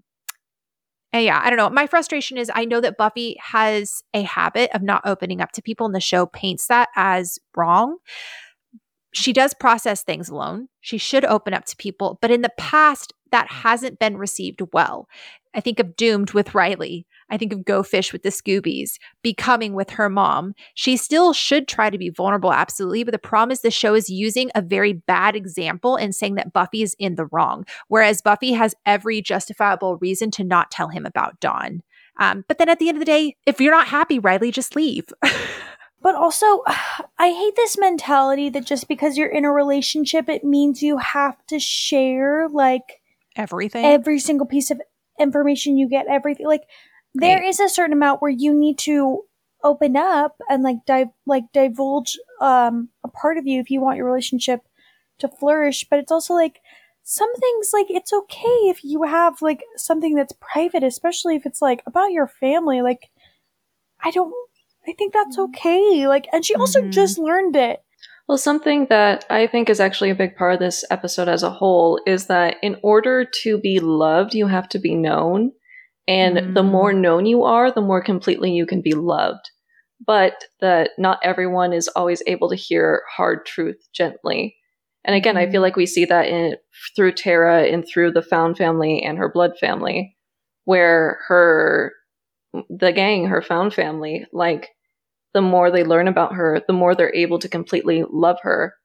and 1.13 1.23
yeah, 1.25 1.41
I 1.43 1.49
don't 1.49 1.57
know. 1.57 1.69
My 1.69 1.87
frustration 1.87 2.37
is 2.37 2.51
I 2.53 2.65
know 2.65 2.81
that 2.81 2.97
Buffy 2.97 3.37
has 3.41 4.03
a 4.13 4.21
habit 4.21 4.69
of 4.73 4.81
not 4.81 5.01
opening 5.05 5.41
up 5.41 5.51
to 5.53 5.61
people, 5.61 5.85
and 5.85 5.95
the 5.95 5.99
show 5.99 6.25
paints 6.25 6.67
that 6.67 6.89
as 6.95 7.39
wrong. 7.55 7.97
She 9.13 9.33
does 9.33 9.53
process 9.53 10.03
things 10.03 10.29
alone. 10.29 10.69
She 10.79 10.97
should 10.97 11.25
open 11.25 11.53
up 11.53 11.65
to 11.65 11.75
people, 11.75 12.17
but 12.21 12.31
in 12.31 12.41
the 12.41 12.51
past, 12.57 13.13
that 13.31 13.49
hasn't 13.49 13.99
been 13.99 14.17
received 14.17 14.61
well. 14.73 15.07
I 15.53 15.59
think 15.59 15.79
of 15.79 15.95
Doomed 15.95 16.31
with 16.31 16.55
Riley. 16.55 17.05
I 17.29 17.37
think 17.37 17.53
of 17.53 17.65
Go 17.65 17.83
Fish 17.83 18.13
with 18.13 18.23
the 18.23 18.29
Scoobies, 18.29 18.97
Becoming 19.21 19.73
with 19.73 19.91
her 19.91 20.09
mom. 20.09 20.53
She 20.75 20.97
still 20.97 21.33
should 21.33 21.67
try 21.67 21.89
to 21.89 21.97
be 21.97 22.09
vulnerable, 22.09 22.53
absolutely. 22.53 23.03
But 23.03 23.11
the 23.11 23.19
problem 23.19 23.51
is 23.51 23.61
the 23.61 23.71
show 23.71 23.93
is 23.93 24.09
using 24.09 24.49
a 24.55 24.61
very 24.61 24.93
bad 24.93 25.35
example 25.35 25.95
and 25.95 26.15
saying 26.15 26.35
that 26.35 26.53
Buffy 26.53 26.83
is 26.83 26.95
in 26.99 27.15
the 27.15 27.25
wrong, 27.25 27.65
whereas 27.87 28.21
Buffy 28.21 28.53
has 28.53 28.75
every 28.85 29.21
justifiable 29.21 29.97
reason 29.97 30.31
to 30.31 30.43
not 30.43 30.71
tell 30.71 30.89
him 30.89 31.05
about 31.05 31.39
Dawn. 31.39 31.83
Um, 32.17 32.45
but 32.47 32.57
then 32.57 32.69
at 32.69 32.79
the 32.79 32.89
end 32.89 32.97
of 32.97 33.01
the 33.01 33.05
day, 33.05 33.35
if 33.45 33.59
you're 33.59 33.73
not 33.73 33.87
happy, 33.87 34.19
Riley, 34.19 34.51
just 34.51 34.75
leave. 34.75 35.05
But 36.01 36.15
also, 36.15 36.63
I 37.19 37.29
hate 37.29 37.55
this 37.55 37.77
mentality 37.77 38.49
that 38.49 38.65
just 38.65 38.87
because 38.87 39.17
you're 39.17 39.29
in 39.29 39.45
a 39.45 39.51
relationship, 39.51 40.27
it 40.29 40.43
means 40.43 40.81
you 40.81 40.97
have 40.97 41.45
to 41.47 41.59
share 41.59 42.49
like 42.49 43.00
Everything. 43.35 43.85
every 43.85 44.19
single 44.19 44.45
piece 44.47 44.71
of 44.71 44.81
information 45.19 45.77
you 45.77 45.87
get, 45.87 46.07
everything. 46.07 46.45
Like, 46.47 46.63
there 47.13 47.41
is 47.43 47.59
a 47.59 47.69
certain 47.69 47.93
amount 47.93 48.21
where 48.21 48.31
you 48.31 48.53
need 48.53 48.77
to 48.79 49.23
open 49.63 49.95
up 49.95 50.37
and 50.49 50.63
like 50.63 50.77
dive, 50.87 51.09
like 51.25 51.43
divulge 51.53 52.17
um 52.39 52.89
a 53.03 53.07
part 53.07 53.37
of 53.37 53.45
you 53.45 53.59
if 53.59 53.69
you 53.69 53.79
want 53.79 53.97
your 53.97 54.05
relationship 54.07 54.61
to 55.19 55.27
flourish. 55.27 55.85
But 55.89 55.99
it's 55.99 56.11
also 56.11 56.33
like 56.33 56.59
some 57.03 57.33
things 57.35 57.69
like 57.73 57.87
it's 57.89 58.13
okay 58.13 58.69
if 58.69 58.83
you 58.83 59.03
have 59.03 59.41
like 59.41 59.63
something 59.75 60.15
that's 60.15 60.33
private, 60.39 60.83
especially 60.83 61.35
if 61.35 61.45
it's 61.45 61.61
like 61.61 61.83
about 61.85 62.11
your 62.11 62.27
family. 62.27 62.81
Like, 62.81 63.09
I 64.03 64.11
don't. 64.11 64.33
I 64.87 64.93
think 64.93 65.13
that's 65.13 65.37
okay. 65.37 66.07
Like, 66.07 66.27
and 66.33 66.43
she 66.43 66.55
also 66.55 66.81
Mhm. 66.81 66.91
just 66.91 67.19
learned 67.19 67.55
it. 67.55 67.83
Well, 68.31 68.37
something 68.37 68.87
that 68.89 69.25
I 69.29 69.45
think 69.45 69.69
is 69.69 69.81
actually 69.81 70.09
a 70.09 70.15
big 70.15 70.37
part 70.37 70.53
of 70.53 70.61
this 70.61 70.85
episode 70.89 71.27
as 71.27 71.43
a 71.43 71.49
whole 71.49 71.99
is 72.07 72.27
that 72.27 72.55
in 72.63 72.77
order 72.81 73.25
to 73.43 73.57
be 73.57 73.81
loved, 73.81 74.33
you 74.33 74.47
have 74.47 74.69
to 74.69 74.79
be 74.79 74.95
known. 74.95 75.51
And 76.07 76.37
the 76.37 76.63
Mm. 76.63 76.71
more 76.71 76.93
known 76.93 77.25
you 77.25 77.43
are, 77.43 77.71
the 77.71 77.81
more 77.81 78.01
completely 78.01 78.53
you 78.53 78.65
can 78.65 78.79
be 78.79 78.93
loved. 78.93 79.51
But 79.99 80.45
that 80.61 80.91
not 80.97 81.19
everyone 81.23 81.73
is 81.73 81.89
always 81.89 82.23
able 82.25 82.47
to 82.47 82.55
hear 82.55 83.03
hard 83.17 83.45
truth 83.45 83.85
gently. 83.91 84.55
And 85.03 85.13
again, 85.13 85.35
I 85.35 85.51
feel 85.51 85.61
like 85.61 85.75
we 85.75 85.85
see 85.85 86.05
that 86.05 86.29
in 86.29 86.55
through 86.95 87.11
Tara 87.11 87.63
and 87.63 87.85
through 87.85 88.11
the 88.13 88.21
Found 88.21 88.55
family 88.55 89.03
and 89.03 89.17
her 89.17 89.29
blood 89.29 89.57
family, 89.59 90.15
where 90.63 91.19
her 91.27 91.91
the 92.69 92.93
gang, 92.93 93.25
her 93.25 93.41
Found 93.41 93.73
family, 93.73 94.25
like 94.31 94.69
the 95.33 95.41
more 95.41 95.71
they 95.71 95.83
learn 95.83 96.07
about 96.07 96.33
her, 96.33 96.61
the 96.67 96.73
more 96.73 96.95
they're 96.95 97.15
able 97.15 97.39
to 97.39 97.47
completely 97.49 98.03
love 98.09 98.37
her. 98.43 98.75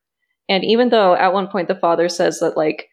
And 0.48 0.64
even 0.64 0.90
though 0.90 1.14
at 1.14 1.32
one 1.32 1.48
point 1.48 1.68
the 1.68 1.74
father 1.74 2.08
says 2.08 2.38
that 2.40 2.56
like, 2.56 2.88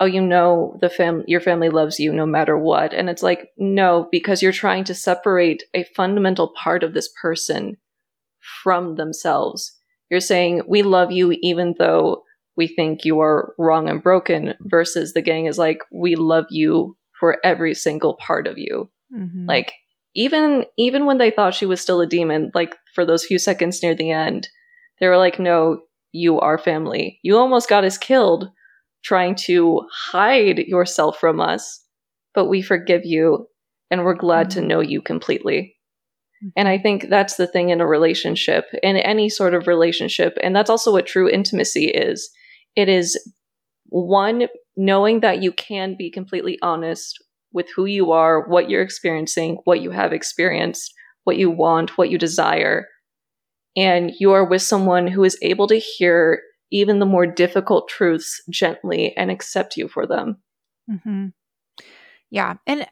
oh, 0.00 0.06
you 0.06 0.20
know, 0.20 0.78
the 0.80 0.88
fam 0.90 1.24
your 1.26 1.40
family 1.40 1.68
loves 1.68 1.98
you 1.98 2.12
no 2.12 2.26
matter 2.26 2.56
what, 2.58 2.92
and 2.94 3.08
it's 3.08 3.22
like, 3.22 3.48
no, 3.56 4.08
because 4.10 4.42
you're 4.42 4.52
trying 4.52 4.84
to 4.84 4.94
separate 4.94 5.62
a 5.74 5.84
fundamental 5.94 6.52
part 6.62 6.82
of 6.82 6.94
this 6.94 7.08
person 7.20 7.76
from 8.62 8.96
themselves. 8.96 9.72
You're 10.10 10.20
saying 10.20 10.62
we 10.68 10.82
love 10.82 11.10
you 11.12 11.36
even 11.42 11.74
though 11.78 12.22
we 12.56 12.66
think 12.68 13.04
you 13.04 13.20
are 13.20 13.54
wrong 13.58 13.88
and 13.88 14.02
broken, 14.02 14.54
versus 14.60 15.12
the 15.12 15.20
gang 15.22 15.46
is 15.46 15.58
like, 15.58 15.80
we 15.92 16.14
love 16.14 16.46
you 16.50 16.96
for 17.20 17.38
every 17.44 17.74
single 17.74 18.14
part 18.14 18.46
of 18.46 18.58
you 18.58 18.90
Mhm. 19.14 19.46
like 19.48 19.72
even 20.16 20.64
even 20.76 21.04
when 21.06 21.18
they 21.18 21.30
thought 21.30 21.54
she 21.54 21.66
was 21.66 21.80
still 21.80 22.00
a 22.00 22.06
demon 22.06 22.50
like 22.54 22.74
for 22.94 23.04
those 23.04 23.24
few 23.24 23.38
seconds 23.38 23.82
near 23.82 23.94
the 23.94 24.10
end 24.10 24.48
they 24.98 25.06
were 25.06 25.18
like 25.18 25.38
no 25.38 25.78
you 26.12 26.40
are 26.40 26.56
family. 26.56 27.20
You 27.22 27.36
almost 27.36 27.68
got 27.68 27.84
us 27.84 27.98
killed 27.98 28.48
trying 29.04 29.34
to 29.34 29.82
hide 29.92 30.58
yourself 30.58 31.18
from 31.18 31.40
us 31.40 31.84
but 32.34 32.46
we 32.46 32.60
forgive 32.62 33.04
you 33.04 33.46
and 33.90 34.04
we're 34.04 34.14
glad 34.14 34.50
to 34.50 34.58
mm-hmm. 34.58 34.68
know 34.68 34.80
you 34.80 35.00
completely. 35.00 35.76
Mm-hmm. 36.42 36.48
And 36.56 36.68
i 36.68 36.78
think 36.78 37.08
that's 37.08 37.36
the 37.36 37.46
thing 37.46 37.68
in 37.68 37.80
a 37.80 37.86
relationship 37.86 38.64
in 38.82 38.96
any 38.96 39.28
sort 39.28 39.54
of 39.54 39.66
relationship 39.66 40.36
and 40.42 40.56
that's 40.56 40.70
also 40.70 40.90
what 40.92 41.06
true 41.06 41.28
intimacy 41.28 41.86
is. 41.86 42.30
It 42.74 42.88
is 42.88 43.18
one 43.88 44.48
knowing 44.76 45.20
that 45.20 45.42
you 45.42 45.52
can 45.52 45.96
be 45.96 46.10
completely 46.10 46.58
honest 46.60 47.22
with 47.56 47.66
who 47.74 47.86
you 47.86 48.12
are, 48.12 48.46
what 48.46 48.68
you're 48.68 48.82
experiencing, 48.82 49.58
what 49.64 49.80
you 49.80 49.90
have 49.90 50.12
experienced, 50.12 50.92
what 51.24 51.38
you 51.38 51.50
want, 51.50 51.96
what 51.96 52.10
you 52.10 52.18
desire. 52.18 52.86
And 53.74 54.12
you 54.20 54.32
are 54.32 54.44
with 54.44 54.60
someone 54.60 55.06
who 55.06 55.24
is 55.24 55.38
able 55.40 55.66
to 55.68 55.78
hear 55.78 56.42
even 56.70 56.98
the 56.98 57.06
more 57.06 57.26
difficult 57.26 57.88
truths 57.88 58.42
gently 58.50 59.16
and 59.16 59.30
accept 59.30 59.76
you 59.76 59.88
for 59.88 60.06
them. 60.06 60.36
hmm 61.02 61.28
Yeah. 62.30 62.56
And 62.66 62.86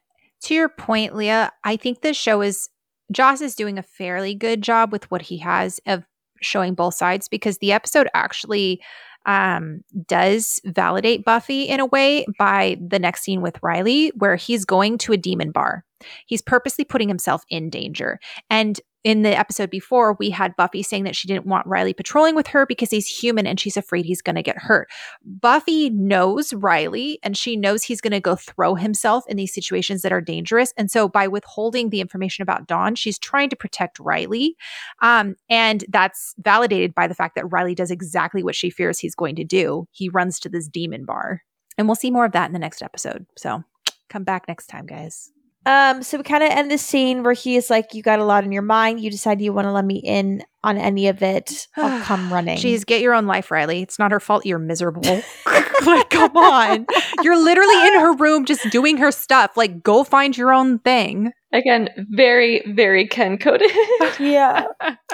to 0.44 0.54
your 0.54 0.70
point, 0.70 1.14
Leah, 1.14 1.52
I 1.62 1.76
think 1.76 2.00
this 2.00 2.16
show 2.16 2.40
is, 2.40 2.70
Joss 3.12 3.42
is 3.42 3.54
doing 3.54 3.78
a 3.78 3.82
fairly 3.82 4.34
good 4.34 4.62
job 4.62 4.92
with 4.92 5.10
what 5.10 5.22
he 5.22 5.38
has 5.38 5.78
of 5.86 6.04
showing 6.40 6.74
both 6.74 6.94
sides 6.94 7.28
because 7.28 7.58
the 7.58 7.72
episode 7.72 8.08
actually 8.14 8.80
um, 9.26 9.82
does 10.06 10.60
validate 10.64 11.24
Buffy 11.24 11.64
in 11.64 11.80
a 11.80 11.86
way 11.86 12.26
by 12.38 12.76
the 12.80 12.98
next 12.98 13.22
scene 13.22 13.40
with 13.40 13.58
Riley, 13.62 14.12
where 14.16 14.36
he's 14.36 14.64
going 14.64 14.98
to 14.98 15.12
a 15.12 15.16
demon 15.16 15.50
bar. 15.50 15.84
He's 16.26 16.42
purposely 16.42 16.84
putting 16.84 17.08
himself 17.08 17.44
in 17.48 17.70
danger. 17.70 18.18
And 18.50 18.80
in 19.04 19.20
the 19.20 19.38
episode 19.38 19.68
before, 19.68 20.16
we 20.18 20.30
had 20.30 20.56
Buffy 20.56 20.82
saying 20.82 21.04
that 21.04 21.14
she 21.14 21.28
didn't 21.28 21.46
want 21.46 21.66
Riley 21.66 21.92
patrolling 21.92 22.34
with 22.34 22.46
her 22.48 22.64
because 22.64 22.90
he's 22.90 23.06
human 23.06 23.46
and 23.46 23.60
she's 23.60 23.76
afraid 23.76 24.06
he's 24.06 24.22
going 24.22 24.36
to 24.36 24.42
get 24.42 24.56
hurt. 24.56 24.90
Buffy 25.24 25.90
knows 25.90 26.54
Riley 26.54 27.18
and 27.22 27.36
she 27.36 27.54
knows 27.54 27.84
he's 27.84 28.00
going 28.00 28.12
to 28.12 28.20
go 28.20 28.34
throw 28.34 28.74
himself 28.74 29.24
in 29.28 29.36
these 29.36 29.52
situations 29.52 30.00
that 30.02 30.12
are 30.12 30.22
dangerous. 30.22 30.72
And 30.78 30.90
so 30.90 31.06
by 31.06 31.28
withholding 31.28 31.90
the 31.90 32.00
information 32.00 32.42
about 32.42 32.66
Dawn, 32.66 32.94
she's 32.94 33.18
trying 33.18 33.50
to 33.50 33.56
protect 33.56 34.00
Riley. 34.00 34.56
Um, 35.02 35.36
and 35.50 35.84
that's 35.90 36.34
validated 36.38 36.94
by 36.94 37.06
the 37.06 37.14
fact 37.14 37.34
that 37.34 37.52
Riley 37.52 37.74
does 37.74 37.90
exactly 37.90 38.42
what 38.42 38.54
she 38.54 38.70
fears 38.70 38.98
he's 38.98 39.14
going 39.14 39.36
to 39.36 39.44
do. 39.44 39.86
He 39.92 40.08
runs 40.08 40.40
to 40.40 40.48
this 40.48 40.66
demon 40.66 41.04
bar. 41.04 41.42
And 41.76 41.88
we'll 41.88 41.96
see 41.96 42.10
more 42.10 42.24
of 42.24 42.32
that 42.32 42.46
in 42.46 42.52
the 42.52 42.58
next 42.58 42.82
episode. 42.82 43.26
So 43.36 43.64
come 44.08 44.24
back 44.24 44.48
next 44.48 44.68
time, 44.68 44.86
guys. 44.86 45.33
Um, 45.66 46.02
so 46.02 46.18
we 46.18 46.24
kind 46.24 46.42
of 46.42 46.50
end 46.50 46.70
the 46.70 46.78
scene 46.78 47.22
where 47.22 47.32
he 47.32 47.56
is 47.56 47.70
like, 47.70 47.94
"You 47.94 48.02
got 48.02 48.18
a 48.18 48.24
lot 48.24 48.44
in 48.44 48.52
your 48.52 48.62
mind. 48.62 49.00
You 49.00 49.10
decide 49.10 49.40
you 49.40 49.52
want 49.52 49.66
to 49.66 49.72
let 49.72 49.84
me 49.84 49.96
in 49.96 50.42
on 50.62 50.76
any 50.76 51.08
of 51.08 51.22
it. 51.22 51.68
I'll 51.76 52.02
come 52.04 52.32
running." 52.32 52.58
Jeez, 52.58 52.84
get 52.84 53.00
your 53.00 53.14
own 53.14 53.26
life, 53.26 53.50
Riley. 53.50 53.82
It's 53.82 53.98
not 53.98 54.10
her 54.12 54.20
fault 54.20 54.44
you're 54.44 54.58
miserable. 54.58 55.02
like, 55.86 56.10
come 56.10 56.36
on. 56.36 56.86
You're 57.22 57.36
literally 57.42 57.86
in 57.88 58.00
her 58.00 58.14
room 58.14 58.44
just 58.44 58.70
doing 58.70 58.96
her 58.98 59.10
stuff. 59.10 59.56
Like, 59.56 59.82
go 59.82 60.04
find 60.04 60.36
your 60.36 60.52
own 60.52 60.78
thing. 60.78 61.32
Again, 61.52 61.88
very, 62.10 62.62
very 62.74 63.06
Ken 63.06 63.38
coded. 63.38 63.70
Yeah. 64.20 64.64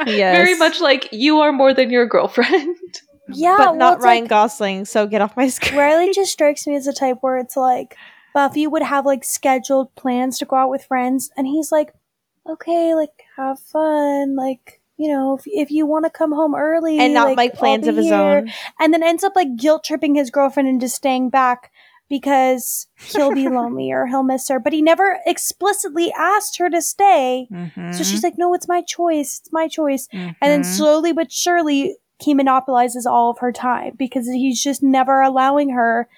yes. 0.06 0.36
very 0.36 0.56
much 0.58 0.80
like 0.80 1.08
you 1.12 1.40
are 1.40 1.52
more 1.52 1.72
than 1.72 1.90
your 1.90 2.06
girlfriend. 2.06 2.76
Yeah. 3.32 3.54
but 3.56 3.66
well, 3.68 3.76
not 3.76 3.94
it's 3.96 4.04
Ryan 4.04 4.22
like- 4.24 4.30
Gosling. 4.30 4.84
So 4.84 5.06
get 5.06 5.20
off 5.22 5.36
my 5.36 5.48
screen. 5.48 5.76
Riley 5.78 6.12
just 6.12 6.32
strikes 6.32 6.66
me 6.66 6.76
as 6.76 6.86
a 6.86 6.92
type 6.92 7.18
where 7.20 7.38
it's 7.38 7.56
like 7.56 7.96
Buffy 8.34 8.66
would 8.66 8.82
have 8.82 9.06
like 9.06 9.24
scheduled 9.24 9.94
plans 9.94 10.38
to 10.38 10.44
go 10.44 10.56
out 10.56 10.70
with 10.70 10.84
friends, 10.84 11.30
and 11.36 11.46
he's 11.46 11.70
like, 11.72 11.92
"Okay, 12.48 12.94
like 12.94 13.22
have 13.36 13.58
fun, 13.60 14.36
like 14.36 14.80
you 14.96 15.08
know, 15.10 15.36
if, 15.36 15.44
if 15.46 15.70
you 15.70 15.86
want 15.86 16.04
to 16.04 16.10
come 16.10 16.32
home 16.32 16.54
early 16.54 16.98
and 16.98 17.14
not 17.14 17.34
like, 17.36 17.52
I'll 17.52 17.56
plans 17.56 17.86
of 17.88 17.96
his 17.96 18.06
here." 18.06 18.14
own. 18.14 18.50
and 18.78 18.92
then 18.92 19.02
ends 19.02 19.24
up 19.24 19.34
like 19.34 19.56
guilt 19.56 19.84
tripping 19.84 20.14
his 20.14 20.30
girlfriend 20.30 20.68
into 20.68 20.88
staying 20.88 21.30
back 21.30 21.70
because 22.08 22.86
he'll 23.14 23.32
be 23.32 23.48
lonely 23.48 23.90
or 23.92 24.06
he'll 24.06 24.22
miss 24.22 24.48
her, 24.48 24.58
but 24.60 24.72
he 24.72 24.82
never 24.82 25.18
explicitly 25.26 26.12
asked 26.12 26.58
her 26.58 26.68
to 26.68 26.82
stay. 26.82 27.48
Mm-hmm. 27.50 27.92
So 27.92 28.04
she's 28.04 28.22
like, 28.22 28.36
"No, 28.36 28.52
it's 28.54 28.68
my 28.68 28.82
choice. 28.82 29.40
It's 29.40 29.52
my 29.52 29.68
choice." 29.68 30.08
And 30.12 30.34
then 30.40 30.62
Mhm. 30.62 30.66
slowly 30.66 31.12
but 31.12 31.32
surely, 31.32 31.96
he 32.18 32.34
monopolizes 32.34 33.06
all 33.06 33.30
of 33.30 33.38
her 33.38 33.52
time 33.52 33.94
because 33.96 34.26
he's 34.28 34.62
just 34.62 34.82
never 34.82 35.22
allowing 35.22 35.70
her 35.70 36.08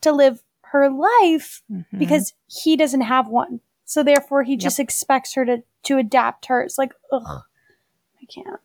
to 0.00 0.10
live 0.12 0.42
her 0.74 0.90
life 0.90 1.62
Mhm. 1.70 1.98
because 1.98 2.32
he 2.46 2.76
doesn't 2.76 3.02
have 3.02 3.28
one. 3.28 3.60
So 3.84 4.02
therefore, 4.02 4.42
he 4.42 4.56
just 4.56 4.80
expects 4.80 5.34
her 5.34 5.44
to 5.44 5.62
to 5.84 5.98
adapt 5.98 6.46
her. 6.46 6.62
It's 6.62 6.78
Like, 6.78 6.92
ugh, 7.12 7.42
I 8.22 8.26
can't. 8.26 8.60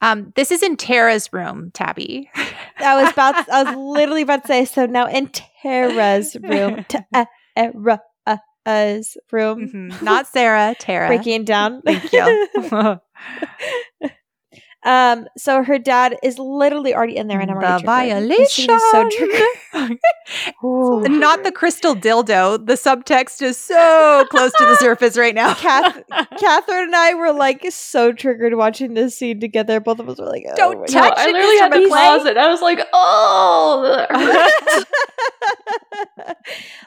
um, 0.00 0.32
this 0.36 0.50
is 0.50 0.62
in 0.62 0.76
Tara's 0.76 1.32
room, 1.32 1.70
Tabby. 1.72 2.30
I 2.78 3.02
was 3.02 3.12
about. 3.12 3.48
I 3.50 3.64
was 3.64 3.76
literally 3.76 4.22
about 4.22 4.42
to 4.42 4.48
say. 4.48 4.64
So 4.64 4.86
now 4.86 5.06
in 5.06 5.28
Tara's 5.62 6.36
room, 6.42 6.84
Tara's 6.88 7.26
room, 9.30 9.68
Mhm. 9.68 10.02
Not 10.02 10.26
Sarah, 10.28 10.74
Tara. 10.78 11.08
breaking 11.08 11.44
down. 11.44 11.82
Thank 11.82 12.12
you. 12.12 12.48
Um, 14.84 15.26
so 15.36 15.62
her 15.62 15.78
dad 15.78 16.16
is 16.22 16.38
literally 16.38 16.94
already 16.94 17.16
in 17.16 17.26
there, 17.28 17.40
and 17.42 17.50
I'm 17.50 17.56
already 17.56 17.84
the 17.84 17.86
triggered. 18.10 18.28
This 18.38 18.54
so 18.90 19.08
triggered. 19.10 19.98
Not 21.20 21.44
the 21.44 21.52
crystal 21.52 21.94
dildo. 21.94 22.64
The 22.66 22.74
subtext 22.74 23.42
is 23.42 23.56
so 23.56 24.24
close 24.30 24.52
to 24.52 24.64
the 24.64 24.76
surface 24.80 25.16
right 25.16 25.34
now. 25.34 25.54
Kath- 25.54 26.02
Catherine 26.38 26.84
and 26.84 26.96
I 26.96 27.14
were 27.14 27.32
like 27.32 27.64
so 27.70 28.12
triggered 28.12 28.54
watching 28.54 28.94
this 28.94 29.16
scene 29.18 29.40
together. 29.40 29.80
Both 29.80 29.98
of 30.00 30.08
us 30.08 30.18
were 30.18 30.26
like, 30.26 30.44
oh 30.48 30.54
Don't 30.56 30.78
my 30.80 30.86
No, 30.86 30.86
touch 30.86 31.18
I 31.18 31.28
it, 31.28 31.32
literally 31.32 31.58
had 31.58 31.72
Mr. 31.72 31.82
to 31.84 31.88
pause 31.88 32.26
it. 32.26 32.36
I 32.36 32.48
was 32.50 32.60
like, 32.60 32.80
oh, 32.92 33.82
that 34.08 34.10
hurts. 34.10 34.84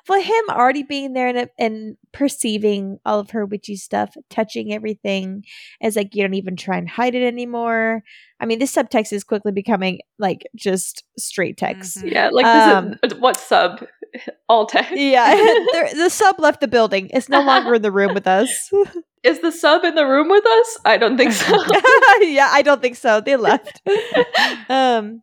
For 0.06 0.20
him 0.20 0.44
already 0.50 0.84
being 0.84 1.14
there 1.14 1.28
and, 1.30 1.50
and 1.58 1.98
perceiving 2.12 3.00
all 3.06 3.20
of 3.20 3.32
her 3.32 3.46
witchy 3.46 3.76
stuff, 3.76 4.16
touching 4.30 4.74
everything, 4.74 5.46
is 5.82 5.96
like 5.96 6.14
you 6.16 6.24
don't 6.24 6.34
even 6.36 6.56
try 6.56 6.78
and 6.78 6.88
hide 6.90 7.16
it 7.16 7.26
anymore. 7.26 7.85
I 8.40 8.46
mean, 8.46 8.60
this 8.60 8.76
subtext 8.76 9.14
is 9.14 9.24
quickly 9.24 9.52
becoming 9.52 10.00
like 10.20 10.44
just 10.56 11.04
straight 11.18 11.58
text. 11.58 11.98
Mhm. 12.00 12.12
yeah, 12.12 12.30
like 12.32 12.46
Um, 12.46 12.96
this 13.02 13.14
is 13.14 13.20
what 13.20 13.38
sub? 13.38 13.86
All 14.50 14.66
text. 14.66 14.94
Yeah, 14.96 15.34
the, 15.94 16.10
sub 16.10 16.40
left 16.40 16.62
the 16.62 16.68
building. 16.68 17.10
It's 17.14 17.30
no 17.30 17.42
longer 17.42 17.76
in 17.76 17.82
the 17.82 17.92
room 17.92 18.14
with 18.14 18.28
us. 18.28 18.50
Is 19.24 19.40
the 19.42 19.52
sub 19.52 19.84
in 19.84 19.96
the 19.96 20.06
room 20.06 20.30
with 20.30 20.46
us? 20.46 20.78
I 20.86 20.98
don't 20.98 21.18
think 21.18 21.32
so. 21.34 21.56
yeah, 22.22 22.50
I 22.52 22.62
don't 22.64 22.82
think 22.82 22.96
so. 22.96 23.22
They 23.22 23.36
left. 23.36 23.82
um, 24.70 25.22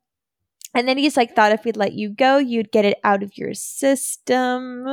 and 0.75 0.89
then 0.89 0.97
he's 0.99 1.17
like, 1.17 1.37
"Thought 1.37 1.53
if 1.53 1.65
we'd 1.65 1.77
let 1.77 1.93
you 1.93 2.11
go, 2.15 2.39
you'd 2.39 2.73
get 2.73 2.85
it 2.85 2.99
out 3.05 3.23
of 3.23 3.37
your 3.37 3.55
system." 3.55 4.87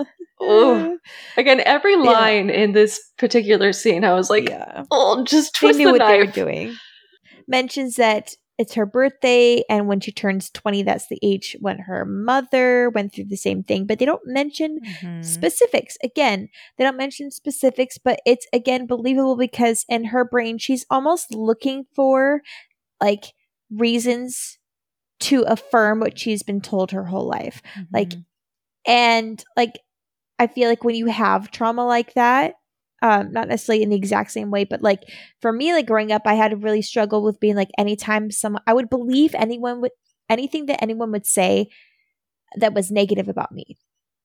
Ooh. 0.43 0.99
Again, 1.37 1.61
every 1.65 1.93
Yeah. 1.93 2.11
line 2.11 2.49
in 2.49 2.73
this 2.73 2.99
particular 3.17 3.73
scene, 3.73 4.03
I 4.05 4.13
was 4.13 4.29
like, 4.29 4.47
yeah. 4.49 4.83
oh, 4.91 5.23
just 5.25 5.53
they 5.59 5.67
twist 5.67 5.79
knew 5.79 5.85
the 5.87 5.91
what 5.93 6.07
they 6.07 6.17
were 6.17 6.25
knife. 6.25 6.33
doing. 6.35 6.75
Mentions 7.49 7.95
that 7.97 8.35
it's 8.57 8.73
her 8.75 8.85
birthday, 8.85 9.63
and 9.69 9.87
when 9.87 9.99
she 10.01 10.11
turns 10.11 10.49
20, 10.49 10.83
that's 10.83 11.07
the 11.07 11.17
age 11.23 11.55
when 11.61 11.79
her 11.79 12.03
mother 12.05 12.89
went 12.89 13.13
through 13.13 13.25
the 13.25 13.37
same 13.37 13.63
thing, 13.63 13.85
but 13.85 13.99
they 13.99 14.05
don't 14.05 14.25
mention 14.25 14.79
Mhm. 14.81 15.23
specifics. 15.25 15.97
Again, 16.03 16.49
they 16.77 16.83
don't 16.83 16.97
mention 16.97 17.31
specifics, 17.31 17.97
but 17.97 18.19
it's 18.25 18.45
again 18.53 18.85
believable 18.85 19.37
because 19.37 19.85
in 19.89 20.05
her 20.05 20.25
brain, 20.25 20.57
she's 20.57 20.85
almost 20.89 21.33
looking 21.33 21.85
for 21.95 22.41
like 23.01 23.33
reasons 23.71 24.57
to 25.21 25.43
affirm 25.43 25.99
what 26.01 26.17
she's 26.19 26.43
been 26.43 26.61
told 26.61 26.91
her 26.91 27.05
whole 27.05 27.27
life. 27.27 27.61
like, 27.93 28.09
Mhm. 28.09 28.25
And 28.85 29.43
like, 29.57 29.79
I 30.37 30.47
feel 30.47 30.69
like 30.69 30.83
when 30.83 30.95
you 30.95 31.07
have 31.07 31.51
trauma 31.51 31.85
like 31.85 32.13
that, 32.13 32.55
um, 33.01 33.31
not 33.31 33.47
necessarily 33.47 33.83
in 33.83 33.89
the 33.89 33.95
exact 33.95 34.31
same 34.31 34.51
way, 34.51 34.63
but 34.65 34.81
like 34.81 35.03
for 35.41 35.51
me, 35.51 35.73
like 35.73 35.87
growing 35.87 36.11
up, 36.11 36.23
I 36.25 36.35
had 36.35 36.51
to 36.51 36.57
really 36.57 36.81
struggle 36.81 37.23
with 37.23 37.39
being 37.39 37.55
like 37.55 37.69
anytime 37.77 38.31
someone 38.31 38.61
I 38.67 38.73
would 38.73 38.89
believe 38.89 39.35
anyone 39.35 39.81
would 39.81 39.91
anything 40.29 40.67
that 40.67 40.81
anyone 40.83 41.11
would 41.11 41.25
say 41.25 41.69
that 42.55 42.73
was 42.73 42.91
negative 42.91 43.27
about 43.27 43.51
me. 43.51 43.77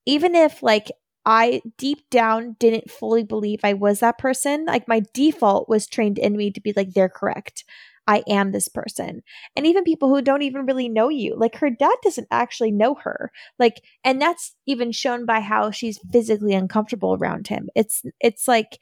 Even 0.05 0.35
if 0.35 0.61
like 0.63 0.91
I 1.25 1.61
deep 1.77 2.09
down 2.11 2.55
didn't 2.59 2.91
fully 2.91 3.23
believe 3.23 3.61
I 3.63 3.73
was 3.73 3.99
that 3.99 4.17
person, 4.17 4.65
like 4.65 4.87
my 4.87 5.01
default 5.13 5.67
was 5.69 5.87
trained 5.87 6.19
in 6.19 6.37
me 6.37 6.51
to 6.51 6.61
be 6.61 6.73
like, 6.75 6.93
they're 6.93 7.09
correct. 7.09 7.63
I 8.07 8.23
am 8.27 8.51
this 8.51 8.67
person. 8.67 9.23
And 9.55 9.65
even 9.65 9.83
people 9.83 10.09
who 10.09 10.21
don't 10.21 10.43
even 10.43 10.65
really 10.65 10.89
know 10.89 11.09
you, 11.09 11.35
like 11.35 11.55
her 11.55 11.69
dad 11.69 11.95
doesn't 12.03 12.27
actually 12.31 12.71
know 12.71 12.95
her. 12.95 13.31
Like, 13.57 13.81
and 14.03 14.21
that's 14.21 14.55
even 14.65 14.91
shown 14.91 15.25
by 15.25 15.39
how 15.39 15.71
she's 15.71 15.99
physically 16.11 16.53
uncomfortable 16.53 17.15
around 17.15 17.47
him. 17.47 17.69
It's, 17.75 18.03
it's 18.19 18.47
like 18.47 18.79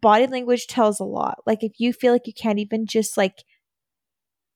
body 0.00 0.26
language 0.26 0.66
tells 0.66 1.00
a 1.00 1.04
lot. 1.04 1.38
Like, 1.46 1.62
if 1.62 1.72
you 1.78 1.92
feel 1.92 2.12
like 2.12 2.26
you 2.26 2.32
can't 2.32 2.58
even 2.58 2.86
just 2.86 3.16
like 3.16 3.44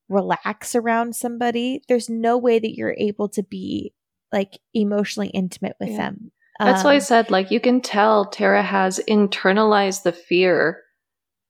relax 0.09 0.75
around 0.75 1.15
somebody, 1.15 1.81
there's 1.87 2.09
no 2.09 2.37
way 2.37 2.59
that 2.59 2.75
you're 2.75 2.95
able 2.97 3.29
to 3.29 3.43
be 3.43 3.93
like 4.31 4.59
emotionally 4.73 5.29
intimate 5.29 5.75
with 5.79 5.89
Yeah. 5.89 5.97
them. 5.97 6.31
That's 6.59 6.83
why 6.83 6.91
I 6.93 6.95
Um, 6.95 7.01
said, 7.01 7.31
like, 7.31 7.51
you 7.51 7.59
can 7.59 7.81
tell 7.81 8.25
Tara 8.25 8.61
has 8.61 8.99
internalized 9.07 10.03
the 10.03 10.11
fear 10.11 10.81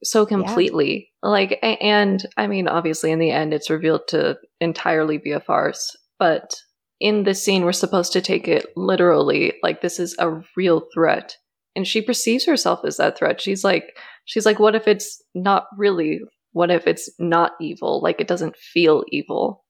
so 0.04 0.26
completely. 0.26 1.11
Like, 1.24 1.60
and 1.62 2.26
I 2.38 2.48
mean, 2.48 2.68
obviously, 2.68 3.12
in 3.12 3.20
the 3.20 3.32
end, 3.32 3.54
it's 3.54 3.70
revealed 3.70 4.02
to 4.10 4.38
entirely 4.60 5.18
be 5.18 5.32
a 5.32 5.40
farce. 5.40 5.96
But 6.18 6.56
in 7.00 7.24
this 7.24 7.44
scene, 7.44 7.64
we're 7.64 7.72
supposed 7.74 8.14
to 8.14 8.22
take 8.22 8.48
it 8.48 8.66
literally. 8.76 9.54
Like, 9.62 9.82
this 9.82 10.00
is 10.00 10.16
a 10.20 10.42
real 10.58 10.88
threat, 10.94 11.36
and 11.76 11.88
she 11.88 12.02
perceives 12.02 12.46
herself 12.46 12.82
as 12.86 12.98
that 12.98 13.18
threat. 13.18 13.40
She's 13.40 13.64
like, 13.64 13.96
she's 14.26 14.46
like, 14.46 14.60
what 14.60 14.76
if 14.76 14.88
it's 14.88 15.22
not 15.36 15.68
really? 15.78 16.22
What 16.54 16.72
if 16.72 16.88
it's 16.88 17.10
not 17.20 17.52
evil? 17.62 18.02
Like, 18.02 18.20
it 18.20 18.28
doesn't 18.28 18.58
feel 18.58 19.04
evil. 19.10 19.64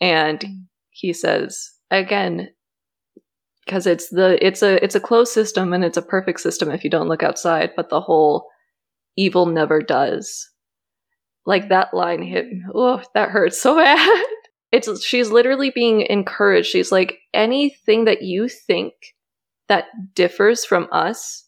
And 0.00 0.40
Mm. 0.40 0.64
he 0.90 1.12
says 1.14 1.70
again 1.90 2.48
because 3.64 3.86
it's 3.86 4.08
the 4.10 4.38
it's 4.44 4.62
a 4.62 4.82
it's 4.84 4.94
a 4.94 5.00
closed 5.00 5.32
system 5.32 5.72
and 5.72 5.84
it's 5.84 5.96
a 5.96 6.02
perfect 6.02 6.40
system 6.40 6.70
if 6.70 6.84
you 6.84 6.90
don't 6.90 7.08
look 7.08 7.22
outside 7.22 7.70
but 7.76 7.88
the 7.90 8.00
whole 8.00 8.46
evil 9.16 9.46
never 9.46 9.80
does 9.80 10.50
like 11.46 11.68
that 11.68 11.94
line 11.94 12.22
hit 12.22 12.46
oh 12.74 13.02
that 13.14 13.30
hurts 13.30 13.60
so 13.60 13.76
bad 13.82 14.24
it's 14.72 15.04
she's 15.04 15.30
literally 15.30 15.70
being 15.70 16.02
encouraged 16.02 16.68
she's 16.68 16.92
like 16.92 17.18
anything 17.32 18.04
that 18.04 18.22
you 18.22 18.48
think 18.48 18.92
that 19.68 19.86
differs 20.14 20.64
from 20.64 20.88
us 20.92 21.44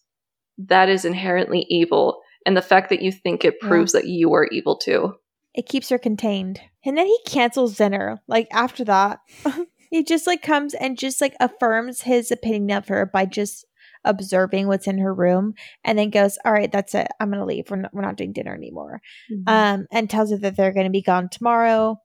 that 0.57 0.89
is 0.89 1.05
inherently 1.05 1.65
evil 1.69 2.21
and 2.45 2.55
the 2.57 2.61
fact 2.61 2.89
that 2.89 3.01
you 3.01 3.11
think 3.11 3.43
it 3.45 3.55
Yeah. 3.61 3.67
proves 3.67 3.91
that 3.91 4.07
you 4.07 4.33
are 4.33 4.45
evil 4.47 4.77
too 4.77 5.15
it 5.55 5.67
keeps 5.67 5.89
her 5.89 5.97
contained. 5.97 6.61
And 6.85 6.95
then 6.95 7.07
he 7.07 7.19
cancels 7.25 7.75
dinner. 7.75 8.21
Like 8.27 8.47
after 8.53 8.85
that, 8.85 9.19
he 9.89 10.03
just 10.03 10.27
like 10.27 10.43
comes 10.43 10.75
and 10.75 10.95
just 10.97 11.19
like 11.19 11.35
affirms 11.39 12.01
his 12.03 12.31
opinion 12.31 12.77
of 12.77 12.87
her 12.87 13.07
by 13.07 13.25
just 13.25 13.65
observing 14.05 14.67
what's 14.67 14.87
in 14.87 14.97
her 14.99 15.13
room 15.13 15.53
and 15.83 15.97
then 15.99 16.09
goes, 16.09 16.37
All 16.45 16.51
right, 16.53 16.71
that's 16.71 16.95
it. 16.95 17.07
I'm 17.19 17.29
going 17.29 17.39
to 17.39 17.45
leave. 17.45 17.69
We're 17.69 17.77
not, 17.77 17.93
we're 17.93 18.01
not 18.01 18.15
doing 18.17 18.33
dinner 18.33 18.53
anymore. 18.55 19.01
Um, 19.47 19.87
and 19.91 20.09
tells 20.09 20.31
her 20.31 20.37
that 20.37 20.55
they're 20.55 20.73
going 20.73 20.85
to 20.85 20.91
be 20.91 21.01
gone 21.01 21.29
tomorrow. 21.29 21.99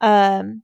Um, 0.00 0.62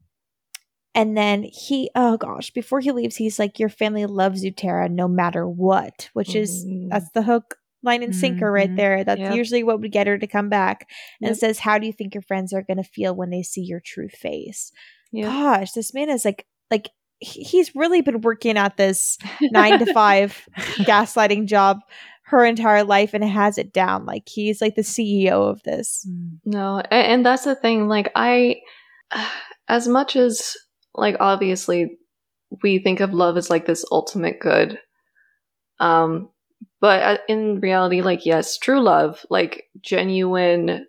and 0.95 1.17
then 1.17 1.45
he, 1.45 1.91
oh 1.95 2.17
gosh, 2.17 2.51
before 2.51 2.81
he 2.81 2.91
leaves, 2.93 3.17
he's 3.17 3.39
like, 3.39 3.59
Your 3.59 3.69
family 3.69 4.07
loves 4.07 4.43
you, 4.45 4.51
Tara, 4.51 4.89
no 4.89 5.07
matter 5.07 5.47
what, 5.49 6.09
which 6.13 6.35
is, 6.35 6.65
Mhm. 6.67 6.89
that's 6.91 7.11
the 7.13 7.23
hook, 7.23 7.57
line, 7.85 8.03
and 8.03 8.15
sinker 8.15 8.51
right 8.51 8.71
Mhm. 8.71 8.77
there. 8.77 9.05
That's 9.05 9.21
Yep. 9.21 9.35
usually 9.35 9.63
what 9.63 9.81
would 9.81 9.93
get 9.93 10.07
her 10.09 10.19
to 10.19 10.27
come 10.27 10.49
back 10.49 10.89
and 11.21 11.29
Yep. 11.31 11.37
says, 11.39 11.59
How 11.61 11.79
do 11.79 11.87
you 11.87 11.93
think 11.93 12.15
your 12.15 12.23
friends 12.23 12.53
are 12.53 12.63
going 12.63 12.79
to 12.79 12.83
feel 12.83 13.15
when 13.15 13.31
they 13.31 13.43
see 13.43 13.63
your 13.63 13.81
true 13.81 14.09
face? 14.09 14.73
Yeah. 15.13 15.27
Gosh, 15.29 15.73
this 15.73 15.95
man 15.95 16.11
is 16.11 16.25
like, 16.25 16.47
like, 16.71 16.91
he's 17.21 17.75
really 17.75 18.01
been 18.01 18.21
working 18.21 18.57
at 18.57 18.77
this 18.77 19.19
nine 19.41 19.79
to 19.79 19.93
five 19.93 20.49
gaslighting 20.81 21.47
job 21.47 21.81
her 22.29 22.45
entire 22.45 22.85
life 22.85 23.15
and 23.15 23.25
has 23.25 23.57
it 23.57 23.73
down. 23.73 24.05
Like, 24.05 24.29
he's 24.29 24.61
like 24.61 24.75
the 24.75 24.83
CEO 24.83 25.49
of 25.51 25.63
this. 25.63 26.07
Mm. 26.09 26.39
No, 26.45 26.83
and 26.91 27.25
that's 27.25 27.45
the 27.45 27.55
thing. 27.55 27.89
Like, 27.89 28.13
I, 28.15 28.57
as 29.69 29.89
much 29.89 30.15
as, 30.15 30.57
like, 30.95 31.17
obviously, 31.21 31.99
we 32.63 32.79
think 32.79 33.01
of 33.01 33.13
love 33.13 33.37
as 33.37 33.51
like 33.51 33.67
this 33.67 33.85
ultimate 33.91 34.41
good. 34.41 34.79
Um, 35.81 36.31
but 36.81 37.03
uh, 37.03 37.19
in 37.29 37.61
reality, 37.61 38.03
like, 38.03 38.27
yes, 38.27 38.59
true 38.59 38.81
love, 38.81 39.25
like, 39.31 39.65
genuine, 39.81 40.87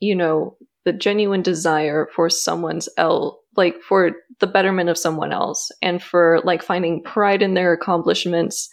you 0.00 0.14
know, 0.14 0.56
the 0.84 0.92
genuine 0.92 1.42
desire 1.42 2.08
for 2.14 2.30
someone's 2.30 2.88
el, 2.96 3.40
like, 3.58 3.82
for 3.82 4.12
the 4.40 4.46
betterment 4.46 4.88
of 4.88 4.96
someone 4.96 5.32
else 5.32 5.70
and 5.82 6.02
for, 6.02 6.40
like, 6.44 6.62
finding 6.62 7.02
pride 7.02 7.42
in 7.42 7.52
their 7.54 7.74
accomplishments 7.74 8.70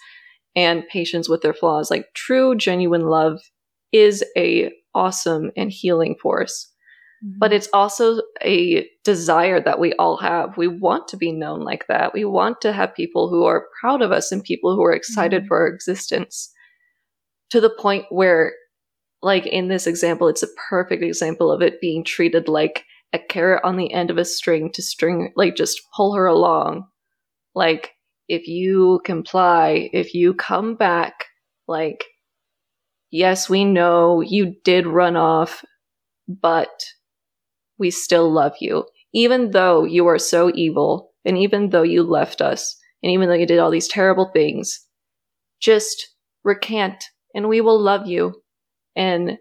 and 0.55 0.87
patience 0.87 1.27
with 1.27 1.41
their 1.41 1.53
flaws. 1.53 1.91
Like, 1.91 2.05
true, 2.13 2.55
genuine 2.55 3.07
love 3.07 3.39
is 3.91 4.23
a 4.37 4.71
awesome 4.93 5.51
and 5.57 5.69
healing 5.71 6.15
force 6.21 6.71
but 7.39 7.51
it's 7.51 7.69
also 7.73 8.21
a 8.43 8.87
desire 9.03 9.59
that 9.59 9.79
we 9.79 9.93
all 9.93 10.17
have. 10.17 10.57
We 10.57 10.67
want 10.67 11.07
to 11.07 11.17
be 11.17 11.31
known 11.31 11.61
like 11.61 11.87
that. 11.87 12.13
We 12.13 12.23
want 12.23 12.61
to 12.61 12.71
have 12.71 12.93
people 12.93 13.29
who 13.29 13.45
are 13.45 13.65
proud 13.81 14.03
of 14.03 14.11
us 14.11 14.31
and 14.31 14.43
people 14.43 14.75
who 14.75 14.83
are 14.83 14.93
excited 14.93 15.43
Mhm. 15.43 15.47
for 15.47 15.57
our 15.61 15.67
existence 15.67 16.51
to 17.49 17.59
the 17.59 17.69
point 17.69 18.05
where, 18.09 18.53
like 19.23 19.47
in 19.47 19.69
this 19.69 19.87
example, 19.87 20.27
it's 20.27 20.43
a 20.43 20.53
perfect 20.69 21.03
example 21.03 21.51
of 21.51 21.61
it 21.61 21.81
being 21.81 22.03
treated 22.03 22.47
like 22.47 22.83
a 23.13 23.19
carrot 23.19 23.61
on 23.63 23.77
the 23.77 23.93
end 23.93 24.11
of 24.11 24.17
a 24.17 24.25
string 24.25 24.71
to 24.73 24.81
string, 24.81 25.31
like 25.35 25.55
just 25.55 25.81
pull 25.95 26.15
her 26.15 26.25
along. 26.25 26.87
Like, 27.53 27.91
if 28.27 28.47
you 28.47 29.01
comply, 29.05 29.89
if 29.93 30.13
you 30.13 30.33
come 30.33 30.75
back, 30.75 31.25
like, 31.67 32.03
yes, 33.11 33.49
we 33.49 33.65
know 33.65 34.21
you 34.21 34.55
did 34.63 34.87
run 34.87 35.15
off, 35.15 35.63
but 36.27 36.85
we 37.77 37.91
still 37.91 38.31
love 38.31 38.53
you. 38.59 38.85
Even 39.13 39.51
though 39.51 39.83
you 39.83 40.07
are 40.07 40.19
so 40.19 40.51
evil, 40.53 41.11
and 41.23 41.37
even 41.37 41.69
though 41.69 41.83
you 41.83 42.03
left 42.03 42.41
us, 42.41 42.77
and 43.03 43.11
even 43.11 43.29
though 43.29 43.35
you 43.35 43.45
did 43.45 43.59
all 43.59 43.71
these 43.71 43.87
terrible 43.87 44.31
things, 44.33 44.85
just 45.61 46.15
recant 46.43 47.03
and 47.33 47.49
we 47.49 47.61
will 47.61 47.79
love 47.79 48.07
you. 48.07 48.41
And 48.95 49.37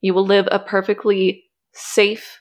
You 0.00 0.14
will 0.14 0.26
live 0.26 0.46
a 0.52 0.58
perfectly 0.58 1.44
safe 1.72 2.40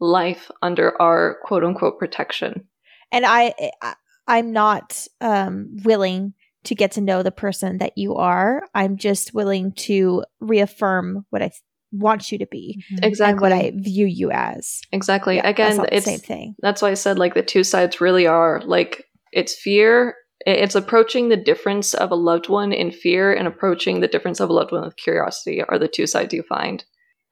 life 0.00 0.50
under 0.62 1.00
our 1.00 1.38
quote 1.44 1.64
unquote 1.64 1.98
protection. 1.98 2.66
And 3.12 3.24
I, 3.26 3.54
I 3.82 3.94
I'm 4.26 4.52
not 4.52 5.06
um, 5.20 5.76
willing 5.84 6.34
to 6.64 6.74
get 6.74 6.92
to 6.92 7.00
know 7.00 7.22
the 7.22 7.32
person 7.32 7.78
that 7.78 7.96
you 7.96 8.14
are. 8.16 8.62
I'm 8.74 8.96
just 8.96 9.34
willing 9.34 9.72
to 9.72 10.24
reaffirm 10.40 11.24
what 11.30 11.42
I 11.42 11.50
want 11.92 12.30
you 12.30 12.38
to 12.38 12.46
be 12.46 12.84
Exactly. 13.02 13.30
and 13.32 13.40
what 13.40 13.52
I 13.52 13.72
view 13.74 14.06
you 14.06 14.30
as. 14.30 14.80
exactly. 14.92 15.36
Yeah, 15.36 15.48
Again, 15.48 15.66
that's 15.70 15.78
not 15.78 15.88
the 15.90 15.96
it's 15.96 16.04
same 16.06 16.20
thing. 16.20 16.54
that's 16.60 16.82
why 16.82 16.90
I 16.90 16.94
said 16.94 17.18
like 17.18 17.34
the 17.34 17.42
two 17.42 17.64
sides 17.64 18.00
really 18.00 18.26
are 18.26 18.60
like 18.64 19.04
it's 19.32 19.54
fear. 19.60 20.14
It's 20.46 20.74
approaching 20.76 21.28
the 21.28 21.36
difference 21.36 21.92
of 21.94 22.10
a 22.10 22.14
loved 22.14 22.48
one 22.48 22.72
in 22.72 22.90
fear 22.92 23.32
and 23.34 23.46
approaching 23.48 24.00
the 24.00 24.08
difference 24.08 24.38
of 24.40 24.48
a 24.48 24.52
loved 24.52 24.72
one 24.72 24.84
with 24.84 24.96
curiosity 24.96 25.62
are 25.62 25.78
the 25.78 25.88
two 25.88 26.06
sides 26.06 26.32
you 26.32 26.42
find. 26.44 26.84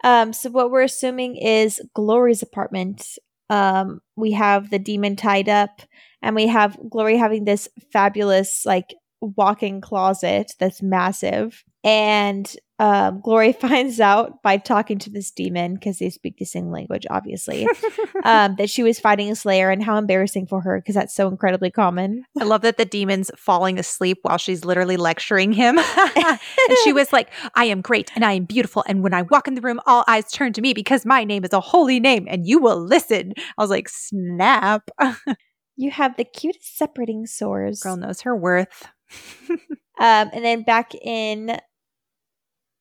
Um, 0.05 0.33
so 0.33 0.51
what 0.51 0.71
we're 0.71 0.83
assuming 0.83 1.37
is 1.37 1.81
Glory's 1.95 2.43
apartment. 2.43 3.19
Um, 3.51 4.01
we 4.17 4.33
have 4.33 4.71
the 4.71 4.79
demon 4.79 5.17
tied 5.17 5.49
up, 5.49 5.83
and 6.23 6.37
we 6.37 6.47
have 6.47 6.79
Glory 6.91 7.17
having 7.17 7.45
this 7.45 7.69
fabulous 7.93 8.65
like 8.65 8.95
walk-in 9.21 9.81
closet 9.81 10.53
that's 10.59 10.83
massive. 10.83 11.65
And 11.83 12.55
um, 12.79 13.21
Glory 13.21 13.53
finds 13.61 14.01
out 14.01 14.43
by 14.43 14.57
talking 14.57 14.99
to 15.01 15.11
this 15.11 15.31
demon 15.31 15.75
because 15.75 15.99
they 15.99 16.11
speak 16.11 16.39
the 16.39 16.45
same 16.45 16.71
language, 16.71 17.07
obviously, 17.11 17.67
um, 18.25 18.57
that 18.57 18.71
she 18.71 18.83
was 18.83 19.01
fighting 19.01 19.31
a 19.31 19.37
Slayer, 19.37 19.71
and 19.71 19.83
how 19.83 19.97
embarrassing 19.97 20.47
for 20.47 20.61
her 20.61 20.81
because 20.81 20.95
that's 20.95 21.15
so 21.15 21.29
incredibly 21.29 21.71
common. 21.71 22.25
I 22.41 22.45
love 22.45 22.63
that 22.63 22.77
the 22.77 22.85
demon's 22.85 23.31
falling 23.37 23.79
asleep 23.79 24.19
while 24.23 24.39
she's 24.39 24.65
literally 24.65 24.97
lecturing 24.97 25.53
him. 25.53 25.79
and 26.07 26.39
she 26.85 26.93
was 26.93 27.13
like, 27.13 27.31
I 27.55 27.65
am 27.65 27.81
great 27.81 28.11
and 28.15 28.25
I 28.25 28.33
am 28.33 28.45
beautiful. 28.45 28.85
And 28.87 29.03
when 29.03 29.15
I 29.15 29.23
walk 29.23 29.49
in 29.49 29.55
the 29.55 29.61
room, 29.61 29.81
all 29.87 30.05
eyes 30.07 30.31
turn 30.31 30.53
to 30.55 30.61
me 30.61 30.73
because 30.73 31.05
my 31.05 31.25
name 31.25 31.45
is 31.45 31.53
a 31.53 31.61
holy 31.61 32.01
name 32.01 32.27
and 32.29 32.47
you 32.47 32.59
will 32.59 32.81
listen. 32.81 33.33
I 33.37 33.63
was 33.63 33.71
like, 33.71 33.89
snap. 33.89 34.91
You 35.77 35.93
have 35.93 36.17
the 36.17 36.25
cutest 36.25 36.77
separating 36.77 37.27
sores. 37.27 37.81
Girl 37.81 37.97
knows 37.97 38.23
her 38.23 38.37
worth. 38.37 38.89
Um, 40.01 40.31
and 40.33 40.45
then 40.45 40.63
back 40.63 40.95
in 40.95 41.59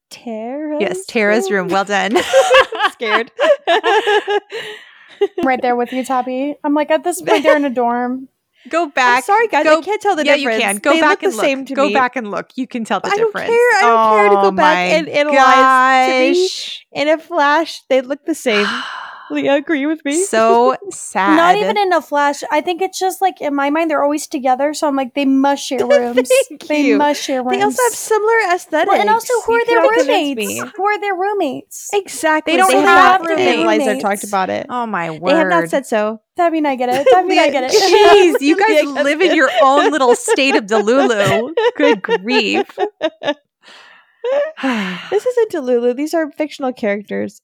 Tara's 0.10 0.82
yes, 0.82 1.06
Tara's 1.06 1.52
room. 1.52 1.68
Well 1.68 1.86
done. 1.86 2.18
scared. 2.92 3.32
I'm 3.68 5.46
right 5.46 5.62
there 5.62 5.76
with 5.76 5.92
you, 5.94 6.04
Tabby. 6.04 6.56
I'm 6.64 6.74
like 6.74 6.92
at 6.92 7.04
this 7.04 7.22
point 7.22 7.44
they're 7.44 7.56
in 7.58 7.66
a 7.66 7.70
dorm. 7.70 8.30
Go 8.70 8.84
I'm 8.84 8.90
back. 8.92 9.24
sorry, 9.24 9.48
guys. 9.48 9.64
Go- 9.64 9.80
I 9.80 9.82
can't 9.82 10.02
tell 10.02 10.16
the 10.18 10.26
yeah, 10.26 10.36
difference. 10.36 10.58
you 10.58 10.62
can. 10.64 10.78
Go 10.78 10.94
They 10.94 11.00
back 11.00 11.10
look 11.12 11.24
and 11.24 11.32
the 11.32 11.38
look. 11.38 11.46
same 11.46 11.66
to 11.66 11.74
go 11.74 11.88
me. 11.88 11.94
back 11.94 12.16
and 12.18 12.30
look. 12.30 12.50
You 12.56 12.68
can 12.68 12.84
tell 12.84 13.00
the 13.00 13.08
I 13.08 13.16
don't 13.16 13.28
difference. 13.28 13.48
care. 13.48 13.58
I 13.58 13.82
don't 13.82 14.10
care 14.10 14.30
to 14.30 14.36
go 14.36 14.42
Oh 14.48 14.52
back 14.52 14.76
my 14.76 14.82
and 14.82 15.08
analyze. 15.08 16.08
To 16.10 16.42
me, 16.42 16.50
in 17.02 17.08
a 17.08 17.18
flash, 17.18 17.82
they 17.90 18.02
look 18.02 18.26
the 18.26 18.36
same. 18.36 18.68
Leah, 19.30 19.56
agree 19.56 19.86
with 19.86 20.04
me? 20.06 20.24
so 20.24 20.76
sad. 20.92 21.36
Not 21.36 21.56
even 21.56 21.78
in 21.78 21.92
a 21.94 22.02
flash. 22.02 22.44
I 22.52 22.62
think 22.62 22.82
it's 22.82 22.98
just 22.98 23.22
like 23.22 23.42
in 23.42 23.54
my 23.56 23.70
mind 23.70 23.90
they're 23.92 24.04
always 24.04 24.28
together, 24.28 24.74
so 24.74 24.88
I'm 24.88 24.96
like 24.96 25.14
they 25.14 25.26
must 25.26 25.66
share 25.66 25.80
rooms. 25.88 26.30
Thank 26.50 26.68
they 26.68 26.86
you. 26.86 26.98
must 26.98 27.22
share 27.24 27.44
rooms. 27.44 27.58
They 27.58 27.62
also 27.64 27.82
have 27.84 27.94
similar 27.94 28.34
aesthetics. 28.54 28.90
well, 28.90 29.02
and 29.02 29.10
also 29.10 29.34
who 29.42 29.54
You 29.54 29.62
are 29.62 29.66
their 29.66 29.82
roommates? 29.82 30.72
Who 30.76 30.86
are 30.86 31.00
their 31.00 31.16
roommates? 31.16 31.90
Exactly. 31.94 32.54
They 32.54 32.58
don't 32.58 32.72
have 32.72 32.86
have 32.86 33.22
not 33.22 33.30
roommates. 33.30 33.58
analyzed 33.58 33.88
or 33.88 34.00
talked 34.02 34.24
about 34.24 34.50
it. 34.50 34.66
Oh 34.70 34.86
my 34.86 35.12
word. 35.12 35.32
They 35.32 35.38
have 35.38 35.48
not 35.50 35.70
said 35.70 35.86
so. 35.86 36.22
Tabby 36.36 36.58
mean 36.58 36.66
I 36.68 36.76
get 36.76 36.90
it. 36.90 37.08
Tabby 37.12 37.32
and 37.32 37.40
I 37.40 37.50
get 37.50 37.64
it. 37.66 37.72
Jeez, 37.72 38.42
you 38.42 38.56
guys 38.58 38.86
live 39.04 39.22
in 39.22 39.36
your 39.36 39.50
own 39.62 39.92
little 39.92 40.16
state 40.16 40.56
of 40.56 40.66
Delulu. 40.66 41.54
Good 41.76 42.02
grief. 42.04 42.68
this 44.62 45.26
isn't 45.26 45.52
Delulu. 45.52 45.96
These 45.96 46.14
are 46.14 46.32
fictional 46.32 46.74
characters. 46.74 47.42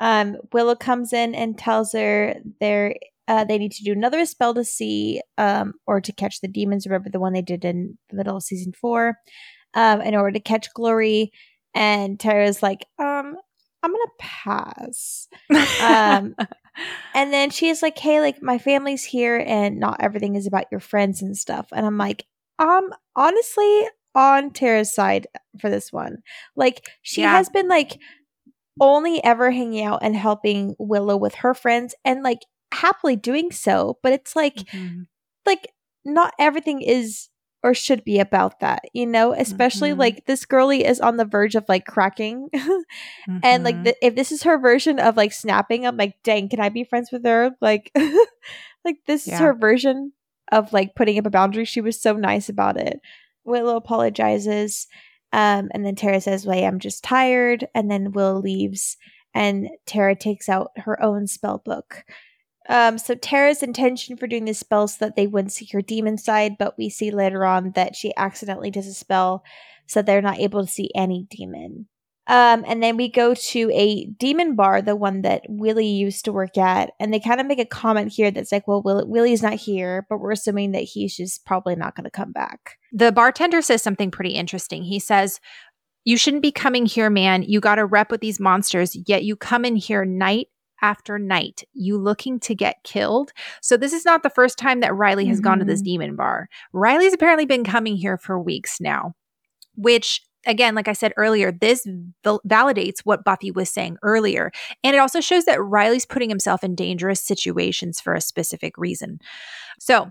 Um, 0.00 0.36
Willow 0.52 0.74
comes 0.74 1.12
in 1.12 1.34
and 1.34 1.58
tells 1.58 1.92
her 1.92 2.36
they're 2.60 2.96
uh, 3.28 3.44
they 3.44 3.58
need 3.58 3.72
to 3.72 3.82
do 3.82 3.92
another 3.92 4.24
spell 4.24 4.54
to 4.54 4.64
see 4.64 5.20
um, 5.36 5.74
or 5.86 6.00
to 6.00 6.12
catch 6.12 6.40
the 6.40 6.48
demons. 6.48 6.86
Remember 6.86 7.10
the 7.10 7.18
one 7.18 7.32
they 7.32 7.42
did 7.42 7.64
in 7.64 7.98
the 8.08 8.16
middle 8.16 8.36
of 8.36 8.42
season 8.44 8.72
four, 8.72 9.16
um, 9.74 10.00
in 10.00 10.14
order 10.14 10.32
to 10.32 10.40
catch 10.40 10.72
Glory. 10.74 11.32
And 11.74 12.20
Tara's 12.20 12.62
like, 12.62 12.86
um, 12.98 13.36
I'm 13.82 13.90
gonna 13.92 14.04
pass. 14.18 15.28
Um, 15.80 16.34
and 17.14 17.32
then 17.32 17.50
she's 17.50 17.82
like, 17.82 17.98
"Hey, 17.98 18.20
like 18.20 18.42
my 18.42 18.58
family's 18.58 19.04
here, 19.04 19.42
and 19.46 19.78
not 19.80 20.00
everything 20.00 20.36
is 20.36 20.46
about 20.46 20.66
your 20.70 20.80
friends 20.80 21.20
and 21.22 21.36
stuff." 21.36 21.66
And 21.72 21.84
I'm 21.84 21.98
like, 21.98 22.24
"Um, 22.58 22.90
honestly, 23.14 23.84
on 24.14 24.50
Tara's 24.52 24.94
side 24.94 25.26
for 25.60 25.68
this 25.68 25.92
one. 25.92 26.18
Like, 26.56 26.88
she 27.02 27.20
Yeah. 27.20 27.32
has 27.32 27.48
been 27.50 27.68
like 27.68 27.98
only 28.80 29.22
ever 29.24 29.50
hanging 29.50 29.84
out 29.84 30.00
and 30.02 30.16
helping 30.16 30.74
Willow 30.78 31.16
with 31.16 31.36
her 31.36 31.54
friends, 31.54 31.94
and 32.04 32.22
like 32.22 32.40
happily 32.72 33.16
doing 33.16 33.50
so. 33.52 33.98
But 34.02 34.12
it's 34.12 34.34
like, 34.36 34.58
like 35.46 35.72
not 36.04 36.34
everything 36.38 36.82
is." 36.82 37.28
Or 37.62 37.74
should 37.74 38.04
be 38.04 38.20
about 38.20 38.60
that, 38.60 38.82
you 38.92 39.06
know. 39.06 39.32
Especially 39.32 39.90
Mhm. 39.90 39.98
like 39.98 40.26
this 40.26 40.44
girlie 40.44 40.84
is 40.84 41.00
on 41.00 41.16
the 41.16 41.24
verge 41.24 41.56
of 41.56 41.64
like 41.68 41.84
cracking, 41.84 42.48
and 43.42 43.64
like 43.64 43.74
Mhm. 43.76 43.84
the, 43.84 44.06
if 44.06 44.14
this 44.14 44.30
is 44.30 44.44
her 44.44 44.56
version 44.58 45.00
of 45.00 45.16
like 45.16 45.32
snapping 45.32 45.84
i'm 45.86 45.96
like 45.96 46.14
dang 46.22 46.48
can 46.48 46.60
i 46.60 46.68
be 46.68 46.84
friends 46.84 47.10
with 47.10 47.24
her 47.24 47.56
like 47.60 47.90
like 48.84 48.98
this 49.06 49.26
is 49.26 49.32
her 49.40 49.54
version 49.54 50.12
of 50.52 50.72
like 50.72 50.94
putting 50.94 51.18
up 51.18 51.26
a 51.26 51.30
boundary 51.30 51.64
she 51.64 51.80
was 51.80 52.00
so 52.00 52.12
nice 52.14 52.48
about 52.48 52.76
it 52.76 53.00
willow 53.44 53.74
apologizes 53.76 54.86
um 55.36 55.68
and 55.72 55.86
then 55.86 55.94
tara 55.94 56.20
says 56.20 56.44
Well, 56.44 56.64
i'm 56.64 56.80
just 56.80 57.04
tired 57.04 57.68
and 57.74 57.88
then 57.88 58.10
will 58.10 58.40
leaves 58.40 58.96
and 59.34 59.68
tara 59.86 60.16
takes 60.16 60.48
out 60.48 60.72
her 60.76 61.00
own 61.00 61.28
spell 61.28 61.62
book 61.64 62.04
um, 62.68 62.98
so 62.98 63.14
Tara's 63.14 63.62
intention 63.62 64.16
for 64.16 64.26
doing 64.26 64.44
this 64.44 64.58
spell 64.58 64.88
so 64.88 65.04
that 65.04 65.14
they 65.14 65.28
wouldn't 65.28 65.52
see 65.52 65.68
her 65.72 65.80
demon 65.80 66.18
side, 66.18 66.56
but 66.58 66.76
we 66.76 66.88
see 66.88 67.10
later 67.12 67.44
on 67.44 67.70
that 67.76 67.94
she 67.94 68.12
accidentally 68.16 68.70
does 68.72 68.88
a 68.88 68.92
spell 68.92 69.44
so 69.86 70.02
they're 70.02 70.22
not 70.22 70.38
able 70.38 70.64
to 70.64 70.70
see 70.70 70.90
any 70.94 71.26
demon. 71.30 71.86
Um, 72.28 72.64
and 72.66 72.82
then 72.82 72.96
we 72.96 73.08
go 73.08 73.34
to 73.34 73.70
a 73.72 74.06
demon 74.06 74.56
bar, 74.56 74.82
the 74.82 74.96
one 74.96 75.22
that 75.22 75.42
Willie 75.48 75.86
used 75.86 76.24
to 76.24 76.32
work 76.32 76.58
at, 76.58 76.90
and 76.98 77.12
they 77.14 77.20
kind 77.20 77.40
of 77.40 77.46
make 77.46 77.58
a 77.60 77.64
comment 77.64 78.12
here 78.12 78.30
that's 78.30 78.50
like, 78.50 78.66
"Well, 78.66 78.82
Will- 78.82 79.06
Willie's 79.06 79.42
not 79.42 79.54
here, 79.54 80.06
but 80.08 80.18
we're 80.18 80.32
assuming 80.32 80.72
that 80.72 80.80
he's 80.82 81.16
just 81.16 81.44
probably 81.44 81.76
not 81.76 81.94
going 81.94 82.04
to 82.04 82.10
come 82.10 82.32
back." 82.32 82.78
the 82.92 83.12
bartender 83.12 83.60
says 83.60 83.82
something 83.82 84.10
pretty 84.10 84.30
interesting. 84.34 84.82
He 84.82 84.98
says, 84.98 85.38
You 86.04 86.16
shouldn't 86.16 86.42
be 86.42 86.52
coming 86.52 86.86
here, 86.86 87.10
man. 87.10 87.42
You 87.42 87.60
got 87.60 87.74
to 87.74 87.84
rep 87.84 88.10
with 88.12 88.20
these 88.20 88.38
monsters, 88.40 88.96
yet 89.08 89.24
you 89.24 89.34
come 89.36 89.64
in 89.64 89.74
here 89.76 90.04
night 90.04 90.46
after 90.80 91.18
night. 91.18 91.64
You 91.74 91.98
looking 91.98 92.38
to 92.40 92.54
get 92.54 92.82
killed. 92.84 93.32
So, 93.60 93.76
this 93.76 93.92
is 93.92 94.04
not 94.04 94.22
the 94.22 94.30
first 94.30 94.56
time 94.56 94.80
that 94.80 94.94
Riley 94.94 95.26
has 95.26 95.40
gone 95.40 95.58
to 95.58 95.64
this 95.64 95.80
Mhm. 95.82 95.84
demon 95.84 96.16
bar. 96.16 96.48
Riley's 96.72 97.12
apparently 97.12 97.44
been 97.44 97.64
coming 97.64 97.96
here 97.96 98.16
for 98.16 98.40
weeks 98.40 98.80
now, 98.80 99.14
which, 99.74 100.22
again, 100.46 100.74
like 100.74 100.88
I 100.88 100.92
said 100.92 101.12
earlier, 101.16 101.52
this 101.52 101.86
val- 102.24 102.40
validates 102.46 103.00
what 103.04 103.24
Buffy 103.24 103.50
was 103.50 103.70
saying 103.70 103.98
earlier. 104.02 104.52
And 104.82 104.94
it 104.94 104.98
also 104.98 105.20
shows 105.20 105.44
that 105.44 105.62
Riley's 105.62 106.06
putting 106.06 106.28
himself 106.28 106.64
in 106.64 106.74
dangerous 106.74 107.20
situations 107.20 108.00
for 108.00 108.14
a 108.14 108.20
specific 108.20 108.78
reason. 108.78 109.20
So, 109.78 110.10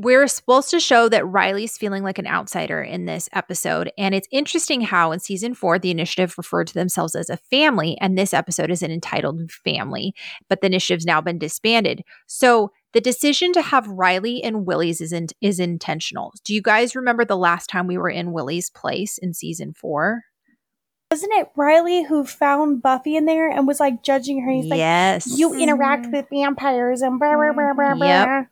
we're 0.00 0.28
supposed 0.28 0.70
to 0.70 0.78
show 0.78 1.08
that 1.08 1.26
Riley's 1.26 1.76
feeling 1.76 2.04
like 2.04 2.18
an 2.18 2.26
outsider 2.26 2.80
in 2.80 3.06
this 3.06 3.28
episode. 3.32 3.90
And 3.98 4.14
it's 4.14 4.28
interesting 4.30 4.80
how 4.80 5.10
in 5.10 5.18
season 5.18 5.54
four, 5.54 5.76
the 5.76 5.90
initiative 5.90 6.36
referred 6.38 6.68
to 6.68 6.74
themselves 6.74 7.16
as 7.16 7.28
a 7.28 7.36
family, 7.36 7.98
and 8.00 8.16
this 8.16 8.32
episode 8.32 8.70
is 8.70 8.80
an 8.82 8.92
entitled 8.92 9.50
family, 9.50 10.14
but 10.48 10.60
the 10.60 10.68
initiative's 10.68 11.04
now 11.04 11.20
been 11.20 11.38
disbanded. 11.38 12.04
So 12.28 12.70
the 12.92 13.00
decision 13.00 13.52
to 13.52 13.62
have 13.62 13.86
Riley 13.88 14.38
in 14.42 14.64
Willie's 14.64 15.00
is, 15.00 15.12
in, 15.12 15.26
is 15.40 15.60
intentional. 15.60 16.32
Do 16.44 16.54
you 16.54 16.62
guys 16.62 16.96
remember 16.96 17.24
the 17.24 17.36
last 17.36 17.68
time 17.68 17.86
we 17.86 17.98
were 17.98 18.08
in 18.10 18.32
Willie's 18.32 18.70
place 18.70 19.18
in 19.18 19.34
season 19.34 19.72
four? 19.74 20.22
Wasn't 21.10 21.32
it 21.34 21.48
Riley 21.56 22.04
who 22.04 22.24
found 22.24 22.82
Buffy 22.82 23.16
in 23.16 23.24
there 23.24 23.48
and 23.50 23.66
was 23.66 23.80
like 23.80 24.02
judging 24.02 24.42
her? 24.42 24.50
He's 24.50 24.66
like, 24.66 24.78
yes. 24.78 25.38
"You 25.38 25.54
interact 25.54 26.06
Mhm. 26.06 26.12
with 26.12 26.26
vampires 26.30 27.00
and 27.00 27.18
blah 27.18 27.34
blah 27.34 27.52
blah 27.52 27.72
blah 27.72 27.94
blah." 27.94 28.42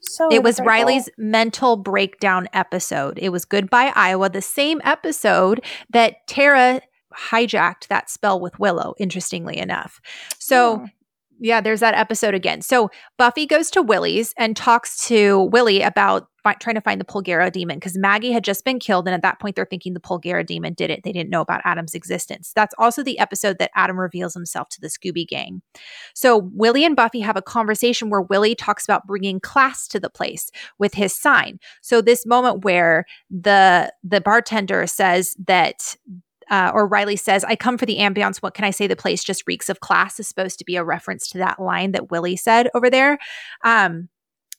So 0.00 0.28
It 0.30 0.44
was 0.44 0.58
hypocritical. 0.58 0.64
Riley's 0.66 1.08
mental 1.18 1.76
breakdown 1.76 2.46
episode. 2.52 3.18
It 3.20 3.30
was 3.30 3.44
Goodbye 3.44 3.92
Iowa, 3.96 4.28
the 4.28 4.40
same 4.42 4.80
episode 4.84 5.64
that 5.90 6.24
Tara 6.28 6.82
hijacked 7.30 7.88
that 7.88 8.08
spell 8.10 8.38
with 8.38 8.60
Willow, 8.60 8.94
interestingly 9.00 9.58
enough. 9.58 10.00
So, 10.38 10.82
Oh. 10.84 10.86
Yeah, 11.40 11.60
there's 11.60 11.80
that 11.80 11.94
episode 11.94 12.34
again. 12.34 12.62
So, 12.62 12.90
Buffy 13.16 13.46
goes 13.46 13.70
to 13.70 13.82
Willie's 13.82 14.34
and 14.36 14.56
talks 14.56 15.06
to 15.06 15.44
Willie 15.44 15.82
about 15.82 16.28
fi- 16.42 16.54
trying 16.54 16.74
to 16.74 16.80
find 16.80 17.00
the 17.00 17.04
Polgara 17.04 17.52
demon 17.52 17.76
because 17.76 17.96
Maggie 17.96 18.32
had 18.32 18.44
just 18.44 18.64
been 18.64 18.78
killed. 18.78 19.06
And 19.06 19.14
at 19.14 19.22
that 19.22 19.40
point, 19.40 19.56
they're 19.56 19.66
thinking 19.66 19.94
the 19.94 20.00
Polgara 20.00 20.44
demon 20.44 20.74
did 20.74 20.90
it. 20.90 21.02
They 21.04 21.12
didn't 21.12 21.30
know 21.30 21.40
about 21.40 21.60
Adam's 21.64 21.94
existence. 21.94 22.52
That's 22.54 22.74
also 22.78 23.02
the 23.02 23.18
episode 23.18 23.58
that 23.58 23.70
Adam 23.74 23.98
reveals 23.98 24.34
himself 24.34 24.68
to 24.70 24.80
the 24.80 24.88
Scooby 24.88 25.26
Gang. 25.26 25.62
So 26.14 26.50
Willie 26.54 26.84
and 26.84 26.96
Buffy 26.96 27.20
have 27.20 27.36
a 27.36 27.42
conversation 27.42 28.10
where 28.10 28.22
Willie 28.22 28.54
talks 28.54 28.84
about 28.84 29.06
bringing 29.06 29.40
class 29.40 29.86
to 29.88 30.00
the 30.00 30.10
place 30.10 30.50
with 30.78 30.94
his 30.94 31.14
sign. 31.14 31.58
So 31.82 32.00
this 32.00 32.26
moment 32.26 32.64
where 32.64 33.04
the 33.30 33.92
the 34.02 34.20
bartender 34.20 34.86
says 34.86 35.36
that 35.46 35.96
uh, 36.50 36.70
or 36.74 36.86
Riley 36.86 37.16
says, 37.16 37.44
I 37.44 37.56
come 37.56 37.78
for 37.78 37.86
the 37.86 37.98
ambiance. 37.98 38.38
What 38.38 38.54
can 38.54 38.64
I 38.64 38.70
say? 38.70 38.86
The 38.86 38.96
place 38.96 39.22
just 39.22 39.44
reeks 39.46 39.68
of 39.68 39.80
class 39.80 40.18
is 40.18 40.28
supposed 40.28 40.58
to 40.58 40.64
be 40.64 40.76
a 40.76 40.84
reference 40.84 41.28
to 41.30 41.38
that 41.38 41.60
line 41.60 41.92
that 41.92 42.10
Willie 42.10 42.36
said 42.36 42.68
over 42.74 42.90
there. 42.90 43.18
Um, 43.64 44.08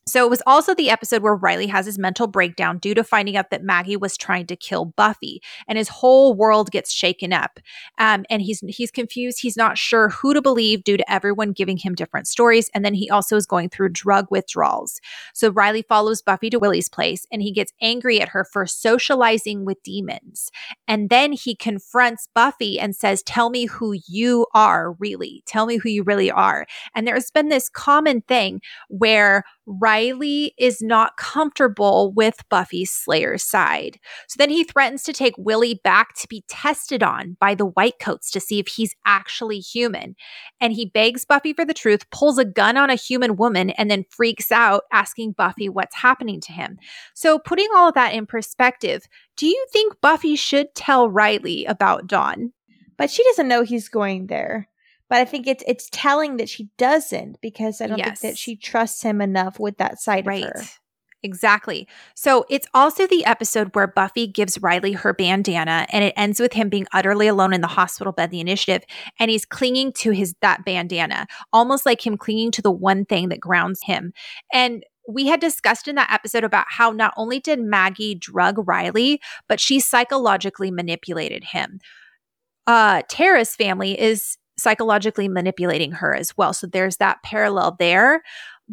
so 0.10 0.26
it 0.26 0.30
was 0.30 0.42
also 0.48 0.74
the 0.74 0.90
episode 0.90 1.22
where 1.22 1.36
Riley 1.36 1.68
has 1.68 1.86
his 1.86 2.00
mental 2.00 2.28
breakdown 2.28 2.78
due 2.80 2.94
to 2.94 3.04
finding 3.04 3.38
out 3.38 3.50
that 3.52 3.64
Maggie 3.64 3.98
was 3.98 4.18
trying 4.18 4.46
to 4.48 4.56
kill 4.56 4.86
Buffy, 4.86 5.42
and 5.68 5.78
his 5.78 5.90
whole 5.90 6.34
world 6.34 6.72
gets 6.72 6.92
shaken 6.92 7.34
up. 7.34 7.60
Um, 7.98 8.26
and 8.30 8.42
he's 8.42 8.62
he's 8.68 8.92
confused. 8.92 9.40
He's 9.42 9.58
not 9.58 9.78
sure 9.78 10.10
who 10.10 10.34
to 10.34 10.42
believe 10.42 10.84
due 10.84 10.98
to 10.98 11.12
everyone 11.12 11.52
giving 11.52 11.78
him 11.78 11.96
different 11.96 12.28
stories. 12.28 12.70
And 12.74 12.84
then 12.84 12.94
he 12.94 13.10
also 13.10 13.36
is 13.36 13.46
going 13.46 13.70
through 13.70 13.90
drug 13.90 14.28
withdrawals. 14.30 15.00
So 15.34 15.52
Riley 15.52 15.84
follows 15.84 16.22
Buffy 16.22 16.50
to 16.50 16.60
Willie's 16.60 16.90
place, 16.90 17.26
and 17.32 17.42
he 17.42 17.52
gets 17.52 17.74
angry 17.82 18.22
at 18.22 18.30
her 18.30 18.44
for 18.44 18.66
socializing 18.66 19.66
with 19.66 19.82
demons. 19.84 20.50
And 20.88 21.10
then 21.10 21.32
he 21.34 21.56
confronts 21.56 22.28
Buffy 22.34 22.80
and 22.80 22.96
says, 22.96 23.22
"Tell 23.24 23.50
me 23.50 23.66
who 23.66 23.96
you 24.08 24.48
are, 24.54 24.94
really. 24.94 25.44
Tell 25.46 25.66
me 25.66 25.78
who 25.78 25.90
you 25.90 26.04
really 26.04 26.32
are." 26.32 26.66
And 26.96 27.08
there's 27.08 27.32
been 27.32 27.50
this 27.50 27.70
common 27.70 28.22
thing 28.22 28.62
where 28.88 29.44
Riley 29.72 30.56
is 30.58 30.82
not 30.82 31.16
comfortable 31.16 32.12
with 32.12 32.44
Buffy's 32.50 32.92
Slayer's 32.92 33.44
side. 33.44 34.00
So 34.28 34.36
then 34.40 34.50
he 34.50 34.64
threatens 34.64 35.04
to 35.04 35.14
take 35.14 35.36
Willie 35.38 35.80
back 35.84 36.16
to 36.16 36.28
be 36.28 36.44
tested 36.48 37.04
on 37.04 37.38
by 37.40 37.54
the 37.54 37.68
Whitecoats 37.68 38.32
to 38.32 38.40
see 38.40 38.58
if 38.58 38.68
he's 38.68 38.96
actually 39.06 39.60
human. 39.60 40.16
And 40.60 40.74
he 40.74 40.88
begs 40.88 41.24
Buffy 41.24 41.54
for 41.54 41.66
the 41.66 41.76
truth, 41.76 42.10
pulls 42.10 42.40
a 42.40 42.46
gun 42.46 42.78
on 42.78 42.90
a 42.90 42.96
human 42.96 43.36
woman, 43.36 43.70
and 43.72 43.92
then 43.92 44.06
freaks 44.10 44.52
out, 44.52 44.84
asking 44.92 45.34
Buffy 45.34 45.70
what's 45.70 45.96
happening 45.96 46.42
to 46.42 46.52
him. 46.52 46.80
So, 47.14 47.38
putting 47.38 47.68
all 47.76 47.90
of 47.90 47.94
that 47.94 48.16
in 48.16 48.26
perspective, 48.26 49.08
do 49.38 49.46
you 49.46 49.66
think 49.72 50.02
Buffy 50.02 50.36
should 50.36 50.74
tell 50.74 51.12
Riley 51.12 51.66
about 51.66 52.08
Dawn? 52.08 52.54
But 52.98 53.12
she 53.12 53.24
doesn't 53.26 53.48
know 53.48 53.62
he's 53.62 53.88
going 53.88 54.28
there. 54.28 54.68
But 55.10 55.20
I 55.20 55.26
think 55.26 55.48
it's 55.48 55.64
it's 55.68 55.90
telling 55.92 56.38
that 56.38 56.50
she 56.50 56.70
doesn't 56.78 57.42
because 57.42 57.82
I 57.82 57.88
don't 57.88 57.98
Yes. 57.98 58.22
think 58.22 58.34
that 58.34 58.38
she 58.38 58.56
trusts 58.56 59.02
him 59.02 59.22
enough 59.22 59.60
with 59.60 59.78
that 59.78 60.00
side 60.00 60.28
Right. 60.28 60.44
of 60.46 60.50
her. 60.54 60.64
Exactly. 61.22 61.86
So 62.16 62.46
it's 62.50 62.68
also 62.74 63.06
the 63.06 63.26
episode 63.26 63.76
where 63.76 63.88
Buffy 63.88 64.26
gives 64.26 64.62
Riley 64.62 64.94
her 64.94 65.14
bandana 65.14 65.86
and 65.92 66.02
it 66.06 66.14
ends 66.16 66.40
with 66.40 66.54
him 66.54 66.70
being 66.70 66.88
utterly 66.94 67.28
alone 67.28 67.52
in 67.52 67.60
the 67.60 67.68
hospital 67.68 68.14
bed, 68.14 68.32
the 68.32 68.40
initiative, 68.40 68.86
and 69.20 69.30
he's 69.30 69.44
clinging 69.46 69.92
to 69.94 70.12
his 70.12 70.34
that 70.42 70.64
bandana, 70.64 71.28
almost 71.52 71.86
like 71.86 72.06
him 72.08 72.16
clinging 72.16 72.52
to 72.52 72.62
the 72.62 72.72
one 72.72 73.04
thing 73.04 73.28
that 73.30 73.42
grounds 73.42 73.82
him. 73.84 74.14
And 74.54 74.86
we 75.10 75.28
had 75.28 75.42
discussed 75.42 75.90
in 75.90 75.96
that 75.96 76.12
episode 76.14 76.46
about 76.46 76.68
how 76.70 76.92
not 76.92 77.14
only 77.18 77.42
did 77.42 77.60
Maggie 77.60 78.16
drug 78.16 78.66
Riley, 78.66 79.20
but 79.50 79.60
she 79.60 79.82
psychologically 79.82 80.72
manipulated 80.72 81.44
him. 81.44 81.80
Uh 82.66 83.02
Tara's 83.10 83.56
family 83.58 84.00
is 84.00 84.38
psychologically 84.60 85.28
manipulating 85.28 85.92
her 85.94 86.14
as 86.16 86.36
well. 86.38 86.54
So 86.54 86.68
there's 86.68 86.98
that 86.98 87.24
parallel 87.24 87.76
there. 87.80 88.22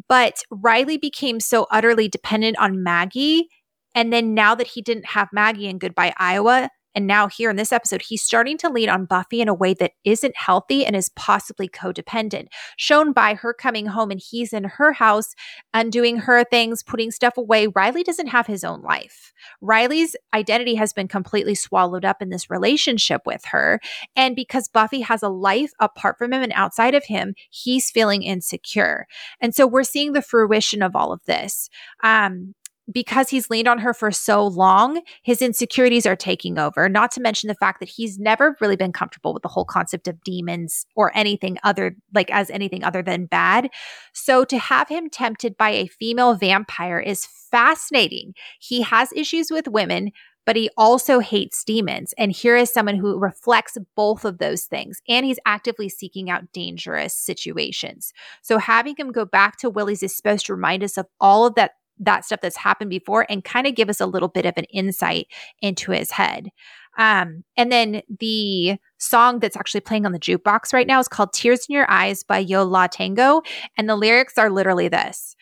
But 0.08 0.42
Riley 0.50 0.98
became 0.98 1.40
so 1.40 1.66
utterly 1.70 2.08
dependent 2.08 2.58
on 2.58 2.82
Maggie. 2.82 3.48
And 3.94 4.12
then 4.12 4.34
now 4.34 4.54
that 4.54 4.66
he 4.66 4.82
didn't 4.82 5.06
have 5.06 5.28
Maggie 5.32 5.66
in 5.66 5.78
Goodbye 5.78 6.12
Iowa, 6.18 6.68
and 6.96 7.06
now 7.06 7.28
here 7.28 7.50
in 7.50 7.56
this 7.56 7.72
episode, 7.72 8.00
he's 8.00 8.22
starting 8.22 8.56
to 8.58 8.70
lean 8.70 8.88
on 8.88 9.04
Buffy 9.04 9.42
in 9.42 9.48
a 9.48 9.54
way 9.54 9.74
that 9.74 9.92
isn't 10.04 10.34
healthy 10.34 10.86
and 10.86 10.96
is 10.96 11.10
possibly 11.10 11.68
codependent, 11.68 12.46
shown 12.78 13.12
by 13.12 13.34
her 13.34 13.52
coming 13.52 13.84
home 13.84 14.10
and 14.10 14.18
he's 14.18 14.54
in 14.54 14.64
her 14.64 14.92
house, 14.94 15.34
undoing 15.74 16.16
her 16.16 16.42
things, 16.42 16.82
putting 16.82 17.10
stuff 17.10 17.36
away. 17.36 17.66
Riley 17.66 18.02
doesn't 18.02 18.28
have 18.28 18.46
his 18.46 18.64
own 18.64 18.80
life. 18.80 19.34
Riley's 19.60 20.16
identity 20.32 20.74
has 20.76 20.94
been 20.94 21.06
completely 21.06 21.54
swallowed 21.54 22.06
up 22.06 22.22
in 22.22 22.30
this 22.30 22.48
relationship 22.48 23.20
with 23.26 23.44
her. 23.44 23.78
And 24.16 24.34
because 24.34 24.66
Buffy 24.66 25.02
has 25.02 25.22
a 25.22 25.28
life 25.28 25.72
apart 25.78 26.16
from 26.16 26.32
him 26.32 26.42
and 26.42 26.52
outside 26.54 26.94
of 26.94 27.04
him, 27.04 27.34
he's 27.50 27.90
feeling 27.90 28.22
insecure. 28.22 29.06
And 29.38 29.54
so 29.54 29.66
we're 29.66 29.84
seeing 29.84 30.14
the 30.14 30.22
fruition 30.22 30.80
of 30.80 30.96
all 30.96 31.12
of 31.12 31.22
this. 31.26 31.68
Um, 32.02 32.54
because 32.92 33.30
he's 33.30 33.50
leaned 33.50 33.68
on 33.68 33.78
her 33.78 33.92
for 33.92 34.10
so 34.10 34.46
long, 34.46 35.00
his 35.22 35.42
insecurities 35.42 36.06
are 36.06 36.16
taking 36.16 36.58
over. 36.58 36.88
Not 36.88 37.10
to 37.12 37.20
mention 37.20 37.48
the 37.48 37.54
fact 37.54 37.80
that 37.80 37.88
he's 37.88 38.18
never 38.18 38.56
really 38.60 38.76
been 38.76 38.92
comfortable 38.92 39.34
with 39.34 39.42
the 39.42 39.48
whole 39.48 39.64
concept 39.64 40.08
of 40.08 40.22
demons 40.22 40.86
or 40.94 41.16
anything 41.16 41.58
other, 41.64 41.96
like 42.14 42.30
as 42.30 42.50
anything 42.50 42.84
other 42.84 43.02
than 43.02 43.26
bad. 43.26 43.70
So 44.12 44.44
to 44.44 44.58
have 44.58 44.88
him 44.88 45.10
tempted 45.10 45.56
by 45.56 45.70
a 45.70 45.86
female 45.86 46.34
vampire 46.34 47.00
is 47.00 47.26
fascinating. 47.50 48.34
He 48.60 48.82
has 48.82 49.12
issues 49.12 49.50
with 49.50 49.68
women, 49.68 50.12
but 50.44 50.56
he 50.56 50.70
also 50.76 51.18
hates 51.18 51.64
demons. 51.64 52.14
And 52.16 52.30
here 52.30 52.56
is 52.56 52.72
someone 52.72 52.96
who 52.96 53.18
reflects 53.18 53.76
both 53.96 54.24
of 54.24 54.38
those 54.38 54.64
things. 54.64 55.00
And 55.08 55.26
he's 55.26 55.40
actively 55.44 55.88
seeking 55.88 56.30
out 56.30 56.52
dangerous 56.52 57.14
situations. 57.14 58.12
So 58.42 58.58
having 58.58 58.94
him 58.96 59.10
go 59.10 59.24
back 59.24 59.58
to 59.58 59.70
Willie's 59.70 60.04
is 60.04 60.16
supposed 60.16 60.46
to 60.46 60.54
remind 60.54 60.84
us 60.84 60.96
of 60.96 61.06
all 61.20 61.46
of 61.46 61.56
that 61.56 61.72
that 61.98 62.24
stuff 62.24 62.40
that's 62.40 62.56
happened 62.56 62.90
before 62.90 63.26
and 63.28 63.44
kind 63.44 63.66
of 63.66 63.74
give 63.74 63.88
us 63.88 64.00
a 64.00 64.06
little 64.06 64.28
bit 64.28 64.46
of 64.46 64.54
an 64.56 64.64
insight 64.64 65.26
into 65.62 65.92
his 65.92 66.10
head. 66.10 66.50
Um, 66.98 67.44
and 67.56 67.70
then 67.70 68.02
the 68.20 68.76
song 68.98 69.38
that's 69.38 69.56
actually 69.56 69.82
playing 69.82 70.06
on 70.06 70.12
the 70.12 70.18
jukebox 70.18 70.72
right 70.72 70.86
now 70.86 70.98
is 70.98 71.08
called 71.08 71.32
Tears 71.32 71.66
in 71.68 71.74
Your 71.74 71.90
Eyes 71.90 72.22
by 72.22 72.38
Yo 72.38 72.64
La 72.64 72.86
Tengo. 72.86 73.42
And 73.76 73.88
the 73.88 73.96
lyrics 73.96 74.38
are 74.38 74.50
literally 74.50 74.88
this. 74.88 75.36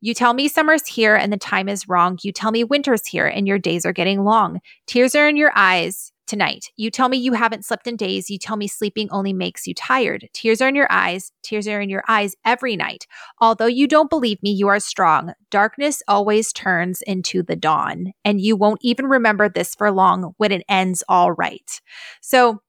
You 0.00 0.14
tell 0.14 0.32
me 0.32 0.48
summer's 0.48 0.86
here 0.86 1.14
and 1.14 1.32
the 1.32 1.36
time 1.36 1.68
is 1.68 1.88
wrong. 1.88 2.18
You 2.22 2.32
tell 2.32 2.52
me 2.52 2.64
winter's 2.64 3.06
here 3.06 3.26
and 3.26 3.46
your 3.46 3.58
days 3.58 3.84
are 3.84 3.92
getting 3.92 4.24
long. 4.24 4.60
Tears 4.86 5.14
are 5.14 5.28
in 5.28 5.36
your 5.36 5.52
eyes 5.54 6.12
tonight. 6.30 6.70
You 6.76 6.92
tell 6.92 7.08
me 7.08 7.18
you 7.18 7.32
haven't 7.32 7.64
slept 7.64 7.88
in 7.88 7.96
days. 7.96 8.30
You 8.30 8.38
tell 8.38 8.56
me 8.56 8.68
sleeping 8.68 9.10
only 9.10 9.32
makes 9.32 9.66
you 9.66 9.74
tired. 9.74 10.28
Tears 10.32 10.60
are 10.60 10.68
in 10.68 10.76
your 10.76 10.86
eyes. 10.88 11.32
Tears 11.42 11.66
are 11.66 11.80
in 11.80 11.90
your 11.90 12.04
eyes 12.06 12.36
every 12.44 12.76
night. 12.76 13.08
Although 13.40 13.66
you 13.66 13.88
don't 13.88 14.08
believe 14.08 14.40
me, 14.40 14.52
you 14.52 14.68
are 14.68 14.78
strong. 14.78 15.32
Darkness 15.50 16.04
always 16.06 16.52
turns 16.52 17.02
into 17.02 17.42
the 17.42 17.56
dawn, 17.56 18.12
and 18.24 18.40
you 18.40 18.54
won't 18.54 18.78
even 18.82 19.06
remember 19.06 19.48
this 19.48 19.74
for 19.74 19.90
long 19.90 20.34
when 20.36 20.52
it 20.52 20.62
ends 20.68 21.02
all 21.08 21.32
right. 21.32 21.80
So, 22.20 22.62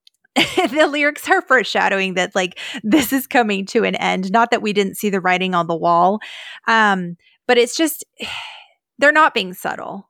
the 0.36 0.88
lyrics 0.88 1.28
are 1.28 1.42
foreshadowing 1.42 2.14
that 2.14 2.36
like 2.36 2.60
this 2.84 3.12
is 3.12 3.26
coming 3.26 3.66
to 3.66 3.82
an 3.82 3.96
end 3.96 4.30
not 4.30 4.52
that 4.52 4.62
we 4.62 4.72
didn't 4.72 4.96
see 4.96 5.10
the 5.10 5.20
writing 5.20 5.52
on 5.52 5.66
the 5.66 5.74
wall 5.74 6.20
um 6.68 7.16
but 7.48 7.58
it's 7.58 7.74
just 7.74 8.04
they're 9.00 9.10
not 9.10 9.34
being 9.34 9.52
subtle 9.52 10.08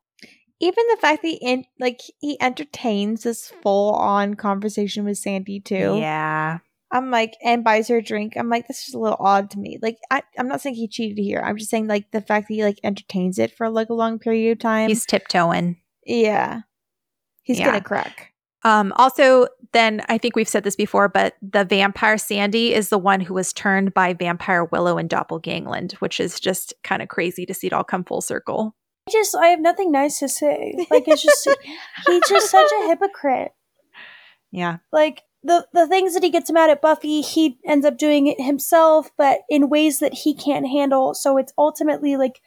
Even 0.61 0.85
the 0.91 0.99
fact 1.01 1.23
that 1.23 1.29
he 1.29 1.35
in, 1.37 1.65
like 1.79 2.01
he 2.21 2.41
entertains 2.41 3.23
this 3.23 3.53
full 3.63 3.95
on 3.95 4.35
conversation 4.35 5.05
with 5.05 5.19
Sandy 5.19 5.61
too. 5.61 5.99
yeah 5.99 6.59
I'm 6.91 7.11
like, 7.11 7.37
and 7.45 7.63
buys 7.63 7.89
her 7.89 7.99
a 7.99 8.03
drink. 8.03 8.33
I'm 8.35 8.49
like, 8.49 8.67
this 8.67 8.89
is 8.89 8.95
a 8.95 8.99
little 8.99 9.19
odd 9.21 9.51
to 9.51 9.59
me. 9.59 9.79
Like, 9.83 9.99
I, 10.11 10.23
I'm 10.39 10.49
not 10.49 10.63
saying 10.63 10.75
he 10.77 10.89
cheated 10.89 11.19
here. 11.19 11.39
I'm 11.45 11.59
just 11.59 11.69
saying 11.69 11.87
like 11.87 12.11
the 12.13 12.23
fact 12.23 12.49
that 12.49 12.55
he 12.55 12.65
like 12.65 12.81
entertains 12.83 13.39
it 13.39 13.55
for 13.55 13.69
like 13.69 13.91
a 13.91 13.95
long 13.95 14.19
period 14.19 14.53
of 14.53 14.59
time. 14.59 14.89
he's 14.89 15.05
tiptoeing 15.05 15.77
yeah, 16.07 16.61
he's 17.43 17.59
Yeah. 17.59 17.67
gonna 17.67 17.83
crack. 17.83 18.33
Um, 18.65 18.93
also, 18.97 19.47
then 19.73 20.03
I 20.09 20.19
think 20.19 20.35
we've 20.35 20.49
said 20.49 20.65
this 20.65 20.75
before, 20.75 21.09
but 21.09 21.35
the 21.43 21.65
vampire 21.65 22.19
Sandy 22.19 22.75
is 22.75 22.89
the 22.89 22.99
one 22.99 23.21
who 23.21 23.35
was 23.35 23.53
turned 23.53 23.95
by 23.95 24.15
vampire 24.15 24.65
Willow 24.65 24.99
in 24.99 25.09
Doppelgangland, 25.09 25.93
which 26.01 26.19
is 26.19 26.41
just 26.41 26.73
kind 26.83 27.03
of 27.03 27.09
crazy 27.09 27.47
to 27.47 27.55
see 27.55 27.69
it 27.69 27.73
all 27.73 27.85
come 27.85 28.03
full 28.05 28.21
circle. 28.21 28.75
I 29.09 29.11
just 29.11 29.35
I 29.35 29.49
have 29.49 29.61
nothing 29.61 29.91
nice 29.91 30.19
to 30.19 30.29
say. 30.29 30.75
Like 30.91 31.09
it's 31.09 31.23
just 31.23 31.49
he's 32.07 32.29
just 32.29 32.51
such 32.51 32.71
a 32.81 32.87
hypocrite. 32.87 33.53
Yeah. 34.51 34.79
Like 34.93 35.23
the 35.43 35.67
the 35.73 35.87
things 35.87 36.15
that 36.15 36.23
he 36.23 36.31
gets 36.31 36.51
mad 36.51 36.71
at 36.71 36.83
Buffy, 36.83 37.23
he 37.23 37.59
ends 37.65 37.87
up 37.87 37.97
doing 37.97 38.27
it 38.27 38.41
himself, 38.41 39.11
but 39.17 39.41
in 39.49 39.69
ways 39.69 39.99
that 40.01 40.15
he 40.15 40.35
can't 40.35 40.69
handle. 40.69 41.15
So 41.15 41.39
it's 41.39 41.53
ultimately 41.57 42.17
like 42.17 42.41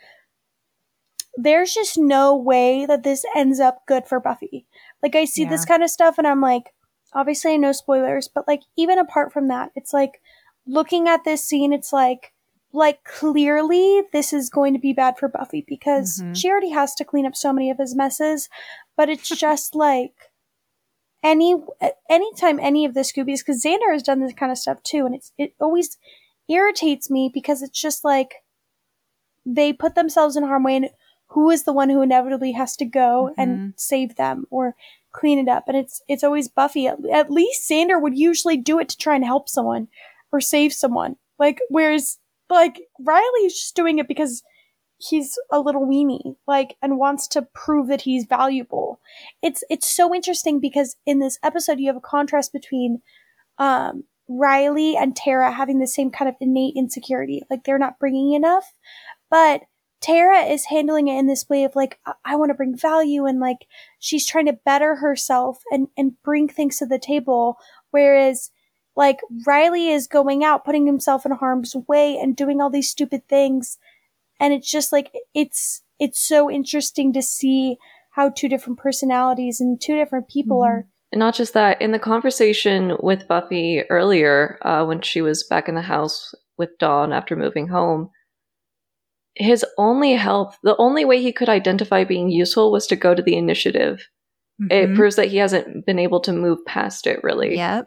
there's 1.36 1.74
just 1.74 1.98
no 1.98 2.36
way 2.36 2.86
that 2.86 3.04
this 3.04 3.24
ends 3.36 3.60
up 3.60 3.84
good 3.88 4.06
for 4.06 4.20
Buffy. 4.20 4.66
Like 5.02 5.16
I 5.16 5.26
see 5.26 5.46
this 5.46 5.66
kind 5.66 5.82
of 5.82 5.90
stuff 5.90 6.18
and 6.18 6.28
I'm 6.28 6.42
like, 6.42 6.74
obviously 7.14 7.58
no 7.58 7.72
spoilers, 7.72 8.28
but 8.28 8.48
like 8.48 8.62
even 8.78 9.00
apart 9.00 9.32
from 9.32 9.48
that, 9.48 9.72
it's 9.76 9.94
like 9.94 10.22
looking 10.68 11.08
at 11.08 11.24
this 11.24 11.44
scene, 11.44 11.74
it's 11.74 11.94
like 11.94 12.34
like 12.74 13.04
clearly 13.04 14.02
this 14.14 14.32
is 14.34 14.50
going 14.50 14.74
to 14.74 14.80
be 14.80 14.94
bad 14.94 15.18
for 15.18 15.28
Buffy 15.28 15.64
because 15.68 16.22
Mhm. 16.22 16.36
she 16.36 16.50
already 16.50 16.70
has 16.70 16.96
to 16.96 17.06
clean 17.06 17.26
up 17.26 17.36
so 17.36 17.52
many 17.52 17.70
of 17.70 17.78
his 17.78 17.96
messes, 17.96 18.50
but 18.96 19.10
it's 19.10 19.30
just 19.46 19.76
like 19.76 20.32
any 21.24 21.56
anytime 22.10 22.60
any 22.60 22.86
of 22.86 22.94
the 22.94 23.02
Scoobies 23.02 23.40
because 23.40 23.64
Xander 23.64 23.92
has 23.92 24.04
done 24.04 24.20
this 24.22 24.34
kind 24.34 24.52
of 24.52 24.58
stuff 24.58 24.82
too, 24.84 25.06
and 25.06 25.14
it's 25.16 25.32
it 25.38 25.54
always 25.60 25.98
irritates 26.48 27.10
me 27.10 27.30
because 27.34 27.62
it's 27.62 27.80
just 27.80 28.04
like 28.04 28.36
they 29.46 29.74
put 29.74 29.96
themselves 29.96 30.36
in 30.36 30.44
harm's 30.44 30.66
way, 30.66 30.76
and 30.78 30.90
who 31.28 31.50
is 31.50 31.64
the 31.64 31.74
one 31.74 31.90
who 31.90 32.02
inevitably 32.02 32.52
has 32.54 32.76
to 32.78 32.86
go 32.86 33.34
and 33.38 33.74
save 33.78 34.16
them 34.16 34.46
or 34.50 34.76
clean 35.12 35.40
it 35.40 35.48
up? 35.48 35.66
And 35.68 35.78
it's 35.78 36.02
it's 36.08 36.24
always 36.24 36.48
Buffy. 36.50 36.88
At, 36.88 36.98
at 37.12 37.32
least 37.32 37.70
Xander 37.70 38.02
would 38.02 38.18
usually 38.18 38.58
do 38.58 38.80
it 38.80 38.90
to 38.90 38.98
try 38.98 39.16
and 39.16 39.26
help 39.26 39.48
someone 39.50 39.88
or 40.32 40.42
save 40.42 40.74
someone. 40.74 41.18
Like 41.40 41.60
whereas 41.70 42.18
like 42.56 42.82
Riley 43.00 43.46
is 43.46 43.54
just 43.54 43.76
doing 43.76 44.00
it 44.00 44.08
because 44.08 44.44
he's 44.98 45.38
a 45.52 45.60
little 45.60 45.88
weenie, 45.88 46.36
like, 46.48 46.76
and 46.82 47.00
wants 47.00 47.28
to 47.30 47.48
prove 47.54 47.88
that 47.88 48.02
he's 48.02 48.26
valuable. 48.26 49.00
It's 49.42 49.64
it's 49.70 49.90
so 49.90 50.14
interesting 50.14 50.60
because 50.60 50.96
in 51.06 51.20
this 51.20 51.40
episode 51.44 51.80
you 51.80 51.88
have 51.88 51.98
a 51.98 52.02
contrast 52.02 52.54
between 52.54 53.02
um, 53.58 54.04
Riley 54.28 54.96
and 54.96 55.16
Tara 55.16 55.52
having 55.52 55.80
the 55.80 55.88
same 55.88 56.12
kind 56.12 56.30
of 56.30 56.36
innate 56.40 56.76
insecurity, 56.76 57.42
like 57.50 57.64
they're 57.64 57.78
not 57.78 58.00
bringing 58.00 58.34
enough, 58.34 58.74
but 59.30 59.64
Tara 60.02 60.40
is 60.46 60.66
handling 60.66 61.08
it 61.08 61.20
in 61.20 61.28
this 61.28 61.48
way 61.48 61.64
of 61.64 61.76
like, 61.76 62.00
I, 62.06 62.14
I 62.26 62.36
want 62.36 62.50
to 62.50 62.56
bring 62.56 62.76
value 62.76 63.26
and 63.26 63.40
like 63.40 63.68
she's 64.00 64.28
trying 64.28 64.48
to 64.48 64.60
better 64.66 64.96
herself 64.96 65.62
and, 65.72 65.88
and 65.96 66.14
bring 66.24 66.48
things 66.48 66.78
to 66.78 66.86
the 66.86 67.00
table. 67.00 67.58
Whereas 67.92 68.50
like 68.96 69.20
Riley 69.46 69.90
is 69.90 70.08
going 70.08 70.44
out, 70.44 70.66
putting 70.66 70.86
himself 70.86 71.26
in 71.26 71.32
harm's 71.32 71.76
way 71.88 72.18
and 72.18 72.36
doing 72.36 72.60
all 72.62 72.70
these 72.70 72.90
stupid 72.90 73.28
things. 73.28 73.78
And 74.40 74.54
it's 74.54 74.70
just 74.70 74.92
like, 74.92 75.12
it's, 75.34 75.82
it's 76.00 76.20
so 76.20 76.50
interesting 76.50 77.14
to 77.14 77.22
see 77.22 77.78
how 78.12 78.30
two 78.30 78.50
different 78.50 78.80
personalities 78.80 79.62
and 79.62 79.80
two 79.80 79.96
different 79.96 80.28
people 80.28 80.60
Mhm. 80.60 80.66
are. 80.66 80.88
And 81.14 81.20
not 81.20 81.36
just 81.36 81.54
that, 81.54 81.82
in 81.82 81.92
the 81.92 82.00
conversation 82.00 82.98
with 83.02 83.28
Buffy 83.28 83.84
earlier, 83.90 84.58
uh, 84.62 84.86
when 84.86 85.02
she 85.02 85.22
was 85.22 85.44
back 85.44 85.70
in 85.70 85.76
the 85.76 85.82
house 85.82 86.34
with 86.58 86.78
Dawn 86.80 87.14
after 87.14 87.36
moving 87.36 87.68
home, 87.68 88.10
his 89.36 89.66
only 89.78 90.14
help, 90.14 90.54
the 90.64 90.76
only 90.78 91.06
way 91.06 91.22
he 91.22 91.32
could 91.32 91.50
identify 91.50 92.04
being 92.04 92.30
useful 92.30 92.72
was 92.72 92.88
to 92.88 92.96
go 92.96 93.16
to 93.16 93.22
the 93.22 93.38
initiative. 93.38 94.08
It 94.70 94.90
Mhm. 94.90 94.96
proves 94.96 95.16
that 95.16 95.30
he 95.30 95.38
hasn't 95.38 95.86
been 95.86 96.00
able 96.00 96.20
to 96.22 96.34
move 96.34 96.64
past 96.66 97.08
it, 97.08 97.24
really. 97.24 97.56
Yep. 97.56 97.86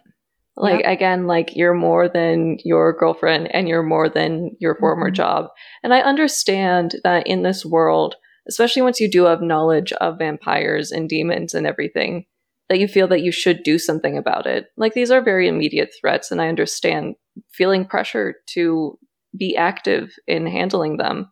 Like, 0.56 0.82
Yep. 0.82 0.92
again, 0.92 1.26
like 1.26 1.56
you're 1.56 1.74
more 1.74 2.08
than 2.08 2.58
your 2.64 2.92
girlfriend 2.92 3.52
and 3.54 3.68
you're 3.68 3.82
more 3.82 4.08
than 4.08 4.56
your 4.60 4.76
former 4.76 5.10
Mhm. 5.10 5.14
job. 5.14 5.46
And 5.82 5.92
I 5.92 6.00
understand 6.00 6.96
that 7.02 7.26
in 7.26 7.42
this 7.42 7.64
world, 7.64 8.16
especially 8.46 8.82
once 8.82 9.00
you 9.00 9.10
do 9.10 9.24
have 9.24 9.42
knowledge 9.42 9.92
of 9.94 10.18
vampires 10.18 10.92
and 10.92 11.08
demons 11.08 11.54
and 11.54 11.66
everything, 11.66 12.26
that 12.68 12.78
you 12.78 12.86
feel 12.86 13.08
that 13.08 13.22
you 13.22 13.32
should 13.32 13.62
do 13.62 13.78
something 13.78 14.16
about 14.16 14.46
it. 14.46 14.66
Like 14.76 14.94
these 14.94 15.10
are 15.10 15.20
very 15.20 15.48
immediate 15.48 15.92
threats, 16.00 16.30
and 16.30 16.40
I 16.40 16.48
understand 16.48 17.16
feeling 17.50 17.84
pressure 17.84 18.36
to 18.54 18.98
be 19.36 19.56
active 19.56 20.12
in 20.26 20.46
handling 20.46 20.96
them. 20.98 21.30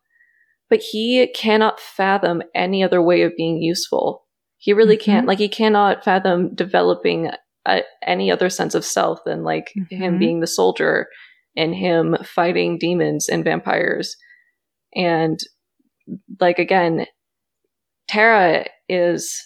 But 0.69 0.81
he 0.81 1.29
cannot 1.29 1.79
fathom 1.81 2.43
any 2.55 2.83
other 2.83 3.01
way 3.01 3.23
of 3.23 3.37
being 3.37 3.63
useful. 3.63 4.25
He 4.57 4.73
really 4.73 4.97
can't. 4.97 5.25
Mhm. 5.25 5.29
Like 5.29 5.39
he 5.39 5.49
cannot 5.49 6.05
fathom 6.05 6.55
developing 6.55 7.31
a, 7.67 7.83
any 8.07 8.31
other 8.31 8.51
sense 8.51 8.75
of 8.75 8.85
self 8.85 9.21
than 9.25 9.45
like 9.45 9.73
him 9.91 10.15
Mhm. 10.17 10.19
being 10.19 10.41
the 10.41 10.47
soldier 10.47 11.07
and 11.57 11.75
him 11.75 12.17
fighting 12.25 12.79
demons 12.79 13.29
and 13.29 13.45
vampires. 13.45 14.17
And 14.95 15.39
like 16.41 16.59
again, 16.59 17.07
Tara 18.09 18.67
is 18.89 19.41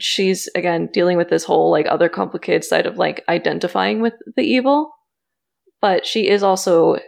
she's 0.00 0.48
again 0.54 0.88
dealing 0.92 1.16
with 1.16 1.28
this 1.28 1.44
whole 1.44 1.70
like 1.70 1.86
other 1.86 2.08
complicated 2.08 2.64
side 2.64 2.86
of 2.86 2.96
like 2.98 3.24
identifying 3.28 4.00
with 4.00 4.14
the 4.36 4.42
evil, 4.42 4.90
but 5.80 6.06
she 6.06 6.28
is 6.28 6.42
also 6.42 6.98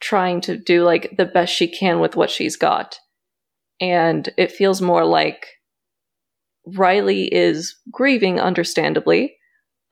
trying 0.00 0.40
to 0.42 0.56
do 0.56 0.84
like 0.84 1.16
the 1.16 1.24
best 1.26 1.54
she 1.54 1.66
can 1.68 2.00
with 2.00 2.16
what 2.16 2.30
she's 2.30 2.56
got. 2.56 2.98
And 3.80 4.28
it 4.36 4.52
feels 4.52 4.80
more 4.82 5.04
like 5.04 5.46
Riley 6.66 7.24
is 7.32 7.76
grieving, 7.90 8.40
understandably, 8.40 9.36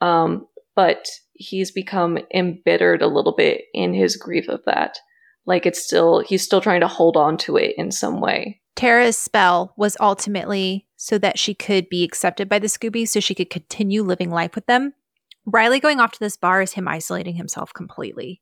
um, 0.02 0.46
but 0.74 1.06
he's 1.32 1.70
become 1.70 2.18
embittered 2.34 3.02
a 3.02 3.06
little 3.06 3.34
bit 3.34 3.62
in 3.72 3.94
his 3.94 4.16
grief 4.16 4.48
of 4.48 4.60
that. 4.66 4.98
Like 5.46 5.64
it's 5.64 5.82
still, 5.82 6.20
he's 6.20 6.42
still 6.42 6.60
trying 6.60 6.80
to 6.80 6.88
hold 6.88 7.16
on 7.16 7.36
to 7.38 7.56
it 7.56 7.74
in 7.78 7.92
some 7.92 8.20
way. 8.20 8.60
Tara's 8.74 9.16
spell 9.16 9.74
was 9.76 9.96
ultimately 10.00 10.86
so 10.96 11.18
that 11.18 11.38
she 11.38 11.54
could 11.54 11.88
be 11.88 12.02
accepted 12.02 12.48
by 12.48 12.58
the 12.58 12.66
Scoobies 12.66 13.08
so 13.08 13.20
she 13.20 13.34
could 13.34 13.50
continue 13.50 14.02
living 14.02 14.30
life 14.30 14.54
with 14.54 14.66
them. 14.66 14.92
Riley 15.46 15.78
going 15.78 16.00
off 16.00 16.12
to 16.12 16.20
this 16.20 16.36
bar 16.36 16.62
is 16.62 16.72
him 16.72 16.88
isolating 16.88 17.36
himself 17.36 17.72
completely. 17.74 18.40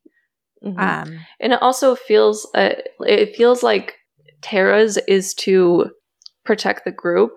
Mhm. 0.63 0.79
Um, 0.79 1.19
and 1.39 1.53
it 1.53 1.61
also 1.61 1.95
feels, 1.95 2.47
uh, 2.55 2.75
it 3.01 3.35
feels 3.35 3.61
like 3.61 3.95
Tara's 4.41 4.97
is 5.07 5.33
to 5.35 5.91
protect 6.43 6.85
the 6.85 6.91
group, 6.91 7.31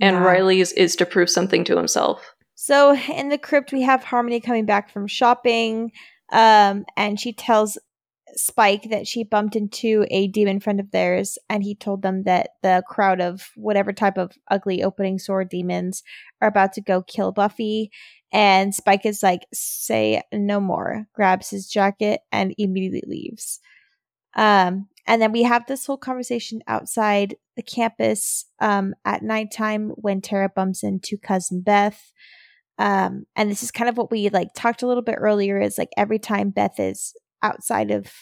and 0.00 0.16
yeah. 0.16 0.22
Riley's 0.22 0.72
is 0.72 0.96
to 0.96 1.06
prove 1.06 1.30
something 1.30 1.64
to 1.64 1.76
himself. 1.76 2.34
So 2.56 2.96
in 2.96 3.28
the 3.28 3.38
crypt, 3.38 3.70
we 3.70 3.82
have 3.82 4.02
Harmony 4.02 4.40
coming 4.40 4.64
back 4.64 4.90
from 4.90 5.06
shopping, 5.06 5.92
um, 6.32 6.86
and 6.96 7.20
she 7.20 7.32
tells 7.32 7.78
Spike 8.34 8.88
that 8.90 9.06
she 9.06 9.22
bumped 9.24 9.54
into 9.54 10.06
a 10.10 10.26
demon 10.28 10.58
friend 10.60 10.80
of 10.80 10.90
theirs, 10.90 11.38
and 11.50 11.62
he 11.62 11.74
told 11.74 12.00
them 12.00 12.24
that 12.24 12.50
the 12.62 12.82
crowd 12.88 13.20
of 13.20 13.50
whatever 13.56 13.92
type 13.92 14.16
of 14.16 14.32
ugly 14.50 14.82
opening 14.82 15.18
sword 15.18 15.50
demons 15.50 16.02
are 16.40 16.48
about 16.48 16.72
to 16.72 16.80
go 16.80 17.02
kill 17.02 17.30
Buffy. 17.30 17.90
And 18.32 18.74
Spike 18.74 19.04
is 19.04 19.22
like, 19.22 19.42
"Say 19.52 20.22
no 20.32 20.58
more," 20.58 21.06
grabs 21.14 21.50
his 21.50 21.68
jacket 21.68 22.20
and 22.32 22.54
immediately 22.56 23.04
leaves. 23.06 23.60
Um, 24.34 24.88
and 25.06 25.20
then 25.20 25.32
we 25.32 25.42
have 25.44 25.66
this 25.66 25.86
whole 25.86 25.98
conversation 25.98 26.62
outside 26.66 27.36
the 27.56 27.62
campus 27.62 28.46
um, 28.60 28.94
at 29.04 29.22
nighttime 29.22 29.90
when 29.90 30.20
Tara 30.20 30.48
bumps 30.48 30.82
into 30.82 31.18
cousin 31.18 31.60
Beth. 31.60 32.12
Um, 32.78 33.24
and 33.34 33.50
this 33.50 33.62
is 33.62 33.70
kind 33.70 33.88
of 33.88 33.96
what 33.96 34.10
we 34.10 34.28
like 34.28 34.48
talked 34.54 34.82
a 34.82 34.86
little 34.86 35.02
bit 35.02 35.16
earlier 35.18 35.60
is 35.60 35.78
like 35.78 35.90
every 35.96 36.18
time 36.18 36.50
Beth 36.50 36.78
is 36.78 37.14
outside 37.42 37.90
of 37.90 38.12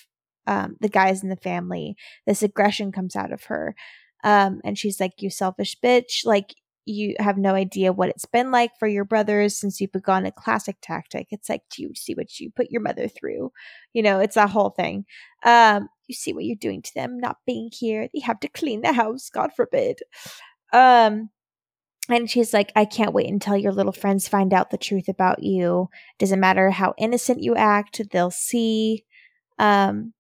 um, 0.47 0.77
the 0.81 0.89
guys 0.89 1.23
in 1.23 1.29
the 1.29 1.37
family, 1.37 1.97
this 2.27 2.43
aggression 2.43 2.93
comes 2.93 3.17
out 3.17 3.33
of 3.33 3.45
her. 3.45 3.75
Um, 4.23 4.61
and 4.65 4.79
she's 4.79 5.01
like, 5.01 5.13
You 5.19 5.31
selfish 5.31 5.77
bitch. 5.83 6.25
Like, 6.25 6.55
you 6.87 7.15
have 7.19 7.39
no 7.39 7.55
idea 7.55 7.95
what 7.95 8.11
it's 8.11 8.27
been 8.27 8.51
like 8.51 8.71
for 8.79 8.87
your 8.87 9.07
brothers 9.07 9.57
since 9.57 9.81
you've 9.81 9.93
begun 9.93 10.27
a 10.27 10.33
classic 10.33 10.77
tactic. 10.83 11.29
It's 11.31 11.49
like, 11.49 11.63
Do 11.71 11.83
you 11.83 11.95
see 11.95 12.15
what 12.15 12.39
you 12.41 12.51
put 12.51 12.71
your 12.71 12.83
mother 12.83 13.09
through? 13.09 13.53
You 13.93 14.03
know, 14.03 14.21
it's 14.21 14.35
that 14.35 14.51
whole 14.51 14.71
thing. 14.71 15.05
Um, 15.45 15.89
you 16.09 16.15
see 16.15 16.33
what 16.33 16.45
you're 16.45 16.57
doing 16.57 16.83
to 16.83 16.95
them, 16.95 17.19
not 17.19 17.39
being 17.47 17.71
here. 17.73 18.09
They 18.13 18.21
have 18.21 18.41
to 18.41 18.49
clean 18.49 18.83
the 18.83 18.93
house, 18.93 19.31
God 19.31 19.51
forbid. 19.55 20.01
Um, 20.73 21.31
and 22.09 22.29
she's 22.29 22.53
like, 22.53 22.71
I 22.77 22.85
can't 22.85 23.15
wait 23.15 23.31
until 23.31 23.57
your 23.57 23.73
little 23.73 23.93
friends 23.93 24.29
find 24.29 24.53
out 24.53 24.71
the 24.71 24.77
truth 24.79 25.09
about 25.09 25.43
you. 25.43 25.89
Doesn't 26.19 26.41
matter 26.41 26.71
how 26.71 26.95
innocent 26.99 27.43
you 27.43 27.55
act, 27.55 28.01
they'll 28.11 28.31
see. 28.31 29.05
Um, 29.59 30.13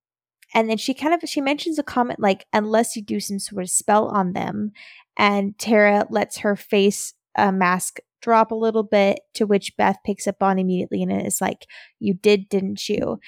and 0.55 0.71
then 0.71 0.79
she 0.79 0.95
kind 0.95 1.13
of 1.13 1.29
she 1.29 1.41
mentions 1.41 1.79
a 1.79 1.83
comment 1.83 2.21
like, 2.21 2.47
unless 2.53 2.97
you 2.97 3.03
do 3.03 3.21
some 3.21 3.39
sort 3.39 3.65
of 3.65 3.71
spell 3.71 4.07
on 4.07 4.33
them, 4.33 4.73
and 5.17 5.59
Tara 5.59 6.07
lets 6.11 6.39
her 6.39 6.57
face 6.57 7.15
uh, 7.37 7.53
mask 7.53 7.99
drop 8.23 8.53
a 8.53 8.57
little 8.57 8.85
bit, 8.85 9.21
to 9.35 9.45
which 9.47 9.77
Beth 9.77 9.99
picks 10.07 10.27
up 10.27 10.43
on 10.43 10.59
immediately 10.59 11.03
and 11.03 11.13
is 11.27 11.41
like, 11.41 11.67
"You 11.99 12.15
did, 12.15 12.49
didn't 12.49 12.89
you?" 12.89 13.19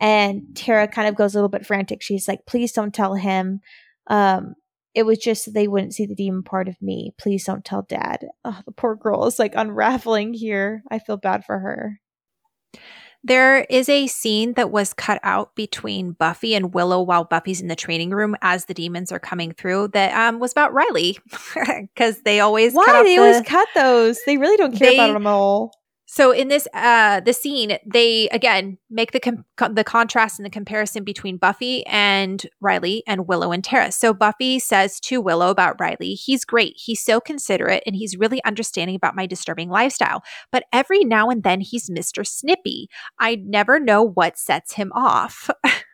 And 0.00 0.54
Tara 0.56 0.88
kind 0.88 1.08
of 1.08 1.14
goes 1.14 1.34
a 1.34 1.38
little 1.38 1.48
bit 1.48 1.64
frantic. 1.64 2.02
She's 2.02 2.28
like, 2.28 2.46
"Please 2.46 2.72
don't 2.72 2.92
tell 2.92 3.14
him." 3.14 3.60
Um, 4.08 4.54
it 4.94 5.04
was 5.04 5.18
just 5.18 5.44
so 5.44 5.50
they 5.50 5.68
wouldn't 5.68 5.94
see 5.94 6.06
the 6.06 6.14
demon 6.14 6.42
part 6.42 6.68
of 6.68 6.80
me. 6.82 7.12
Please 7.18 7.44
don't 7.44 7.64
tell 7.64 7.82
dad. 7.88 8.26
Oh, 8.44 8.60
the 8.66 8.72
poor 8.72 8.94
girl 8.94 9.26
is 9.26 9.38
like 9.38 9.54
unraveling 9.56 10.34
here. 10.34 10.82
I 10.90 10.98
feel 10.98 11.16
bad 11.16 11.44
for 11.44 11.58
her. 11.58 11.98
There 13.24 13.60
is 13.70 13.88
a 13.88 14.08
scene 14.08 14.54
that 14.54 14.72
was 14.72 14.92
cut 14.92 15.20
out 15.22 15.54
between 15.54 16.10
Buffy 16.12 16.56
and 16.56 16.74
Willow 16.74 17.00
while 17.00 17.22
Buffy's 17.22 17.60
in 17.60 17.68
the 17.68 17.76
training 17.76 18.10
room 18.10 18.34
as 18.42 18.64
the 18.64 18.74
demons 18.74 19.12
are 19.12 19.20
coming 19.20 19.52
through 19.52 19.88
that 19.88 20.12
um, 20.12 20.40
was 20.40 20.50
about 20.50 20.72
Riley 20.74 21.18
because 21.94 22.20
they 22.22 22.40
always 22.40 22.72
cut 22.72 22.86
Why 22.88 23.02
they 23.04 23.14
the- 23.16 23.22
always 23.22 23.42
cut 23.42 23.68
those? 23.76 24.18
They 24.26 24.38
really 24.38 24.56
don't 24.56 24.76
care 24.76 24.92
about 24.94 25.06
They- 25.06 25.12
them 25.12 25.26
all. 25.28 25.72
So 26.12 26.30
in 26.30 26.48
this 26.48 26.68
uh 26.74 27.20
the 27.20 27.32
scene, 27.32 27.78
they 27.86 28.28
again 28.28 28.76
make 28.90 29.12
the 29.12 29.20
com- 29.20 29.46
the 29.74 29.82
contrast 29.82 30.38
and 30.38 30.44
the 30.44 30.50
comparison 30.50 31.04
between 31.04 31.38
Buffy 31.38 31.86
and 31.86 32.46
Riley 32.60 33.02
and 33.06 33.26
Willow 33.26 33.50
and 33.50 33.64
Tara. 33.64 33.90
So 33.92 34.12
Buffy 34.12 34.58
says 34.58 35.00
to 35.00 35.22
Willow 35.22 35.48
about 35.48 35.80
Riley, 35.80 36.12
"He's 36.12 36.44
great. 36.44 36.74
He's 36.76 37.02
so 37.02 37.18
considerate 37.18 37.82
and 37.86 37.96
he's 37.96 38.18
really 38.18 38.44
understanding 38.44 38.94
about 38.94 39.16
my 39.16 39.24
disturbing 39.24 39.70
lifestyle. 39.70 40.22
But 40.50 40.64
every 40.70 41.02
now 41.02 41.30
and 41.30 41.44
then 41.44 41.62
he's 41.62 41.88
Mr. 41.88 42.26
Snippy. 42.26 42.90
I 43.18 43.36
never 43.36 43.80
know 43.80 44.02
what 44.02 44.36
sets 44.36 44.74
him 44.74 44.92
off." 44.94 45.48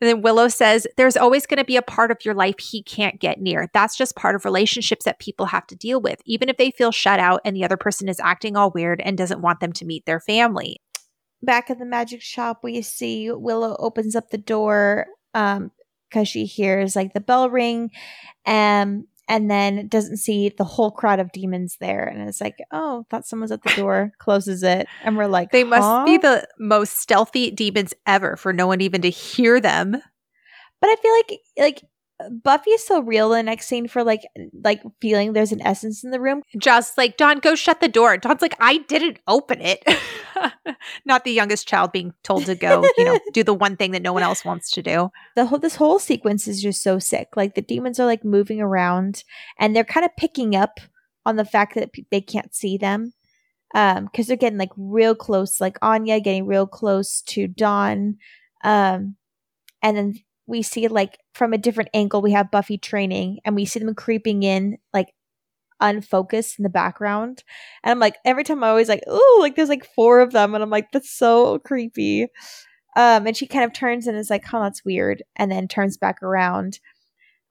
And 0.00 0.08
then 0.08 0.22
Willow 0.22 0.48
says, 0.48 0.86
There's 0.96 1.16
always 1.16 1.46
going 1.46 1.58
to 1.58 1.64
be 1.64 1.76
a 1.76 1.82
part 1.82 2.10
of 2.10 2.24
your 2.24 2.34
life 2.34 2.58
he 2.58 2.82
can't 2.82 3.20
get 3.20 3.40
near. 3.40 3.68
That's 3.74 3.96
just 3.96 4.16
part 4.16 4.34
of 4.34 4.44
relationships 4.44 5.04
that 5.04 5.18
people 5.18 5.46
have 5.46 5.66
to 5.68 5.76
deal 5.76 6.00
with, 6.00 6.20
even 6.24 6.48
if 6.48 6.56
they 6.56 6.70
feel 6.70 6.92
shut 6.92 7.20
out 7.20 7.40
and 7.44 7.54
the 7.54 7.64
other 7.64 7.76
person 7.76 8.08
is 8.08 8.20
acting 8.20 8.56
all 8.56 8.70
weird 8.70 9.00
and 9.00 9.18
doesn't 9.18 9.42
want 9.42 9.60
them 9.60 9.72
to 9.74 9.84
meet 9.84 10.06
their 10.06 10.20
family. 10.20 10.80
Back 11.42 11.70
at 11.70 11.78
the 11.78 11.86
magic 11.86 12.22
shop, 12.22 12.60
we 12.62 12.82
see 12.82 13.30
Willow 13.30 13.76
opens 13.78 14.14
up 14.16 14.30
the 14.30 14.38
door 14.38 15.06
um 15.34 15.70
because 16.10 16.28
she 16.28 16.44
hears 16.44 16.96
like 16.96 17.12
the 17.12 17.20
bell 17.20 17.48
ring, 17.48 17.90
um, 18.44 19.06
and 19.30 19.48
then 19.48 19.86
doesn't 19.86 20.16
see 20.16 20.48
the 20.48 20.64
whole 20.64 20.90
crowd 20.90 21.20
of 21.20 21.30
demons 21.30 21.76
there, 21.80 22.04
and 22.04 22.28
it's 22.28 22.40
like, 22.40 22.58
oh, 22.72 23.06
thought 23.08 23.26
someone's 23.26 23.52
at 23.52 23.62
the 23.62 23.72
door. 23.76 24.12
Closes 24.18 24.64
it, 24.64 24.88
and 25.04 25.16
we're 25.16 25.28
like, 25.28 25.52
They 25.52 25.62
must 25.62 25.84
"Huh?" 25.84 26.04
be 26.04 26.18
the 26.18 26.46
most 26.58 26.98
stealthy 26.98 27.52
demons 27.52 27.94
ever 28.06 28.36
for 28.36 28.52
no 28.52 28.66
one 28.66 28.80
even 28.80 29.00
to 29.02 29.08
hear 29.08 29.60
them. 29.60 29.92
But 29.92 30.90
I 30.90 30.96
feel 30.96 31.12
like 31.12 31.40
like 31.58 31.82
Buffy 32.28 32.70
is 32.70 32.86
so 32.86 33.00
real 33.00 33.30
the 33.30 33.42
next 33.42 33.66
scene 33.66 33.88
for 33.88 34.04
like 34.04 34.22
like 34.62 34.82
feeling 35.00 35.32
there's 35.32 35.52
an 35.52 35.62
essence 35.62 36.04
in 36.04 36.10
the 36.10 36.20
room. 36.20 36.42
Just 36.58 36.98
like 36.98 37.16
Dawn, 37.16 37.38
go 37.38 37.54
shut 37.54 37.80
the 37.80 37.88
door. 37.88 38.16
Dawn's 38.16 38.42
like, 38.42 38.56
I 38.60 38.78
didn't 38.78 39.18
open 39.26 39.60
it. 39.60 39.82
Not 41.04 41.24
the 41.24 41.32
youngest 41.32 41.66
child 41.66 41.92
being 41.92 42.12
told 42.22 42.46
to 42.46 42.54
go, 42.54 42.84
you 42.98 43.04
know, 43.04 43.18
do 43.32 43.42
the 43.42 43.54
one 43.54 43.76
thing 43.76 43.92
that 43.92 44.02
no 44.02 44.12
one 44.12 44.22
else 44.22 44.44
wants 44.44 44.70
to 44.72 44.82
do. 44.82 45.10
The 45.36 45.46
whole 45.46 45.58
this 45.58 45.76
whole 45.76 45.98
sequence 45.98 46.46
is 46.46 46.62
just 46.62 46.82
so 46.82 46.98
sick. 46.98 47.28
Like 47.36 47.54
the 47.54 47.62
demons 47.62 47.98
are 47.98 48.06
like 48.06 48.24
moving 48.24 48.60
around 48.60 49.24
and 49.58 49.74
they're 49.74 49.84
kind 49.84 50.04
of 50.04 50.16
picking 50.16 50.54
up 50.54 50.80
on 51.24 51.36
the 51.36 51.44
fact 51.44 51.74
that 51.74 51.90
they 52.10 52.20
can't 52.20 52.54
see 52.54 52.76
them. 52.76 53.14
Um, 53.72 54.06
because 54.06 54.26
they're 54.26 54.36
getting 54.36 54.58
like 54.58 54.72
real 54.76 55.14
close, 55.14 55.60
like 55.60 55.78
Anya 55.80 56.18
getting 56.18 56.44
real 56.44 56.66
close 56.66 57.22
to 57.22 57.46
Dawn. 57.46 58.16
Um, 58.64 59.14
and 59.80 59.96
then 59.96 60.14
we 60.50 60.62
see 60.62 60.88
like 60.88 61.18
from 61.32 61.52
a 61.52 61.58
different 61.58 61.90
angle 61.94 62.20
we 62.20 62.32
have 62.32 62.50
buffy 62.50 62.76
training 62.76 63.38
and 63.44 63.54
we 63.54 63.64
see 63.64 63.78
them 63.78 63.94
creeping 63.94 64.42
in 64.42 64.76
like 64.92 65.14
unfocused 65.80 66.58
in 66.58 66.64
the 66.64 66.68
background. 66.68 67.42
And 67.82 67.92
i'm 67.92 68.00
like 68.00 68.16
every 68.24 68.44
time 68.44 68.62
i 68.62 68.68
always 68.68 68.88
like 68.88 69.04
oh 69.06 69.38
like 69.40 69.56
there's 69.56 69.68
like 69.68 69.86
four 69.94 70.20
of 70.20 70.32
them 70.32 70.54
and 70.54 70.62
i'm 70.62 70.70
like 70.70 70.90
that's 70.92 71.10
so 71.10 71.58
creepy. 71.60 72.24
Um 72.96 73.26
and 73.26 73.36
she 73.36 73.46
kind 73.46 73.64
of 73.64 73.72
turns 73.72 74.06
and 74.06 74.18
is 74.18 74.28
like 74.30 74.44
oh 74.52 74.62
that's 74.62 74.84
weird 74.84 75.22
and 75.36 75.50
then 75.50 75.68
turns 75.68 75.96
back 75.96 76.22
around. 76.22 76.80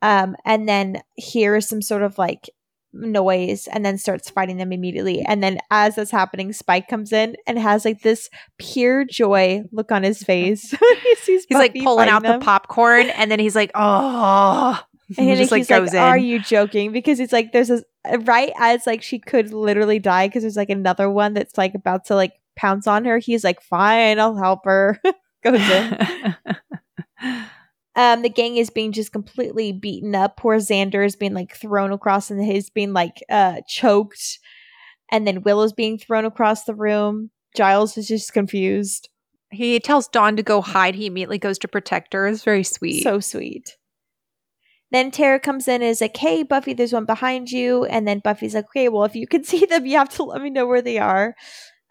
Um 0.02 0.36
and 0.46 0.68
then 0.68 1.02
hears 1.16 1.68
some 1.68 1.82
sort 1.82 2.04
of 2.04 2.18
like 2.18 2.50
noise 2.94 3.68
and 3.68 3.86
then 3.86 3.98
starts 3.98 4.30
fighting 4.30 4.58
them 4.58 4.72
immediately 4.72 5.22
and 5.22 5.44
then 5.44 5.60
as 5.70 5.96
that's 5.96 6.10
happening 6.10 6.52
spike 6.52 6.88
comes 6.88 7.12
in 7.12 7.36
and 7.46 7.60
has 7.60 7.86
like 7.86 8.02
this 8.02 8.30
pure 8.58 9.06
joy 9.06 9.62
look 9.72 9.92
on 9.92 10.04
his 10.04 10.24
face 10.24 10.72
he 11.04 11.16
sees 11.16 11.46
He's 11.50 11.58
like 11.58 11.74
pulling 11.76 12.10
out 12.10 12.24
them. 12.24 12.40
the 12.40 12.46
popcorn 12.46 13.10
and 13.10 13.32
then 13.32 13.40
he's 13.40 13.56
like, 13.56 13.72
oh. 13.76 14.80
And 15.18 15.36
just 15.38 15.52
like 15.52 15.62
he's 15.62 15.68
goes 15.68 15.92
like, 15.94 16.02
"Are 16.04 16.20
you 16.20 16.38
joking?" 16.40 16.92
Because 16.92 17.20
it's 17.20 17.34
like 17.34 17.52
there's 17.52 17.72
a 17.72 17.84
right 18.20 18.52
as 18.60 18.86
like 18.86 19.02
she 19.02 19.18
could 19.18 19.52
literally 19.52 19.98
die 19.98 20.28
because 20.28 20.44
there's 20.44 20.56
like 20.56 20.70
another 20.70 21.10
one 21.10 21.34
that's 21.34 21.58
like 21.58 21.74
about 21.74 22.06
to 22.06 22.16
like 22.16 22.34
pounce 22.56 22.86
on 22.86 23.06
her. 23.06 23.18
He's 23.18 23.44
like, 23.44 23.60
"Fine, 23.60 24.20
I'll 24.20 24.36
help 24.36 24.66
her." 24.66 25.02
Goes 25.44 25.60
in. 25.62 26.06
Um, 27.96 28.22
the 28.22 28.30
gang 28.30 28.58
is 28.58 28.70
being 28.70 28.92
just 28.92 29.12
completely 29.12 29.72
beaten 29.72 30.16
up. 30.16 30.38
Poor 30.38 30.58
Xander 30.58 31.06
is 31.06 31.16
being 31.16 31.34
like 31.34 31.56
thrown 31.56 31.92
across, 31.92 32.32
and 32.32 32.44
he's 32.44 32.70
being 32.70 32.94
like 32.94 33.24
uh 33.30 33.62
choked. 33.68 34.40
And 35.12 35.26
then 35.26 35.42
Willow's 35.42 35.74
being 35.74 35.98
thrown 35.98 36.26
across 36.26 36.64
the 36.64 36.76
room. 36.76 37.32
Giles 37.56 37.98
is 37.98 38.08
just 38.08 38.32
confused. 38.34 39.10
he 39.52 39.80
tells 39.80 40.08
Dawn 40.08 40.36
to 40.36 40.44
go 40.44 40.62
hide. 40.62 40.94
He 40.96 41.08
immediately 41.08 41.40
goes 41.40 41.58
to 41.60 41.68
protect 41.68 42.14
her. 42.14 42.28
It's 42.28 42.44
very 42.44 42.64
sweet. 42.64 43.02
So 43.02 43.20
sweet. 43.20 43.76
Then 44.92 45.12
Tara 45.12 45.40
comes 45.40 45.68
in 45.68 45.76
and 45.82 45.84
is 45.84 46.02
like, 46.02 46.18
hey, 46.18 46.44
Buffy, 46.44 46.74
there's 46.74 46.94
one 46.94 47.06
behind 47.06 47.52
you. 47.52 47.86
And 47.86 48.08
then 48.08 48.20
Buffy's 48.20 48.56
like, 48.56 48.66
okay, 48.66 48.90
well, 48.90 49.04
if 49.04 49.16
you 49.16 49.28
can 49.28 49.44
see 49.46 49.66
them, 49.66 49.86
you 49.86 49.98
have 49.98 50.10
to 50.10 50.24
let 50.24 50.42
me 50.42 50.50
know 50.50 50.68
where 50.68 50.82
they 50.82 50.98
are. 50.98 51.36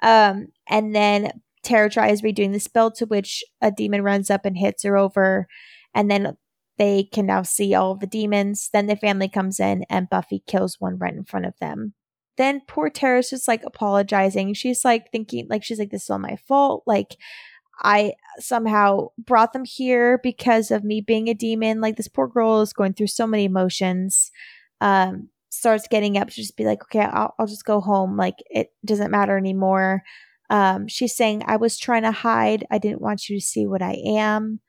Um, 0.03 0.49
and 0.69 0.95
then 0.95 1.33
Tara 1.63 1.91
tries 1.91 2.23
redoing 2.23 2.53
the 2.53 2.61
spell, 2.61 2.91
to 2.93 3.07
which 3.07 3.45
a 3.61 3.71
demon 3.71 4.03
runs 4.03 4.31
up 4.31 4.45
and 4.45 4.57
hits 4.57 4.85
her 4.85 4.97
over. 4.97 5.47
And 5.99 6.09
then 6.09 6.37
they 6.79 7.03
can 7.03 7.27
now 7.27 7.43
see 7.43 7.75
all 7.75 7.97
the 7.97 8.07
demons. 8.07 8.71
Then 8.73 8.87
the 8.87 8.95
family 8.95 9.29
comes 9.29 9.59
in 9.59 9.85
and 9.91 10.09
Buffy 10.09 10.45
kills 10.47 10.77
one 10.79 10.97
right 10.97 11.13
in 11.13 11.25
front 11.25 11.45
of 11.45 11.59
them. 11.61 11.95
Then 12.37 12.63
poor 12.69 12.89
Tara's 12.89 13.31
just 13.31 13.49
like 13.49 13.65
apologizing. 13.65 14.55
She's 14.55 14.85
like 14.85 15.11
thinking, 15.11 15.49
like, 15.51 15.65
she's 15.65 15.81
like, 15.81 15.91
this 15.91 16.05
is 16.05 16.11
all 16.11 16.21
my 16.21 16.37
fault. 16.47 16.85
Like, 16.87 17.17
I 17.83 18.13
somehow 18.39 19.09
brought 19.19 19.53
them 19.53 19.65
here 19.65 20.21
because 20.23 20.71
of 20.71 20.85
me 20.85 21.01
being 21.01 21.27
a 21.27 21.35
demon. 21.35 21.81
Like 21.81 21.97
this 21.97 22.07
poor 22.07 22.29
girl 22.29 22.61
is 22.61 22.73
going 22.73 22.93
through 22.93 23.09
so 23.09 23.27
many 23.27 23.45
emotions. 23.45 24.31
Um, 24.81 25.31
starts 25.51 25.89
getting 25.89 26.17
up 26.17 26.29
to 26.29 26.35
just 26.35 26.57
be 26.57 26.65
like, 26.65 26.83
okay, 26.85 27.01
I'll, 27.01 27.35
I'll 27.41 27.47
just 27.49 27.65
go 27.65 27.81
home. 27.81 28.17
Like 28.17 28.37
it 28.51 28.69
doesn't 28.85 29.11
matter 29.11 29.37
anymore. 29.37 30.05
Um, 30.49 30.87
she's 30.87 31.17
saying, 31.17 31.43
I 31.47 31.57
was 31.57 31.77
trying 31.77 32.03
to 32.03 32.13
hide. 32.13 32.65
I 32.71 32.79
didn't 32.79 33.01
want 33.01 33.29
you 33.29 33.39
to 33.39 33.45
see 33.45 33.67
what 33.67 33.83
I 33.83 33.97
am. 34.07 34.61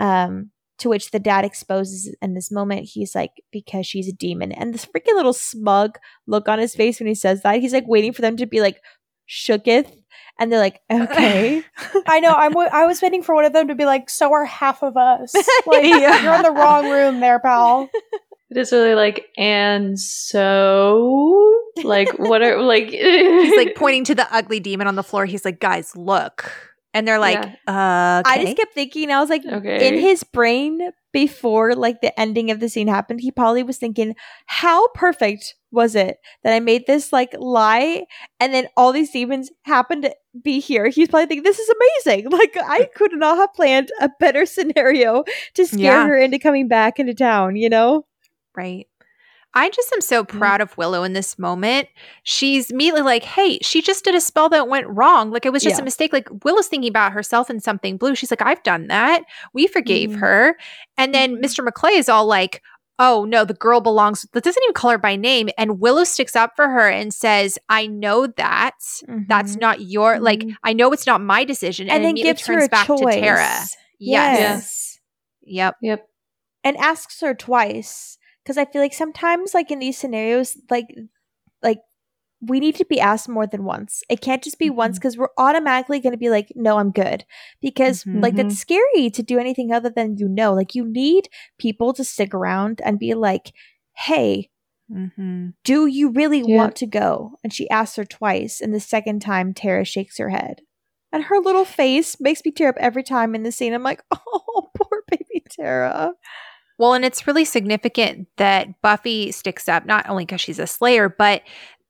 Um, 0.00 0.50
to 0.78 0.88
which 0.88 1.10
the 1.10 1.18
dad 1.18 1.44
exposes 1.44 2.14
in 2.20 2.34
this 2.34 2.50
moment, 2.50 2.88
he's 2.92 3.14
like, 3.14 3.30
because 3.50 3.86
she's 3.86 4.08
a 4.08 4.12
demon. 4.12 4.52
And 4.52 4.74
this 4.74 4.84
freaking 4.84 5.14
little 5.14 5.32
smug 5.32 5.98
look 6.26 6.48
on 6.48 6.58
his 6.58 6.74
face 6.74 7.00
when 7.00 7.06
he 7.06 7.14
says 7.14 7.42
that, 7.42 7.60
he's 7.60 7.72
like 7.72 7.86
waiting 7.86 8.12
for 8.12 8.22
them 8.22 8.36
to 8.36 8.46
be 8.46 8.60
like, 8.60 8.80
shooketh. 9.28 9.90
And 10.38 10.52
they're 10.52 10.60
like, 10.60 10.80
okay. 10.90 11.62
I 12.06 12.20
know. 12.20 12.32
I'm. 12.32 12.52
w- 12.52 12.68
I 12.70 12.84
was 12.86 13.00
waiting 13.00 13.22
for 13.22 13.34
one 13.34 13.46
of 13.46 13.52
them 13.54 13.68
to 13.68 13.74
be 13.74 13.86
like, 13.86 14.10
"So 14.10 14.32
are 14.34 14.44
half 14.44 14.82
of 14.82 14.96
us." 14.96 15.34
Like 15.66 15.84
Yeah. 15.84 16.22
you're 16.22 16.34
in 16.34 16.42
the 16.42 16.52
wrong 16.52 16.90
room, 16.90 17.20
there, 17.20 17.38
pal. 17.40 17.88
It 18.50 18.58
is 18.58 18.70
really 18.70 18.94
like, 18.94 19.26
and 19.36 19.98
so, 19.98 21.58
like, 21.82 22.08
what 22.18 22.42
are 22.42 22.62
like? 22.62 22.90
He's 22.90 23.56
like 23.56 23.74
pointing 23.74 24.04
to 24.04 24.14
the 24.14 24.32
ugly 24.32 24.60
demon 24.60 24.86
on 24.86 24.94
the 24.94 25.02
floor. 25.02 25.26
He's 25.26 25.44
like, 25.44 25.58
guys, 25.58 25.96
look. 25.96 26.52
And 26.96 27.06
they're 27.06 27.18
like, 27.18 27.38
uh, 27.66 28.22
I 28.24 28.38
just 28.42 28.56
kept 28.56 28.72
thinking, 28.72 29.10
I 29.10 29.20
was 29.20 29.28
like, 29.28 29.44
Okay. 29.44 29.86
in 29.88 29.98
his 30.00 30.24
brain 30.24 30.80
before 31.12 31.74
like 31.74 32.00
the 32.00 32.18
ending 32.18 32.50
of 32.50 32.58
the 32.60 32.68
scene 32.70 32.88
happened, 32.88 33.20
he 33.20 33.30
probably 33.30 33.62
was 33.62 33.76
thinking, 33.76 34.14
how 34.46 34.88
perfect 34.88 35.54
was 35.70 35.94
it 35.94 36.16
that 36.42 36.54
I 36.54 36.60
made 36.60 36.86
this 36.86 37.12
like 37.12 37.34
lie 37.38 38.04
and 38.40 38.54
then 38.54 38.68
all 38.78 38.92
these 38.92 39.10
demons 39.10 39.50
happened 39.64 40.04
to 40.04 40.14
be 40.42 40.58
here? 40.58 40.88
He's 40.88 41.08
probably 41.08 41.26
thinking, 41.26 41.42
this 41.44 41.58
is 41.58 41.68
amazing. 42.06 42.30
Like, 42.36 42.56
I 42.56 42.88
could 42.94 43.12
not 43.12 43.36
have 43.36 43.52
planned 43.52 43.90
a 44.00 44.08
better 44.18 44.46
scenario 44.46 45.24
to 45.54 45.66
scare 45.66 45.80
Yeah. 45.82 46.06
her 46.06 46.16
into 46.16 46.38
coming 46.38 46.66
back 46.68 46.98
into 46.98 47.12
town, 47.14 47.56
you 47.56 47.68
know? 47.68 48.06
Right. 48.56 48.86
I 49.56 49.70
just 49.70 49.92
am 49.92 50.00
so 50.02 50.22
proud 50.22 50.60
of 50.60 50.76
Willow 50.76 51.02
in 51.02 51.14
this 51.14 51.38
moment. 51.38 51.88
She's 52.24 52.70
immediately 52.70 53.00
like, 53.02 53.22
hey, 53.24 53.58
she 53.62 53.80
just 53.80 54.04
did 54.04 54.14
a 54.14 54.20
spell 54.20 54.48
that 54.50 54.68
went 54.68 54.86
wrong. 54.88 55.30
Like 55.30 55.46
it 55.46 55.52
was 55.52 55.62
just 55.62 55.76
Yeah. 55.76 55.80
a 55.82 55.84
mistake. 55.84 56.12
Like 56.12 56.28
Willow's 56.44 56.68
thinking 56.68 56.90
about 56.90 57.12
herself 57.12 57.48
in 57.48 57.58
something 57.60 57.96
blue. 57.96 58.14
She's 58.14 58.30
like, 58.30 58.42
I've 58.42 58.62
done 58.62 58.88
that. 58.88 59.22
We 59.54 59.66
forgave 59.66 60.10
Mhm. 60.10 60.18
her. 60.20 60.56
And 60.98 61.14
then. 61.14 61.36
Mr. 61.42 61.64
Maclay 61.64 61.92
is 61.94 62.08
all 62.08 62.26
like, 62.26 62.62
oh 62.98 63.24
no, 63.24 63.44
the 63.44 63.54
girl 63.54 63.80
belongs, 63.80 64.26
that 64.32 64.44
doesn't 64.44 64.62
even 64.62 64.74
call 64.74 64.90
her 64.90 64.98
by 64.98 65.16
name. 65.16 65.48
And 65.58 65.80
Willow 65.80 66.04
sticks 66.04 66.36
up 66.36 66.52
for 66.56 66.68
her 66.68 66.88
and 66.88 67.12
says, 67.12 67.58
I 67.68 67.86
know 67.86 68.26
that. 68.26 68.74
That's 69.28 69.56
Mhm. 69.56 69.60
not 69.60 69.80
your, 69.82 70.18
like, 70.20 70.40
Mhm. 70.40 70.54
I 70.64 70.72
know 70.74 70.92
it's 70.92 71.06
not 71.06 71.20
my 71.22 71.44
decision. 71.44 71.88
and 71.88 72.04
then 72.04 72.10
immediately 72.12 72.30
gives 72.32 72.46
her 72.46 72.54
turns 72.54 72.66
a 72.66 72.68
back 72.68 72.86
choice. 72.86 73.14
to 73.14 73.20
Tara. 73.20 73.38
Yes. 73.40 73.76
Yes. 73.98 74.98
Yep. 75.42 75.76
Yep. 75.82 76.06
and 76.64 76.76
asks 76.78 77.20
her 77.20 77.32
twice 77.34 78.18
because 78.46 78.56
I 78.58 78.64
feel 78.64 78.80
like 78.80 78.94
sometimes 78.94 79.54
like 79.54 79.72
in 79.72 79.80
these 79.80 79.98
scenarios 79.98 80.56
like 80.70 80.86
like 81.62 81.78
we 82.40 82.60
need 82.60 82.76
to 82.76 82.84
be 82.84 83.00
asked 83.00 83.28
more 83.30 83.46
than 83.46 83.64
once. 83.64 84.02
It 84.10 84.20
can't 84.20 84.44
just 84.44 84.58
be 84.58 84.68
once 84.70 84.98
because 84.98 85.16
we're 85.16 85.30
automatically 85.38 85.98
going 86.00 86.12
to 86.12 86.18
be 86.18 86.30
like 86.30 86.52
no 86.54 86.78
I'm 86.78 86.92
good 86.92 87.24
because 87.60 88.04
Mhm. 88.04 88.22
like 88.22 88.36
that's 88.36 88.56
scary 88.56 89.10
to 89.10 89.22
do 89.22 89.38
anything 89.38 89.72
other 89.72 89.90
than 89.90 90.16
you 90.18 90.28
know. 90.28 90.54
Like 90.54 90.74
you 90.76 90.84
need 90.86 91.28
people 91.58 91.92
to 91.94 92.04
stick 92.04 92.32
around 92.34 92.80
and 92.84 92.98
be 92.98 93.14
like, 93.14 93.52
"Hey, 93.96 94.50
hmm 94.88 95.48
do 95.64 95.86
you 95.86 96.10
really 96.10 96.42
Yeah. 96.44 96.56
want 96.56 96.76
to 96.76 96.86
go?" 96.86 97.32
And 97.42 97.52
she 97.52 97.68
asks 97.70 97.96
her 97.96 98.04
twice, 98.04 98.60
and 98.60 98.72
the 98.72 98.80
second 98.80 99.20
time 99.22 99.52
Tara 99.54 99.84
shakes 99.84 100.18
her 100.18 100.28
head. 100.28 100.60
And 101.12 101.24
her 101.24 101.38
little 101.38 101.64
face 101.64 102.20
makes 102.20 102.44
me 102.44 102.52
tear 102.52 102.68
up 102.68 102.76
every 102.78 103.02
time 103.02 103.34
in 103.34 103.42
the 103.42 103.50
scene. 103.50 103.72
I'm 103.72 103.82
like, 103.82 104.02
"Oh, 104.12 104.70
poor 104.76 105.02
baby 105.08 105.42
Tara." 105.50 106.12
Well, 106.78 106.94
and 106.94 107.04
it's 107.04 107.26
really 107.26 107.44
significant 107.44 108.28
that 108.36 108.80
Buffy 108.82 109.32
sticks 109.32 109.68
up, 109.68 109.86
not 109.86 110.08
only 110.08 110.24
because 110.24 110.40
she's 110.40 110.58
a 110.58 110.66
slayer, 110.66 111.08
but 111.08 111.42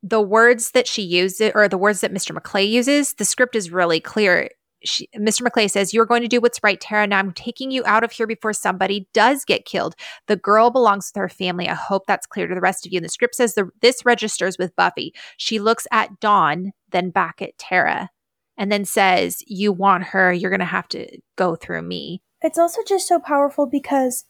the 0.03 0.21
words 0.21 0.71
that 0.73 0.87
she 0.87 1.03
uses, 1.03 1.51
or 1.55 1.69
the 1.69 1.79
words 1.79 2.01
that 2.01 2.15
Mr. 2.15 2.33
Maclay 2.33 2.65
uses, 2.65 3.15
the 3.15 3.25
script 3.25 3.57
is 3.57 3.71
really 3.71 3.99
clear. 3.99 4.49
She, 4.85 5.09
Mr. 5.17 5.43
Maclay 5.43 5.67
says, 5.67 5.93
You're 5.93 6.07
going 6.07 6.23
to 6.23 6.29
do 6.29 6.41
what's 6.41 6.63
right, 6.63 6.81
Tara. 6.81 7.07
Now 7.07 7.19
I'm 7.19 7.33
taking 7.33 7.73
you 7.73 7.83
out 7.85 8.05
of 8.05 8.13
here 8.13 8.27
before 8.27 8.53
somebody 8.53 9.09
does 9.13 9.45
get 9.45 9.65
killed. 9.65 9.97
The 10.29 10.37
girl 10.37 10.71
belongs 10.71 11.11
with 11.13 11.21
her 11.21 11.29
family. 11.29 11.69
I 11.69 11.75
hope 11.75 12.07
that's 12.07 12.27
clear 12.27 12.47
to 12.47 12.55
the 12.55 12.61
rest 12.61 12.87
of 12.87 12.93
you. 12.93 12.99
And 12.99 13.05
the 13.05 13.11
script 13.11 13.35
says 13.35 13.55
the, 13.55 13.69
this 13.83 14.05
registers 14.05 14.59
with 14.59 14.77
Buffy. 14.77 15.13
She 15.39 15.59
looks 15.59 15.89
at 15.91 16.21
Dawn, 16.21 16.73
then 16.93 17.11
back 17.11 17.43
at 17.43 17.59
Tara, 17.59 18.11
and 18.57 18.71
then 18.71 18.85
says, 18.85 19.43
You 19.47 19.73
want 19.73 20.05
her. 20.05 20.33
You're 20.33 20.51
going 20.51 20.61
to 20.61 20.67
have 20.67 20.89
to 20.89 21.09
go 21.37 21.57
through 21.57 21.83
me. 21.83 22.23
It's 22.43 22.59
also 22.59 22.83
just 22.87 23.09
so 23.09 23.19
powerful 23.19 23.67
because 23.67 24.25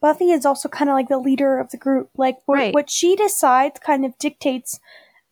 Buffy 0.00 0.30
is 0.30 0.46
also 0.46 0.68
kind 0.68 0.88
of 0.88 0.94
like 0.94 1.08
the 1.08 1.18
leader 1.18 1.58
of 1.58 1.70
the 1.70 1.76
group. 1.76 2.10
Like 2.16 2.36
wh- 2.46 2.50
Right. 2.50 2.74
what 2.74 2.88
she 2.90 3.16
decides 3.16 3.80
kind 3.80 4.04
of 4.04 4.16
dictates 4.18 4.78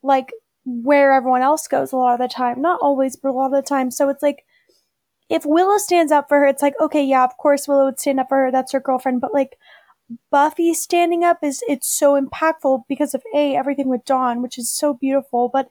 like 0.02 0.32
where 0.64 1.12
everyone 1.12 1.42
else 1.42 1.68
goes 1.68 1.92
a 1.92 1.96
lot 1.96 2.14
of 2.14 2.18
the 2.20 2.32
time. 2.32 2.60
Not 2.60 2.80
always, 2.82 3.16
but 3.16 3.30
a 3.30 3.32
lot 3.32 3.46
of 3.46 3.52
the 3.52 3.62
time. 3.62 3.90
So 3.90 4.08
it's 4.08 4.22
like 4.22 4.44
if 5.28 5.44
Willow 5.46 5.78
stands 5.78 6.10
up 6.12 6.28
for 6.28 6.38
her, 6.40 6.46
it's 6.46 6.62
like 6.62 6.74
okay, 6.80 7.04
yeah, 7.04 7.24
of 7.24 7.36
course 7.36 7.68
Willow 7.68 7.84
would 7.86 8.00
stand 8.00 8.20
up 8.20 8.28
for 8.28 8.38
her. 8.38 8.50
That's 8.50 8.72
her 8.72 8.80
girlfriend. 8.80 9.20
But 9.20 9.34
like 9.34 9.56
Buffy 10.30 10.72
standing 10.74 11.24
up 11.24 11.38
is 11.42 11.62
it's 11.68 11.88
so 11.88 12.20
impactful 12.20 12.84
because 12.88 13.14
of 13.14 13.22
a 13.34 13.56
everything 13.56 13.88
with 13.88 14.04
Dawn, 14.04 14.42
which 14.42 14.58
is 14.58 14.70
so 14.70 14.94
beautiful, 14.94 15.48
but 15.48 15.68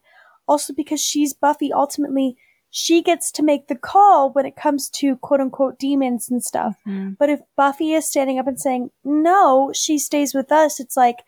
also 0.47 0.73
because 0.73 1.01
she's 1.01 1.33
Buffy. 1.33 1.71
Ultimately, 1.71 2.37
she 2.77 3.01
gets 3.01 3.31
to 3.31 3.41
make 3.41 3.67
the 3.69 3.75
call 3.75 4.31
when 4.33 4.45
it 4.45 4.57
comes 4.57 4.89
to 4.89 5.15
quote 5.15 5.39
unquote 5.39 5.79
demons 5.79 6.29
and 6.29 6.43
stuff. 6.43 6.75
Mhm. 6.85 7.17
But 7.17 7.29
if 7.29 7.39
Buffy 7.55 7.93
is 7.93 8.05
standing 8.05 8.37
up 8.37 8.47
and 8.47 8.59
saying, 8.59 8.91
no, 9.05 9.71
she 9.73 9.97
stays 9.97 10.33
with 10.33 10.51
us, 10.51 10.81
it's 10.81 10.97
like 10.97 11.23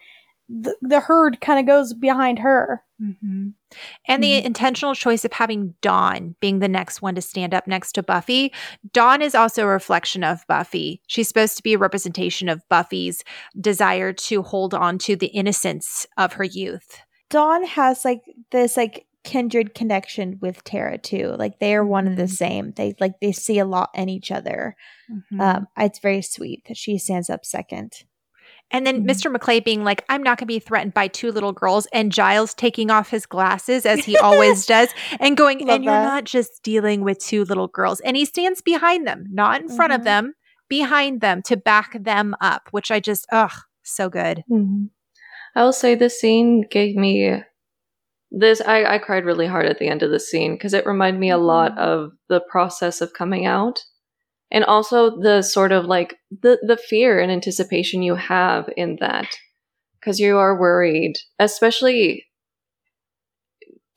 the, 0.50 0.76
the 0.82 1.00
herd 1.00 1.40
kind 1.40 1.58
of 1.58 1.66
goes 1.66 1.94
behind 1.94 2.40
her. 2.40 2.84
Mhm. 3.02 3.54
And 4.10 4.22
the 4.22 4.42
Mhm. 4.42 4.44
intentional 4.44 4.94
choice 4.94 5.24
of 5.24 5.32
having 5.32 5.76
Dawn 5.82 6.36
being 6.42 6.60
the 6.60 6.68
next 6.68 7.02
one 7.02 7.16
to 7.16 7.22
stand 7.22 7.54
up 7.54 7.66
next 7.66 7.94
to 7.94 8.04
Buffy. 8.04 8.52
Dawn 8.92 9.22
is 9.22 9.34
also 9.34 9.64
a 9.64 9.68
reflection 9.68 10.26
of 10.26 10.46
Buffy. 10.48 11.02
She's 11.08 11.30
supposed 11.30 11.56
to 11.56 11.64
be 11.64 11.76
a 11.76 11.78
representation 11.78 12.50
of 12.50 12.68
Buffy's 12.68 13.24
desire 13.60 14.12
to 14.12 14.42
hold 14.42 14.74
on 14.74 14.98
to 15.00 15.16
the 15.16 15.28
innocence 15.28 16.06
of 16.18 16.34
her 16.34 16.44
youth. 16.44 17.00
Dawn 17.30 17.64
has 17.66 18.04
like 18.04 18.22
this 18.52 18.76
like 18.76 19.06
kindred 19.28 19.76
connection 19.76 20.38
with 20.42 20.64
Tara 20.64 20.98
too. 20.98 21.36
Like 21.38 21.60
they 21.60 21.76
are 21.76 21.86
one 21.86 22.08
and 22.08 22.18
the 22.18 22.24
Mhm. 22.24 22.30
same. 22.44 22.72
They 22.72 22.96
like 23.00 23.20
they 23.22 23.34
see 23.34 23.60
a 23.60 23.66
lot 23.66 23.90
in 23.94 24.08
each 24.10 24.32
other. 24.32 24.76
Mhm. 25.12 25.42
Um, 25.42 25.68
it's 25.78 26.00
very 26.00 26.22
sweet 26.22 26.64
that 26.68 26.78
she 26.78 26.98
stands 26.98 27.30
up 27.30 27.46
second. 27.46 27.92
And 28.72 28.86
then 28.88 29.04
Mhm. 29.04 29.10
Mr. 29.10 29.32
Maclay 29.32 29.60
being 29.60 29.84
like, 29.84 30.04
I'm 30.10 30.24
not 30.24 30.38
going 30.38 30.48
to 30.48 30.54
be 30.54 30.60
threatened 30.60 30.94
by 30.94 31.08
two 31.08 31.32
little 31.32 31.52
girls, 31.54 31.88
and 31.94 32.12
Giles 32.12 32.54
taking 32.54 32.90
off 32.90 33.10
his 33.10 33.26
glasses 33.26 33.86
as 33.86 34.06
he 34.06 34.18
always 34.18 34.66
does, 34.74 34.90
and 35.20 35.36
going, 35.38 35.60
Love 35.60 35.70
and 35.76 35.84
you're 35.86 35.94
not 35.94 36.24
just 36.26 36.64
dealing 36.64 37.02
with 37.04 37.20
two 37.20 37.44
little 37.44 37.68
girls. 37.68 38.00
And 38.02 38.16
he 38.18 38.26
stands 38.26 38.62
behind 38.62 39.06
them, 39.08 39.26
not 39.30 39.62
in 39.62 39.68
front 39.70 39.92
of 39.94 40.02
Mhm. 40.02 40.06
them, 40.06 40.34
behind 40.70 41.20
them 41.22 41.42
to 41.44 41.56
back 41.58 42.02
them 42.02 42.36
up, 42.42 42.68
which 42.72 42.92
I 42.92 43.00
just, 43.02 43.26
ugh, 43.32 43.52
so 43.84 44.10
good. 44.10 44.44
I 45.56 45.64
will 45.64 45.74
say 45.74 45.96
this 45.96 46.20
scene 46.20 46.66
gave 46.70 46.96
me 46.96 47.42
this. 48.32 48.62
I, 48.62 48.86
I 48.96 48.98
cried 49.00 49.26
really 49.26 49.48
hard 49.48 49.66
at 49.66 49.80
the 49.80 49.88
end 49.88 50.04
of 50.04 50.12
the 50.12 50.20
scene 50.20 50.54
because 50.56 50.74
it 50.74 50.86
reminded 50.86 51.20
me 51.20 51.30
a 51.30 51.38
lot 51.38 51.74
Mhm. 51.74 51.78
of 51.78 52.12
the 52.30 52.42
process 52.42 53.02
of 53.02 53.14
coming 53.14 53.46
out, 53.46 53.80
and 54.52 54.64
also 54.66 55.20
the 55.22 55.42
sort 55.42 55.72
of 55.72 55.86
like 55.86 56.18
the 56.30 56.60
the 56.66 56.78
fear 56.78 57.20
and 57.20 57.32
anticipation 57.32 58.02
you 58.02 58.16
have 58.16 58.70
in 58.78 58.98
that 59.00 59.28
because 60.00 60.20
you 60.20 60.38
are 60.38 60.60
worried, 60.60 61.14
especially 61.40 62.26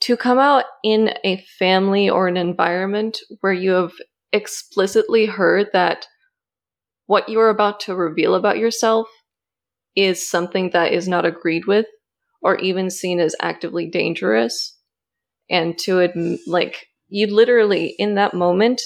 to 0.00 0.16
come 0.16 0.38
out 0.38 0.64
in 0.82 1.12
a 1.24 1.44
family 1.58 2.08
or 2.08 2.26
an 2.26 2.36
environment 2.36 3.18
where 3.40 3.52
you 3.52 3.72
have 3.72 3.92
explicitly 4.32 5.26
heard 5.26 5.68
that 5.72 6.06
what 7.06 7.28
you 7.28 7.40
are 7.40 7.50
about 7.50 7.80
to 7.80 7.94
reveal 7.94 8.34
about 8.34 8.58
yourself 8.58 9.08
is 9.96 10.28
something 10.28 10.70
that 10.70 10.92
is 10.92 11.08
not 11.08 11.26
agreed 11.26 11.66
with 11.66 11.86
or 12.42 12.56
even 12.58 12.90
seen 12.90 13.20
as 13.20 13.36
actively 13.40 13.88
dangerous. 13.88 14.76
And 15.48 15.76
to 15.80 15.96
adm- 15.96 16.38
like 16.46 16.86
you 17.08 17.26
literally 17.26 17.94
in 17.98 18.14
that 18.14 18.34
moment 18.34 18.80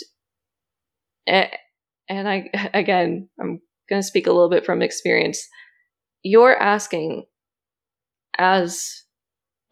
and 1.26 2.28
i 2.28 2.48
again 2.74 3.28
i'm 3.40 3.60
going 3.89 4.01
to 4.01 4.06
speak 4.06 4.26
a 4.26 4.32
little 4.32 4.51
bit 4.51 4.64
from 4.64 4.82
experience. 4.82 5.47
You're 6.22 6.56
asking 6.56 7.24
as 8.39 9.02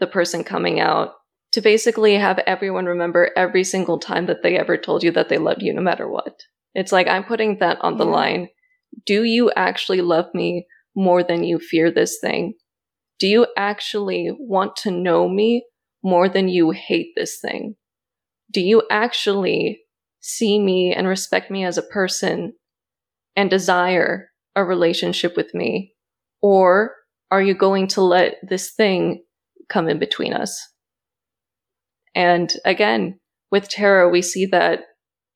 the 0.00 0.06
person 0.06 0.44
coming 0.44 0.80
out 0.80 1.14
to 1.52 1.60
basically 1.60 2.14
have 2.14 2.38
everyone 2.46 2.86
remember 2.86 3.30
every 3.36 3.64
single 3.64 3.98
time 3.98 4.26
that 4.26 4.42
they 4.42 4.58
ever 4.58 4.76
told 4.76 5.02
you 5.02 5.10
that 5.12 5.28
they 5.28 5.38
loved 5.38 5.62
you 5.62 5.72
no 5.72 5.82
matter 5.82 6.08
what. 6.08 6.40
It's 6.74 6.92
like 6.92 7.08
i'm 7.08 7.24
putting 7.24 7.58
that 7.58 7.78
on 7.80 7.96
the 7.96 8.04
line. 8.04 8.48
Do 9.06 9.24
you 9.24 9.50
actually 9.56 10.02
love 10.02 10.26
me 10.34 10.66
more 10.94 11.22
than 11.22 11.44
you 11.44 11.58
fear 11.58 11.90
this 11.90 12.18
thing? 12.20 12.54
Do 13.22 13.28
you 13.28 13.46
actually 13.56 14.32
want 14.36 14.74
to 14.78 14.90
know 14.90 15.28
me 15.28 15.64
more 16.02 16.28
than 16.28 16.48
you 16.48 16.72
hate 16.72 17.12
this 17.14 17.38
thing? 17.40 17.76
Do 18.50 18.60
you 18.60 18.82
actually 18.90 19.82
see 20.18 20.58
me 20.58 20.92
and 20.92 21.06
respect 21.06 21.48
me 21.48 21.64
as 21.64 21.78
a 21.78 21.82
person 21.82 22.54
and 23.36 23.48
desire 23.48 24.32
a 24.56 24.64
relationship 24.64 25.36
with 25.36 25.54
me? 25.54 25.94
Or 26.40 26.96
are 27.30 27.40
you 27.40 27.54
going 27.54 27.86
to 27.94 28.02
let 28.02 28.38
this 28.42 28.72
thing 28.72 29.22
come 29.68 29.88
in 29.88 30.00
between 30.00 30.32
us? 30.32 30.60
And 32.16 32.52
again, 32.64 33.20
with 33.52 33.68
Tara, 33.68 34.08
we 34.08 34.22
see 34.22 34.46
that 34.46 34.80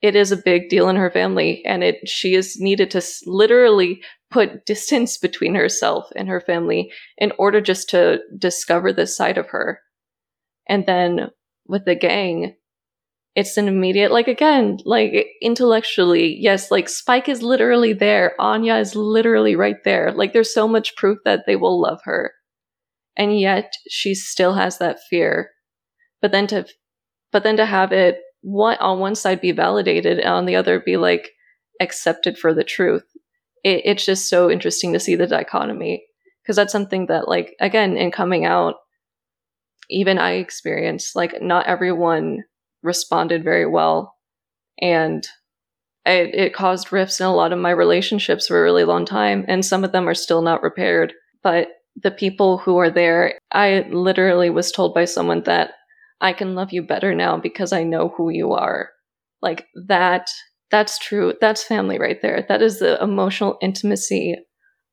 it 0.02 0.16
is 0.16 0.32
a 0.32 0.36
big 0.36 0.70
deal 0.70 0.88
in 0.88 0.96
her 0.96 1.12
family 1.12 1.64
and 1.64 1.84
it 1.84 2.08
she 2.08 2.34
is 2.34 2.58
needed 2.58 2.90
to 2.90 3.02
literally 3.26 4.00
put 4.30 4.66
distance 4.66 5.18
between 5.18 5.54
herself 5.54 6.08
and 6.16 6.28
her 6.28 6.40
family 6.40 6.90
in 7.18 7.32
order 7.38 7.60
just 7.60 7.90
to 7.90 8.20
discover 8.38 8.92
this 8.92 9.16
side 9.16 9.38
of 9.38 9.48
her. 9.48 9.80
And 10.68 10.86
then 10.86 11.30
with 11.66 11.84
the 11.84 11.94
gang 11.94 12.56
it's 13.36 13.58
an 13.58 13.68
immediate 13.68 14.10
like 14.10 14.28
again 14.28 14.78
like 14.86 15.26
intellectually 15.42 16.38
yes 16.40 16.70
like 16.70 16.88
spike 16.88 17.28
is 17.28 17.42
literally 17.42 17.92
there. 17.92 18.34
Anya 18.40 18.76
is 18.76 18.96
literally 18.96 19.54
right 19.54 19.76
there. 19.84 20.10
Like 20.10 20.32
there's 20.32 20.54
so 20.54 20.66
much 20.66 20.96
proof 20.96 21.18
that 21.24 21.44
they 21.46 21.54
will 21.54 21.80
love 21.80 22.00
her. 22.04 22.32
And 23.14 23.38
yet 23.38 23.74
she 23.88 24.14
still 24.14 24.54
has 24.54 24.78
that 24.78 24.98
fear. 25.10 25.50
But 26.22 26.32
then 26.32 26.46
to 26.48 26.66
but 27.30 27.42
then 27.42 27.58
to 27.58 27.66
have 27.66 27.92
it 27.92 28.20
one 28.40 28.78
on 28.78 29.00
one 29.00 29.14
side 29.14 29.42
be 29.42 29.52
validated 29.52 30.18
and 30.18 30.28
on 30.28 30.46
the 30.46 30.56
other 30.56 30.80
be 30.80 30.96
like 30.96 31.32
accepted 31.78 32.38
for 32.38 32.54
the 32.54 32.64
truth 32.64 33.04
it, 33.66 33.82
it's 33.84 34.06
just 34.06 34.28
so 34.28 34.48
interesting 34.48 34.92
to 34.92 35.00
see 35.00 35.16
the 35.16 35.26
dichotomy 35.26 36.04
because 36.42 36.54
that's 36.54 36.72
something 36.72 37.06
that 37.06 37.28
like 37.28 37.56
again 37.60 37.96
in 37.96 38.10
coming 38.10 38.44
out 38.44 38.76
even 39.90 40.18
i 40.18 40.32
experienced 40.32 41.16
like 41.16 41.42
not 41.42 41.66
everyone 41.66 42.44
responded 42.82 43.42
very 43.42 43.66
well 43.66 44.14
and 44.80 45.26
it, 46.04 46.32
it 46.34 46.54
caused 46.54 46.92
rifts 46.92 47.18
in 47.20 47.26
a 47.26 47.34
lot 47.34 47.52
of 47.52 47.58
my 47.58 47.70
relationships 47.70 48.46
for 48.46 48.58
a 48.58 48.62
really 48.62 48.84
long 48.84 49.04
time 49.04 49.44
and 49.48 49.64
some 49.64 49.82
of 49.82 49.90
them 49.90 50.08
are 50.08 50.14
still 50.14 50.42
not 50.42 50.62
repaired 50.62 51.12
but 51.42 51.68
the 52.02 52.10
people 52.12 52.58
who 52.58 52.76
are 52.78 52.90
there 52.90 53.38
i 53.50 53.84
literally 53.90 54.48
was 54.48 54.70
told 54.70 54.94
by 54.94 55.04
someone 55.04 55.42
that 55.42 55.72
i 56.20 56.32
can 56.32 56.54
love 56.54 56.72
you 56.72 56.82
better 56.82 57.14
now 57.14 57.36
because 57.36 57.72
i 57.72 57.82
know 57.82 58.14
who 58.16 58.30
you 58.30 58.52
are. 58.52 58.90
Like 59.42 59.66
that 59.86 60.28
that's 60.70 60.98
true 60.98 61.34
that's 61.40 61.62
family 61.62 61.98
right 61.98 62.20
there 62.22 62.44
that 62.48 62.62
is 62.62 62.78
the 62.78 63.00
emotional 63.02 63.58
intimacy 63.62 64.34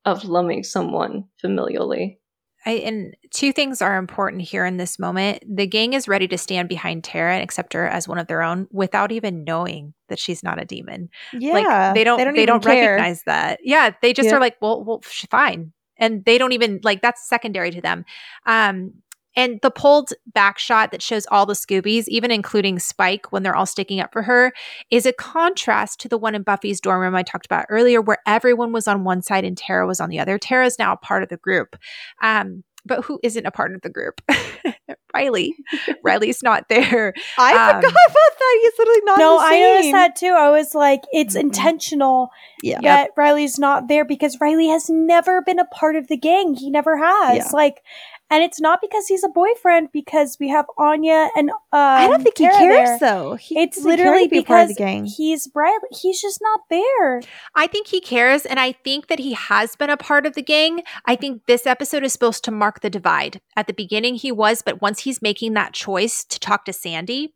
of 0.05 0.25
loving 0.25 0.63
someone 0.63 1.25
familially 1.43 2.17
I, 2.65 2.71
and 2.71 3.15
two 3.31 3.51
things 3.51 3.81
are 3.81 3.97
important 3.97 4.41
here 4.43 4.65
in 4.65 4.77
this 4.77 4.97
moment. 4.97 5.43
The 5.45 5.67
gang 5.67 5.93
is 5.93 6.07
ready 6.07 6.27
to 6.29 6.37
stand 6.37 6.69
behind 6.69 7.03
Tara 7.03 7.33
and 7.33 7.43
accept 7.43 7.73
her 7.73 7.85
as 7.87 8.07
one 8.07 8.17
of 8.17 8.27
their 8.27 8.41
own 8.41 8.67
without 8.71 9.11
even 9.11 9.43
knowing 9.43 9.93
that 10.07 10.19
she's 10.19 10.43
not 10.43 10.61
a 10.61 10.65
demon. 10.65 11.09
Yeah, 11.33 11.53
like 11.53 11.95
they 11.95 12.03
don't 12.03 12.17
they 12.17 12.45
don't, 12.45 12.59
even 12.59 12.61
care. 12.61 12.95
recognize 12.95 13.23
that. 13.25 13.59
Yeah, 13.63 13.91
they 14.01 14.13
just 14.13 14.29
Yeah. 14.29 14.37
are 14.37 14.39
like, 14.39 14.55
well, 14.61 14.83
well, 14.83 15.01
fine, 15.03 15.73
and 15.97 16.23
they 16.25 16.37
don't 16.37 16.53
even 16.53 16.79
like 16.83 17.01
that's 17.01 17.27
secondary 17.27 17.71
to 17.71 17.81
them. 17.81 18.05
Um, 18.45 18.93
and 19.35 19.59
the 19.61 19.71
pulled 19.71 20.11
back 20.33 20.57
shot 20.59 20.91
that 20.91 21.01
shows 21.01 21.25
all 21.31 21.45
the 21.45 21.53
Scoobies, 21.53 22.07
even 22.07 22.31
including 22.31 22.79
Spike 22.79 23.31
when 23.31 23.43
they're 23.43 23.55
all 23.55 23.65
sticking 23.65 23.99
up 23.99 24.11
for 24.13 24.21
her, 24.23 24.53
is 24.91 25.05
a 25.05 25.13
contrast 25.13 25.99
to 26.01 26.07
the 26.09 26.17
one 26.17 26.35
in 26.35 26.43
Buffy's 26.43 26.79
dorm 26.81 27.01
room 27.01 27.15
I 27.15 27.23
talked 27.23 27.45
about 27.45 27.65
earlier, 27.69 28.01
where 28.01 28.19
everyone 28.27 28.71
was 28.71 28.87
on 28.87 29.03
one 29.03 29.21
side 29.21 29.43
and 29.45 29.57
Tara 29.57 29.87
was 29.87 29.99
on 29.99 30.09
the 30.09 30.19
other. 30.19 30.37
Tara's 30.37 30.77
now 30.79 30.93
a 30.93 30.97
part 30.97 31.23
of 31.23 31.29
the 31.29 31.37
group. 31.37 31.75
Um, 32.21 32.63
but 32.85 33.05
who 33.05 33.17
isn't 33.23 33.45
a 33.45 33.51
part 33.51 33.73
of 33.73 33.81
the 33.81 33.89
group? 33.89 34.21
Riley. 35.13 35.55
Riley's 36.03 36.43
not 36.43 36.67
there. 36.69 37.13
I 37.37 37.51
Um, 37.53 37.75
forgot 37.77 37.91
about 37.91 38.39
that. 38.39 38.59
He's 38.61 38.73
literally 38.79 39.01
not. 39.05 39.19
no, 39.19 39.35
in 39.35 39.37
the 39.39 39.55
I 39.55 39.59
noticed 39.59 39.91
that 39.93 40.15
too. 40.15 40.33
I 40.37 40.49
was 40.49 40.75
like, 40.75 41.01
it's 41.13 41.35
Mhm. 41.35 41.41
intentional 41.41 42.29
Yeah. 42.61 42.81
that 42.81 43.11
Riley's 43.15 43.57
not 43.59 43.87
there 43.87 44.03
because 44.05 44.39
Riley 44.41 44.67
has 44.67 44.89
never 44.89 45.41
been 45.41 45.59
a 45.59 45.65
part 45.65 45.95
of 45.95 46.07
the 46.07 46.17
gang. 46.17 46.55
He 46.55 46.69
never 46.69 46.97
has. 46.97 47.37
Yeah. 47.37 47.49
Like, 47.53 47.83
and 48.29 48.43
it's 48.43 48.59
not 48.59 48.79
because 48.81 49.07
he's 49.07 49.23
a 49.23 49.29
boyfriend 49.29 49.89
because 49.91 50.37
we 50.39 50.49
have 50.49 50.65
Anya 50.77 51.29
and 51.35 51.49
um, 51.51 51.57
I 51.71 52.07
don't 52.07 52.23
think 52.23 52.37
he 52.37 52.47
cares 52.47 52.59
there. 52.59 52.99
though. 52.99 53.35
He 53.35 53.59
It's 53.59 53.77
doesn't 53.77 53.95
care 53.95 53.97
to 53.97 54.03
literally 54.03 54.27
be 54.27 54.39
a 54.39 54.43
part 54.43 54.63
of 54.63 54.67
because 54.69 54.75
the 54.77 54.83
gang. 54.83 55.05
he's 55.05 55.49
Riley. 55.53 55.77
He's 55.91 56.21
just 56.21 56.39
not 56.41 56.61
there. 56.69 57.21
I 57.55 57.67
think 57.67 57.87
he 57.87 58.01
cares, 58.01 58.45
and 58.45 58.59
I 58.59 58.71
think 58.71 59.07
that 59.07 59.19
he 59.19 59.33
has 59.33 59.75
been 59.75 59.89
a 59.89 59.97
part 59.97 60.25
of 60.25 60.33
the 60.33 60.41
gang. 60.41 60.81
I 61.05 61.15
think 61.15 61.45
this 61.45 61.67
episode 61.67 62.03
is 62.03 62.13
supposed 62.13 62.43
to 62.45 62.51
mark 62.51 62.81
the 62.81 62.89
divide. 62.89 63.39
At 63.55 63.67
the 63.67 63.73
beginning, 63.73 64.15
he 64.15 64.31
was, 64.31 64.61
but 64.61 64.81
once 64.81 64.99
he's 65.01 65.21
making 65.21 65.53
that 65.53 65.73
choice 65.73 66.23
to 66.25 66.39
talk 66.39 66.65
to 66.65 66.73
Sandy, 66.73 67.33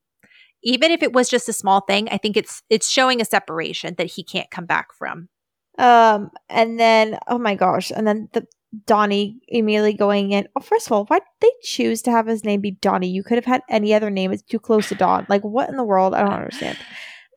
even 0.63 0.91
if 0.91 1.03
it 1.03 1.13
was 1.13 1.29
just 1.29 1.47
a 1.47 1.53
small 1.53 1.81
thing, 1.81 2.09
I 2.09 2.17
think 2.17 2.35
it's 2.35 2.63
it's 2.69 2.89
showing 2.89 3.21
a 3.21 3.25
separation 3.25 3.95
that 3.97 4.11
he 4.11 4.23
can't 4.23 4.49
come 4.49 4.65
back 4.65 4.93
from. 4.97 5.29
Um, 5.77 6.31
and 6.49 6.79
then 6.79 7.19
oh 7.27 7.37
my 7.37 7.53
gosh, 7.53 7.91
and 7.91 8.07
then 8.07 8.29
the 8.33 8.47
Donny 8.85 9.39
immediately 9.47 9.93
going 9.93 10.31
in. 10.31 10.47
Oh, 10.55 10.61
first 10.61 10.87
of 10.87 10.91
all, 10.91 11.05
why 11.05 11.19
did 11.19 11.25
they 11.41 11.51
choose 11.63 12.01
to 12.03 12.11
have 12.11 12.27
his 12.27 12.43
name 12.43 12.61
be 12.61 12.71
Donny? 12.71 13.07
You 13.09 13.23
could 13.23 13.37
have 13.37 13.45
had 13.45 13.61
any 13.69 13.93
other 13.93 14.09
name. 14.09 14.31
It's 14.31 14.43
too 14.43 14.59
close 14.59 14.89
to 14.89 14.95
Dawn. 14.95 15.25
Like 15.29 15.43
what 15.43 15.69
in 15.69 15.77
the 15.77 15.83
world? 15.83 16.13
I 16.13 16.21
don't 16.21 16.33
understand. 16.33 16.77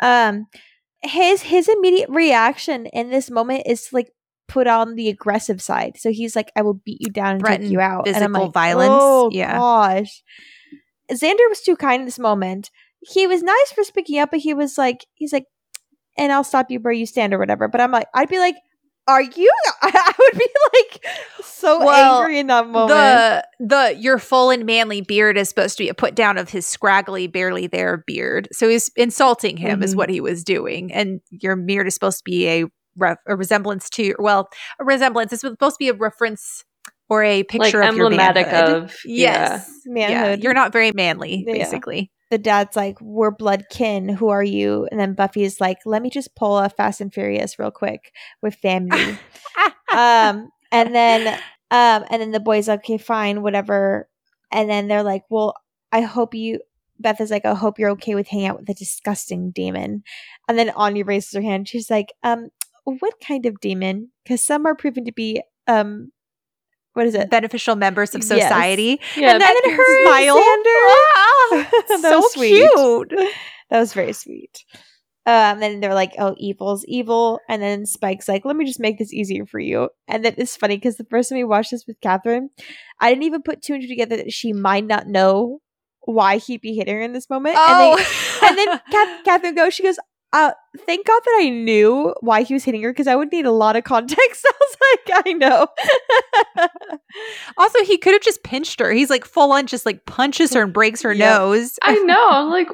Um, 0.00 0.46
his 1.02 1.42
his 1.42 1.68
immediate 1.68 2.10
reaction 2.10 2.86
in 2.86 3.10
this 3.10 3.30
moment 3.30 3.62
is 3.66 3.86
to, 3.86 3.94
like 3.94 4.10
put 4.48 4.66
on 4.66 4.96
the 4.96 5.08
aggressive 5.08 5.62
side. 5.62 5.92
So 5.98 6.10
he's 6.10 6.34
like, 6.34 6.50
"I 6.56 6.62
will 6.62 6.74
beat 6.74 7.00
you 7.00 7.10
down 7.10 7.32
and 7.36 7.40
Threaten 7.40 7.62
take 7.66 7.72
you 7.72 7.80
out." 7.80 8.06
and 8.08 8.16
I'm 8.16 8.22
physical 8.32 8.44
like, 8.46 8.52
violence. 8.52 8.90
Oh 8.92 9.30
Yeah. 9.32 9.56
gosh. 9.56 10.22
Xander 11.10 11.48
was 11.48 11.60
too 11.60 11.76
kind 11.76 12.00
in 12.00 12.06
this 12.06 12.18
moment. 12.18 12.70
he 13.00 13.26
was 13.26 13.42
nice 13.42 13.72
for 13.74 13.82
speaking 13.82 14.18
up, 14.18 14.30
but 14.30 14.40
he 14.40 14.52
was 14.52 14.76
like, 14.76 15.06
he's 15.14 15.32
like, 15.32 15.46
and 16.18 16.30
I'll 16.30 16.44
stop 16.44 16.70
you 16.70 16.78
where 16.80 16.92
you 16.92 17.06
stand 17.06 17.32
or 17.32 17.38
whatever. 17.38 17.66
But 17.66 17.80
I'm 17.80 17.90
like, 17.90 18.06
I'd 18.14 18.28
be 18.28 18.38
like, 18.38 18.56
are 19.10 19.22
you? 19.22 19.52
I 19.82 20.12
would 20.18 20.38
be 20.38 20.48
like 20.74 21.04
so 21.42 21.84
Well, 21.84 22.18
angry 22.20 22.38
in 22.38 22.46
that 22.46 22.66
moment. 22.68 22.88
the 22.88 23.44
the 23.66 23.96
your 23.98 24.18
full 24.18 24.50
and 24.50 24.64
manly 24.64 25.00
beard 25.00 25.36
is 25.36 25.48
supposed 25.48 25.76
to 25.78 25.84
be 25.84 25.88
a 25.88 25.94
put 25.94 26.14
down 26.14 26.38
of 26.38 26.48
his 26.50 26.66
scraggly, 26.66 27.26
barely 27.26 27.66
there 27.66 28.04
beard. 28.06 28.48
So 28.52 28.68
he's 28.68 28.90
insulting 28.96 29.56
him 29.56 29.82
is 29.82 29.94
Mhm. 29.94 29.96
what 29.98 30.08
he 30.10 30.20
was 30.20 30.44
doing, 30.44 30.92
and 30.92 31.20
your 31.30 31.56
beard 31.56 31.86
is 31.86 31.94
supposed 31.94 32.18
to 32.18 32.24
be 32.24 32.48
a 32.48 32.64
ref, 32.96 33.18
a 33.26 33.36
resemblance 33.36 33.90
to 33.90 34.14
well, 34.18 34.48
a 34.78 34.84
resemblance. 34.84 35.32
It's 35.32 35.42
supposed 35.42 35.74
to 35.74 35.78
be 35.78 35.88
a 35.88 35.94
reference 35.94 36.64
or 37.08 37.24
a 37.24 37.38
like 37.38 37.48
picture 37.48 37.82
of 37.82 37.96
your 37.96 38.06
emblematic 38.06 38.46
manhood. 38.46 38.82
of 38.84 38.96
yes, 39.04 39.68
yeah, 39.84 39.92
manhood. 39.92 40.42
you're 40.44 40.54
not 40.54 40.72
very 40.72 40.92
manly, 40.92 41.44
Yeah. 41.46 41.54
basically. 41.54 42.10
The 42.30 42.38
dad's 42.38 42.76
like, 42.76 43.00
"We're 43.00 43.30
blood 43.30 43.64
kin. 43.70 44.08
Who 44.08 44.28
are 44.28 44.42
you?" 44.42 44.86
And 44.90 44.98
then 44.98 45.14
Buffy's 45.14 45.60
like, 45.60 45.78
"Let 45.84 46.02
me 46.02 46.10
just 46.10 46.34
pull 46.36 46.58
a 46.58 46.68
Fast 46.68 47.00
and 47.00 47.12
Furious 47.12 47.58
real 47.58 47.70
quick 47.70 48.12
with 48.42 48.54
family." 48.54 49.18
um, 49.94 50.50
and 50.72 50.94
then 50.94 51.38
um, 51.70 52.04
and 52.10 52.22
then 52.22 52.30
the 52.30 52.40
boys 52.40 52.68
like, 52.68 52.80
okay, 52.80 52.98
fine, 52.98 53.42
whatever. 53.42 54.08
And 54.52 54.68
then 54.70 54.88
they're 54.88 55.02
like, 55.02 55.24
"Well, 55.30 55.54
I 55.92 56.02
hope 56.02 56.34
you." 56.34 56.60
Beth 56.98 57.20
is 57.20 57.30
like, 57.30 57.44
"I 57.44 57.54
hope 57.54 57.78
you're 57.78 57.90
okay 57.90 58.14
with 58.14 58.28
hanging 58.28 58.46
out 58.46 58.60
with 58.60 58.68
a 58.68 58.74
disgusting 58.74 59.50
demon." 59.50 60.02
And 60.48 60.58
then 60.58 60.70
Anya 60.70 61.04
raises 61.04 61.32
her 61.34 61.42
hand. 61.42 61.68
She's 61.68 61.90
like, 61.90 62.12
"Um, 62.22 62.50
what 62.84 63.14
kind 63.20 63.46
of 63.46 63.60
demon? 63.60 64.10
Because 64.24 64.44
some 64.44 64.66
are 64.66 64.74
proven 64.74 65.04
to 65.04 65.12
be 65.12 65.42
um, 65.66 66.12
what 66.94 67.06
is 67.06 67.14
it? 67.14 67.30
Beneficial 67.30 67.76
members 67.76 68.14
of 68.14 68.22
Yes. 68.22 68.28
society. 68.42 69.00
Yeah, 69.16 69.32
and 69.32 69.40
then 69.40 69.56
and 69.64 69.72
her 69.76 70.04
smile. 70.04 70.36
Ah, 70.38 71.70
so 72.00 72.20
sweet. 72.30 72.50
cute. 72.74 73.12
that 73.70 73.78
was 73.80 73.92
very 73.92 74.12
sweet. 74.12 74.64
Um, 75.26 75.60
then 75.60 75.80
they're 75.80 75.94
like, 75.94 76.12
"Oh, 76.18 76.34
evil's 76.38 76.84
evil," 76.86 77.40
and 77.48 77.60
then 77.62 77.84
Spike's 77.86 78.26
like, 78.28 78.44
"Let 78.44 78.56
me 78.56 78.64
just 78.64 78.80
make 78.80 78.98
this 78.98 79.12
easier 79.12 79.44
for 79.46 79.60
you." 79.60 79.90
And 80.08 80.24
then 80.24 80.34
it's 80.38 80.56
funny 80.56 80.76
because 80.76 80.96
the 80.96 81.04
first 81.10 81.28
time 81.28 81.36
we 81.38 81.44
watched 81.44 81.70
this 81.72 81.86
with 81.86 82.00
Catherine, 82.00 82.48
I 83.00 83.10
didn't 83.10 83.24
even 83.24 83.42
put 83.42 83.62
two 83.62 83.74
and 83.74 83.82
two 83.82 83.88
together 83.88 84.16
that 84.16 84.32
she 84.32 84.52
might 84.52 84.86
not 84.86 85.06
know 85.06 85.60
why 86.06 86.38
he'd 86.38 86.62
be 86.62 86.74
hitting 86.74 86.94
her 86.94 87.02
in 87.02 87.12
this 87.12 87.28
moment. 87.28 87.54
Oh, 87.58 87.96
And, 88.42 88.56
they, 88.56 88.62
and 88.64 88.70
then 88.70 88.80
Kath- 88.90 89.24
Catherine 89.24 89.54
goes, 89.54 89.74
she 89.74 89.82
goes, 89.82 89.98
uh, 90.32 90.52
thank 90.86 91.06
God 91.06 91.20
that 91.24 91.38
I 91.42 91.48
knew 91.50 92.14
why 92.20 92.42
he 92.42 92.54
was 92.54 92.62
hitting 92.64 92.82
her 92.82 92.90
because 92.92 93.06
I 93.08 93.16
would 93.16 93.32
need 93.32 93.46
a 93.46 93.50
lot 93.52 93.76
of 93.76 93.84
context. 93.84 94.44
I 94.46 94.52
was 94.60 94.76
like, 95.14 95.24
I 95.26 95.32
know. 95.32 95.66
Also, 97.56 97.82
he 97.84 97.98
could 97.98 98.12
have 98.12 98.22
just 98.22 98.42
pinched 98.44 98.78
her. 98.80 98.92
He's 98.92 99.10
like 99.10 99.24
full 99.24 99.50
on, 99.52 99.66
just 99.66 99.84
like 99.84 100.06
punches 100.06 100.54
her 100.54 100.62
and 100.62 100.72
breaks 100.72 101.02
her 101.02 101.12
Yeah. 101.14 101.38
nose. 101.38 101.78
I 101.82 101.94
know. 101.96 102.28
I'm 102.30 102.48
like, 102.50 102.68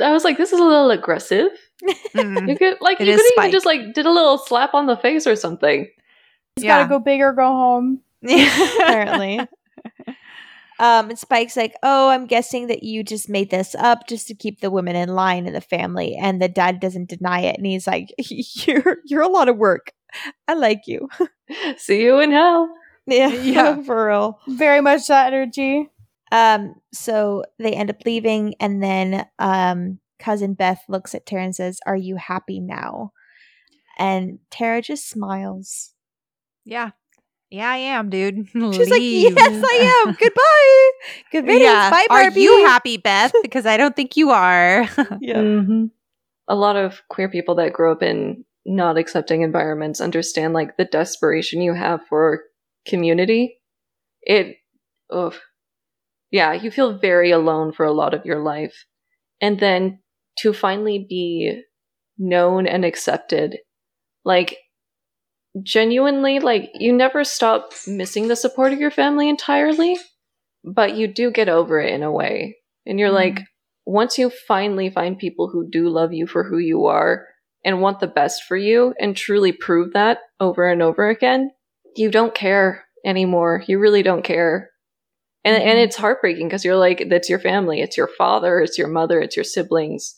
I 0.00 0.12
was 0.12 0.22
like, 0.24 0.36
this 0.36 0.52
is 0.52 0.60
a 0.60 0.64
little 0.64 0.90
aggressive. 0.90 1.48
Mm. 2.14 2.48
You 2.48 2.56
could 2.56 2.76
like, 2.80 3.00
It 3.00 3.06
you 3.08 3.14
could 3.16 3.20
even 3.20 3.32
Spike. 3.34 3.52
just 3.52 3.66
like 3.66 3.94
did 3.94 4.04
a 4.06 4.10
little 4.10 4.36
slap 4.38 4.74
on 4.74 4.86
the 4.86 4.96
face 4.96 5.26
or 5.26 5.34
something. 5.36 5.88
He's 6.56 6.64
Yeah. 6.64 6.78
gotta 6.78 6.88
go 6.88 6.98
big 6.98 7.20
or 7.20 7.32
go 7.32 7.46
home. 7.46 8.00
apparently. 8.22 9.40
Um, 10.80 11.10
and 11.10 11.18
Spike's 11.18 11.56
like, 11.56 11.74
"Oh, 11.82 12.08
I'm 12.08 12.26
guessing 12.26 12.68
that 12.68 12.82
you 12.82 13.02
just 13.02 13.28
made 13.28 13.50
this 13.50 13.74
up 13.74 14.06
just 14.08 14.28
to 14.28 14.34
keep 14.34 14.60
the 14.60 14.70
women 14.70 14.94
in 14.96 15.08
line 15.08 15.46
in 15.46 15.52
the 15.52 15.60
family." 15.60 16.16
And 16.20 16.40
the 16.40 16.48
dad 16.48 16.80
doesn't 16.80 17.08
deny 17.08 17.40
it, 17.40 17.56
and 17.56 17.66
he's 17.66 17.86
like, 17.86 18.08
"You're 18.18 18.98
you're 19.04 19.22
a 19.22 19.28
lot 19.28 19.48
of 19.48 19.56
work. 19.56 19.92
I 20.46 20.54
like 20.54 20.82
you." 20.86 21.08
See 21.78 22.02
you 22.02 22.20
in 22.20 22.30
hell. 22.32 22.68
yeah, 23.06 23.28
Yeah. 23.42 23.82
for 23.82 24.06
real. 24.08 24.38
Very 24.48 24.80
much 24.80 25.06
that 25.08 25.32
energy. 25.32 25.88
Um, 26.30 26.74
so 26.92 27.44
they 27.58 27.72
end 27.72 27.90
up 27.90 28.04
leaving, 28.04 28.54
and 28.60 28.82
then 28.82 29.26
um, 29.38 29.98
cousin 30.18 30.54
Beth 30.54 30.82
looks 30.88 31.14
at 31.14 31.26
Tara 31.26 31.42
and 31.44 31.54
says, 31.56 31.80
"Are 31.86 31.96
you 31.96 32.16
happy 32.16 32.60
now?" 32.60 33.12
And 33.98 34.38
Tara 34.50 34.80
just 34.82 35.08
smiles. 35.08 35.92
yeah. 36.64 36.90
Yeah, 37.50 37.68
I 37.70 37.76
am, 37.76 38.10
dude. 38.10 38.48
She's 38.52 38.90
like, 38.90 39.00
"Yes, 39.02 39.62
I 39.64 40.02
am. 40.06 40.14
Goodbye. 40.14 40.90
Good 41.32 41.44
riddance. 41.46 41.62
Yeah. 41.62 41.90
Bye, 41.90 42.06
Are 42.10 42.30
you 42.30 42.64
happy, 42.66 42.96
Beth? 42.98 43.32
Because 43.42 43.64
I 43.66 43.76
don't 43.76 43.96
think 43.96 44.16
you 44.16 44.30
are. 44.30 44.86
Yeah. 45.20 45.40
hmm 45.42 45.86
A 46.48 46.54
lot 46.54 46.76
of 46.76 47.02
queer 47.08 47.28
people 47.28 47.54
that 47.56 47.72
grow 47.72 47.92
up 47.92 48.02
in 48.02 48.44
not 48.66 48.98
accepting 48.98 49.42
environments 49.42 50.00
understand 50.00 50.52
like 50.52 50.76
the 50.76 50.84
desperation 50.84 51.62
you 51.62 51.72
have 51.72 52.00
for 52.08 52.42
community. 52.86 53.58
It, 54.22 54.56
ugh. 55.10 55.34
yeah, 56.30 56.52
you 56.52 56.70
feel 56.70 56.98
very 56.98 57.30
alone 57.30 57.72
for 57.72 57.86
a 57.86 57.92
lot 57.92 58.12
of 58.12 58.26
your 58.26 58.40
life. 58.40 58.84
And 59.40 59.58
then 59.58 60.00
to 60.40 60.52
finally 60.52 61.06
be 61.08 61.62
known 62.18 62.66
and 62.66 62.84
accepted, 62.84 63.56
like, 64.24 64.56
genuinely, 65.62 66.38
like, 66.40 66.70
you 66.74 66.92
never 66.92 67.24
stop 67.24 67.72
missing 67.86 68.28
the 68.28 68.36
support 68.36 68.72
of 68.72 68.80
your 68.80 68.90
family 68.90 69.28
entirely, 69.28 69.98
but 70.64 70.96
you 70.96 71.06
do 71.08 71.30
get 71.30 71.48
over 71.48 71.80
it 71.80 71.92
in 71.92 72.02
a 72.02 72.12
way. 72.12 72.56
And 72.86 72.98
you're 72.98 73.10
Mhm. 73.10 73.14
like, 73.14 73.44
once 73.86 74.18
you 74.18 74.30
finally 74.30 74.90
find 74.90 75.18
people 75.18 75.48
who 75.48 75.68
do 75.68 75.88
love 75.88 76.12
you 76.12 76.26
for 76.26 76.44
who 76.44 76.58
you 76.58 76.86
are 76.86 77.26
and 77.64 77.80
want 77.80 78.00
the 78.00 78.06
best 78.06 78.44
for 78.44 78.56
you 78.56 78.94
and 79.00 79.16
truly 79.16 79.52
prove 79.52 79.92
that 79.94 80.20
over 80.40 80.68
and 80.68 80.82
over 80.82 81.08
again, 81.08 81.50
you 81.96 82.10
don't 82.10 82.34
care 82.34 82.84
anymore. 83.04 83.62
You 83.66 83.78
really 83.78 84.02
don't 84.02 84.22
care. 84.24 84.70
And 85.44 85.56
and 85.62 85.78
Mhm. 85.78 85.84
it's 85.84 85.96
heartbreaking 85.96 86.48
because 86.48 86.64
you're 86.64 86.76
like 86.76 87.08
that's 87.08 87.28
your 87.30 87.38
family, 87.38 87.80
it's 87.80 87.96
your 87.96 88.08
father, 88.08 88.60
it's 88.60 88.78
your 88.78 88.88
mother, 88.88 89.20
it's 89.20 89.36
your 89.36 89.44
siblings. 89.44 90.14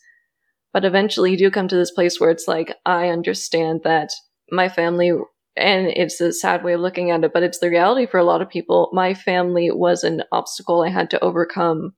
But 0.73 0.85
eventually 0.85 1.31
you 1.31 1.37
do 1.37 1.51
come 1.51 1.67
to 1.69 1.75
this 1.77 1.91
place 1.91 2.19
where 2.19 2.29
it's 2.31 2.47
like 2.47 2.75
I 2.85 3.09
understand 3.09 3.81
that 3.83 4.09
my 4.51 4.69
family 4.69 5.11
and 5.57 5.87
it's 5.87 6.21
a 6.21 6.31
sad 6.31 6.63
way 6.63 6.73
of 6.73 6.81
looking 6.81 7.11
at 7.11 7.23
it, 7.23 7.33
but 7.33 7.43
it's 7.43 7.59
the 7.59 7.69
reality 7.69 8.05
for 8.05 8.17
a 8.17 8.23
lot 8.23 8.41
of 8.41 8.49
people. 8.49 8.89
My 8.93 9.13
family 9.13 9.69
was 9.69 10.03
an 10.03 10.23
obstacle 10.31 10.81
I 10.81 10.89
had 10.89 11.09
to 11.11 11.23
overcome 11.23 11.93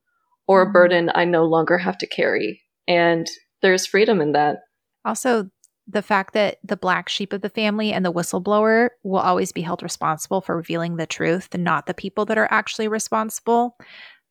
or 0.48 0.62
a 0.62 0.66
Mhm. 0.66 0.72
burden 0.72 1.10
I 1.14 1.24
no 1.24 1.44
longer 1.44 1.78
have 1.78 1.96
to 1.98 2.06
carry. 2.06 2.60
And 2.88 3.28
there's 3.62 3.86
freedom 3.86 4.20
in 4.20 4.32
that. 4.32 4.58
Also, 5.04 5.48
the 5.86 6.02
fact 6.02 6.34
that 6.34 6.58
the 6.64 6.76
black 6.76 7.08
sheep 7.08 7.32
of 7.32 7.42
the 7.42 7.48
family 7.48 7.92
and 7.92 8.04
the 8.04 8.12
whistleblower 8.12 8.88
will 9.02 9.20
always 9.20 9.52
be 9.52 9.62
held 9.62 9.82
responsible 9.82 10.40
for 10.40 10.56
revealing 10.56 10.96
the 10.96 11.06
truth 11.06 11.48
and 11.52 11.62
not 11.62 11.86
the 11.86 11.94
people 11.94 12.24
that 12.24 12.38
are 12.38 12.48
actually 12.50 12.88
responsible. 12.88 13.76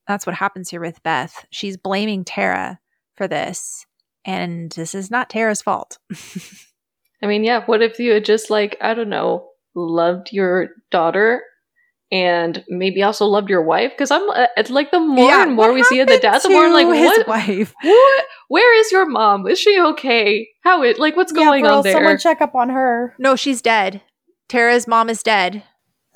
That's 0.07 0.25
what 0.25 0.35
happens 0.35 0.69
here 0.69 0.81
with 0.81 1.01
Beth. 1.03 1.45
She's 1.51 1.77
blaming 1.77 2.25
Tara 2.25 2.79
for 3.15 3.27
this, 3.27 3.85
and 4.25 4.71
this 4.71 4.93
is 4.95 5.09
not 5.09 5.29
Tara's 5.29 5.61
fault. 5.61 5.97
I 7.23 7.25
mean, 7.25 7.45
yeah, 7.45 7.63
what 7.65 7.81
if 7.81 7.99
you 7.99 8.11
had 8.11 8.25
just 8.25 8.49
like, 8.49 8.75
I 8.81 8.93
don't 8.93 9.07
know, 9.07 9.47
loved 9.75 10.33
your 10.33 10.71
daughter 10.91 11.41
and 12.11 12.63
maybe 12.67 13.01
also 13.01 13.25
loved 13.25 13.49
your 13.49 13.61
wife? 13.63 13.93
Because 13.93 14.11
I'm 14.11 14.29
uh, 14.29 14.47
it's 14.57 14.69
like 14.69 14.91
the 14.91 14.99
more 14.99 15.29
Yeah, 15.29 15.43
and 15.43 15.53
more 15.53 15.71
we 15.71 15.83
see 15.83 16.01
of 16.01 16.09
the 16.09 16.19
dad, 16.19 16.41
the 16.43 16.49
more 16.49 16.65
I'm 16.65 16.73
like, 16.73 16.87
his 16.87 17.19
what? 17.19 17.27
wife? 17.27 17.73
what? 17.81 18.25
Where 18.49 18.77
is 18.77 18.91
your 18.91 19.07
mom? 19.07 19.47
Is 19.47 19.57
she 19.57 19.79
okay? 19.79 20.49
How 20.65 20.83
it 20.83 20.99
like 20.99 21.15
what's 21.15 21.31
going 21.31 21.63
yeah, 21.63 21.71
on 21.71 21.83
there? 21.83 21.93
someone 21.93 22.17
check 22.17 22.41
up 22.41 22.55
on 22.55 22.69
her. 22.69 23.15
No, 23.17 23.37
she's 23.37 23.61
dead. 23.61 24.01
Tara's 24.49 24.85
mom 24.85 25.09
is 25.09 25.23
dead. 25.23 25.63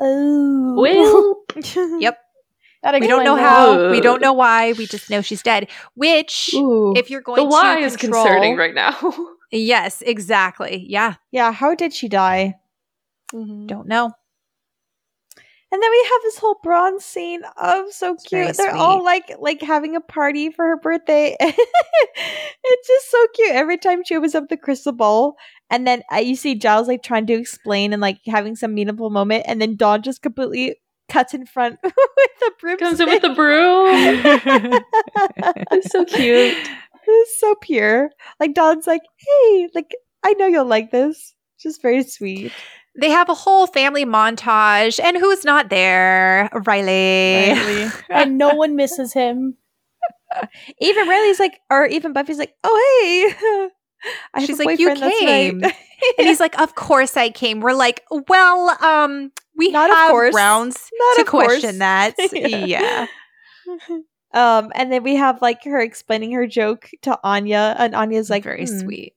Oh. 0.01 0.75
well, 0.77 1.45
Yep. 2.01 2.19
We 2.83 3.07
don't 3.07 3.23
know 3.23 3.35
explains 3.35 3.39
how. 3.39 3.91
We 3.91 4.01
don't 4.01 4.21
know 4.21 4.33
why. 4.33 4.73
We 4.73 4.85
just 4.85 5.09
know 5.09 5.21
she's 5.21 5.41
dead. 5.41 5.69
Which, 5.95 6.51
ooh, 6.53 6.93
if 6.95 7.09
you're 7.09 7.21
going 7.21 7.37
the 7.43 7.49
why 7.49 7.79
to 7.79 7.85
is 7.85 7.97
concerning 7.97 8.55
right 8.55 8.75
now. 8.75 8.95
Yes, 9.51 10.01
exactly. 10.01 10.85
Yeah, 10.87 11.15
yeah, 11.31 11.51
how 11.51 11.75
did 11.75 11.93
she 11.93 12.07
die? 12.07 12.55
don't 13.67 13.87
know. 13.87 14.11
And 15.69 15.83
then 15.83 15.91
we 15.91 16.03
have 16.09 16.21
this 16.23 16.37
whole 16.37 16.57
bronze 16.63 17.03
scene. 17.03 17.41
Oh, 17.57 17.87
so 17.91 18.15
very 18.31 18.45
cute. 18.45 18.57
They're 18.57 18.75
all 18.75 19.03
like 19.03 19.33
like 19.39 19.61
having 19.61 19.97
a 19.97 20.01
party 20.01 20.49
for 20.49 20.65
her 20.65 20.77
birthday. 20.77 21.35
it's 21.39 22.87
just 22.87 23.11
so 23.11 23.27
cute. 23.35 23.51
Every 23.51 23.77
time 23.77 24.01
she 24.05 24.15
opens 24.15 24.33
up 24.33 24.47
the 24.47 24.55
crystal 24.55 24.93
ball, 24.93 25.35
and 25.69 25.85
then 25.85 26.03
uh, 26.13 26.17
you 26.17 26.37
see 26.37 26.55
Giles 26.55 26.87
like 26.87 27.03
trying 27.03 27.27
to 27.27 27.33
explain 27.33 27.91
and 27.91 28.01
like 28.01 28.19
having 28.25 28.55
some 28.55 28.73
meaningful 28.73 29.09
moment, 29.09 29.43
and 29.45 29.61
then 29.61 29.75
Dawn 29.75 30.03
just 30.03 30.21
completely 30.21 30.77
cuts 31.09 31.33
in 31.33 31.45
front 31.45 31.79
with 31.83 31.93
the 32.39 32.51
broom. 32.61 32.77
Comes 32.77 32.99
in 33.01 33.09
with 33.09 33.21
the 33.21 33.33
broom. 33.33 33.89
it's 35.71 35.91
so 35.91 36.05
cute. 36.05 36.55
It's 37.07 37.39
so 37.39 37.55
pure. 37.55 38.09
Like 38.39 38.53
Dawn's 38.53 38.87
like, 38.87 39.01
hey, 39.17 39.69
like 39.73 39.95
I 40.23 40.33
know 40.33 40.47
you'll 40.47 40.65
like 40.65 40.91
this. 40.91 41.33
Just 41.59 41.81
very 41.81 42.03
sweet. 42.03 42.51
They 42.99 43.09
have 43.09 43.29
a 43.29 43.33
whole 43.35 43.67
family 43.67 44.05
montage, 44.05 44.99
and 45.03 45.17
who's 45.17 45.45
not 45.45 45.69
there? 45.69 46.49
Riley. 46.65 47.51
Riley. 47.53 47.91
and 48.09 48.37
no 48.37 48.55
one 48.55 48.75
misses 48.75 49.13
him. 49.13 49.55
even 50.79 51.07
Riley's 51.07 51.39
like, 51.39 51.59
or 51.69 51.85
even 51.85 52.13
Buffy's 52.13 52.37
like, 52.39 52.55
oh 52.63 53.33
hey, 53.39 53.69
I 54.33 54.45
She's 54.45 54.59
like, 54.59 54.79
"You 54.79 54.87
boyfriend, 54.89 55.01
that's 55.01 55.21
right." 55.21 55.27
came. 55.27 55.63
And 55.63 56.27
he's 56.27 56.39
like, 56.39 56.59
"Of 56.59 56.75
course 56.75 57.17
I 57.17 57.29
came." 57.29 57.59
We're 57.61 57.73
like, 57.73 58.03
"Well, 58.27 58.69
um, 58.83 59.31
we 59.55 59.71
Not 59.71 59.89
of 59.89 59.95
have 59.97 60.11
course. 60.11 60.33
grounds 60.33 60.89
Not 60.93 61.15
to 61.15 61.21
of 61.21 61.27
course. 61.27 61.47
question 61.47 61.79
that." 61.79 62.13
Yeah. 62.33 62.65
yeah. 62.65 63.07
Um, 64.37 64.71
and 64.75 64.91
then 64.91 65.01
we 65.01 65.15
have 65.15 65.41
like 65.41 65.63
her 65.63 65.79
explaining 65.81 66.31
her 66.33 66.45
joke 66.45 66.91
to 67.01 67.19
Anya, 67.23 67.75
and 67.79 67.95
Anya's 67.95 68.29
like, 68.29 68.43
very 68.43 68.67
"Hmm, 68.67 68.79
sweet. 68.79 69.13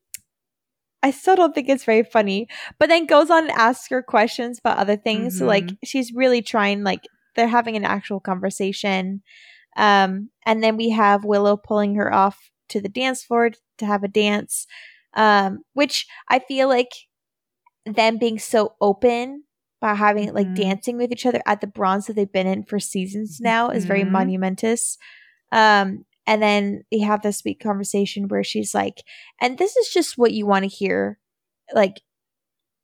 I 1.03 1.11
still 1.11 1.37
don't 1.37 1.55
think 1.55 1.69
it's 1.69 1.85
very 1.85 2.03
funny, 2.03 2.49
but 2.79 2.89
then 2.89 3.05
goes 3.07 3.31
on 3.31 3.45
and 3.45 3.53
asks 3.53 3.89
her 3.89 4.03
questions 4.03 4.59
about 4.59 4.79
other 4.79 4.97
things. 4.97 5.37
So 5.39 5.45
like 5.47 5.73
she's 5.85 6.13
really 6.15 6.41
trying 6.43 6.85
like 6.85 7.01
they're 7.37 7.49
having 7.49 7.77
an 7.77 7.85
actual 7.85 8.21
conversation. 8.21 9.23
Um 9.77 10.31
and 10.47 10.63
then 10.63 10.77
we 10.77 10.91
have 10.91 11.25
Willow 11.25 11.57
pulling 11.57 11.95
her 11.97 12.13
off 12.13 12.51
to 12.71 12.81
the 12.81 12.89
dance 12.89 13.23
floor 13.25 13.51
to 13.79 13.87
have 13.87 14.03
a 14.05 14.09
dance. 14.09 14.67
Um 15.15 15.61
which 15.75 16.07
I 16.29 16.39
feel 16.39 16.69
like 16.69 16.93
them 17.87 18.19
being 18.19 18.39
so 18.39 18.75
open 18.81 19.45
by 19.81 19.95
having 19.95 20.33
like 20.35 20.49
Mhm. 20.49 20.57
dancing 20.57 20.97
with 20.99 21.13
each 21.13 21.27
other 21.27 21.43
at 21.47 21.61
the 21.61 21.67
bronze 21.67 22.07
that 22.07 22.15
they've 22.15 22.31
been 22.33 22.47
in 22.47 22.65
for 22.65 22.79
seasons 22.79 23.41
now 23.41 23.71
is 23.71 23.85
very 23.85 24.05
Mhm. 24.05 24.11
monumentous. 24.13 24.99
Um 25.53 26.05
and 26.27 26.43
then 26.43 26.85
they 26.93 27.01
have 27.01 27.23
this 27.23 27.39
sweet 27.39 27.61
conversation 27.61 28.29
where 28.29 28.45
she's 28.45 28.75
like, 28.75 29.03
and 29.41 29.59
this 29.59 29.77
is 29.77 29.89
just 29.89 30.17
what 30.19 30.33
you 30.33 30.47
want 30.47 30.63
to 30.63 30.69
hear 30.69 31.19
like 31.75 32.03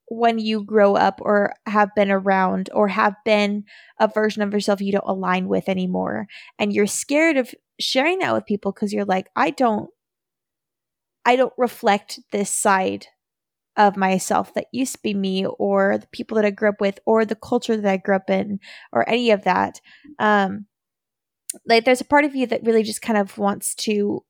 when 0.09 0.39
you 0.39 0.65
grow 0.65 0.95
up 0.95 1.21
or 1.23 1.53
have 1.67 1.95
been 1.97 2.11
around 2.11 2.71
or 2.73 2.89
have 2.89 3.15
been 3.25 3.65
a 4.01 4.07
version 4.09 4.43
of 4.43 4.53
yourself 4.53 4.81
you 4.81 4.93
don't 4.93 5.05
align 5.09 5.49
with 5.49 5.69
anymore 5.69 6.27
and 6.59 6.73
you're 6.73 6.87
scared 6.87 7.37
of 7.37 7.55
sharing 7.81 8.21
that 8.21 8.33
with 8.33 8.47
people 8.47 8.73
because 8.73 8.93
you're 8.93 9.05
like 9.05 9.29
i 9.37 9.51
don't 9.51 9.91
i 11.25 11.35
don't 11.37 11.53
reflect 11.59 12.21
this 12.33 12.51
side 12.51 13.07
of 13.77 13.97
myself 13.97 14.55
that 14.55 14.67
used 14.73 14.95
to 14.95 15.03
be 15.03 15.15
me 15.15 15.47
or 15.47 15.99
the 15.99 16.07
people 16.09 16.37
that 16.37 16.45
i 16.45 16.51
grew 16.51 16.69
up 16.71 16.81
with 16.81 16.99
or 17.07 17.25
the 17.25 17.35
culture 17.37 17.77
that 17.77 17.93
i 17.93 17.97
grew 17.97 18.17
up 18.17 18.31
in 18.31 18.59
or 18.93 19.09
any 19.09 19.31
of 19.31 19.45
that. 19.45 19.81
Um 20.19 20.67
like 21.65 21.85
there's 21.85 22.01
a 22.01 22.05
part 22.05 22.25
of 22.25 22.35
you 22.35 22.47
that 22.47 22.65
really 22.65 22.83
just 22.83 23.03
kind 23.03 23.19
of 23.19 23.39
wants 23.39 23.75
to 23.75 24.25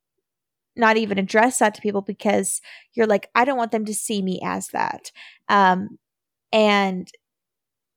not 0.77 0.97
even 0.97 1.19
address 1.19 1.59
that 1.59 1.75
to 1.75 1.83
people 1.83 2.03
because 2.03 2.61
you're 2.95 3.07
like 3.07 3.29
i 3.35 3.45
don't 3.45 3.59
want 3.59 3.73
them 3.73 3.85
to 3.87 3.95
see 3.95 4.23
me 4.23 4.41
as 4.45 4.69
that. 4.69 5.11
Um 5.49 5.99
and 6.53 7.09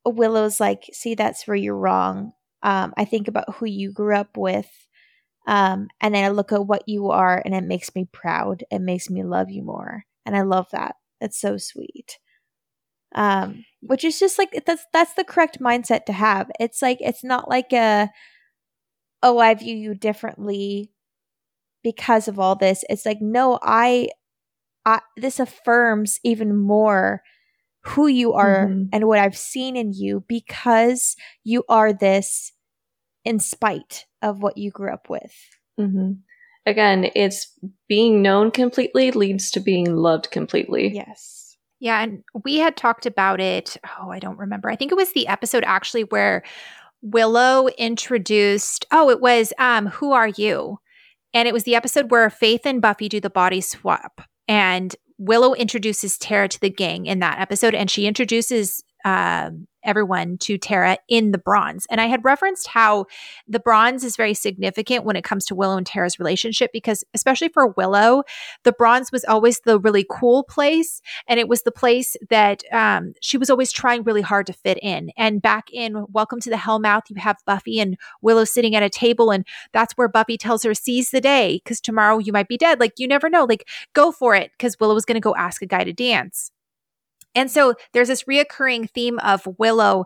willow's 0.06 0.60
like 0.60 0.86
see 0.94 1.16
that's 1.16 1.48
where 1.48 1.58
you're 1.58 1.78
wrong. 1.78 2.34
Um 2.64 2.94
i 2.98 3.06
think 3.06 3.28
about 3.28 3.56
who 3.56 3.66
you 3.68 3.92
grew 3.92 4.16
up 4.16 4.38
with 4.38 4.70
um 5.48 5.88
and 6.02 6.16
then 6.16 6.26
i 6.26 6.30
look 6.30 6.52
at 6.54 6.68
what 6.68 6.84
you 6.88 7.12
are 7.12 7.42
and 7.46 7.56
it 7.56 7.64
makes 7.66 7.96
me 7.96 8.08
proud. 8.12 8.64
It 8.72 8.80
makes 8.82 9.10
me 9.10 9.24
love 9.24 9.50
you 9.52 9.64
more. 9.64 10.06
And 10.26 10.36
i 10.38 10.42
love 10.42 10.68
that 10.72 10.96
it's 11.22 11.40
so 11.40 11.58
sweet. 11.58 12.20
Um 13.16 13.66
which 13.82 14.04
is 14.04 14.20
just 14.20 14.38
like 14.38 14.64
that's 14.66 14.86
that's 14.94 15.14
the 15.16 15.24
correct 15.24 15.60
mindset 15.60 16.06
to 16.06 16.14
have. 16.14 16.50
It's 16.60 16.82
like 16.82 16.98
it's 17.02 17.24
not 17.24 17.50
like 17.50 17.74
a 17.74 18.10
oh 19.24 19.38
i 19.40 19.54
view 19.54 19.76
you 19.76 19.94
differently 19.96 20.92
because 21.84 22.28
of 22.28 22.40
all 22.40 22.56
this. 22.56 22.84
It's 22.90 23.06
like 23.06 23.22
no 23.22 23.60
i 23.64 24.10
i 24.86 25.00
this 25.18 25.40
affirms 25.40 26.20
even 26.24 26.56
more 26.56 27.22
who 27.84 28.08
you 28.08 28.34
are 28.34 28.68
Mhm. 28.68 28.90
and 28.94 29.08
what 29.08 29.20
i've 29.20 29.38
seen 29.38 29.76
in 29.78 29.94
you 29.94 30.24
because 30.28 31.16
you 31.44 31.64
are 31.70 31.94
this 31.94 32.52
in 33.26 33.40
spite 33.40 34.06
of 34.22 34.42
what 34.42 34.58
you 34.58 34.72
grew 34.72 34.92
up 34.94 35.10
with. 35.10 35.34
Hmm 35.78 36.12
Again, 36.66 37.10
it's 37.16 37.52
being 37.88 38.22
known 38.22 38.52
completely 38.52 39.12
leads 39.12 39.50
to 39.52 39.60
being 39.60 39.96
loved 39.96 40.32
completely. 40.32 40.94
yes 40.94 41.58
Yeah, 41.80 42.02
and 42.02 42.24
we 42.44 42.58
had 42.58 42.76
talked 42.76 43.06
about 43.06 43.40
it. 43.40 43.78
Oh, 44.00 44.12
I 44.12 44.20
don't 44.20 44.38
remember. 44.38 44.70
I 44.70 44.76
think 44.76 44.92
it 44.92 44.96
was 44.96 45.14
the 45.14 45.28
episode 45.28 45.64
actually 45.66 46.04
where 46.04 46.44
Willow 47.02 47.68
introduced, 47.78 48.86
oh, 48.92 49.10
it 49.10 49.22
was 49.22 49.54
um 49.58 49.88
Who 49.88 50.12
Are 50.12 50.28
You? 50.28 50.80
And 51.34 51.48
it 51.48 51.54
was 51.54 51.64
the 51.64 51.76
episode 51.76 52.12
where 52.12 52.30
Faith 52.30 52.66
and 52.66 52.82
Buffy 52.82 53.08
do 53.08 53.20
the 53.20 53.30
body 53.30 53.62
swap. 53.62 54.22
And 54.48 54.96
Willow 55.18 55.54
introduces 55.54 56.18
Tara 56.18 56.48
to 56.48 56.60
the 56.60 56.70
gang 56.70 57.06
in 57.06 57.20
that 57.20 57.40
episode, 57.40 57.76
and 57.76 57.90
she 57.90 58.08
introduces 58.08 58.84
um, 59.06 59.68
everyone 59.84 60.38
to 60.40 60.58
Tara 60.58 60.98
in 61.08 61.32
the 61.32 61.38
bronze. 61.38 61.86
And 61.90 62.02
I 62.02 62.08
had 62.08 62.24
referenced 62.24 62.68
how 62.68 63.06
the 63.48 63.60
bronze 63.60 64.04
is 64.04 64.16
very 64.16 64.34
significant 64.34 65.06
when 65.06 65.16
it 65.16 65.24
comes 65.24 65.46
to 65.46 65.56
Willow 65.56 65.78
and 65.78 65.86
Tara's 65.86 66.20
relationship 66.20 66.72
because, 66.74 67.04
especially 67.14 67.50
for 67.50 67.68
Willow, 67.68 68.24
the 68.64 68.72
bronze 68.72 69.12
was 69.12 69.24
always 69.26 69.62
the 69.62 69.80
really 69.80 70.06
cool 70.10 70.44
place. 70.44 71.02
And 71.28 71.40
it 71.40 71.48
was 71.48 71.64
the 71.64 71.72
place 71.72 72.16
that 72.30 72.64
um, 72.72 73.14
she 73.22 73.38
was 73.38 73.50
always 73.50 73.72
trying 73.72 74.04
really 74.04 74.22
hard 74.22 74.48
to 74.48 74.54
fit 74.54 74.80
in. 74.82 75.12
And 75.18 75.42
back 75.42 75.70
in 75.72 76.06
Welcome 76.12 76.40
to 76.42 76.50
the 76.50 76.56
Hellmouth, 76.56 77.10
you 77.10 77.16
have 77.18 77.38
Buffy 77.46 77.80
and 77.80 77.98
Willow 78.22 78.44
sitting 78.44 78.76
at 78.76 78.84
a 78.84 78.90
table, 78.90 79.32
and 79.32 79.46
that's 79.72 79.94
where 79.94 80.08
Buffy 80.08 80.38
tells 80.38 80.64
her, 80.64 80.74
Seize 80.74 81.12
the 81.12 81.22
day, 81.22 81.62
because 81.64 81.80
tomorrow 81.80 82.18
you 82.18 82.34
might 82.34 82.48
be 82.48 82.58
dead. 82.58 82.80
Like, 82.80 82.94
you 82.98 83.08
never 83.08 83.30
know. 83.30 83.46
Like, 83.46 83.68
go 83.94 84.12
for 84.12 84.36
it, 84.36 84.52
because 84.52 84.80
Willow 84.80 84.94
was 84.94 85.06
going 85.06 85.16
to 85.16 85.22
go 85.22 85.36
ask 85.36 85.62
a 85.62 85.66
guy 85.66 85.84
to 85.84 85.94
dance. 85.94 86.52
And 87.36 87.50
so 87.50 87.76
there's 87.94 88.08
this 88.08 88.24
reoccurring 88.24 88.90
theme 88.92 89.20
of 89.20 89.48
Willow 89.58 90.06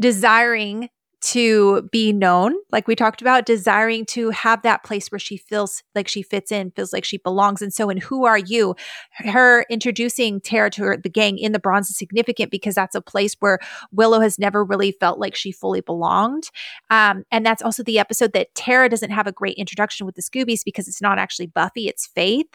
desiring 0.00 0.88
to 1.24 1.88
be 1.90 2.12
known, 2.12 2.54
like 2.70 2.86
we 2.86 2.94
talked 2.94 3.22
about, 3.22 3.46
desiring 3.46 4.04
to 4.04 4.28
have 4.28 4.60
that 4.60 4.84
place 4.84 5.10
where 5.10 5.18
she 5.18 5.38
feels 5.38 5.82
like 5.94 6.06
she 6.06 6.20
fits 6.22 6.52
in, 6.52 6.70
feels 6.72 6.92
like 6.92 7.02
she 7.02 7.16
belongs. 7.16 7.62
And 7.62 7.72
so, 7.72 7.88
in 7.88 7.96
Who 7.96 8.26
Are 8.26 8.36
You? 8.36 8.76
Her 9.12 9.64
introducing 9.70 10.42
Tara 10.42 10.68
to 10.70 10.82
her, 10.82 10.96
the 10.98 11.08
gang 11.08 11.38
in 11.38 11.52
the 11.52 11.58
bronze 11.58 11.88
is 11.88 11.96
significant 11.96 12.50
because 12.50 12.74
that's 12.74 12.94
a 12.94 13.00
place 13.00 13.36
where 13.40 13.58
Willow 13.90 14.20
has 14.20 14.38
never 14.38 14.62
really 14.62 14.92
felt 14.92 15.18
like 15.18 15.34
she 15.34 15.50
fully 15.50 15.80
belonged. 15.80 16.50
Um, 16.90 17.24
and 17.30 17.44
that's 17.46 17.62
also 17.62 17.82
the 17.82 17.98
episode 17.98 18.34
that 18.34 18.54
Tara 18.54 18.90
doesn't 18.90 19.10
have 19.10 19.26
a 19.26 19.32
great 19.32 19.56
introduction 19.56 20.04
with 20.04 20.16
the 20.16 20.22
Scoobies 20.22 20.60
because 20.62 20.88
it's 20.88 21.00
not 21.00 21.18
actually 21.18 21.46
Buffy, 21.46 21.88
it's 21.88 22.06
Faith. 22.06 22.50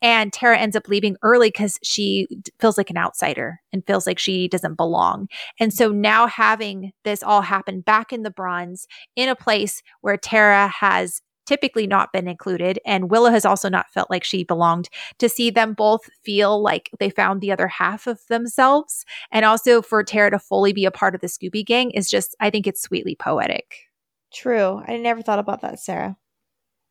And 0.00 0.32
Tara 0.32 0.58
ends 0.58 0.76
up 0.76 0.86
leaving 0.86 1.16
early 1.22 1.48
because 1.48 1.80
she 1.82 2.28
feels 2.60 2.78
like 2.78 2.90
an 2.90 2.96
outsider 2.96 3.60
and 3.72 3.84
feels 3.84 4.06
like 4.06 4.20
she 4.20 4.46
doesn't 4.46 4.76
belong. 4.76 5.26
And 5.58 5.74
so 5.74 5.90
now 5.90 6.28
having 6.28 6.92
this 7.02 7.24
all 7.24 7.42
happen 7.42 7.80
back 7.80 8.11
in 8.12 8.22
the 8.22 8.30
bronze 8.30 8.86
in 9.16 9.28
a 9.28 9.36
place 9.36 9.82
where 10.00 10.16
Tara 10.16 10.68
has 10.68 11.20
typically 11.44 11.86
not 11.86 12.12
been 12.12 12.28
included 12.28 12.78
and 12.86 13.10
Willow 13.10 13.30
has 13.30 13.44
also 13.44 13.68
not 13.68 13.90
felt 13.90 14.08
like 14.10 14.22
she 14.22 14.44
belonged 14.44 14.88
to 15.18 15.28
see 15.28 15.50
them 15.50 15.74
both 15.74 16.08
feel 16.24 16.62
like 16.62 16.88
they 17.00 17.10
found 17.10 17.40
the 17.40 17.50
other 17.50 17.66
half 17.66 18.06
of 18.06 18.20
themselves 18.28 19.04
and 19.32 19.44
also 19.44 19.82
for 19.82 20.04
Tara 20.04 20.30
to 20.30 20.38
fully 20.38 20.72
be 20.72 20.84
a 20.84 20.90
part 20.92 21.14
of 21.16 21.20
the 21.20 21.26
Scooby 21.26 21.66
gang 21.66 21.90
is 21.90 22.08
just 22.08 22.36
I 22.38 22.50
think 22.50 22.66
it's 22.66 22.80
sweetly 22.82 23.16
poetic. 23.16 23.74
true 24.32 24.82
i 24.86 24.96
never 24.96 25.20
thought 25.20 25.38
about 25.38 25.60
that 25.62 25.78
sarah 25.78 26.16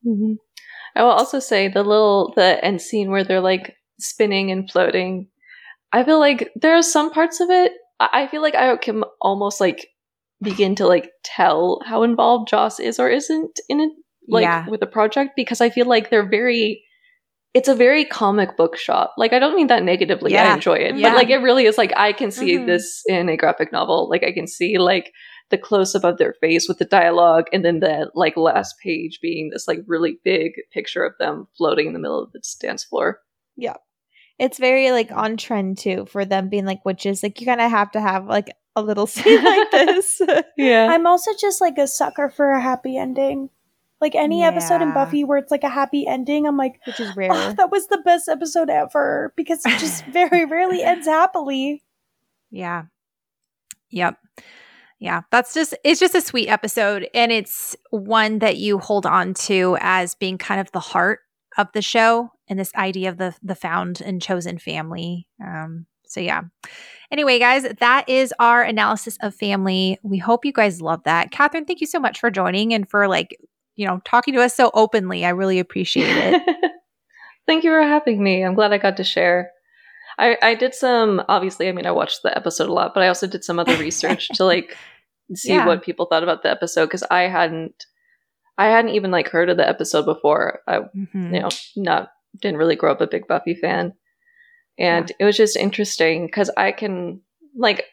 hmm 0.04 0.34
I 0.96 1.04
will 1.04 1.12
also 1.12 1.40
say 1.40 1.68
the 1.68 1.84
little 1.84 2.34
the 2.36 2.64
end 2.64 2.82
scene 2.82 3.12
where 3.12 3.24
they're 3.24 3.40
like 3.42 3.76
spinning 4.00 4.52
and 4.52 4.70
floating. 4.70 5.28
I 5.94 6.04
feel 6.04 6.20
like 6.20 6.52
there 6.56 6.76
are 6.76 6.82
some 6.84 7.12
parts 7.12 7.40
of 7.40 7.50
it. 7.50 7.72
I 8.00 8.24
I 8.24 8.28
feel 8.28 8.42
like 8.42 8.56
I 8.56 8.76
can 8.78 9.04
almost 9.22 9.62
like 9.62 9.88
begin 10.42 10.76
to 10.76 10.88
like 10.88 11.12
tell 11.24 11.82
how 11.86 12.04
involved 12.04 12.50
Joss 12.50 12.80
is 12.80 13.00
or 13.00 13.10
isn't 13.10 13.60
in 13.70 13.80
it, 13.80 13.92
like 14.28 14.44
Yeah. 14.44 14.68
with 14.70 14.80
the 14.80 14.88
project 14.88 15.32
because 15.36 15.62
I 15.62 15.70
feel 15.70 15.86
like 15.86 16.10
they're 16.10 16.28
very. 16.30 16.84
It's 17.54 17.68
a 17.68 17.76
very 17.76 18.06
comic 18.06 18.56
book 18.56 18.78
shot. 18.78 19.12
Like 19.18 19.34
I 19.34 19.40
don't 19.40 19.56
mean 19.56 19.68
that 19.68 19.84
negatively. 19.84 20.32
Yeah. 20.32 20.52
I 20.52 20.54
enjoy 20.54 20.76
it, 20.76 20.96
Yeah. 20.96 21.10
but 21.10 21.18
like 21.18 21.30
it 21.30 21.38
really 21.40 21.66
is. 21.66 21.78
Like 21.78 21.92
I 21.98 22.14
can 22.14 22.32
see 22.32 22.58
Mhm. 22.58 22.66
this 22.66 23.04
in 23.08 23.28
a 23.28 23.36
graphic 23.36 23.74
novel. 23.74 24.10
Like 24.10 24.24
I 24.24 24.32
can 24.32 24.48
see 24.48 24.78
like 24.78 25.12
the 25.50 25.58
close 25.58 25.94
up 25.94 26.06
of 26.06 26.18
their 26.18 26.34
face 26.40 26.70
with 26.70 26.78
the 26.78 26.86
dialogue 26.86 27.48
and 27.52 27.66
then 27.66 27.82
the 27.82 28.10
like 28.16 28.38
last 28.38 28.76
page 28.82 29.20
being 29.22 29.50
this 29.52 29.68
like 29.68 29.80
really 29.86 30.18
big 30.24 30.54
picture 30.72 31.04
of 31.04 31.12
them 31.20 31.48
floating 31.58 31.88
in 31.88 31.94
the 31.94 32.00
middle 32.00 32.24
of 32.24 32.32
the 32.32 32.42
dance 32.62 32.86
floor. 32.86 33.20
Yeah 33.58 33.76
it's 34.40 34.58
very 34.58 34.90
like 34.92 35.12
on 35.12 35.38
trend 35.38 35.78
too 35.78 36.04
for 36.08 36.26
them 36.26 36.50
being 36.50 36.66
like 36.66 36.84
witches 36.84 37.22
like 37.22 37.40
you 37.40 37.46
kind 37.46 37.62
of 37.62 37.70
have 37.70 37.92
to 37.92 38.02
have 38.02 38.26
like 38.26 38.50
a 38.76 38.82
little 38.82 39.08
scene 39.08 39.44
like 39.44 39.72
this 39.72 40.22
Yeah. 40.58 40.88
I'm 40.92 41.08
also 41.08 41.32
just 41.40 41.62
like 41.62 41.78
a 41.78 41.88
sucker 41.88 42.30
for 42.30 42.52
a 42.52 42.62
happy 42.62 42.98
ending. 42.98 43.50
Like 44.00 44.16
any 44.16 44.44
episode 44.44 44.82
in 44.82 44.96
Buffy 44.96 45.24
where 45.24 45.38
it's 45.38 45.52
like 45.52 45.64
a 45.64 45.70
happy 45.70 46.08
ending, 46.08 46.48
I'm 46.48 46.58
like, 46.58 46.80
which 46.88 47.00
is 47.00 47.16
rare 47.16 47.30
oh, 47.32 47.54
that 47.54 47.70
was 47.70 47.86
the 47.86 48.00
best 48.00 48.28
episode 48.28 48.68
ever 48.68 49.32
because 49.38 49.64
it 49.64 49.78
just 49.78 50.04
very 50.12 50.44
rarely 50.46 50.82
ends 50.82 51.06
happily. 51.06 51.84
Yeah. 52.50 52.86
Yep. 53.92 54.18
Yeah. 54.98 55.22
That's 55.30 55.54
just, 55.54 55.76
it's 55.84 56.00
just 56.00 56.16
a 56.16 56.22
sweet 56.22 56.48
episode. 56.48 57.10
And 57.14 57.32
it's 57.32 57.76
one 57.92 58.40
that 58.40 58.58
you 58.58 58.80
hold 58.80 59.06
on 59.06 59.36
to 59.36 59.78
as 59.80 60.16
being 60.16 60.40
kind 60.40 60.60
of 60.60 60.72
the 60.72 60.80
heart 60.80 61.20
of 61.60 61.68
the 61.74 61.84
show 61.84 62.32
and 62.48 62.58
this 62.58 62.74
idea 62.74 63.10
of 63.10 63.18
the, 63.18 63.36
the 63.44 63.56
found 63.56 64.02
and 64.02 64.20
chosen 64.20 64.58
family. 64.58 65.28
Um, 65.40 65.86
so 66.08 66.20
yeah. 66.22 66.42
Anyway, 67.12 67.40
guys, 67.40 67.64
that 67.80 68.08
is 68.08 68.34
our 68.40 68.64
analysis 68.64 69.18
of 69.22 69.36
family. 69.36 70.00
We 70.02 70.18
hope 70.18 70.46
you 70.46 70.54
guys 70.54 70.82
love 70.82 71.04
that. 71.04 71.32
Catherine, 71.32 71.66
thank 71.66 71.82
you 71.82 71.88
so 71.88 72.00
much 72.00 72.20
for 72.20 72.32
joining 72.32 72.74
and 72.74 72.90
for 72.90 73.08
like, 73.08 73.38
you 73.76 73.86
know, 73.86 74.02
talking 74.06 74.34
to 74.34 74.42
us 74.42 74.56
so 74.56 74.72
openly. 74.74 75.26
I 75.26 75.30
really 75.30 75.60
appreciate 75.60 76.08
it. 76.16 76.42
Thank 77.48 77.64
you 77.64 77.72
for 77.72 77.82
having 77.82 78.24
me. 78.24 78.44
I'm 78.46 78.54
glad 78.54 78.72
I 78.72 78.78
got 78.78 78.96
to 78.98 79.04
share. 79.04 79.52
I, 80.20 80.38
I 80.42 80.56
did 80.56 80.74
some 80.76 81.22
obviously, 81.28 81.68
I 81.68 81.72
mean 81.72 81.86
I 81.88 81.92
watched 81.92 82.22
the 82.24 82.36
episode 82.38 82.70
a 82.70 82.74
lot, 82.74 82.94
but 82.94 83.02
I 83.04 83.08
also 83.08 83.28
did 83.28 83.44
some 83.44 83.60
other 83.60 83.76
research 83.78 84.28
to 84.36 84.46
like 84.46 84.78
see 85.36 85.50
Yeah. 85.54 85.66
what 85.66 85.84
people 85.84 86.06
thought 86.06 86.24
about 86.24 86.44
the 86.44 86.52
episode 86.52 86.86
because 86.86 87.04
I 87.10 87.22
hadn't 87.24 87.86
I 88.58 88.68
hadn't 88.68 88.92
even 88.92 89.10
like 89.12 89.28
heard 89.30 89.50
of 89.50 89.58
the 89.58 89.68
episode 89.68 90.06
before. 90.06 90.60
I 90.68 90.80
Mhm. 90.96 91.34
you 91.34 91.40
know 91.42 91.50
not 91.76 92.10
didn't 92.42 92.58
really 92.60 92.76
grow 92.76 92.92
up 92.92 93.02
a 93.02 93.08
big 93.08 93.28
Buffy 93.28 93.56
fan, 93.56 93.94
and 94.82 95.12
it 95.20 95.26
was 95.26 95.38
just 95.38 95.56
interesting 95.56 96.26
because 96.26 96.50
I 96.58 96.72
can 96.72 97.22
like 97.58 97.86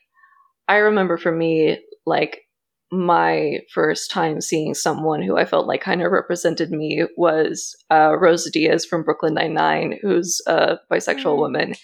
I 0.69 0.77
remember 0.77 1.17
for 1.17 1.33
me 1.33 1.79
like 2.07 2.43
my 2.91 3.59
first 3.73 4.11
time 4.11 4.41
seeing 4.41 4.73
someone 4.73 5.23
who 5.23 5.37
I 5.37 5.45
felt 5.45 5.67
like 5.67 5.83
kind 5.83 6.03
of 6.03 6.11
represented 6.11 6.71
me 6.71 7.05
was 7.17 7.77
uh, 7.91 8.17
Rosa 8.19 8.51
Diaz 8.51 8.87
from 8.87 9.03
Brooklyn 9.03 9.35
Nine 9.35 9.53
Nine, 9.53 9.99
who's 10.01 10.41
a 10.47 10.79
bisexual 10.91 11.37
Mm. 11.37 11.39
woman, 11.39 11.75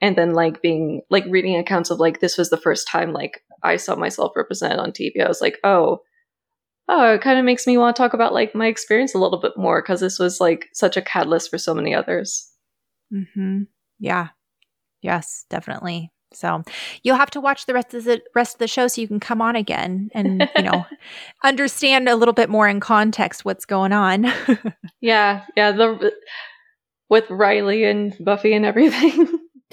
and 0.00 0.14
then 0.16 0.34
like 0.34 0.62
being 0.62 1.02
like 1.10 1.24
reading 1.28 1.56
accounts 1.56 1.90
of 1.90 1.98
like 1.98 2.20
this 2.20 2.38
was 2.38 2.50
the 2.50 2.56
first 2.56 2.86
time 2.86 3.12
like 3.12 3.42
I 3.62 3.76
saw 3.76 3.96
myself 3.96 4.32
represented 4.36 4.78
on 4.78 4.92
TV. 4.92 5.20
I 5.24 5.28
was 5.28 5.40
like, 5.40 5.58
oh, 5.64 5.98
oh, 6.88 7.14
it 7.14 7.22
kind 7.22 7.38
of 7.38 7.44
makes 7.44 7.66
me 7.66 7.76
want 7.78 7.96
to 7.96 8.00
talk 8.02 8.14
about 8.14 8.32
like 8.32 8.54
my 8.54 8.66
experience 8.66 9.14
a 9.14 9.18
little 9.18 9.40
bit 9.40 9.56
more 9.56 9.82
because 9.82 10.00
this 10.00 10.18
was 10.18 10.40
like 10.40 10.66
such 10.72 10.96
a 10.96 11.02
catalyst 11.02 11.50
for 11.50 11.58
so 11.58 11.74
many 11.74 11.94
others. 11.94 12.48
Mm-hmm. 13.12 13.62
Yeah. 13.98 14.28
Yes, 15.06 15.46
definitely. 15.50 16.10
So 16.32 16.64
you'll 17.04 17.16
have 17.16 17.30
to 17.30 17.40
watch 17.40 17.66
the 17.66 17.74
rest 17.74 17.94
of 17.94 18.02
the 18.02 18.20
rest 18.34 18.56
of 18.56 18.58
the 18.58 18.66
show 18.66 18.88
so 18.88 19.00
you 19.00 19.06
can 19.06 19.20
come 19.20 19.40
on 19.40 19.54
again 19.54 20.10
and 20.12 20.50
you 20.56 20.64
know 20.64 20.84
understand 21.44 22.08
a 22.08 22.16
little 22.16 22.34
bit 22.34 22.50
more 22.50 22.66
in 22.66 22.80
context 22.80 23.44
what's 23.44 23.64
going 23.64 23.92
on. 23.92 24.26
Yeah, 25.00 25.44
yeah, 25.56 25.70
the 25.70 26.12
with 27.08 27.30
Riley 27.30 27.84
and 27.84 28.16
Buffy 28.18 28.52
and 28.52 28.66
everything. 28.66 29.28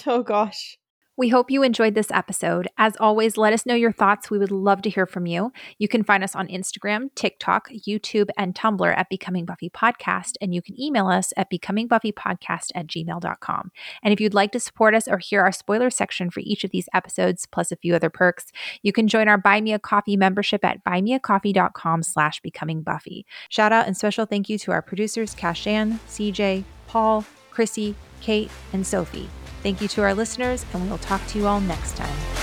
Oh 0.05 0.21
gosh. 0.21 0.77
We 1.15 1.29
hope 1.29 1.51
you 1.51 1.61
enjoyed 1.61 1.93
this 1.93 2.09
episode. 2.09 2.67
As 2.75 2.95
always, 2.99 3.37
let 3.37 3.53
us 3.53 3.67
know 3.67 3.75
your 3.75 3.91
thoughts. 3.91 4.31
We 4.31 4.39
would 4.39 4.49
love 4.49 4.81
to 4.81 4.89
hear 4.89 5.05
from 5.05 5.27
you. 5.27 5.51
You 5.77 5.87
can 5.87 6.03
find 6.03 6.23
us 6.23 6.35
on 6.35 6.47
Instagram, 6.47 7.13
TikTok, 7.13 7.69
YouTube, 7.69 8.29
and 8.35 8.55
Tumblr 8.55 8.97
at 8.97 9.09
Becoming 9.09 9.45
Buffy 9.45 9.69
Podcast. 9.69 10.37
And 10.41 10.55
you 10.55 10.61
can 10.63 10.79
email 10.81 11.07
us 11.07 11.31
at 11.37 11.51
becomingbuffypodcast 11.51 12.71
at 12.73 12.87
gmail.com. 12.87 13.71
And 14.01 14.11
if 14.11 14.19
you'd 14.19 14.33
like 14.33 14.51
to 14.53 14.59
support 14.59 14.95
us 14.95 15.07
or 15.07 15.19
hear 15.19 15.41
our 15.41 15.51
spoiler 15.51 15.91
section 15.91 16.31
for 16.31 16.39
each 16.39 16.63
of 16.63 16.71
these 16.71 16.89
episodes, 16.95 17.45
plus 17.45 17.71
a 17.71 17.75
few 17.75 17.93
other 17.93 18.09
perks, 18.09 18.47
you 18.81 18.91
can 18.91 19.07
join 19.07 19.27
our 19.27 19.37
Buy 19.37 19.61
Me 19.61 19.73
a 19.73 19.79
Coffee 19.79 20.17
membership 20.17 20.65
at 20.65 20.83
buymeacoffee.com 20.83 22.01
slash 22.01 22.41
becoming 22.41 22.81
Buffy. 22.81 23.27
Shout 23.49 23.71
out 23.71 23.85
and 23.85 23.95
special 23.95 24.25
thank 24.25 24.49
you 24.49 24.57
to 24.57 24.71
our 24.71 24.81
producers, 24.81 25.35
Kashaan, 25.35 25.99
CJ, 26.07 26.63
Paul, 26.87 27.23
Chrissy, 27.51 27.93
Kate, 28.19 28.49
and 28.71 28.87
Sophie. 28.87 29.29
Thank 29.63 29.81
you 29.81 29.87
to 29.87 30.01
our 30.01 30.13
listeners, 30.13 30.65
and 30.73 30.83
we 30.83 30.89
will 30.89 30.97
talk 30.97 31.25
to 31.27 31.39
you 31.39 31.47
all 31.47 31.61
next 31.61 31.95
time. 31.95 32.42